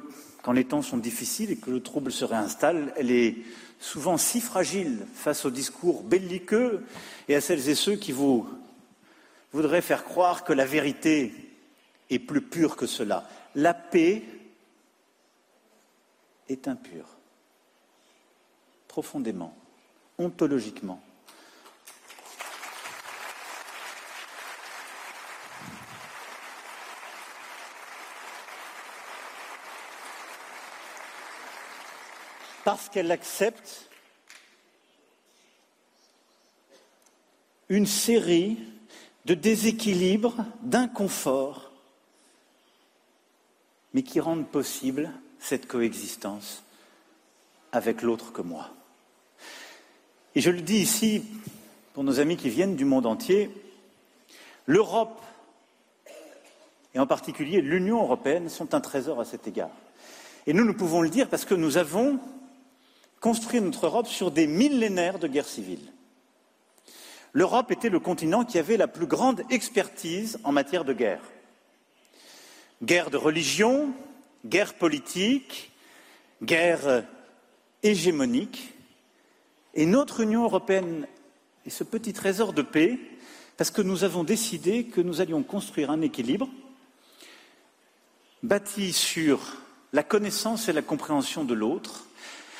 quand 0.47 0.53
les 0.53 0.63
temps 0.63 0.81
sont 0.81 0.95
difficiles 0.95 1.51
et 1.51 1.57
que 1.57 1.69
le 1.69 1.83
trouble 1.83 2.09
se 2.09 2.23
réinstalle, 2.23 2.93
elle 2.95 3.11
est 3.11 3.35
souvent 3.81 4.17
si 4.17 4.39
fragile 4.39 5.05
face 5.13 5.43
aux 5.43 5.51
discours 5.51 6.03
belliqueux 6.03 6.85
et 7.27 7.35
à 7.35 7.41
celles 7.41 7.67
et 7.67 7.75
ceux 7.75 7.97
qui 7.97 8.13
vous 8.13 8.47
voudraient 9.51 9.81
faire 9.81 10.05
croire 10.05 10.45
que 10.45 10.53
la 10.53 10.63
vérité 10.63 11.33
est 12.09 12.19
plus 12.19 12.39
pure 12.39 12.77
que 12.77 12.87
cela. 12.87 13.27
La 13.55 13.73
paix 13.73 14.23
est 16.47 16.69
impure, 16.69 17.17
profondément, 18.87 19.53
ontologiquement. 20.17 21.03
Parce 32.67 32.89
qu'elle 32.89 33.13
accepte 33.13 33.89
une 37.69 37.85
série 37.85 38.57
de 39.23 39.35
déséquilibres, 39.35 40.35
d'inconforts, 40.63 41.71
mais 43.93 44.03
qui 44.03 44.19
rendent 44.19 44.49
possible 44.49 45.13
cette 45.39 45.65
coexistence 45.65 46.61
avec 47.71 48.01
l'autre 48.01 48.33
que 48.33 48.41
moi. 48.41 48.69
Et 50.35 50.41
je 50.41 50.51
le 50.51 50.59
dis 50.59 50.79
ici 50.79 51.23
pour 51.93 52.03
nos 52.03 52.19
amis 52.19 52.35
qui 52.35 52.49
viennent 52.49 52.75
du 52.75 52.83
monde 52.83 53.05
entier, 53.05 53.49
l'Europe, 54.65 55.21
et 56.93 56.99
en 56.99 57.07
particulier 57.07 57.61
l'Union 57.61 58.01
européenne, 58.01 58.49
sont 58.49 58.75
un 58.75 58.81
trésor 58.81 59.21
à 59.21 59.25
cet 59.25 59.47
égard. 59.47 59.71
Et 60.47 60.51
nous, 60.51 60.65
nous 60.65 60.75
pouvons 60.75 61.01
le 61.01 61.09
dire 61.09 61.29
parce 61.29 61.45
que 61.45 61.55
nous 61.55 61.77
avons 61.77 62.19
construit 63.19 63.61
notre 63.61 63.85
Europe 63.85 64.07
sur 64.07 64.31
des 64.31 64.47
millénaires 64.47 65.19
de 65.19 65.27
guerre 65.27 65.47
civile. 65.47 65.91
L'Europe 67.33 67.71
était 67.71 67.89
le 67.89 67.99
continent 67.99 68.45
qui 68.45 68.57
avait 68.57 68.77
la 68.77 68.87
plus 68.87 69.05
grande 69.05 69.43
expertise 69.49 70.39
en 70.43 70.51
matière 70.51 70.85
de 70.85 70.93
guerre. 70.93 71.21
Guerre 72.83 73.09
de 73.09 73.17
religion, 73.17 73.93
guerre 74.45 74.73
politique, 74.75 75.71
guerre 76.41 77.03
hégémonique. 77.83 78.73
Et 79.73 79.85
notre 79.85 80.21
Union 80.21 80.43
européenne 80.43 81.07
est 81.65 81.69
ce 81.69 81.83
petit 81.83 82.13
trésor 82.13 82.53
de 82.53 82.61
paix 82.61 82.97
parce 83.57 83.71
que 83.71 83.81
nous 83.81 84.03
avons 84.03 84.23
décidé 84.23 84.85
que 84.85 85.01
nous 85.01 85.21
allions 85.21 85.43
construire 85.43 85.91
un 85.91 86.01
équilibre 86.01 86.47
bâti 88.43 88.93
sur 88.93 89.57
la 89.93 90.03
connaissance 90.03 90.69
et 90.69 90.73
la 90.73 90.81
compréhension 90.81 91.43
de 91.43 91.53
l'autre, 91.53 92.06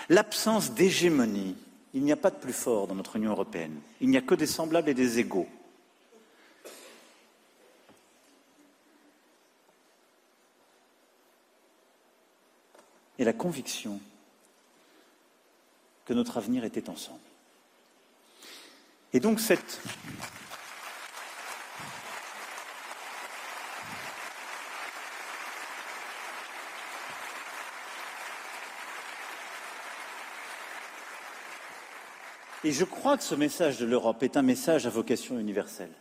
l'absence 0.10 0.72
d'hégémonie. 0.72 1.56
Il 1.94 2.04
n'y 2.04 2.12
a 2.12 2.18
pas 2.18 2.30
de 2.32 2.36
plus 2.36 2.54
fort 2.54 2.88
dans 2.88 2.96
notre 2.96 3.16
Union 3.16 3.32
européenne. 3.32 3.80
Il 4.02 4.10
n'y 4.10 4.18
a 4.18 4.22
que 4.22 4.36
des 4.36 4.48
semblables 4.48 4.90
et 4.90 4.94
des 4.94 5.20
égaux. 5.20 5.48
Et 13.20 13.24
la 13.24 13.34
conviction 13.34 14.00
que 16.06 16.14
notre 16.14 16.38
avenir 16.38 16.64
était 16.64 16.90
ensemble. 16.90 17.20
Et 19.14 19.20
donc 19.20 19.40
cette 19.40 19.82
Je 32.64 32.84
crois 32.84 33.18
que 33.18 33.24
ce 33.24 33.36
message 33.36 33.78
de 33.78 33.86
l'Europe 33.86 34.24
est 34.24 34.38
un 34.38 34.42
message 34.42 34.86
à 34.86 34.90
vocation 34.90 35.40
universelle. 35.40 35.92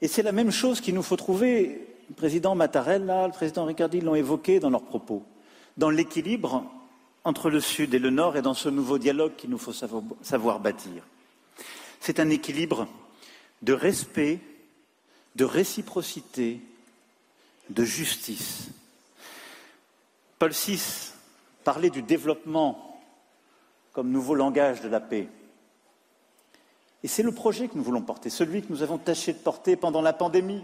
Et 0.00 0.08
c'est 0.08 0.22
la 0.22 0.32
même 0.32 0.50
chose 0.50 0.80
qu'il 0.80 0.94
nous 0.94 1.02
faut 1.02 1.16
trouver, 1.16 1.88
le 2.08 2.14
président 2.14 2.54
Mattarella, 2.54 3.26
le 3.26 3.32
président 3.32 3.64
Riccardi 3.64 4.00
l'ont 4.00 4.14
évoqué 4.14 4.60
dans 4.60 4.70
leurs 4.70 4.84
propos, 4.84 5.24
dans 5.76 5.90
l'équilibre 5.90 6.64
entre 7.24 7.50
le 7.50 7.60
Sud 7.60 7.94
et 7.94 7.98
le 7.98 8.10
Nord 8.10 8.36
et 8.36 8.42
dans 8.42 8.54
ce 8.54 8.68
nouveau 8.68 8.98
dialogue 8.98 9.34
qu'il 9.36 9.50
nous 9.50 9.58
faut 9.58 9.72
savoir 9.72 10.60
bâtir. 10.60 11.02
C'est 12.00 12.20
un 12.20 12.30
équilibre 12.30 12.86
de 13.62 13.72
respect, 13.72 14.38
de 15.34 15.44
réciprocité, 15.44 16.60
de 17.70 17.84
justice. 17.84 18.68
Paul 20.38 20.52
VI 20.52 21.12
parlait 21.64 21.90
du 21.90 22.02
développement 22.02 22.87
comme 23.98 24.12
nouveau 24.12 24.36
langage 24.36 24.80
de 24.80 24.88
la 24.88 25.00
paix. 25.00 25.26
Et 27.02 27.08
c'est 27.08 27.24
le 27.24 27.32
projet 27.32 27.66
que 27.66 27.76
nous 27.76 27.82
voulons 27.82 28.00
porter, 28.00 28.30
celui 28.30 28.62
que 28.62 28.68
nous 28.70 28.84
avons 28.84 28.96
tâché 28.96 29.32
de 29.32 29.38
porter 29.38 29.74
pendant 29.74 30.02
la 30.02 30.12
pandémie, 30.12 30.62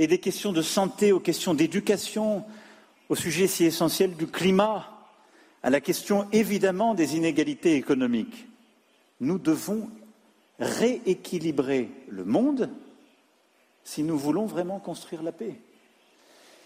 et 0.00 0.08
des 0.08 0.18
questions 0.18 0.50
de 0.50 0.62
santé 0.62 1.12
aux 1.12 1.20
questions 1.20 1.54
d'éducation, 1.54 2.44
au 3.08 3.14
sujet 3.14 3.46
si 3.46 3.66
essentiel 3.66 4.16
du 4.16 4.26
climat, 4.26 4.84
à 5.62 5.70
la 5.70 5.80
question 5.80 6.26
évidemment 6.32 6.94
des 6.94 7.14
inégalités 7.16 7.74
économiques. 7.74 8.48
Nous 9.20 9.38
devons 9.38 9.88
rééquilibrer 10.58 11.88
le 12.08 12.24
monde 12.24 12.68
si 13.84 14.02
nous 14.02 14.18
voulons 14.18 14.46
vraiment 14.46 14.80
construire 14.80 15.22
la 15.22 15.30
paix. 15.30 15.54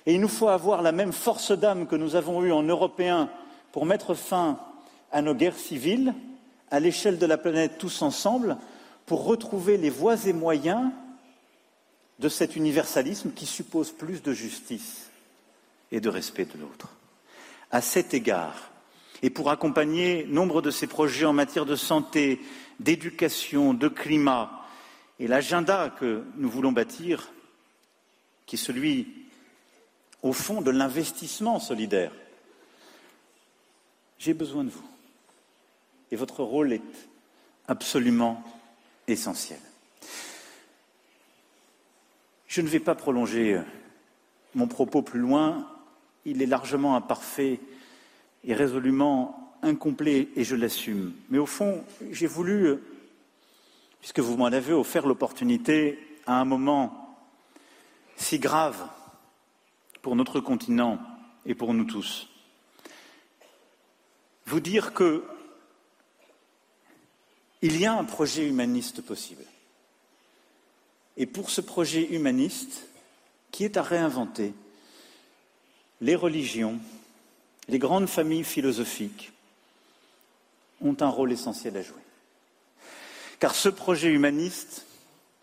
Et 0.06 0.14
il 0.14 0.20
nous 0.22 0.28
faut 0.28 0.48
avoir 0.48 0.81
la 0.81 0.93
même 0.93 1.12
force 1.12 1.52
d'âme 1.52 1.86
que 1.86 1.97
nous 1.97 2.16
avons 2.16 2.43
eue 2.43 2.52
en 2.52 2.62
Européens 2.62 3.28
pour 3.70 3.85
mettre 3.85 4.14
fin 4.14 4.59
à 5.10 5.22
nos 5.22 5.34
guerres 5.34 5.58
civiles, 5.58 6.14
à 6.70 6.80
l'échelle 6.80 7.18
de 7.18 7.26
la 7.26 7.38
planète 7.38 7.78
tous 7.78 8.02
ensemble, 8.02 8.56
pour 9.06 9.24
retrouver 9.24 9.76
les 9.76 9.90
voies 9.90 10.26
et 10.26 10.32
moyens 10.32 10.90
de 12.20 12.28
cet 12.28 12.54
universalisme 12.54 13.32
qui 13.32 13.46
suppose 13.46 13.90
plus 13.90 14.22
de 14.22 14.32
justice 14.32 15.10
et 15.90 16.00
de 16.00 16.08
respect 16.08 16.44
de 16.44 16.58
l'autre. 16.58 16.88
À 17.70 17.80
cet 17.80 18.14
égard, 18.14 18.70
et 19.22 19.30
pour 19.30 19.50
accompagner 19.50 20.24
nombre 20.26 20.62
de 20.62 20.70
ces 20.70 20.86
projets 20.86 21.26
en 21.26 21.32
matière 21.32 21.66
de 21.66 21.76
santé, 21.76 22.40
d'éducation, 22.78 23.74
de 23.74 23.88
climat, 23.88 24.50
et 25.18 25.26
l'agenda 25.26 25.94
que 25.98 26.24
nous 26.36 26.48
voulons 26.48 26.72
bâtir, 26.72 27.32
qui 28.46 28.56
est 28.56 28.58
celui, 28.58 29.08
au 30.22 30.32
fond, 30.32 30.62
de 30.62 30.70
l'investissement 30.70 31.60
solidaire, 31.60 32.12
j'ai 34.18 34.34
besoin 34.34 34.64
de 34.64 34.70
vous. 34.70 34.89
Et 36.10 36.16
votre 36.16 36.42
rôle 36.42 36.72
est 36.72 37.08
absolument 37.68 38.42
essentiel. 39.06 39.58
Je 42.48 42.60
ne 42.60 42.68
vais 42.68 42.80
pas 42.80 42.94
prolonger 42.96 43.54
euh, 43.54 43.62
mon 44.54 44.66
propos 44.66 45.02
plus 45.02 45.20
loin. 45.20 45.68
Il 46.24 46.42
est 46.42 46.46
largement 46.46 46.96
imparfait 46.96 47.60
et 48.44 48.54
résolument 48.54 49.54
incomplet, 49.62 50.28
et 50.36 50.44
je 50.44 50.56
l'assume. 50.56 51.12
Mais 51.28 51.38
au 51.38 51.46
fond, 51.46 51.84
j'ai 52.10 52.26
voulu, 52.26 52.66
euh, 52.66 52.82
puisque 54.00 54.20
vous 54.20 54.36
m'en 54.36 54.46
avez 54.46 54.72
offert 54.72 55.06
l'opportunité, 55.06 55.98
à 56.26 56.40
un 56.40 56.44
moment 56.44 57.16
si 58.16 58.38
grave 58.38 58.88
pour 60.02 60.16
notre 60.16 60.40
continent 60.40 60.98
et 61.46 61.54
pour 61.54 61.72
nous 61.74 61.84
tous, 61.84 62.28
vous 64.46 64.60
dire 64.60 64.92
que 64.92 65.24
il 67.62 67.78
y 67.78 67.86
a 67.86 67.92
un 67.92 68.04
projet 68.04 68.46
humaniste 68.46 69.02
possible. 69.02 69.44
Et 71.16 71.26
pour 71.26 71.50
ce 71.50 71.60
projet 71.60 72.08
humaniste, 72.14 72.86
qui 73.50 73.64
est 73.64 73.76
à 73.76 73.82
réinventer, 73.82 74.54
les 76.00 76.14
religions, 76.14 76.78
les 77.68 77.78
grandes 77.78 78.08
familles 78.08 78.44
philosophiques 78.44 79.32
ont 80.80 80.96
un 81.00 81.08
rôle 81.08 81.32
essentiel 81.32 81.76
à 81.76 81.82
jouer. 81.82 82.00
Car 83.38 83.54
ce 83.54 83.68
projet 83.68 84.08
humaniste 84.08 84.86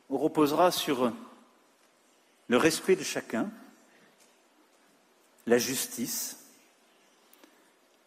reposera 0.10 0.72
sur 0.72 1.12
le 2.48 2.58
respect 2.58 2.96
de 2.96 3.04
chacun, 3.04 3.52
la 5.46 5.58
justice, 5.58 6.38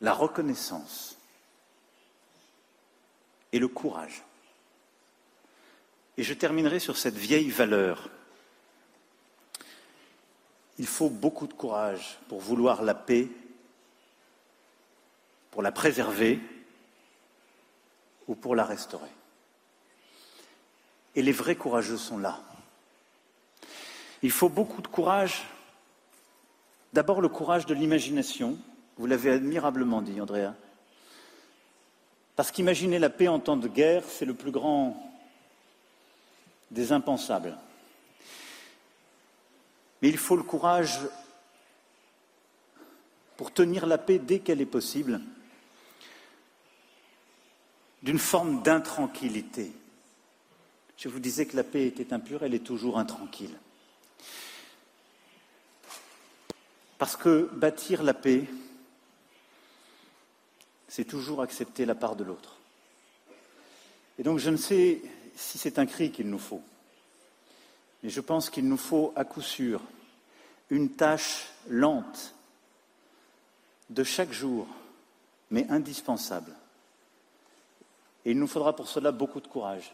la 0.00 0.12
reconnaissance 0.12 1.16
et 3.52 3.58
le 3.58 3.68
courage. 3.68 4.22
Et 6.16 6.22
je 6.22 6.34
terminerai 6.34 6.78
sur 6.78 6.96
cette 6.96 7.16
vieille 7.16 7.50
valeur. 7.50 8.08
Il 10.78 10.86
faut 10.86 11.10
beaucoup 11.10 11.46
de 11.46 11.52
courage 11.52 12.18
pour 12.28 12.40
vouloir 12.40 12.82
la 12.82 12.94
paix, 12.94 13.28
pour 15.50 15.62
la 15.62 15.72
préserver 15.72 16.40
ou 18.28 18.34
pour 18.34 18.54
la 18.54 18.64
restaurer. 18.64 19.10
Et 21.14 21.22
les 21.22 21.32
vrais 21.32 21.56
courageux 21.56 21.96
sont 21.96 22.18
là. 22.18 22.40
Il 24.22 24.30
faut 24.30 24.48
beaucoup 24.48 24.82
de 24.82 24.88
courage. 24.88 25.42
D'abord 26.92 27.20
le 27.20 27.28
courage 27.28 27.66
de 27.66 27.74
l'imagination. 27.74 28.58
Vous 28.96 29.06
l'avez 29.06 29.30
admirablement 29.32 30.02
dit, 30.02 30.20
Andrea. 30.20 30.54
Parce 32.40 32.52
qu'imaginer 32.52 32.98
la 32.98 33.10
paix 33.10 33.28
en 33.28 33.38
temps 33.38 33.58
de 33.58 33.68
guerre, 33.68 34.02
c'est 34.08 34.24
le 34.24 34.32
plus 34.32 34.50
grand 34.50 34.96
des 36.70 36.90
impensables. 36.90 37.54
Mais 40.00 40.08
il 40.08 40.16
faut 40.16 40.36
le 40.36 40.42
courage 40.42 41.00
pour 43.36 43.52
tenir 43.52 43.84
la 43.84 43.98
paix 43.98 44.18
dès 44.18 44.38
qu'elle 44.38 44.62
est 44.62 44.64
possible, 44.64 45.20
d'une 48.02 48.18
forme 48.18 48.62
d'intranquillité. 48.62 49.70
Je 50.96 51.10
vous 51.10 51.20
disais 51.20 51.44
que 51.44 51.56
la 51.56 51.64
paix 51.64 51.86
était 51.86 52.14
impure, 52.14 52.42
elle 52.42 52.54
est 52.54 52.64
toujours 52.64 52.98
intranquille. 52.98 53.58
Parce 56.96 57.16
que 57.16 57.50
bâtir 57.52 58.02
la 58.02 58.14
paix, 58.14 58.46
c'est 60.90 61.04
toujours 61.04 61.40
accepter 61.40 61.86
la 61.86 61.94
part 61.94 62.16
de 62.16 62.24
l'autre. 62.24 62.56
Et 64.18 64.22
donc 64.22 64.38
je 64.38 64.50
ne 64.50 64.56
sais 64.56 65.00
si 65.36 65.56
c'est 65.56 65.78
un 65.78 65.86
cri 65.86 66.10
qu'il 66.10 66.28
nous 66.28 66.38
faut, 66.38 66.60
mais 68.02 68.10
je 68.10 68.20
pense 68.20 68.50
qu'il 68.50 68.68
nous 68.68 68.76
faut 68.76 69.12
à 69.16 69.24
coup 69.24 69.40
sûr 69.40 69.80
une 70.68 70.90
tâche 70.90 71.46
lente 71.68 72.34
de 73.88 74.04
chaque 74.04 74.32
jour, 74.32 74.66
mais 75.50 75.66
indispensable. 75.68 76.54
Et 78.24 78.32
il 78.32 78.38
nous 78.38 78.46
faudra 78.46 78.74
pour 78.76 78.88
cela 78.88 79.12
beaucoup 79.12 79.40
de 79.40 79.48
courage. 79.48 79.92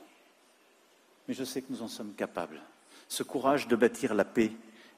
Mais 1.29 1.35
je 1.35 1.45
sais 1.45 1.63
que 1.63 1.73
nous 1.73 1.83
en 1.83 1.89
sommes 1.89 2.15
capables. 2.15 2.61
Ce 3.09 3.23
courage 3.23 3.69
de 3.69 3.77
bâtir 3.77 4.15
la 4.15 4.25
paix 4.25 4.53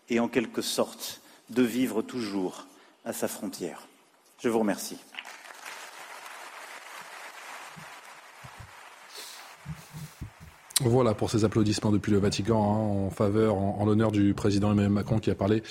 et 0.08 0.20
en 0.20 0.28
quelque 0.28 0.62
sorte 0.62 1.20
de 1.50 1.62
vivre 1.62 2.02
toujours 2.02 2.66
à 3.04 3.12
sa 3.12 3.28
frontière. 3.28 3.86
Je 4.40 4.48
vous 4.48 4.58
remercie. 4.58 4.98
Voilà 10.80 11.12
pour 11.12 11.28
ces 11.28 11.44
applaudissements 11.44 11.90
depuis 11.90 12.12
le 12.12 12.18
Vatican 12.18 12.62
hein, 12.62 13.06
en 13.06 13.10
faveur, 13.10 13.56
en, 13.56 13.84
l'honneur 13.84 14.12
du 14.12 14.32
président 14.32 14.70
Emmanuel 14.70 14.92
Macron 14.92 15.18
qui 15.18 15.30
a 15.30 15.34
parlé 15.34 15.62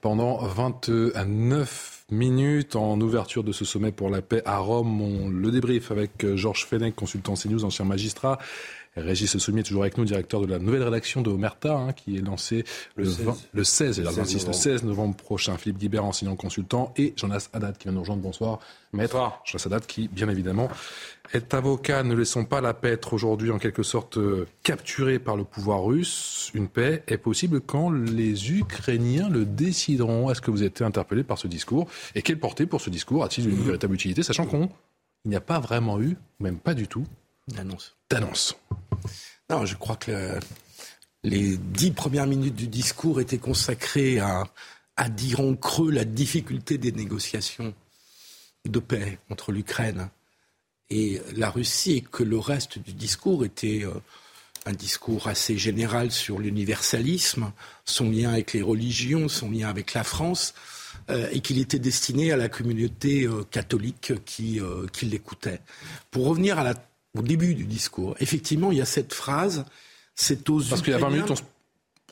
pendant 0.00 0.38
29 0.38 2.04
minutes 2.10 2.74
en 2.74 3.00
ouverture 3.00 3.44
de 3.44 3.52
ce 3.52 3.64
sommet 3.64 3.92
pour 3.92 4.10
la 4.10 4.22
paix 4.22 4.42
à 4.44 4.58
Rome. 4.58 5.00
On 5.00 5.28
le 5.28 5.50
débrief 5.52 5.92
avec 5.92 6.34
Georges 6.34 6.66
Fenech, 6.66 6.96
consultant 6.96 7.34
CNews, 7.34 7.64
ancien 7.64 7.84
magistrat, 7.84 8.38
Régis 8.96 9.36
Soumier 9.36 9.60
est 9.60 9.64
toujours 9.64 9.82
avec 9.82 9.98
nous, 9.98 10.04
directeur 10.04 10.40
de 10.40 10.46
la 10.46 10.58
nouvelle 10.58 10.82
rédaction 10.82 11.20
de 11.20 11.30
Omerta, 11.30 11.76
hein, 11.76 11.92
qui 11.92 12.16
est 12.16 12.20
lancée 12.20 12.64
le, 12.96 13.04
16, 13.04 13.48
le 13.52 13.64
16, 13.64 14.00
le 14.00 14.08
26, 14.08 14.46
le 14.46 14.52
16 14.52 14.84
novembre 14.84 15.16
prochain. 15.16 15.58
Philippe 15.58 15.78
Guibert, 15.78 16.04
enseignant 16.04 16.34
consultant, 16.34 16.94
et 16.96 17.12
Jonas 17.16 17.50
Haddad 17.52 17.76
qui 17.76 17.84
vient 17.84 17.92
nous 17.92 18.00
rejoindre. 18.00 18.22
Bonsoir, 18.22 18.58
maître. 18.94 19.16
Jonas 19.44 19.64
Haddad 19.66 19.84
qui, 19.84 20.08
bien 20.08 20.28
évidemment, 20.30 20.68
est 21.34 21.52
avocat. 21.52 22.02
Ne 22.04 22.14
laissons 22.14 22.46
pas 22.46 22.62
la 22.62 22.72
paix 22.72 22.92
être 22.92 23.12
aujourd'hui 23.12 23.50
en 23.50 23.58
quelque 23.58 23.82
sorte 23.82 24.16
euh, 24.16 24.46
capturée 24.62 25.18
par 25.18 25.36
le 25.36 25.44
pouvoir 25.44 25.84
russe. 25.84 26.50
Une 26.54 26.68
paix 26.68 27.02
est 27.06 27.18
possible 27.18 27.60
quand 27.60 27.90
les 27.90 28.52
Ukrainiens 28.52 29.28
le 29.28 29.44
décideront. 29.44 30.30
Est-ce 30.30 30.40
que 30.40 30.50
vous 30.50 30.62
êtes 30.62 30.80
interpellé 30.80 31.22
par 31.22 31.36
ce 31.36 31.48
discours? 31.48 31.86
Et 32.14 32.22
quelle 32.22 32.38
portée 32.38 32.64
pour 32.64 32.80
ce 32.80 32.88
discours? 32.88 33.24
A-t-il 33.24 33.50
une 33.50 33.56
véritable 33.56 33.94
utilité, 33.94 34.22
sachant 34.22 34.46
qu'il 34.46 34.68
n'y 35.26 35.36
a 35.36 35.40
pas 35.42 35.60
vraiment 35.60 36.00
eu, 36.00 36.16
même 36.40 36.58
pas 36.58 36.72
du 36.72 36.88
tout, 36.88 37.04
d'annonce. 37.48 37.96
D'annonce. 38.10 38.56
Non, 39.48 39.64
je 39.64 39.76
crois 39.76 39.96
que 39.96 40.38
les 41.22 41.56
dix 41.56 41.90
premières 41.90 42.26
minutes 42.26 42.54
du 42.54 42.68
discours 42.68 43.20
étaient 43.20 43.38
consacrées 43.38 44.20
à, 44.20 44.44
dire 45.08 45.40
en 45.40 45.54
creux 45.54 45.90
la 45.90 46.04
difficulté 46.04 46.78
des 46.78 46.92
négociations 46.92 47.74
de 48.64 48.78
paix 48.78 49.18
entre 49.30 49.52
l'Ukraine 49.52 50.08
et 50.88 51.20
la 51.34 51.50
Russie, 51.50 51.96
et 51.96 52.00
que 52.00 52.22
le 52.22 52.38
reste 52.38 52.78
du 52.78 52.92
discours 52.92 53.44
était 53.44 53.84
euh, 53.84 53.90
un 54.66 54.72
discours 54.72 55.26
assez 55.26 55.58
général 55.58 56.12
sur 56.12 56.38
l'universalisme, 56.38 57.52
son 57.84 58.10
lien 58.10 58.32
avec 58.32 58.52
les 58.52 58.62
religions, 58.62 59.28
son 59.28 59.50
lien 59.50 59.68
avec 59.68 59.94
la 59.94 60.04
France, 60.04 60.54
euh, 61.10 61.28
et 61.32 61.40
qu'il 61.40 61.58
était 61.58 61.80
destiné 61.80 62.30
à 62.30 62.36
la 62.36 62.48
communauté 62.48 63.24
euh, 63.24 63.42
catholique 63.50 64.12
qui 64.24 64.60
l'écoutait. 65.02 65.60
Pour 66.10 66.26
revenir 66.26 66.58
à 66.58 66.64
la 66.64 66.74
au 67.18 67.22
début 67.22 67.54
du 67.54 67.64
discours. 67.64 68.14
Effectivement, 68.20 68.72
il 68.72 68.78
y 68.78 68.80
a 68.80 68.86
cette 68.86 69.12
phrase, 69.12 69.64
c'est 70.14 70.48
aux 70.50 70.60
Parce 70.60 70.82
qu'il 70.82 70.92
y 70.92 70.96
a 70.96 70.98
20 70.98 71.10
minutes, 71.10 71.32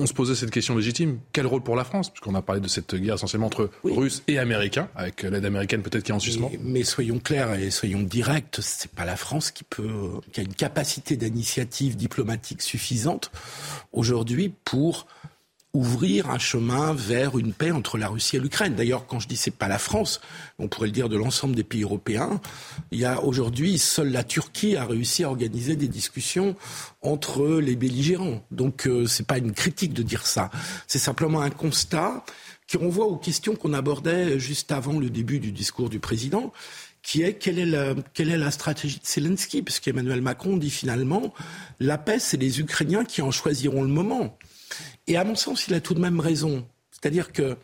on 0.00 0.06
se, 0.06 0.12
posait 0.12 0.34
cette 0.34 0.50
question 0.50 0.76
légitime. 0.76 1.20
Quel 1.32 1.46
rôle 1.46 1.62
pour 1.62 1.76
la 1.76 1.84
France? 1.84 2.10
Puisqu'on 2.10 2.34
a 2.34 2.42
parlé 2.42 2.60
de 2.60 2.66
cette 2.66 2.94
guerre 2.96 3.14
essentiellement 3.14 3.46
entre 3.46 3.70
Russes 3.84 4.22
et 4.26 4.38
Américains, 4.38 4.88
avec 4.96 5.22
l'aide 5.22 5.44
américaine 5.44 5.82
peut-être 5.82 6.02
qui 6.02 6.10
est 6.10 6.14
en 6.14 6.18
suspens. 6.18 6.50
Mais, 6.60 6.82
soyons 6.82 7.20
clairs 7.20 7.54
et 7.54 7.70
soyons 7.70 8.00
directs, 8.00 8.58
c'est 8.60 8.90
pas 8.90 9.04
la 9.04 9.16
France 9.16 9.50
qui 9.52 9.62
peut, 9.62 10.20
qui 10.32 10.40
a 10.40 10.42
une 10.42 10.54
capacité 10.54 11.16
d'initiative 11.16 11.96
diplomatique 11.96 12.60
suffisante 12.60 13.30
aujourd'hui 13.92 14.52
pour 14.64 15.06
ouvrir 15.74 16.30
un 16.30 16.38
chemin 16.38 16.94
vers 16.94 17.36
une 17.36 17.52
paix 17.52 17.72
entre 17.72 17.98
la 17.98 18.08
Russie 18.08 18.36
et 18.36 18.40
l'Ukraine. 18.40 18.74
D'ailleurs, 18.76 19.06
quand 19.06 19.18
je 19.18 19.26
dis 19.26 19.36
c'est 19.36 19.50
pas 19.50 19.66
la 19.66 19.78
France, 19.78 20.20
on 20.58 20.68
pourrait 20.68 20.86
le 20.86 20.92
dire 20.92 21.08
de 21.08 21.16
l'ensemble 21.16 21.56
des 21.56 21.64
pays 21.64 21.82
européens. 21.82 22.40
Il 22.92 23.00
y 23.00 23.04
a 23.04 23.22
aujourd'hui 23.22 23.78
seule 23.78 24.12
la 24.12 24.22
Turquie 24.22 24.76
a 24.76 24.86
réussi 24.86 25.24
à 25.24 25.28
organiser 25.28 25.74
des 25.74 25.88
discussions 25.88 26.54
entre 27.02 27.58
les 27.58 27.74
belligérants. 27.74 28.42
Donc 28.52 28.86
euh, 28.86 29.06
c'est 29.06 29.26
pas 29.26 29.38
une 29.38 29.52
critique 29.52 29.92
de 29.92 30.02
dire 30.02 30.26
ça, 30.26 30.50
c'est 30.86 31.00
simplement 31.00 31.40
un 31.40 31.50
constat 31.50 32.24
qui 32.68 32.76
renvoie 32.76 33.06
aux 33.06 33.16
questions 33.16 33.56
qu'on 33.56 33.74
abordait 33.74 34.38
juste 34.38 34.72
avant 34.72 34.98
le 34.98 35.10
début 35.10 35.40
du 35.40 35.52
discours 35.52 35.90
du 35.90 35.98
président 35.98 36.52
qui 37.02 37.22
est 37.22 37.34
quelle 37.34 37.58
est 37.58 37.66
la, 37.66 37.94
quelle 38.14 38.30
est 38.30 38.38
la 38.38 38.50
stratégie 38.50 38.98
de 38.98 39.04
Zelensky? 39.04 39.62
Parce 39.62 39.78
qu'Emmanuel 39.78 40.22
Macron 40.22 40.56
dit 40.56 40.70
finalement, 40.70 41.34
la 41.78 41.98
paix, 41.98 42.18
c'est 42.18 42.38
les 42.38 42.60
Ukrainiens 42.60 43.04
qui 43.04 43.20
en 43.20 43.30
choisiront 43.30 43.82
le 43.82 43.88
moment. 43.88 44.38
Et 45.06 45.16
à 45.16 45.24
mon 45.24 45.34
sens, 45.34 45.66
il 45.68 45.74
a 45.74 45.80
tout 45.80 45.94
de 45.94 46.00
même 46.00 46.20
raison. 46.20 46.66
C'est-à-dire 46.90 47.32
que 47.32 47.56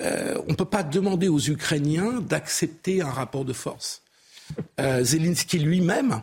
euh, 0.00 0.40
on 0.46 0.50
ne 0.50 0.56
peut 0.56 0.64
pas 0.64 0.82
demander 0.82 1.28
aux 1.28 1.40
Ukrainiens 1.40 2.20
d'accepter 2.20 3.00
un 3.00 3.10
rapport 3.10 3.44
de 3.44 3.52
force. 3.52 4.02
Euh, 4.80 5.02
Zelensky 5.02 5.58
lui-même 5.58 6.22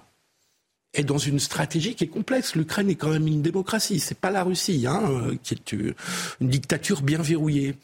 est 0.93 1.03
dans 1.03 1.17
une 1.17 1.39
stratégie 1.39 1.95
qui 1.95 2.03
est 2.03 2.07
complexe. 2.07 2.55
L'Ukraine 2.55 2.89
est 2.89 2.95
quand 2.95 3.09
même 3.09 3.27
une 3.27 3.41
démocratie, 3.41 3.99
c'est 3.99 4.19
pas 4.19 4.29
la 4.29 4.43
Russie, 4.43 4.85
hein, 4.87 5.01
euh, 5.09 5.35
qui 5.41 5.55
est 5.55 5.71
une 5.71 6.49
dictature 6.49 7.01
bien 7.01 7.21
verrouillée. 7.21 7.75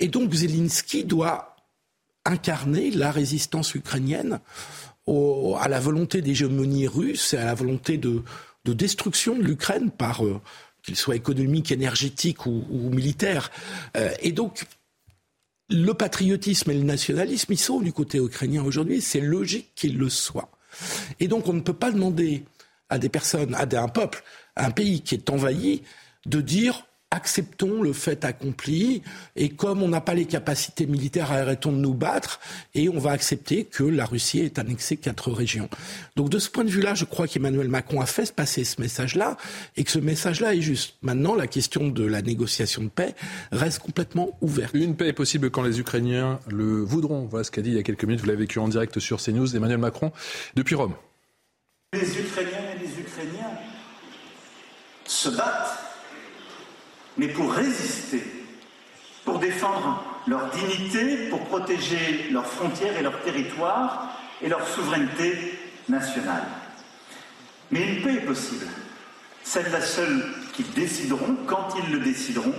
Et 0.00 0.08
donc 0.08 0.32
Zelensky 0.32 1.04
doit 1.04 1.56
incarner 2.24 2.90
la 2.90 3.10
résistance 3.10 3.74
ukrainienne 3.74 4.40
à 5.06 5.68
la 5.68 5.80
volonté 5.80 6.20
d'hégémonie 6.20 6.86
russe 6.86 7.32
et 7.32 7.38
à 7.38 7.46
la 7.46 7.54
volonté 7.54 7.96
de, 7.96 8.22
destruction 8.66 9.38
de 9.38 9.42
l'Ukraine 9.42 9.90
par 9.90 10.22
qu'il 10.88 10.96
soit 10.96 11.16
économique, 11.16 11.70
énergétique 11.70 12.46
ou, 12.46 12.64
militaire. 12.90 13.50
Euh, 13.94 14.10
et 14.22 14.32
donc, 14.32 14.64
le 15.68 15.92
patriotisme 15.92 16.70
et 16.70 16.74
le 16.74 16.82
nationalisme, 16.82 17.52
ils 17.52 17.58
sont 17.58 17.80
du 17.80 17.92
côté 17.92 18.16
ukrainien 18.16 18.64
aujourd'hui. 18.64 19.02
C'est 19.02 19.20
logique 19.20 19.74
qu'ils 19.74 19.98
le 19.98 20.08
soient. 20.08 20.50
Et 21.20 21.28
donc, 21.28 21.46
on 21.46 21.52
ne 21.52 21.60
peut 21.60 21.74
pas 21.74 21.90
demander 21.90 22.44
à 22.88 22.98
des 22.98 23.10
personnes, 23.10 23.54
à 23.54 23.64
un 23.64 23.88
peuple, 23.88 24.24
à 24.56 24.64
un 24.64 24.70
pays 24.70 25.02
qui 25.02 25.14
est 25.14 25.28
envahi, 25.28 25.82
de 26.24 26.40
dire 26.40 26.86
acceptons 27.10 27.82
le 27.82 27.92
fait 27.92 28.24
accompli 28.24 29.02
et 29.34 29.48
comme 29.48 29.82
on 29.82 29.88
n'a 29.88 30.00
pas 30.00 30.14
les 30.14 30.26
capacités 30.26 30.86
militaires, 30.86 31.32
arrêtons 31.32 31.72
de 31.72 31.78
nous 31.78 31.94
battre 31.94 32.38
et 32.74 32.88
on 32.88 32.98
va 32.98 33.12
accepter 33.12 33.64
que 33.64 33.82
la 33.82 34.04
Russie 34.04 34.40
ait 34.40 34.58
annexé 34.58 34.98
quatre 34.98 35.32
régions. 35.32 35.70
Donc 36.16 36.28
de 36.28 36.38
ce 36.38 36.50
point 36.50 36.64
de 36.64 36.70
vue-là, 36.70 36.94
je 36.94 37.06
crois 37.06 37.26
qu'Emmanuel 37.26 37.68
Macron 37.68 38.00
a 38.00 38.06
fait 38.06 38.34
passer 38.34 38.64
ce 38.64 38.80
message-là 38.80 39.38
et 39.76 39.84
que 39.84 39.90
ce 39.90 39.98
message-là 39.98 40.54
est 40.54 40.60
juste. 40.60 40.96
Maintenant, 41.00 41.34
la 41.34 41.46
question 41.46 41.88
de 41.88 42.04
la 42.04 42.20
négociation 42.20 42.82
de 42.82 42.88
paix 42.88 43.14
reste 43.52 43.78
complètement 43.78 44.36
ouverte. 44.42 44.74
Une 44.74 44.94
paix 44.94 45.08
est 45.08 45.14
possible 45.14 45.50
quand 45.50 45.62
les 45.62 45.80
Ukrainiens 45.80 46.40
le 46.48 46.82
voudront. 46.82 47.26
Voilà 47.30 47.44
ce 47.44 47.50
qu'a 47.50 47.62
dit 47.62 47.70
il 47.70 47.76
y 47.76 47.80
a 47.80 47.82
quelques 47.82 48.04
minutes. 48.04 48.20
Vous 48.20 48.26
l'avez 48.26 48.40
vécu 48.40 48.58
en 48.58 48.68
direct 48.68 48.98
sur 48.98 49.22
CNews, 49.22 49.56
Emmanuel 49.56 49.78
Macron, 49.78 50.12
depuis 50.56 50.74
Rome. 50.74 50.94
Les 51.94 52.18
Ukrainiens 52.18 52.74
et 52.76 52.86
les 52.86 53.00
Ukrainiens 53.00 53.52
se 55.06 55.30
battent 55.30 55.87
mais 57.18 57.28
pour 57.28 57.52
résister 57.52 58.22
pour 59.28 59.38
défendre 59.38 60.02
leur 60.26 60.50
dignité, 60.50 61.28
pour 61.28 61.40
protéger 61.44 62.30
leurs 62.30 62.46
frontières 62.46 62.96
et 62.98 63.02
leurs 63.02 63.22
territoires 63.22 64.18
et 64.40 64.48
leur 64.48 64.66
souveraineté 64.66 65.58
nationale. 65.86 66.44
Mais 67.70 67.86
une 67.86 68.02
paix 68.02 68.14
est 68.14 68.24
possible, 68.24 68.66
celle-là 69.42 69.82
seule 69.82 70.24
qu'ils 70.54 70.70
décideront 70.72 71.36
quand 71.46 71.68
ils 71.76 71.92
le 71.92 72.00
décideront 72.00 72.54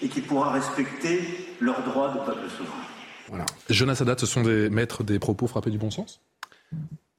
et 0.00 0.08
qui 0.08 0.22
pourra 0.22 0.52
respecter 0.52 1.20
leurs 1.60 1.82
droits 1.82 2.08
de 2.14 2.20
peuple 2.20 2.48
souverain. 2.56 2.84
Voilà. 3.28 3.44
Jonas 3.68 3.98
Haddad, 4.00 4.18
ce 4.18 4.24
sont 4.24 4.42
des 4.42 4.70
maîtres 4.70 5.04
des 5.04 5.18
propos 5.18 5.46
frappés 5.46 5.70
du 5.70 5.76
bon 5.76 5.90
sens? 5.90 6.22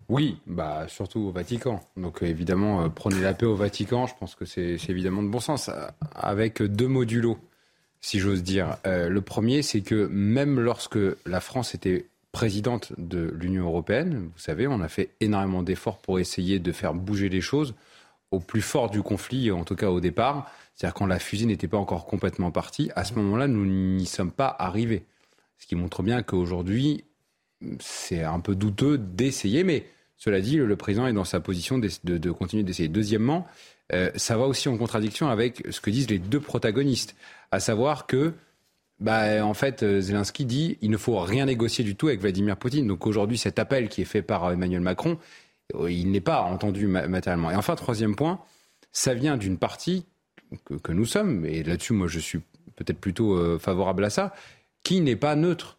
Oui, 0.10 0.40
bah 0.48 0.88
surtout 0.88 1.20
au 1.20 1.32
Vatican. 1.32 1.82
Donc 1.96 2.24
évidemment, 2.24 2.84
euh, 2.84 2.90
prenez 2.90 3.22
la 3.22 3.34
paix 3.36 3.46
au 3.46 3.56
Vatican, 3.56 4.08
je 4.08 4.16
pense 4.20 4.34
que 4.34 4.44
c'est 4.46 4.78
évidemment 4.90 5.22
de 5.22 5.30
bon 5.30 5.40
sens, 5.40 5.70
avec 6.16 6.64
deux 6.64 6.88
modulos, 6.88 7.38
si 8.02 8.20
j'ose 8.20 8.42
dire. 8.42 8.78
Euh, 8.88 9.08
le 9.08 9.22
premier, 9.22 9.62
c'est 9.62 9.82
que 9.82 10.08
même 10.08 10.60
lorsque 10.60 10.98
la 11.28 11.40
France 11.40 11.76
était 11.76 12.08
présidente 12.32 12.92
de 12.98 13.32
l'Union 13.36 13.66
européenne, 13.66 14.30
vous 14.34 14.40
savez, 14.40 14.68
on 14.68 14.82
a 14.82 14.88
fait 14.88 15.12
énormément 15.20 15.62
d'efforts 15.62 16.00
pour 16.00 16.20
essayer 16.20 16.58
de 16.58 16.72
faire 16.72 16.96
bouger 16.96 17.30
les 17.30 17.42
choses 17.42 17.76
au 18.32 18.40
plus 18.40 18.62
fort 18.62 18.90
du 18.90 19.02
conflit, 19.02 19.52
en 19.52 19.64
tout 19.64 19.76
cas 19.76 19.90
au 19.90 20.00
départ, 20.00 20.52
c'est-à-dire 20.76 20.94
quand 20.96 21.08
la 21.08 21.20
fusée 21.20 21.46
n'était 21.46 21.68
pas 21.68 21.78
encore 21.78 22.06
complètement 22.06 22.52
partie, 22.52 22.92
à 22.96 23.04
ce 23.04 23.14
moment-là, 23.16 23.48
nous 23.48 23.66
n'y 23.66 24.06
sommes 24.06 24.32
pas 24.32 24.56
arrivés. 24.58 25.06
Ce 25.58 25.68
qui 25.68 25.76
montre 25.76 26.04
bien 26.04 26.24
qu'aujourd'hui, 26.24 27.04
c'est 27.80 28.24
un 28.24 28.40
peu 28.40 28.56
douteux 28.56 28.98
d'essayer, 28.98 29.64
mais 29.64 29.86
cela 30.20 30.40
dit, 30.42 30.58
le 30.58 30.76
président 30.76 31.08
est 31.08 31.14
dans 31.14 31.24
sa 31.24 31.40
position 31.40 31.80
de, 31.80 32.32
continuer 32.32 32.64
d'essayer. 32.64 32.90
Deuxièmement, 32.90 33.48
euh, 33.94 34.12
ça 34.16 34.38
va 34.38 34.46
aussi 34.46 34.70
en 34.70 34.78
contradiction 34.78 35.30
avec 35.30 35.64
ce 35.72 35.82
que 35.82 35.90
disent 35.90 36.10
les 36.10 36.20
deux 36.20 36.40
protagonistes, 36.40 37.16
à 37.52 37.60
savoir 37.60 38.06
que, 38.06 38.34
bah, 39.00 39.44
en 39.44 39.56
fait, 39.56 39.82
euh, 39.82 40.02
Zelensky 40.02 40.46
dit 40.46 40.78
il 40.82 40.92
ne 40.92 40.98
faut 40.98 41.18
rien 41.20 41.46
négocier 41.46 41.84
du 41.84 41.96
tout 41.96 42.10
avec 42.10 42.20
Vladimir 42.20 42.58
Poutine. 42.58 42.86
Donc 42.86 43.08
aujourd'hui, 43.08 43.40
cet 43.40 43.58
appel 43.58 43.90
qui 43.90 44.02
est 44.02 44.06
fait 44.06 44.22
par 44.22 44.52
Emmanuel 44.52 44.82
Macron, 44.82 45.18
euh, 45.76 45.92
il 45.92 46.12
n'est 46.12 46.22
pas 46.22 46.42
entendu 46.42 46.88
matériellement. 46.88 47.52
Et 47.52 47.56
enfin, 47.56 47.76
troisième 47.76 48.16
point, 48.16 48.40
ça 48.92 49.14
vient 49.14 49.38
d'une 49.38 49.58
partie 49.58 50.06
que, 50.84 50.92
nous 50.92 51.06
sommes, 51.06 51.46
et 51.46 51.64
là-dessus, 51.64 51.94
moi, 51.94 52.08
je 52.08 52.20
suis 52.20 52.40
peut-être 52.76 53.00
plutôt 53.00 53.34
euh, 53.34 53.60
favorable 53.60 54.04
à 54.04 54.10
ça, 54.10 54.34
qui 54.84 55.02
n'est 55.02 55.16
pas 55.16 55.36
neutre. 55.36 55.78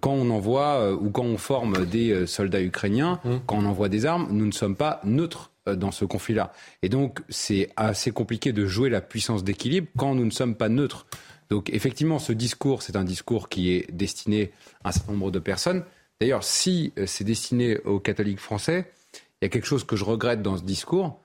Quand 0.00 0.12
on 0.12 0.30
envoie 0.30 0.80
euh, 0.80 0.96
ou 0.96 1.10
quand 1.10 1.24
on 1.24 1.38
forme 1.38 1.86
des 1.86 2.10
euh, 2.10 2.26
soldats 2.26 2.62
ukrainiens, 2.62 3.20
mmh. 3.24 3.30
quand 3.46 3.56
on 3.56 3.64
envoie 3.64 3.88
des 3.88 4.06
armes, 4.06 4.28
nous 4.30 4.46
ne 4.46 4.52
sommes 4.52 4.76
pas 4.76 5.00
neutres 5.04 5.50
dans 5.66 5.92
ce 5.92 6.04
conflit-là. 6.04 6.52
Et 6.82 6.90
donc, 6.90 7.20
c'est 7.30 7.70
assez 7.76 8.10
compliqué 8.10 8.52
de 8.52 8.66
jouer 8.66 8.90
la 8.90 9.00
puissance 9.00 9.44
d'équilibre 9.44 9.88
quand 9.96 10.14
nous 10.14 10.26
ne 10.26 10.30
sommes 10.30 10.56
pas 10.56 10.68
neutres. 10.68 11.06
Donc, 11.48 11.70
effectivement, 11.70 12.18
ce 12.18 12.32
discours, 12.34 12.82
c'est 12.82 12.96
un 12.96 13.04
discours 13.04 13.48
qui 13.48 13.72
est 13.72 13.90
destiné 13.90 14.52
à 14.84 14.90
un 14.90 14.92
certain 14.92 15.12
nombre 15.12 15.30
de 15.30 15.38
personnes. 15.38 15.82
D'ailleurs, 16.20 16.44
si 16.44 16.92
c'est 17.06 17.24
destiné 17.24 17.78
aux 17.78 17.98
catholiques 17.98 18.40
français, 18.40 18.92
il 19.40 19.44
y 19.44 19.46
a 19.46 19.48
quelque 19.48 19.66
chose 19.66 19.84
que 19.84 19.96
je 19.96 20.04
regrette 20.04 20.42
dans 20.42 20.56
ce 20.56 20.62
discours, 20.62 21.18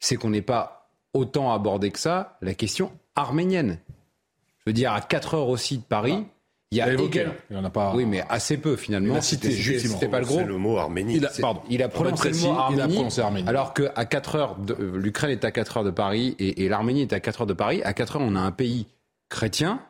c'est 0.00 0.16
qu'on 0.16 0.30
n'est 0.30 0.42
pas 0.42 0.90
autant 1.14 1.52
aborder 1.52 1.90
que 1.90 1.98
ça 1.98 2.38
la 2.40 2.54
question 2.54 2.92
arménienne. 3.14 3.78
Je 4.58 4.64
veux 4.66 4.72
dire, 4.72 4.92
à 4.92 5.00
4 5.00 5.34
heures 5.34 5.48
aussi 5.48 5.78
de 5.78 5.82
Paris, 5.82 6.24
il 6.70 6.78
y 6.78 6.80
a 6.82 6.92
évoqué, 6.92 7.26
il 7.50 7.56
en 7.56 7.64
a 7.64 7.70
pas. 7.70 7.94
Oui, 7.94 8.04
mais 8.04 8.22
assez 8.28 8.58
peu 8.58 8.76
finalement. 8.76 9.20
C'était 9.22 10.08
pas 10.08 10.20
le 10.20 10.26
gros. 10.26 10.40
le 10.40 10.58
mot 10.58 10.76
arménie. 10.76 11.16
Il 11.16 11.26
a, 11.26 11.30
pardon, 11.40 11.62
il 11.70 11.82
a 11.82 11.88
prononcé 11.88 12.30
le 12.30 12.36
mot 12.36 12.50
arménie, 12.50 13.04
Alors 13.46 13.72
qu'à 13.72 14.04
4 14.04 14.36
heures, 14.36 14.56
l'Ukraine 14.94 15.30
est 15.30 15.44
à 15.44 15.50
4 15.50 15.78
heures 15.78 15.84
de 15.84 15.90
Paris 15.90 16.36
et, 16.38 16.68
l'Arménie 16.68 17.02
est 17.02 17.12
à 17.12 17.20
4 17.20 17.42
heures 17.42 17.46
de 17.46 17.54
Paris. 17.54 17.80
À 17.84 17.94
4 17.94 18.16
heures, 18.16 18.22
on 18.22 18.36
a 18.36 18.40
un 18.40 18.52
pays 18.52 18.86
chrétien 19.30 19.80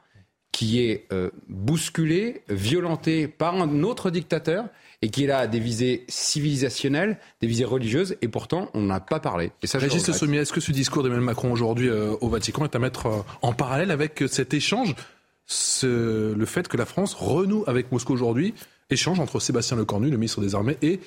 qui 0.52 0.80
est 0.80 1.06
euh, 1.12 1.30
bousculé, 1.48 2.42
violenté 2.48 3.28
par 3.28 3.54
un 3.54 3.82
autre 3.82 4.10
dictateur 4.10 4.64
et 5.02 5.10
qui 5.10 5.24
est 5.24 5.26
là 5.26 5.46
des 5.46 5.60
visées 5.60 6.04
civilisationnelles, 6.08 7.18
des 7.40 7.46
visées 7.46 7.64
religieuses, 7.64 8.16
et 8.22 8.28
pourtant 8.28 8.68
on 8.74 8.82
n'a 8.82 8.98
pas 8.98 9.20
parlé. 9.20 9.52
Et 9.62 9.66
ça, 9.66 9.78
Régis 9.78 10.10
Sommier, 10.10 10.38
est-ce 10.38 10.52
que 10.52 10.60
ce 10.60 10.72
discours 10.72 11.02
d'Emmanuel 11.02 11.24
Macron 11.24 11.52
aujourd'hui 11.52 11.88
euh, 11.88 12.14
au 12.20 12.28
Vatican 12.28 12.64
est 12.64 12.74
à 12.74 12.78
mettre 12.78 13.06
euh, 13.06 13.20
en 13.42 13.52
parallèle 13.52 13.90
avec 13.90 14.24
cet 14.28 14.54
échange, 14.54 14.94
le 15.82 16.44
fait 16.46 16.68
que 16.68 16.76
la 16.76 16.86
France 16.86 17.14
renoue 17.14 17.64
avec 17.66 17.92
Moscou 17.92 18.12
aujourd'hui, 18.12 18.54
échange 18.90 19.20
entre 19.20 19.40
Sébastien 19.40 19.76
Lecornu, 19.76 20.10
le 20.10 20.16
ministre 20.16 20.40
des 20.40 20.54
Armées, 20.54 20.76
et 20.82 21.00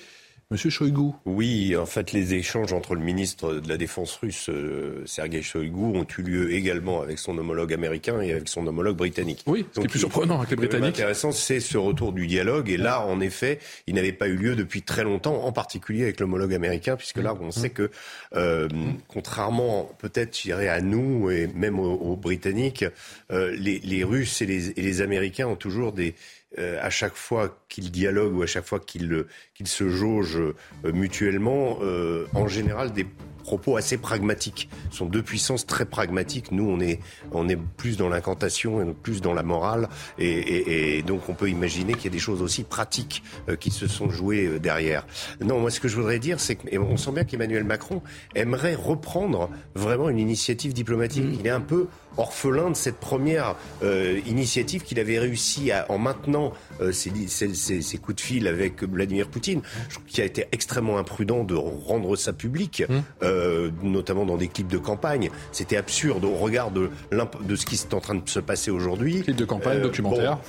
Monsieur 0.51 0.69
Shoigu. 0.69 1.11
Oui, 1.25 1.77
en 1.77 1.85
fait, 1.85 2.11
les 2.11 2.33
échanges 2.33 2.73
entre 2.73 2.93
le 2.93 2.99
ministre 2.99 3.53
de 3.53 3.69
la 3.69 3.77
Défense 3.77 4.13
russe, 4.17 4.49
euh, 4.49 5.01
Sergei 5.05 5.41
Shoigu, 5.41 5.79
ont 5.79 6.05
eu 6.17 6.21
lieu 6.21 6.51
également 6.51 7.01
avec 7.01 7.19
son 7.19 7.37
homologue 7.37 7.73
américain 7.73 8.19
et 8.19 8.33
avec 8.33 8.49
son 8.49 8.67
homologue 8.67 8.97
britannique. 8.97 9.43
Oui, 9.47 9.65
ce 9.71 9.79
qui 9.79 9.85
est 9.85 9.89
plus 9.89 9.99
surprenant 9.99 10.39
avec 10.39 10.49
les 10.49 10.57
Britanniques. 10.57 10.97
Ce 10.97 11.01
intéressant, 11.01 11.31
c'est 11.31 11.61
ce 11.61 11.77
retour 11.77 12.11
du 12.11 12.27
dialogue. 12.27 12.69
Et 12.69 12.75
là, 12.75 12.99
en 13.05 13.21
effet, 13.21 13.59
il 13.87 13.95
n'avait 13.95 14.11
pas 14.11 14.27
eu 14.27 14.35
lieu 14.35 14.57
depuis 14.57 14.81
très 14.81 15.05
longtemps, 15.05 15.45
en 15.45 15.53
particulier 15.53 16.03
avec 16.03 16.19
l'homologue 16.19 16.53
américain, 16.53 16.97
puisque 16.97 17.19
là, 17.19 17.33
on 17.39 17.51
sait 17.51 17.69
que, 17.69 17.89
euh, 18.35 18.67
contrairement 19.07 19.89
peut-être, 19.99 20.35
je 20.35 20.41
dirais, 20.43 20.67
à 20.67 20.81
nous 20.81 21.31
et 21.31 21.47
même 21.55 21.79
aux, 21.79 22.17
Britanniques, 22.17 22.83
euh, 23.31 23.55
les, 23.57 23.79
les, 23.79 24.03
Russes 24.03 24.41
et 24.41 24.45
les, 24.45 24.71
et 24.71 24.81
les 24.81 25.01
Américains 25.01 25.47
ont 25.47 25.55
toujours 25.55 25.93
des 25.93 26.13
euh, 26.59 26.77
à 26.81 26.89
chaque 26.89 27.15
fois 27.15 27.57
qu'ils 27.69 27.91
dialoguent 27.91 28.35
ou 28.35 28.41
à 28.43 28.45
chaque 28.45 28.65
fois 28.65 28.79
qu'ils 28.79 29.25
se 29.65 29.89
jaugent 29.89 30.53
euh, 30.85 30.91
mutuellement, 30.91 31.79
euh, 31.81 32.27
en 32.33 32.47
général 32.47 32.91
des 32.91 33.05
propos 33.41 33.77
assez 33.77 33.97
pragmatiques. 33.97 34.69
Ce 34.89 34.97
sont 34.97 35.05
deux 35.05 35.23
puissances 35.23 35.65
très 35.65 35.85
pragmatiques. 35.85 36.51
Nous, 36.51 36.67
on 36.67 36.79
est, 36.79 36.99
on 37.31 37.49
est 37.49 37.57
plus 37.77 37.97
dans 37.97 38.09
l'incantation 38.09 38.81
et 38.81 38.93
plus 38.93 39.21
dans 39.21 39.33
la 39.33 39.43
morale. 39.43 39.89
Et, 40.19 41.03
donc, 41.05 41.29
on 41.29 41.33
peut 41.33 41.49
imaginer 41.49 41.93
qu'il 41.93 42.05
y 42.05 42.07
a 42.07 42.11
des 42.11 42.19
choses 42.19 42.41
aussi 42.41 42.63
pratiques 42.63 43.23
qui 43.59 43.71
se 43.71 43.87
sont 43.87 44.09
jouées 44.09 44.59
derrière. 44.59 45.05
Non, 45.41 45.59
moi, 45.59 45.71
ce 45.71 45.79
que 45.79 45.87
je 45.87 45.95
voudrais 45.95 46.19
dire, 46.19 46.39
c'est 46.39 46.55
qu'on 46.55 46.97
sent 46.97 47.11
bien 47.11 47.23
qu'Emmanuel 47.23 47.63
Macron 47.63 48.01
aimerait 48.35 48.75
reprendre 48.75 49.49
vraiment 49.75 50.09
une 50.09 50.19
initiative 50.19 50.73
diplomatique. 50.73 51.23
Mmh. 51.23 51.37
Il 51.39 51.47
est 51.47 51.51
un 51.51 51.61
peu 51.61 51.87
orphelin 52.17 52.71
de 52.71 52.75
cette 52.75 52.97
première 52.97 53.55
euh, 53.83 54.19
initiative 54.25 54.83
qu'il 54.83 54.99
avait 54.99 55.19
réussi 55.19 55.71
à, 55.71 55.89
en 55.89 55.97
maintenant 55.97 56.53
euh, 56.81 56.91
ses, 56.91 57.97
coups 57.97 58.15
de 58.15 58.21
fil 58.21 58.47
avec 58.47 58.83
Vladimir 58.83 59.27
Poutine, 59.29 59.61
qui 60.07 60.21
a 60.21 60.25
été 60.25 60.45
extrêmement 60.51 60.97
imprudent 60.97 61.43
de 61.43 61.55
rendre 61.55 62.15
ça 62.15 62.33
public, 62.33 62.83
mmh. 62.87 62.99
Euh, 63.41 63.71
notamment 63.83 64.25
dans 64.25 64.37
des 64.37 64.47
clips 64.47 64.67
de 64.67 64.77
campagne. 64.77 65.29
C'était 65.51 65.77
absurde 65.77 66.23
au 66.23 66.35
regard 66.35 66.71
de, 66.71 66.89
de 67.11 67.55
ce 67.55 67.65
qui 67.65 67.75
est 67.75 67.93
en 67.93 67.99
train 67.99 68.15
de 68.15 68.29
se 68.29 68.39
passer 68.39 68.71
aujourd'hui. 68.71 69.21
Clips 69.23 69.35
de 69.35 69.45
campagne, 69.45 69.81
documentaire. 69.81 70.39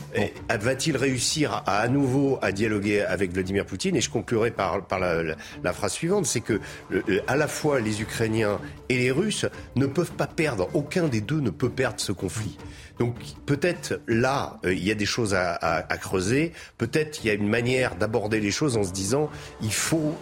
Va-t-il 0.49 0.97
réussir 0.97 1.53
à, 1.67 1.79
à, 1.79 1.89
nouveau 1.89 2.39
à 2.43 2.53
dialoguer 2.53 3.03
avec 3.03 3.33
Vladimir 3.33 3.67
Poutine? 3.67 3.97
Et 3.97 4.01
je 4.01 4.11
conclurai 4.11 4.51
par, 4.51 4.85
par 4.87 4.99
la, 4.99 5.23
la, 5.23 5.73
phrase 5.73 5.93
suivante, 5.93 6.27
c'est 6.27 6.41
que 6.41 6.61
à 7.27 7.37
la 7.37 7.49
fois 7.49 7.81
les 7.81 8.03
Ukrainiens 8.03 8.61
et 8.89 8.99
les 8.99 9.11
Russes 9.11 9.47
ne 9.77 9.87
peuvent 9.87 10.13
pas 10.13 10.27
perdre, 10.27 10.69
aucun 10.75 11.09
des 11.09 11.21
deux 11.21 11.41
ne 11.41 11.51
peut 11.51 11.71
perdre 11.71 12.01
ce 12.01 12.13
conflit. 12.13 12.57
Donc 12.99 13.17
peut-être 13.47 14.01
là, 14.07 14.61
euh, 14.65 14.73
il 14.73 14.85
y 14.85 14.91
a 14.91 14.95
des 14.95 15.07
choses 15.07 15.35
à, 15.35 15.83
creuser. 16.01 16.53
Peut-être 16.79 17.25
il 17.25 17.29
y 17.29 17.31
a 17.31 17.35
une 17.35 17.49
manière 17.49 17.97
d'aborder 17.97 18.41
les 18.41 18.51
choses 18.51 18.77
en 18.77 18.85
se 18.85 18.93
disant 18.93 19.31
il 19.63 19.73
faut, 19.73 20.15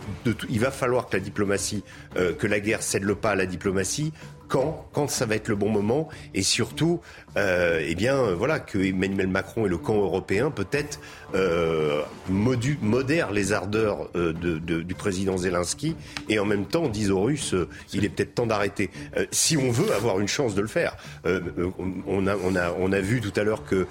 il 0.49 0.61
va 0.61 0.71
falloir 0.71 1.09
que 1.09 1.17
la 1.17 1.23
diplomatie, 1.23 1.85
euh, 2.17 2.33
que 2.35 2.47
la 2.47 2.61
guerre 2.61 2.83
cède 2.83 3.03
le 3.03 3.15
pas 3.15 3.31
à 3.31 3.35
la 3.35 3.47
diplomatie. 3.47 4.13
Quand, 4.49 4.89
quand 4.93 5.09
ça 5.09 5.27
va 5.27 5.37
être 5.37 5.47
le 5.47 5.55
bon 5.55 5.69
moment, 5.69 6.09
et 6.35 6.43
surtout, 6.43 7.01
euh, 7.37 7.85
eh 7.87 7.95
bien, 7.95 8.33
voilà, 8.33 8.59
que 8.61 8.79
Emmanuel 8.79 9.29
Macron 9.29 9.67
et 9.67 9.69
le 9.69 9.79
camp 9.79 9.97
européen 9.97 10.51
peut-être 10.51 11.01
euh, 11.35 12.03
modèrent 12.29 13.33
les 13.33 13.53
ardeurs 13.53 14.09
euh, 14.17 14.33
de, 14.33 14.59
du 14.59 14.95
président 14.95 15.37
Zelensky, 15.37 15.95
et 16.29 16.39
en 16.39 16.45
même 16.45 16.67
temps 16.67 16.89
disent 16.89 17.11
aux 17.11 17.23
Russes, 17.23 17.55
euh, 17.55 17.69
il 17.93 18.05
est 18.05 18.09
peut-être 18.09 18.35
temps 18.35 18.47
d'arrêter. 18.47 18.91
Euh, 19.17 19.27
si 19.31 19.57
on 19.57 19.71
veut 19.71 19.93
avoir 19.93 20.21
une 20.21 20.29
chance 20.29 20.55
de 20.55 20.61
le 20.61 20.69
faire, 20.69 20.97
on 21.25 22.27
a, 22.27 22.37
on 22.37 22.57
a, 22.57 22.73
on 22.79 22.93
a 22.93 23.01
vu 23.01 23.21
tout 23.21 23.39
à 23.39 23.45
l'heure 23.45 23.65
que 23.65 23.87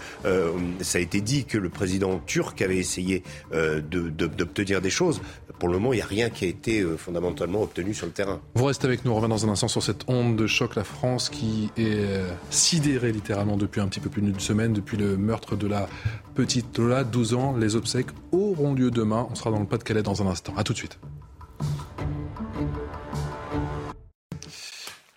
ça 0.81 0.97
a 0.97 1.01
été 1.01 1.21
dit 1.21 1.45
que 1.45 1.57
le 1.57 1.69
président 1.69 2.19
turc 2.25 2.61
avait 2.61 2.77
essayé 2.77 3.23
d'obtenir 3.51 4.81
des 4.81 4.89
choses. 4.89 5.21
Pour 5.59 5.67
le 5.67 5.75
moment, 5.75 5.91
il 5.93 5.97
n'y 5.97 6.01
a 6.01 6.05
rien 6.05 6.29
qui 6.29 6.45
a 6.45 6.47
été 6.47 6.85
fondamentalement 6.97 7.61
obtenu 7.61 7.93
sur 7.93 8.05
le 8.05 8.13
terrain. 8.13 8.39
Vous 8.55 8.65
restez 8.65 8.87
avec 8.87 9.03
nous, 9.03 9.11
on 9.11 9.15
revient 9.15 9.29
dans 9.29 9.45
un 9.45 9.49
instant 9.49 9.67
sur 9.67 9.83
cette 9.83 10.03
onde 10.07 10.35
de 10.35 10.47
choc 10.47 10.75
la 10.75 10.83
France 10.83 11.29
qui 11.29 11.69
est 11.77 11.99
euh, 11.99 12.29
sidérée 12.49 13.11
depuis 13.57 13.81
un 13.81 13.87
petit 13.87 13.99
peu 13.99 14.09
plus 14.09 14.21
d'une 14.21 14.39
semaine, 14.39 14.73
depuis 14.73 14.97
le 14.97 15.15
meurtre 15.15 15.55
de 15.55 15.67
la 15.67 15.87
petite 16.33 16.77
Lola, 16.77 17.03
12 17.03 17.33
ans. 17.35 17.55
Les 17.57 17.75
obsèques 17.75 18.07
auront 18.31 18.73
lieu 18.73 18.89
demain. 18.89 19.27
On 19.29 19.35
sera 19.35 19.51
dans 19.51 19.59
le 19.59 19.65
Pas-de-Calais 19.65 20.01
dans 20.01 20.21
un 20.21 20.27
instant. 20.27 20.53
A 20.57 20.63
tout 20.63 20.73
de 20.73 20.77
suite. 20.77 20.99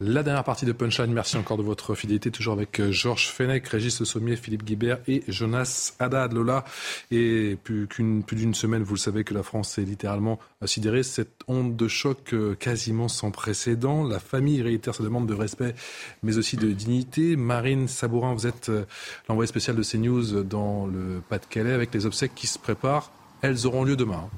La 0.05 0.25
dernière 0.25 0.43
partie 0.43 0.67
de 0.67 0.73
Punchline, 0.73 1.13
merci 1.13 1.37
encore 1.37 1.57
de 1.57 1.63
votre 1.63 1.95
fidélité, 1.95 2.33
toujours 2.33 2.55
avec 2.55 2.81
euh, 2.81 2.91
Georges 2.91 3.29
Fenech, 3.29 3.69
Régis 3.69 4.03
Sommier, 4.03 4.35
Philippe 4.35 4.65
Guibert 4.65 4.99
et 5.07 5.23
Jonas 5.29 5.95
Haddad. 6.01 6.33
Lola, 6.33 6.65
et 7.13 7.57
plus 7.63 7.87
d'une 7.89 8.55
semaine, 8.55 8.83
vous 8.83 8.95
le 8.95 8.99
savez 8.99 9.23
que 9.23 9.33
la 9.33 9.45
France 9.45 9.79
est 9.79 9.85
littéralement 9.85 10.41
sidérée. 10.65 11.05
Cette 11.05 11.43
onde 11.47 11.77
de 11.77 11.87
choc 11.87 12.33
euh, 12.33 12.57
quasiment 12.57 13.07
sans 13.07 13.31
précédent. 13.31 14.03
La 14.03 14.19
famille 14.19 14.61
réitère 14.61 14.97
sa 14.97 15.05
demande 15.05 15.29
de 15.29 15.35
respect, 15.35 15.73
mais 16.25 16.37
aussi 16.37 16.57
de 16.57 16.73
dignité. 16.73 17.37
Marine 17.37 17.87
Sabourin, 17.87 18.35
vous 18.35 18.49
êtes 18.49 18.71
euh, 18.71 18.85
l'envoyé 19.29 19.47
spécial 19.47 19.77
de 19.77 19.85
CNews 19.85 20.43
dans 20.43 20.87
le 20.87 21.23
Pas-de-Calais 21.29 21.75
avec 21.75 21.95
les 21.95 22.07
obsèques 22.07 22.35
qui 22.35 22.49
se 22.49 22.59
préparent. 22.59 23.13
Elles 23.41 23.69
auront 23.69 23.85
lieu 23.85 23.95
demain. 23.95 24.29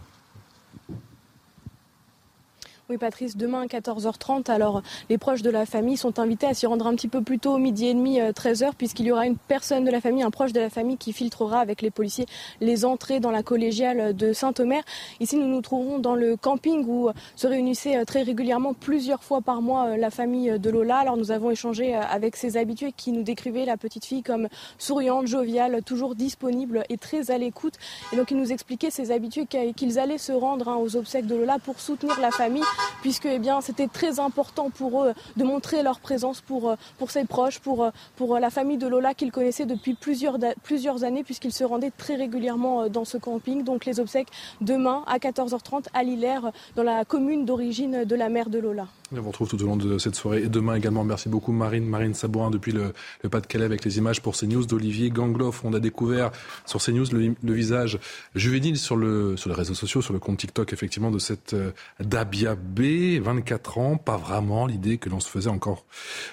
Oui, 2.90 2.98
Patrice, 2.98 3.38
demain 3.38 3.62
à 3.62 3.64
14h30, 3.64 4.50
alors 4.50 4.82
les 5.08 5.16
proches 5.16 5.40
de 5.40 5.48
la 5.48 5.64
famille 5.64 5.96
sont 5.96 6.18
invités 6.18 6.46
à 6.46 6.52
s'y 6.52 6.66
rendre 6.66 6.86
un 6.86 6.94
petit 6.94 7.08
peu 7.08 7.22
plus 7.22 7.38
tôt, 7.38 7.56
midi 7.56 7.86
et 7.86 7.94
demi, 7.94 8.18
13h, 8.20 8.64
euh, 8.64 8.70
puisqu'il 8.76 9.06
y 9.06 9.10
aura 9.10 9.26
une 9.26 9.38
personne 9.38 9.86
de 9.86 9.90
la 9.90 10.02
famille, 10.02 10.22
un 10.22 10.30
proche 10.30 10.52
de 10.52 10.60
la 10.60 10.68
famille 10.68 10.98
qui 10.98 11.14
filtrera 11.14 11.60
avec 11.60 11.80
les 11.80 11.90
policiers 11.90 12.26
les 12.60 12.84
entrées 12.84 13.20
dans 13.20 13.30
la 13.30 13.42
collégiale 13.42 14.14
de 14.14 14.34
Saint-Omer. 14.34 14.82
Ici, 15.18 15.38
nous 15.38 15.46
nous 15.46 15.62
trouvons 15.62 15.98
dans 15.98 16.14
le 16.14 16.36
camping 16.36 16.84
où 16.86 17.08
se 17.36 17.46
réunissait 17.46 17.96
euh, 17.96 18.04
très 18.04 18.20
régulièrement 18.20 18.74
plusieurs 18.74 19.24
fois 19.24 19.40
par 19.40 19.62
mois 19.62 19.86
euh, 19.86 19.96
la 19.96 20.10
famille 20.10 20.58
de 20.58 20.68
Lola. 20.68 20.98
Alors 20.98 21.16
nous 21.16 21.30
avons 21.30 21.50
échangé 21.50 21.94
avec 21.94 22.36
ses 22.36 22.58
habitués 22.58 22.92
qui 22.94 23.12
nous 23.12 23.22
décrivaient 23.22 23.64
la 23.64 23.78
petite 23.78 24.04
fille 24.04 24.22
comme 24.22 24.48
souriante, 24.76 25.26
joviale, 25.26 25.80
toujours 25.82 26.14
disponible 26.14 26.84
et 26.90 26.98
très 26.98 27.30
à 27.30 27.38
l'écoute. 27.38 27.76
Et 28.12 28.16
donc 28.16 28.30
ils 28.30 28.36
nous 28.36 28.52
expliquaient, 28.52 28.90
ces 28.90 29.10
habitués, 29.10 29.46
qu'ils 29.74 29.98
allaient 29.98 30.18
se 30.18 30.32
rendre 30.32 30.68
hein, 30.68 30.76
aux 30.76 30.96
obsèques 30.96 31.26
de 31.26 31.34
Lola 31.34 31.58
pour 31.58 31.80
soutenir 31.80 32.20
la 32.20 32.30
famille 32.30 32.62
puisque 33.04 33.26
eh 33.26 33.40
c'était 33.60 33.86
très 33.86 34.18
important 34.18 34.70
pour 34.70 35.04
eux 35.04 35.12
de 35.36 35.44
montrer 35.44 35.82
leur 35.82 36.00
présence 36.00 36.40
pour, 36.40 36.70
euh, 36.70 36.76
ses 37.08 37.24
proches, 37.24 37.58
pour, 37.58 37.84
euh, 37.84 37.90
pour 38.16 38.38
la 38.38 38.50
famille 38.50 38.78
de 38.78 38.86
Lola 38.86 39.12
qu'ils 39.12 39.30
connaissaient 39.30 39.66
depuis 39.66 39.94
plusieurs, 39.94 41.04
années, 41.04 41.22
puisqu'ils 41.22 41.52
se 41.52 41.64
rendaient 41.64 41.92
très 41.96 42.14
régulièrement 42.14 42.82
euh, 42.82 42.88
dans 42.88 43.04
ce 43.04 43.18
camping. 43.18 43.62
Donc 43.62 43.84
les 43.84 44.00
obsèques 44.00 44.28
demain 44.60 45.04
à 45.06 45.18
14h30 45.18 45.86
à 45.92 46.02
Lillers, 46.02 46.50
dans 46.76 46.82
la 46.82 47.04
commune 47.04 47.44
d'origine 47.44 48.04
de 48.04 48.16
la 48.16 48.28
mère 48.28 48.48
de 48.48 48.58
Lola. 48.58 48.86
On 49.18 49.22
vous 49.22 49.28
retrouve 49.28 49.48
tout 49.48 49.62
au 49.62 49.66
long 49.66 49.76
de 49.76 49.98
cette 49.98 50.14
soirée 50.14 50.42
et 50.42 50.48
demain 50.48 50.74
également. 50.74 51.04
Merci 51.04 51.28
beaucoup 51.28 51.52
Marine, 51.52 51.86
Marine 51.86 52.14
Sabourin 52.14 52.50
depuis 52.50 52.72
le, 52.72 52.92
Pas-de-Calais 53.28 53.64
avec 53.64 53.84
les 53.84 53.98
images 53.98 54.20
pour 54.20 54.36
CNews 54.36 54.66
d'Olivier 54.66 55.10
Gangloff. 55.10 55.64
On 55.64 55.72
a 55.72 55.80
découvert 55.80 56.30
sur 56.66 56.82
CNews 56.82 57.06
le, 57.12 57.34
le 57.42 57.52
visage 57.52 57.98
juvénile 58.34 58.76
sur, 58.76 58.96
le, 58.96 59.36
sur 59.36 59.48
les 59.48 59.56
réseaux 59.56 59.74
sociaux, 59.74 60.02
sur 60.02 60.12
le 60.12 60.18
compte 60.18 60.38
TikTok 60.38 60.72
effectivement 60.72 61.10
de 61.10 61.18
cette 61.18 61.54
Dabia 62.00 62.54
B, 62.54 63.20
24 63.20 63.78
ans, 63.78 63.96
pas 63.96 64.16
vraiment 64.16 64.66
l'idée 64.66 64.98
que 64.98 65.08
l'on 65.08 65.20
se 65.20 65.28
faisait 65.28 65.50
encore 65.50 65.84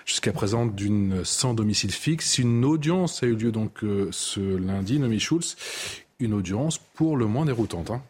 jusqu'à 0.06 0.32
présent 0.32 0.66
d'une 0.66 1.24
sans 1.24 1.54
domicile 1.54 1.92
fixe. 1.92 2.38
Une 2.38 2.66
audience 2.66 3.24
a 3.24 3.28
eu 3.28 3.36
lieu 3.36 3.52
donc 3.52 3.84
euh, 3.84 4.10
ce 4.12 4.40
lundi, 4.40 5.00
Nomi 5.00 5.20
Schulz, 5.20 5.56
une 6.20 6.34
audience 6.34 6.78
pour 6.78 7.18
le 7.18 7.26
moins 7.26 7.46
déroutante. 7.46 7.92
Hein. 7.92 8.02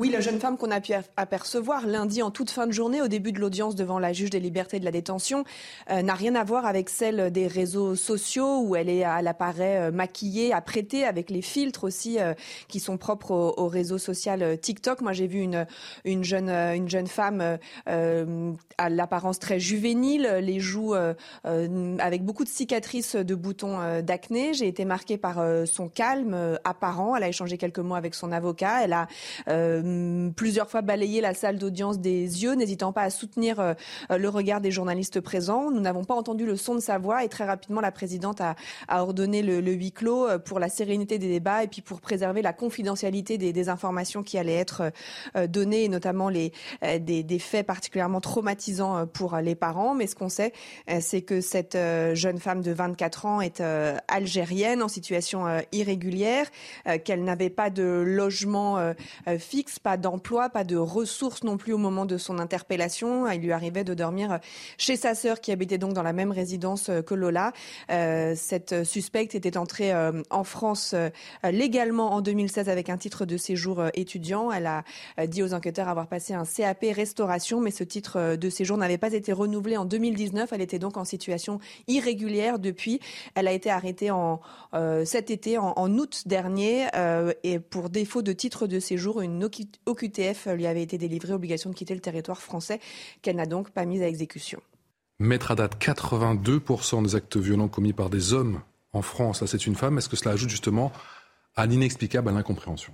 Oui, 0.00 0.10
la 0.10 0.20
jeune 0.20 0.38
femme 0.38 0.56
qu'on 0.56 0.70
a 0.70 0.80
pu 0.80 0.92
apercevoir 1.16 1.84
lundi 1.84 2.22
en 2.22 2.30
toute 2.30 2.50
fin 2.50 2.68
de 2.68 2.72
journée 2.72 3.02
au 3.02 3.08
début 3.08 3.32
de 3.32 3.40
l'audience 3.40 3.74
devant 3.74 3.98
la 3.98 4.12
juge 4.12 4.30
des 4.30 4.38
libertés 4.38 4.78
de 4.78 4.84
la 4.84 4.92
détention 4.92 5.42
euh, 5.90 6.02
n'a 6.02 6.14
rien 6.14 6.36
à 6.36 6.44
voir 6.44 6.66
avec 6.66 6.88
celle 6.88 7.32
des 7.32 7.48
réseaux 7.48 7.96
sociaux 7.96 8.60
où 8.60 8.76
elle 8.76 8.88
est, 8.88 8.98
elle 8.98 9.26
apparaît 9.26 9.88
euh, 9.88 9.90
maquillée, 9.90 10.52
apprêtée 10.52 11.04
avec 11.04 11.30
les 11.30 11.42
filtres 11.42 11.82
aussi 11.82 12.20
euh, 12.20 12.34
qui 12.68 12.78
sont 12.78 12.96
propres 12.96 13.32
au, 13.32 13.66
réseau 13.66 13.98
social 13.98 14.56
TikTok. 14.60 15.00
Moi, 15.00 15.12
j'ai 15.14 15.26
vu 15.26 15.40
une, 15.40 15.66
une 16.04 16.22
jeune, 16.22 16.48
une 16.48 16.88
jeune 16.88 17.08
femme 17.08 17.58
à 17.86 18.88
l'apparence 18.88 19.40
très 19.40 19.58
juvénile, 19.58 20.38
les 20.40 20.60
joues 20.60 20.94
avec 21.44 22.24
beaucoup 22.24 22.44
de 22.44 22.48
cicatrices 22.48 23.14
de 23.16 23.34
boutons 23.34 24.00
d'acné. 24.02 24.54
J'ai 24.54 24.68
été 24.68 24.84
marquée 24.84 25.18
par 25.18 25.44
son 25.66 25.88
calme 25.88 26.58
apparent. 26.64 27.14
Elle 27.16 27.24
a 27.24 27.28
échangé 27.28 27.58
quelques 27.58 27.78
mots 27.78 27.94
avec 27.94 28.14
son 28.14 28.32
avocat. 28.32 28.84
Elle 28.84 28.94
a 28.94 29.06
euh, 29.88 30.30
plusieurs 30.30 30.68
fois 30.68 30.82
balayé 30.82 31.20
la 31.20 31.34
salle 31.34 31.58
d'audience 31.58 31.98
des 31.98 32.42
yeux, 32.42 32.54
n'hésitant 32.54 32.92
pas 32.92 33.02
à 33.02 33.10
soutenir 33.10 33.60
euh, 33.60 33.74
le 34.10 34.28
regard 34.28 34.60
des 34.60 34.70
journalistes 34.70 35.20
présents. 35.20 35.70
Nous 35.70 35.80
n'avons 35.80 36.04
pas 36.04 36.14
entendu 36.14 36.46
le 36.46 36.56
son 36.56 36.74
de 36.74 36.80
sa 36.80 36.98
voix 36.98 37.24
et 37.24 37.28
très 37.28 37.44
rapidement 37.44 37.80
la 37.80 37.92
présidente 37.92 38.40
a, 38.40 38.54
ordonné 38.88 39.42
le, 39.42 39.60
huis 39.72 39.92
clos 39.92 40.26
euh, 40.26 40.38
pour 40.38 40.58
la 40.58 40.68
sérénité 40.68 41.18
des 41.18 41.28
débats 41.28 41.64
et 41.64 41.68
puis 41.68 41.82
pour 41.82 42.00
préserver 42.00 42.42
la 42.42 42.52
confidentialité 42.52 43.38
des, 43.38 43.68
informations 43.68 44.22
qui 44.22 44.38
allaient 44.38 44.54
être 44.54 44.92
données 45.48 45.84
et 45.84 45.88
notamment 45.88 46.28
les, 46.28 46.52
des, 47.00 47.24
des, 47.24 47.38
faits 47.38 47.66
particulièrement 47.66 48.20
traumatisants 48.20 49.06
pour 49.06 49.36
les 49.36 49.56
parents. 49.56 49.94
Mais 49.94 50.06
ce 50.06 50.14
qu'on 50.14 50.28
sait, 50.28 50.52
c'est 51.00 51.22
que 51.22 51.40
cette 51.40 51.76
jeune 52.12 52.38
femme 52.38 52.62
de 52.62 52.70
24 52.70 53.26
ans 53.26 53.40
est 53.40 53.60
algérienne 54.06 54.80
en 54.80 54.88
situation 54.88 55.46
irrégulière, 55.72 56.46
qu'elle 57.04 57.24
n'avait 57.24 57.50
pas 57.50 57.68
de 57.68 57.82
logement 57.82 58.94
fixe 59.38 59.77
pas 59.80 59.96
d'emploi, 59.96 60.48
pas 60.48 60.64
de 60.64 60.76
ressources 60.76 61.44
non 61.44 61.56
plus 61.56 61.72
au 61.72 61.78
moment 61.78 62.06
de 62.06 62.18
son 62.18 62.38
interpellation. 62.38 63.28
Il 63.30 63.40
lui 63.40 63.52
arrivait 63.52 63.84
de 63.84 63.94
dormir 63.94 64.38
chez 64.76 64.96
sa 64.96 65.14
sœur 65.14 65.40
qui 65.40 65.52
habitait 65.52 65.78
donc 65.78 65.92
dans 65.92 66.02
la 66.02 66.12
même 66.12 66.32
résidence 66.32 66.90
que 67.06 67.14
Lola. 67.14 67.52
Euh, 67.90 68.34
cette 68.36 68.84
suspecte 68.84 69.34
était 69.34 69.56
entrée 69.56 69.92
euh, 69.92 70.22
en 70.30 70.44
France 70.44 70.94
euh, 70.94 71.10
légalement 71.50 72.12
en 72.12 72.20
2016 72.20 72.68
avec 72.68 72.90
un 72.90 72.96
titre 72.96 73.26
de 73.26 73.36
séjour 73.36 73.84
étudiant. 73.94 74.52
Elle 74.52 74.66
a 74.66 74.84
dit 75.26 75.42
aux 75.42 75.54
enquêteurs 75.54 75.88
avoir 75.88 76.06
passé 76.06 76.34
un 76.34 76.44
CAP 76.44 76.84
restauration, 76.94 77.60
mais 77.60 77.70
ce 77.70 77.84
titre 77.84 78.36
de 78.36 78.50
séjour 78.50 78.76
n'avait 78.76 78.98
pas 78.98 79.12
été 79.12 79.32
renouvelé 79.32 79.76
en 79.76 79.84
2019. 79.84 80.52
Elle 80.52 80.60
était 80.60 80.78
donc 80.78 80.96
en 80.96 81.04
situation 81.04 81.60
irrégulière 81.86 82.58
depuis. 82.58 83.00
Elle 83.34 83.48
a 83.48 83.52
été 83.52 83.70
arrêtée 83.70 84.10
en 84.10 84.40
cet 85.04 85.30
été, 85.30 85.58
en, 85.58 85.72
en 85.76 85.98
août 85.98 86.24
dernier, 86.26 86.86
et 87.42 87.58
pour 87.58 87.90
défaut 87.90 88.22
de 88.22 88.32
titre 88.32 88.66
de 88.66 88.80
séjour, 88.80 89.20
une 89.20 89.44
OQTF 89.86 90.46
lui 90.54 90.66
avait 90.66 90.82
été 90.82 90.98
délivrée, 90.98 91.32
obligation 91.32 91.70
de 91.70 91.74
quitter 91.74 91.94
le 91.94 92.00
territoire 92.00 92.40
français, 92.40 92.80
qu'elle 93.22 93.36
n'a 93.36 93.46
donc 93.46 93.70
pas 93.70 93.84
mise 93.84 94.02
à 94.02 94.08
exécution. 94.08 94.60
Mettre 95.18 95.50
à 95.50 95.54
date 95.54 95.82
82% 95.82 97.02
des 97.02 97.14
actes 97.16 97.36
violents 97.36 97.68
commis 97.68 97.92
par 97.92 98.10
des 98.10 98.32
hommes 98.32 98.60
en 98.92 99.02
France, 99.02 99.44
c'est 99.46 99.66
une 99.66 99.74
femme, 99.74 99.98
est-ce 99.98 100.08
que 100.08 100.16
cela 100.16 100.32
ajoute 100.32 100.48
justement 100.48 100.92
à 101.56 101.66
l'inexplicable, 101.66 102.28
à 102.28 102.32
l'incompréhension 102.32 102.92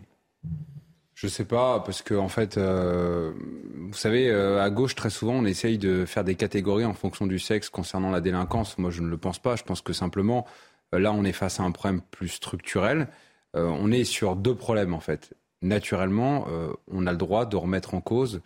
je 1.15 1.29
sais 1.29 1.45
pas, 1.45 1.81
parce 1.81 2.03
que 2.03 2.15
en 2.15 2.29
fait, 2.29 2.59
euh, 2.59 3.33
vous 3.77 3.95
savez, 3.95 4.29
euh, 4.29 4.63
à 4.63 4.69
gauche 4.69 4.97
très 4.97 5.11
souvent, 5.11 5.35
on 5.35 5.45
essaye 5.45 5.79
de 5.79 6.05
faire 6.05 6.25
des 6.25 6.35
catégories 6.35 6.85
en 6.85 6.93
fonction 6.93 7.27
du 7.27 7.39
sexe 7.39 7.71
concernant 7.71 8.11
la 8.11 8.21
délinquance. 8.21 8.79
Moi, 8.79 8.91
je 8.91 9.01
ne 9.01 9.09
le 9.09 9.17
pense 9.17 9.39
pas. 9.39 9.55
Je 9.55 9.63
pense 9.63 9.81
que 9.81 9.93
simplement, 9.93 10.45
euh, 10.93 10.99
là, 10.99 11.13
on 11.13 11.25
est 11.25 11.33
face 11.33 11.61
à 11.61 11.63
un 11.63 11.71
problème 11.71 12.03
plus 12.11 12.29
structurel. 12.29 13.09
on 13.55 13.93
est 13.93 14.03
sur 14.03 14.35
deux 14.35 14.57
problèmes 14.57 14.93
en 14.93 14.99
fait 14.99 15.33
naturellement, 15.65 16.47
euh, 16.49 16.73
on 16.93 17.07
a 17.07 17.13
le 17.13 17.19
droit 17.19 17.47
de 17.47 17.57
remettre 17.57 17.95
en 17.95 18.01
cause 18.01 18.41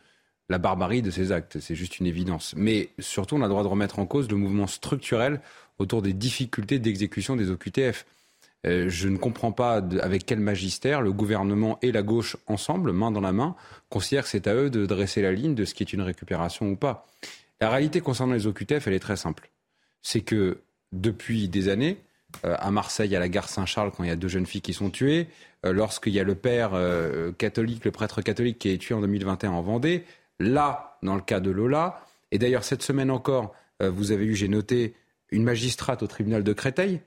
la 0.48 0.58
barbarie 0.58 1.02
de 1.02 1.10
ces 1.10 1.32
actes. 1.32 1.58
C'est 1.60 1.74
juste 1.74 1.98
une 1.98 2.06
évidence. 2.06 2.54
Mais 2.56 2.90
surtout, 2.98 3.34
on 3.34 3.40
a 3.40 3.44
le 3.44 3.50
droit 3.50 3.62
de 3.62 3.68
remettre 3.68 3.98
en 3.98 4.06
cause 4.06 4.30
le 4.30 4.36
mouvement 4.36 4.66
structurel 4.66 5.40
autour 5.78 6.00
des 6.00 6.14
difficultés 6.14 6.78
d'exécution 6.78 7.36
des 7.36 7.50
OQTF. 7.50 8.06
Euh, 8.66 8.88
je 8.88 9.08
ne 9.08 9.18
comprends 9.18 9.52
pas 9.52 9.82
avec 10.00 10.26
quel 10.26 10.40
magistère 10.40 11.02
le 11.02 11.12
gouvernement 11.12 11.78
et 11.82 11.92
la 11.92 12.02
gauche 12.02 12.36
ensemble, 12.46 12.92
main 12.92 13.10
dans 13.10 13.20
la 13.20 13.32
main, 13.32 13.54
considèrent 13.88 14.24
que 14.24 14.30
c'est 14.30 14.46
à 14.46 14.54
eux 14.54 14.70
de 14.70 14.86
dresser 14.86 15.22
la 15.22 15.32
ligne 15.32 15.54
de 15.54 15.64
ce 15.64 15.74
qui 15.74 15.82
est 15.82 15.92
une 15.92 16.00
récupération 16.00 16.70
ou 16.70 16.76
pas. 16.76 17.06
La 17.60 17.70
réalité 17.70 18.00
concernant 18.00 18.34
les 18.34 18.46
OQTF, 18.46 18.86
elle 18.86 18.94
est 18.94 19.00
très 19.00 19.16
simple. 19.16 19.50
C'est 20.02 20.22
que 20.22 20.58
depuis 20.92 21.48
des 21.48 21.68
années, 21.68 21.98
à 22.44 22.70
Marseille, 22.70 23.14
à 23.16 23.20
la 23.20 23.28
gare 23.28 23.48
Saint-Charles, 23.48 23.90
quand 23.96 24.04
il 24.04 24.08
y 24.08 24.12
a 24.12 24.16
deux 24.16 24.28
jeunes 24.28 24.46
filles 24.46 24.60
qui 24.60 24.72
sont 24.72 24.90
tuées, 24.90 25.28
euh, 25.66 25.72
lorsqu'il 25.72 26.12
y 26.12 26.20
a 26.20 26.24
le 26.24 26.34
père 26.34 26.70
euh, 26.74 27.32
catholique, 27.32 27.84
le 27.84 27.90
prêtre 27.90 28.22
catholique 28.22 28.58
qui 28.58 28.70
est 28.70 28.78
tué 28.78 28.94
en 28.94 29.00
2021 29.00 29.50
en 29.50 29.62
Vendée, 29.62 30.04
là, 30.38 30.98
dans 31.02 31.14
le 31.14 31.20
cas 31.20 31.40
de 31.40 31.50
Lola, 31.50 32.00
et 32.30 32.38
d'ailleurs 32.38 32.64
cette 32.64 32.82
semaine 32.82 33.10
encore, 33.10 33.54
vous 33.80 34.10
avez 34.10 34.24
eu, 34.24 34.34
j'ai 34.34 34.48
noté, 34.48 34.94
une 35.30 35.44
magistrate 35.44 36.02
au 36.02 36.08
tribunal 36.08 36.42
de 36.42 36.52
Créteil, 36.52 37.00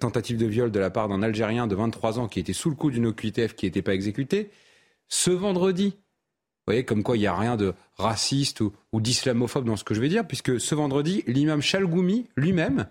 tentative 0.00 0.38
de 0.38 0.46
viol 0.46 0.70
de 0.70 0.80
la 0.80 0.88
part 0.88 1.08
d'un 1.08 1.22
Algérien 1.22 1.66
de 1.66 1.74
23 1.74 2.18
ans 2.18 2.28
qui 2.28 2.40
était 2.40 2.54
sous 2.54 2.70
le 2.70 2.76
coup 2.76 2.90
d'une 2.90 3.06
OQTF 3.06 3.54
qui 3.54 3.66
n'était 3.66 3.82
pas 3.82 3.92
exécutée. 3.92 4.50
Ce 5.08 5.30
vendredi, 5.30 5.88
vous 5.88 6.72
voyez, 6.72 6.84
comme 6.84 7.02
quoi 7.02 7.18
il 7.18 7.20
n'y 7.20 7.26
a 7.26 7.36
rien 7.36 7.56
de 7.56 7.74
raciste 7.96 8.62
ou, 8.62 8.72
ou 8.92 9.02
d'islamophobe 9.02 9.66
dans 9.66 9.76
ce 9.76 9.84
que 9.84 9.92
je 9.92 10.00
vais 10.00 10.08
dire, 10.08 10.26
puisque 10.26 10.58
ce 10.58 10.74
vendredi, 10.74 11.24
l'imam 11.26 11.60
Chalgoumi 11.60 12.26
lui-même, 12.36 12.86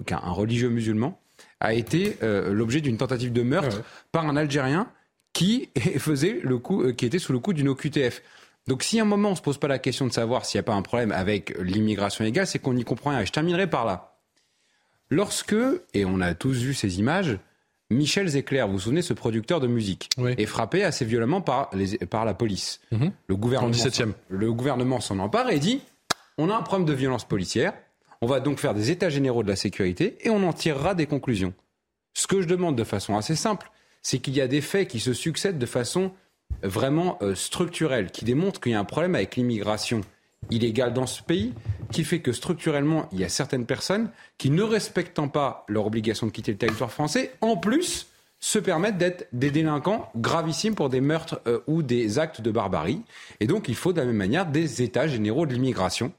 donc 0.00 0.12
un, 0.12 0.30
religieux 0.30 0.70
musulman, 0.70 1.20
a 1.60 1.74
été 1.74 2.16
euh, 2.22 2.54
l'objet 2.54 2.80
d'une 2.80 2.96
tentative 2.96 3.32
de 3.32 3.42
meurtre 3.42 3.82
par 4.12 4.26
un 4.26 4.34
Algérien 4.34 4.90
qui 5.34 5.68
faisait 5.98 6.40
le 6.42 6.58
coup, 6.58 6.82
euh, 6.82 6.92
qui 6.92 7.04
était 7.04 7.18
sous 7.18 7.34
le 7.34 7.38
coup 7.38 7.52
d'une 7.52 7.68
OQTF. 7.68 8.22
Donc 8.66 8.82
si 8.82 8.98
à 8.98 9.02
un 9.02 9.06
moment 9.06 9.30
on 9.30 9.34
se 9.34 9.42
pose 9.42 9.58
pas 9.58 9.68
la 9.68 9.78
question 9.78 10.06
de 10.06 10.12
savoir 10.12 10.46
s'il 10.46 10.56
n'y 10.56 10.60
a 10.60 10.62
pas 10.64 10.74
un 10.74 10.80
problème 10.80 11.12
avec 11.12 11.54
l'immigration 11.58 12.24
légale, 12.24 12.46
c'est 12.46 12.58
qu'on 12.58 12.72
n'y 12.72 12.84
comprend 12.84 13.10
rien. 13.10 13.20
Et 13.20 13.26
je 13.26 13.32
terminerai 13.32 13.68
par 13.68 13.84
là. 13.84 14.16
Lorsque, 15.10 15.56
et 15.92 16.06
on 16.06 16.20
a 16.20 16.34
tous 16.34 16.62
vu 16.62 16.72
ces 16.72 16.98
images, 16.98 17.38
Michel 17.90 18.28
Zecler, 18.28 18.62
vous 18.66 18.74
vous 18.74 18.78
souvenez, 18.78 19.02
ce 19.02 19.12
producteur 19.12 19.58
de 19.60 19.66
musique, 19.66 20.08
est 20.18 20.46
frappé 20.46 20.84
assez 20.84 21.04
violemment 21.04 21.40
par, 21.40 21.68
les, 21.74 21.98
par 21.98 22.24
la 22.24 22.34
police. 22.34 22.80
Mhm. 22.92 23.10
Le 23.26 23.36
gouvernement, 23.36 23.76
le 24.28 24.52
gouvernement 24.52 25.00
s'en 25.00 25.18
empare 25.18 25.50
et 25.50 25.58
dit 25.58 25.82
on 26.38 26.48
a 26.48 26.54
un 26.54 26.62
problème 26.62 26.86
de 26.86 26.94
violence 26.94 27.26
policière, 27.26 27.74
on 28.20 28.26
va 28.26 28.40
donc 28.40 28.58
faire 28.58 28.74
des 28.74 28.90
états 28.90 29.08
généraux 29.08 29.42
de 29.42 29.48
la 29.48 29.56
sécurité 29.56 30.16
et 30.20 30.30
on 30.30 30.46
en 30.46 30.52
tirera 30.52 30.94
des 30.94 31.06
conclusions. 31.06 31.54
Ce 32.14 32.26
que 32.26 32.42
je 32.42 32.46
demande 32.46 32.76
de 32.76 32.84
façon 32.84 33.16
assez 33.16 33.36
simple, 33.36 33.70
c'est 34.02 34.18
qu'il 34.18 34.34
y 34.34 34.40
a 34.40 34.48
des 34.48 34.60
faits 34.60 34.88
qui 34.88 35.00
se 35.00 35.12
succèdent 35.12 35.58
de 35.58 35.66
façon 35.66 36.12
vraiment 36.62 37.18
euh, 37.22 37.34
structurelle, 37.34 38.10
qui 38.10 38.24
démontrent 38.24 38.60
qu'il 38.60 38.72
y 38.72 38.74
a 38.74 38.80
un 38.80 38.84
problème 38.84 39.14
avec 39.14 39.36
l'immigration 39.36 40.00
illégale 40.50 40.92
dans 40.92 41.06
ce 41.06 41.22
pays, 41.22 41.54
qui 41.92 42.02
fait 42.02 42.20
que 42.20 42.32
structurellement, 42.32 43.08
il 43.12 43.20
y 43.20 43.24
a 43.24 43.28
certaines 43.28 43.66
personnes 43.66 44.10
qui, 44.38 44.50
ne 44.50 44.62
respectant 44.62 45.28
pas 45.28 45.64
leur 45.68 45.86
obligation 45.86 46.26
de 46.26 46.32
quitter 46.32 46.52
le 46.52 46.58
territoire 46.58 46.90
français, 46.90 47.32
en 47.40 47.56
plus, 47.56 48.08
se 48.40 48.58
permettent 48.58 48.96
d'être 48.96 49.28
des 49.32 49.50
délinquants 49.50 50.10
gravissimes 50.16 50.74
pour 50.74 50.88
des 50.88 51.02
meurtres 51.02 51.40
euh, 51.46 51.60
ou 51.66 51.82
des 51.82 52.18
actes 52.18 52.40
de 52.40 52.50
barbarie. 52.50 53.02
Et 53.38 53.46
donc, 53.46 53.68
il 53.68 53.74
faut 53.74 53.92
de 53.92 54.00
la 54.00 54.06
même 54.06 54.16
manière 54.16 54.46
des 54.46 54.82
états 54.82 55.06
généraux 55.06 55.46
de 55.46 55.52
l'immigration 55.52 56.12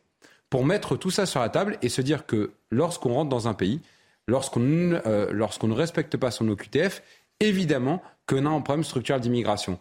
pour 0.51 0.65
mettre 0.65 0.97
tout 0.97 1.09
ça 1.09 1.25
sur 1.25 1.39
la 1.39 1.49
table 1.49 1.79
et 1.81 1.89
se 1.89 2.01
dire 2.01 2.27
que 2.27 2.51
lorsqu'on 2.69 3.13
rentre 3.13 3.29
dans 3.29 3.47
un 3.47 3.55
pays, 3.55 3.79
lorsqu'on 4.27 4.61
euh, 4.61 5.31
lorsqu'on 5.31 5.69
ne 5.69 5.73
respecte 5.73 6.17
pas 6.17 6.29
son 6.29 6.47
OQTF, 6.49 7.01
évidemment 7.39 8.03
qu'on 8.27 8.45
a 8.45 8.49
un 8.49 8.61
problème 8.61 8.83
structurel 8.83 9.21
d'immigration. 9.21 9.79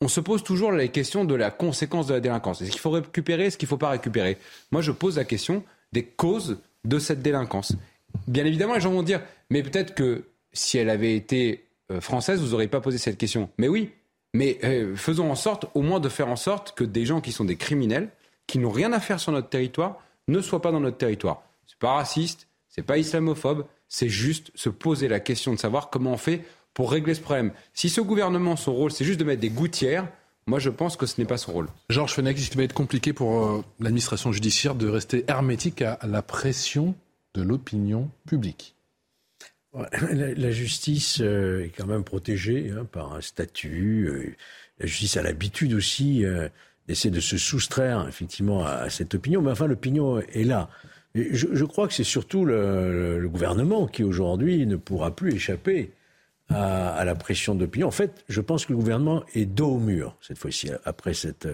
On 0.00 0.08
se 0.08 0.20
pose 0.20 0.42
toujours 0.42 0.72
la 0.72 0.88
question 0.88 1.24
de 1.24 1.34
la 1.34 1.50
conséquence 1.50 2.06
de 2.06 2.14
la 2.14 2.20
délinquance. 2.20 2.62
Est-ce 2.62 2.70
qu'il 2.70 2.80
faut 2.80 2.90
récupérer, 2.90 3.46
est-ce 3.46 3.58
qu'il 3.58 3.66
ne 3.66 3.70
faut 3.70 3.76
pas 3.76 3.90
récupérer? 3.90 4.38
Moi, 4.70 4.80
je 4.80 4.92
pose 4.92 5.16
la 5.16 5.24
question 5.24 5.64
des 5.92 6.04
causes 6.04 6.58
de 6.84 6.98
cette 6.98 7.20
délinquance. 7.20 7.74
Bien 8.26 8.44
évidemment, 8.44 8.74
les 8.74 8.80
gens 8.80 8.92
vont 8.92 9.02
dire, 9.02 9.20
mais 9.50 9.62
peut-être 9.62 9.94
que 9.94 10.24
si 10.52 10.78
elle 10.78 10.88
avait 10.88 11.16
été 11.16 11.64
euh, 11.90 12.00
française, 12.00 12.40
vous 12.40 12.50
n'auriez 12.50 12.68
pas 12.68 12.80
posé 12.80 12.98
cette 12.98 13.18
question. 13.18 13.50
Mais 13.58 13.68
oui, 13.68 13.90
mais 14.34 14.58
euh, 14.62 14.94
faisons 14.96 15.30
en 15.30 15.34
sorte, 15.34 15.66
au 15.74 15.82
moins, 15.82 15.98
de 16.00 16.08
faire 16.08 16.28
en 16.28 16.36
sorte 16.36 16.74
que 16.76 16.84
des 16.84 17.06
gens 17.06 17.20
qui 17.20 17.32
sont 17.32 17.44
des 17.44 17.56
criminels, 17.56 18.08
qui 18.46 18.58
n'ont 18.58 18.70
rien 18.70 18.92
à 18.92 19.00
faire 19.00 19.20
sur 19.20 19.32
notre 19.32 19.48
territoire, 19.48 20.00
ne 20.28 20.40
soient 20.40 20.62
pas 20.62 20.72
dans 20.72 20.80
notre 20.80 20.98
territoire. 20.98 21.42
C'est 21.66 21.78
pas 21.78 21.94
raciste, 21.94 22.48
c'est 22.68 22.82
pas 22.82 22.98
islamophobe, 22.98 23.66
c'est 23.88 24.08
juste 24.08 24.50
se 24.54 24.68
poser 24.68 25.08
la 25.08 25.20
question 25.20 25.52
de 25.52 25.58
savoir 25.58 25.90
comment 25.90 26.12
on 26.12 26.16
fait 26.16 26.44
pour 26.74 26.90
régler 26.90 27.14
ce 27.14 27.20
problème. 27.20 27.52
Si 27.74 27.88
ce 27.88 28.00
gouvernement, 28.00 28.56
son 28.56 28.74
rôle, 28.74 28.90
c'est 28.90 29.04
juste 29.04 29.20
de 29.20 29.24
mettre 29.24 29.40
des 29.40 29.50
gouttières, 29.50 30.08
moi, 30.46 30.58
je 30.58 30.70
pense 30.70 30.96
que 30.96 31.06
ce 31.06 31.20
n'est 31.20 31.26
pas 31.26 31.38
son 31.38 31.52
rôle. 31.52 31.68
Georges 31.88 32.14
Fenech, 32.14 32.36
il 32.36 32.56
va 32.56 32.64
être 32.64 32.72
compliqué 32.72 33.12
pour 33.12 33.44
euh, 33.44 33.64
l'administration 33.78 34.32
judiciaire 34.32 34.74
de 34.74 34.88
rester 34.88 35.24
hermétique 35.28 35.82
à 35.82 35.98
la 36.04 36.20
pression 36.22 36.96
de 37.34 37.42
l'opinion 37.42 38.10
publique. 38.26 38.74
La, 40.10 40.50
justice 40.50 41.20
euh, 41.20 41.64
est 41.64 41.70
quand 41.70 41.86
même 41.86 42.04
protégée 42.04 42.70
hein, 42.70 42.84
par 42.84 43.14
un 43.14 43.20
statut. 43.20 44.08
Euh, 44.08 44.36
la 44.78 44.86
justice 44.86 45.16
a 45.16 45.22
l'habitude 45.22 45.74
aussi 45.74 46.24
d'essayer 46.88 47.10
de 47.10 47.20
se 47.20 47.38
soustraire 47.38 48.06
effectivement 48.08 48.64
à, 48.64 48.90
cette 48.90 49.14
opinion. 49.14 49.42
Mais 49.42 49.50
enfin, 49.50 49.66
l'opinion 49.66 50.20
est 50.20 50.44
là. 50.44 50.68
je, 51.14 51.64
crois 51.64 51.88
que 51.88 51.94
c'est 51.94 52.04
surtout 52.04 52.44
le, 52.44 53.26
gouvernement 53.28 53.86
qui 53.86 54.04
aujourd'hui 54.04 54.66
ne 54.66 54.76
pourra 54.76 55.14
plus 55.14 55.34
échapper 55.34 55.92
à, 56.48 57.04
la 57.04 57.14
pression 57.14 57.54
d'opinion. 57.54 57.88
En 57.88 57.92
fait, 57.92 58.24
je 58.28 58.40
pense 58.40 58.66
que 58.66 58.72
le 58.72 58.78
gouvernement 58.78 59.22
est 59.34 59.46
dos 59.46 59.72
au 59.72 59.78
mur 59.78 60.16
cette 60.20 60.38
fois-ci 60.38 60.70
après 60.84 61.14
cette, 61.14 61.48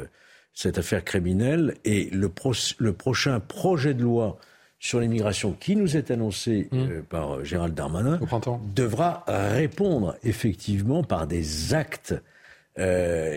cette 0.54 0.78
affaire 0.78 1.04
criminelle 1.04 1.74
et 1.84 2.10
le, 2.10 2.30
le 2.78 2.92
prochain 2.92 3.40
projet 3.40 3.94
de 3.94 4.02
loi 4.02 4.38
sur 4.80 5.00
l'immigration 5.00 5.52
qui 5.52 5.76
nous 5.76 5.96
est 5.96 6.10
annoncé 6.10 6.68
mmh. 6.70 6.76
euh, 6.78 7.02
par 7.08 7.44
Gérald 7.44 7.74
Darmanin 7.74 8.20
devra 8.74 9.24
répondre 9.26 10.16
effectivement 10.22 11.02
par 11.02 11.26
des 11.26 11.74
actes 11.74 12.14
euh, 12.78 13.36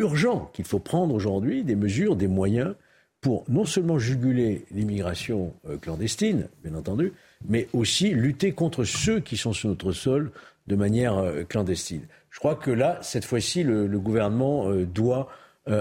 urgents 0.00 0.50
qu'il 0.52 0.64
faut 0.64 0.78
prendre 0.78 1.14
aujourd'hui, 1.14 1.64
des 1.64 1.76
mesures, 1.76 2.16
des 2.16 2.28
moyens 2.28 2.74
pour 3.20 3.44
non 3.48 3.64
seulement 3.64 3.98
juguler 3.98 4.64
l'immigration 4.70 5.52
clandestine, 5.82 6.48
bien 6.64 6.74
entendu, 6.74 7.12
mais 7.46 7.68
aussi 7.74 8.10
lutter 8.10 8.52
contre 8.52 8.84
ceux 8.84 9.20
qui 9.20 9.36
sont 9.36 9.52
sur 9.52 9.68
notre 9.68 9.92
sol 9.92 10.32
de 10.66 10.74
manière 10.76 11.22
clandestine. 11.48 12.06
Je 12.30 12.38
crois 12.38 12.54
que 12.54 12.70
là, 12.70 12.98
cette 13.02 13.26
fois-ci, 13.26 13.62
le, 13.62 13.86
gouvernement 13.98 14.72
doit 14.86 15.28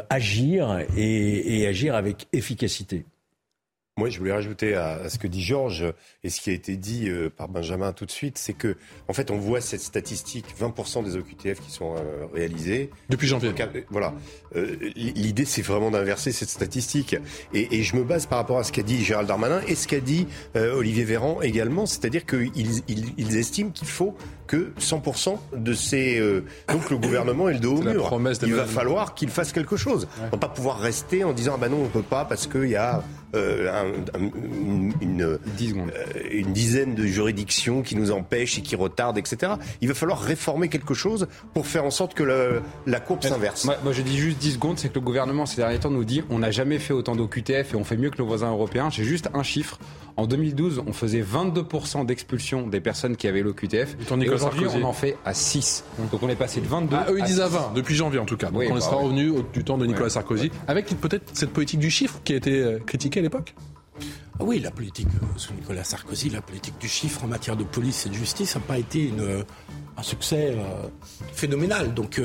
agir 0.09 0.79
et 0.97 1.65
agir 1.65 1.95
avec 1.95 2.27
efficacité. 2.33 3.05
Moi, 3.99 4.09
je 4.09 4.17
voulais 4.17 4.31
rajouter 4.31 4.75
à, 4.75 5.09
ce 5.09 5.17
que 5.17 5.27
dit 5.27 5.43
Georges 5.43 5.83
et 6.23 6.29
ce 6.29 6.39
qui 6.39 6.51
a 6.51 6.53
été 6.53 6.77
dit 6.77 7.09
euh, 7.09 7.29
par 7.29 7.49
Benjamin 7.49 7.91
tout 7.91 8.05
de 8.05 8.11
suite, 8.11 8.37
c'est 8.37 8.53
que, 8.53 8.77
en 9.09 9.13
fait, 9.13 9.29
on 9.29 9.37
voit 9.37 9.59
cette 9.59 9.81
statistique 9.81 10.45
20% 10.57 11.03
des 11.03 11.17
OQTF 11.17 11.59
qui 11.59 11.69
sont 11.69 11.95
euh, 11.97 12.25
réalisés. 12.33 12.91
Depuis 13.09 13.27
janvier. 13.27 13.51
Euh, 13.59 13.81
voilà. 13.89 14.13
L'idée, 14.95 15.43
c'est 15.43 15.61
vraiment 15.61 15.91
d'inverser 15.91 16.31
cette 16.31 16.47
statistique. 16.47 17.17
Et, 17.53 17.83
je 17.83 17.97
me 17.97 18.05
base 18.05 18.25
par 18.25 18.37
rapport 18.37 18.59
à 18.59 18.63
ce 18.63 18.71
qu'a 18.71 18.83
dit 18.83 19.03
Gérald 19.03 19.27
Darmanin 19.27 19.59
et 19.67 19.75
ce 19.75 19.85
qu'a 19.85 19.99
dit 19.99 20.27
Olivier 20.55 21.03
Véran 21.03 21.41
également, 21.41 21.85
c'est-à-dire 21.85 22.25
qu'ils 22.25 22.51
ils, 23.17 23.37
estiment 23.37 23.71
qu'il 23.71 23.87
faut 23.87 24.15
que 24.49 24.71
100% 24.79 25.37
de 25.55 25.73
ces... 25.73 26.19
donc 26.67 26.89
le 26.89 26.97
gouvernement 26.97 27.49
est 27.49 27.53
le 27.53 27.59
dos 27.59 27.77
au 27.77 27.81
mur. 27.81 28.19
Il 28.43 28.53
va 28.55 28.65
falloir 28.65 29.13
qu'il 29.13 29.29
fasse 29.29 29.51
quelque 29.51 29.77
chose. 29.77 30.07
On 30.19 30.25
ne 30.25 30.31
va 30.31 30.37
pas 30.37 30.49
pouvoir 30.49 30.79
rester 30.79 31.23
en 31.23 31.33
disant, 31.33 31.53
ah 31.55 31.59
ben 31.61 31.69
non, 31.69 31.77
on 31.77 31.83
ne 31.83 31.89
peut 31.89 32.01
pas 32.01 32.25
parce 32.25 32.47
qu'il 32.47 32.69
y 32.69 32.75
a 32.75 33.03
euh, 33.35 33.93
une, 35.01 35.21
euh, 35.21 35.37
une, 36.31 36.51
dizaine 36.51 36.95
de 36.95 37.05
juridictions 37.05 37.83
qui 37.83 37.95
nous 37.95 38.11
empêchent 38.11 38.57
et 38.57 38.61
qui 38.61 38.75
retardent, 38.75 39.19
etc. 39.19 39.53
Il 39.81 39.87
va 39.87 39.93
falloir 39.93 40.19
réformer 40.19 40.67
quelque 40.67 40.95
chose 40.95 41.27
pour 41.53 41.67
faire 41.67 41.85
en 41.85 41.91
sorte 41.91 42.15
que 42.15 42.23
la 42.87 42.99
courbe 42.99 43.23
s'inverse. 43.23 43.65
Moi, 43.65 43.93
je 43.93 44.01
dis 44.01 44.17
juste 44.17 44.39
10 44.39 44.53
secondes, 44.53 44.79
c'est 44.79 44.89
que 44.89 44.95
le 44.95 45.01
gouvernement 45.01 45.45
ces 45.45 45.57
derniers 45.57 45.77
temps 45.77 45.91
nous 45.91 46.05
dit 46.05 46.23
on 46.31 46.39
n'a 46.39 46.49
jamais 46.49 46.79
fait 46.79 46.93
autant 46.93 47.15
d'OQTF 47.15 47.73
et 47.73 47.75
on 47.75 47.83
fait 47.83 47.97
mieux 47.97 48.09
que 48.09 48.17
nos 48.17 48.25
voisins 48.25 48.49
européens. 48.49 48.89
J'ai 48.89 49.03
juste 49.03 49.29
un 49.33 49.43
chiffre. 49.43 49.77
En 50.19 50.27
2012, 50.27 50.83
on 50.85 50.91
faisait 50.91 51.21
22% 51.21 52.05
d'expulsion 52.05 52.67
des 52.67 52.81
personnes 52.81 53.15
qui 53.15 53.25
avaient 53.29 53.41
l'OQTF. 53.41 53.95
Et 54.21 54.29
aujourd'hui, 54.29 54.65
on 54.67 54.83
en 54.83 54.91
fait 54.91 55.15
à 55.23 55.33
6. 55.33 55.85
Donc 56.11 56.21
on 56.21 56.27
est 56.27 56.35
passé 56.35 56.59
de 56.59 56.67
22 56.67 56.93
ah, 56.93 57.05
eux, 57.09 57.19
ils 57.19 57.23
disent 57.23 57.39
à 57.39 57.47
20, 57.47 57.71
depuis 57.73 57.95
janvier 57.95 58.19
en 58.19 58.25
tout 58.25 58.35
cas. 58.35 58.51
Donc 58.51 58.63
on 58.69 58.73
bah 58.73 58.81
sera 58.81 58.97
revenu 58.97 59.31
du 59.53 59.63
temps 59.63 59.77
de 59.77 59.85
Nicolas 59.85 60.09
Sarkozy, 60.09 60.51
avec 60.67 60.87
peut-être 60.99 61.29
cette 61.31 61.51
politique 61.51 61.79
du 61.79 61.89
chiffre 61.89 62.19
qui 62.25 62.33
a 62.33 62.35
été 62.35 62.61
euh, 62.61 62.79
critiquée 62.79 63.21
à 63.21 63.23
l'époque 63.23 63.55
ah 64.41 64.45
oui, 64.45 64.59
la 64.59 64.71
politique 64.71 65.09
euh, 65.21 65.25
sous 65.35 65.53
Nicolas 65.53 65.83
Sarkozy, 65.83 66.29
la 66.29 66.41
politique 66.41 66.77
du 66.79 66.87
chiffre 66.87 67.25
en 67.25 67.27
matière 67.27 67.57
de 67.57 67.65
police 67.65 68.05
et 68.05 68.09
de 68.09 68.13
justice 68.13 68.55
n'a 68.55 68.61
pas 68.61 68.77
été 68.77 69.03
une, 69.03 69.19
euh, 69.19 69.43
un 69.97 70.03
succès 70.03 70.55
phénoménal. 71.33 71.93
Donc, 71.93 72.21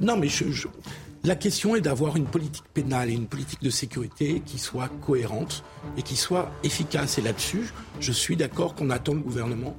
non, 0.00 0.16
mais 0.16 0.26
je, 0.26 0.44
la 1.28 1.36
question 1.36 1.76
est 1.76 1.82
d'avoir 1.82 2.16
une 2.16 2.24
politique 2.24 2.64
pénale 2.72 3.10
et 3.10 3.12
une 3.12 3.26
politique 3.26 3.60
de 3.60 3.68
sécurité 3.68 4.42
qui 4.46 4.58
soit 4.58 4.88
cohérente 5.02 5.62
et 5.98 6.02
qui 6.02 6.16
soit 6.16 6.50
efficace. 6.64 7.18
Et 7.18 7.20
là-dessus, 7.20 7.70
je 8.00 8.12
suis 8.12 8.34
d'accord 8.34 8.74
qu'on 8.74 8.88
attend 8.88 9.12
le 9.12 9.20
gouvernement 9.20 9.76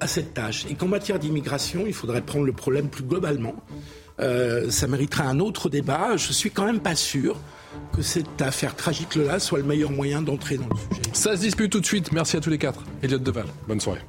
à 0.00 0.06
cette 0.06 0.34
tâche. 0.34 0.66
Et 0.68 0.74
qu'en 0.74 0.88
matière 0.88 1.18
d'immigration, 1.18 1.84
il 1.86 1.94
faudrait 1.94 2.20
prendre 2.20 2.44
le 2.44 2.52
problème 2.52 2.90
plus 2.90 3.04
globalement. 3.04 3.54
Euh, 4.20 4.70
ça 4.70 4.86
mériterait 4.86 5.24
un 5.24 5.40
autre 5.40 5.70
débat. 5.70 6.18
Je 6.18 6.30
suis 6.30 6.50
quand 6.50 6.66
même 6.66 6.80
pas 6.80 6.94
sûr 6.94 7.40
que 7.94 8.02
cette 8.02 8.42
affaire 8.42 8.76
tragique-là 8.76 9.38
soit 9.38 9.60
le 9.60 9.64
meilleur 9.64 9.92
moyen 9.92 10.20
d'entrer 10.20 10.58
dans 10.58 10.68
le 10.68 10.76
sujet. 10.76 11.10
Ça 11.14 11.36
se 11.36 11.40
dispute 11.40 11.72
tout 11.72 11.80
de 11.80 11.86
suite. 11.86 12.12
Merci 12.12 12.36
à 12.36 12.40
tous 12.40 12.50
les 12.50 12.58
quatre. 12.58 12.84
Elliot 13.02 13.16
Deval, 13.16 13.46
bonne 13.66 13.80
soirée. 13.80 14.02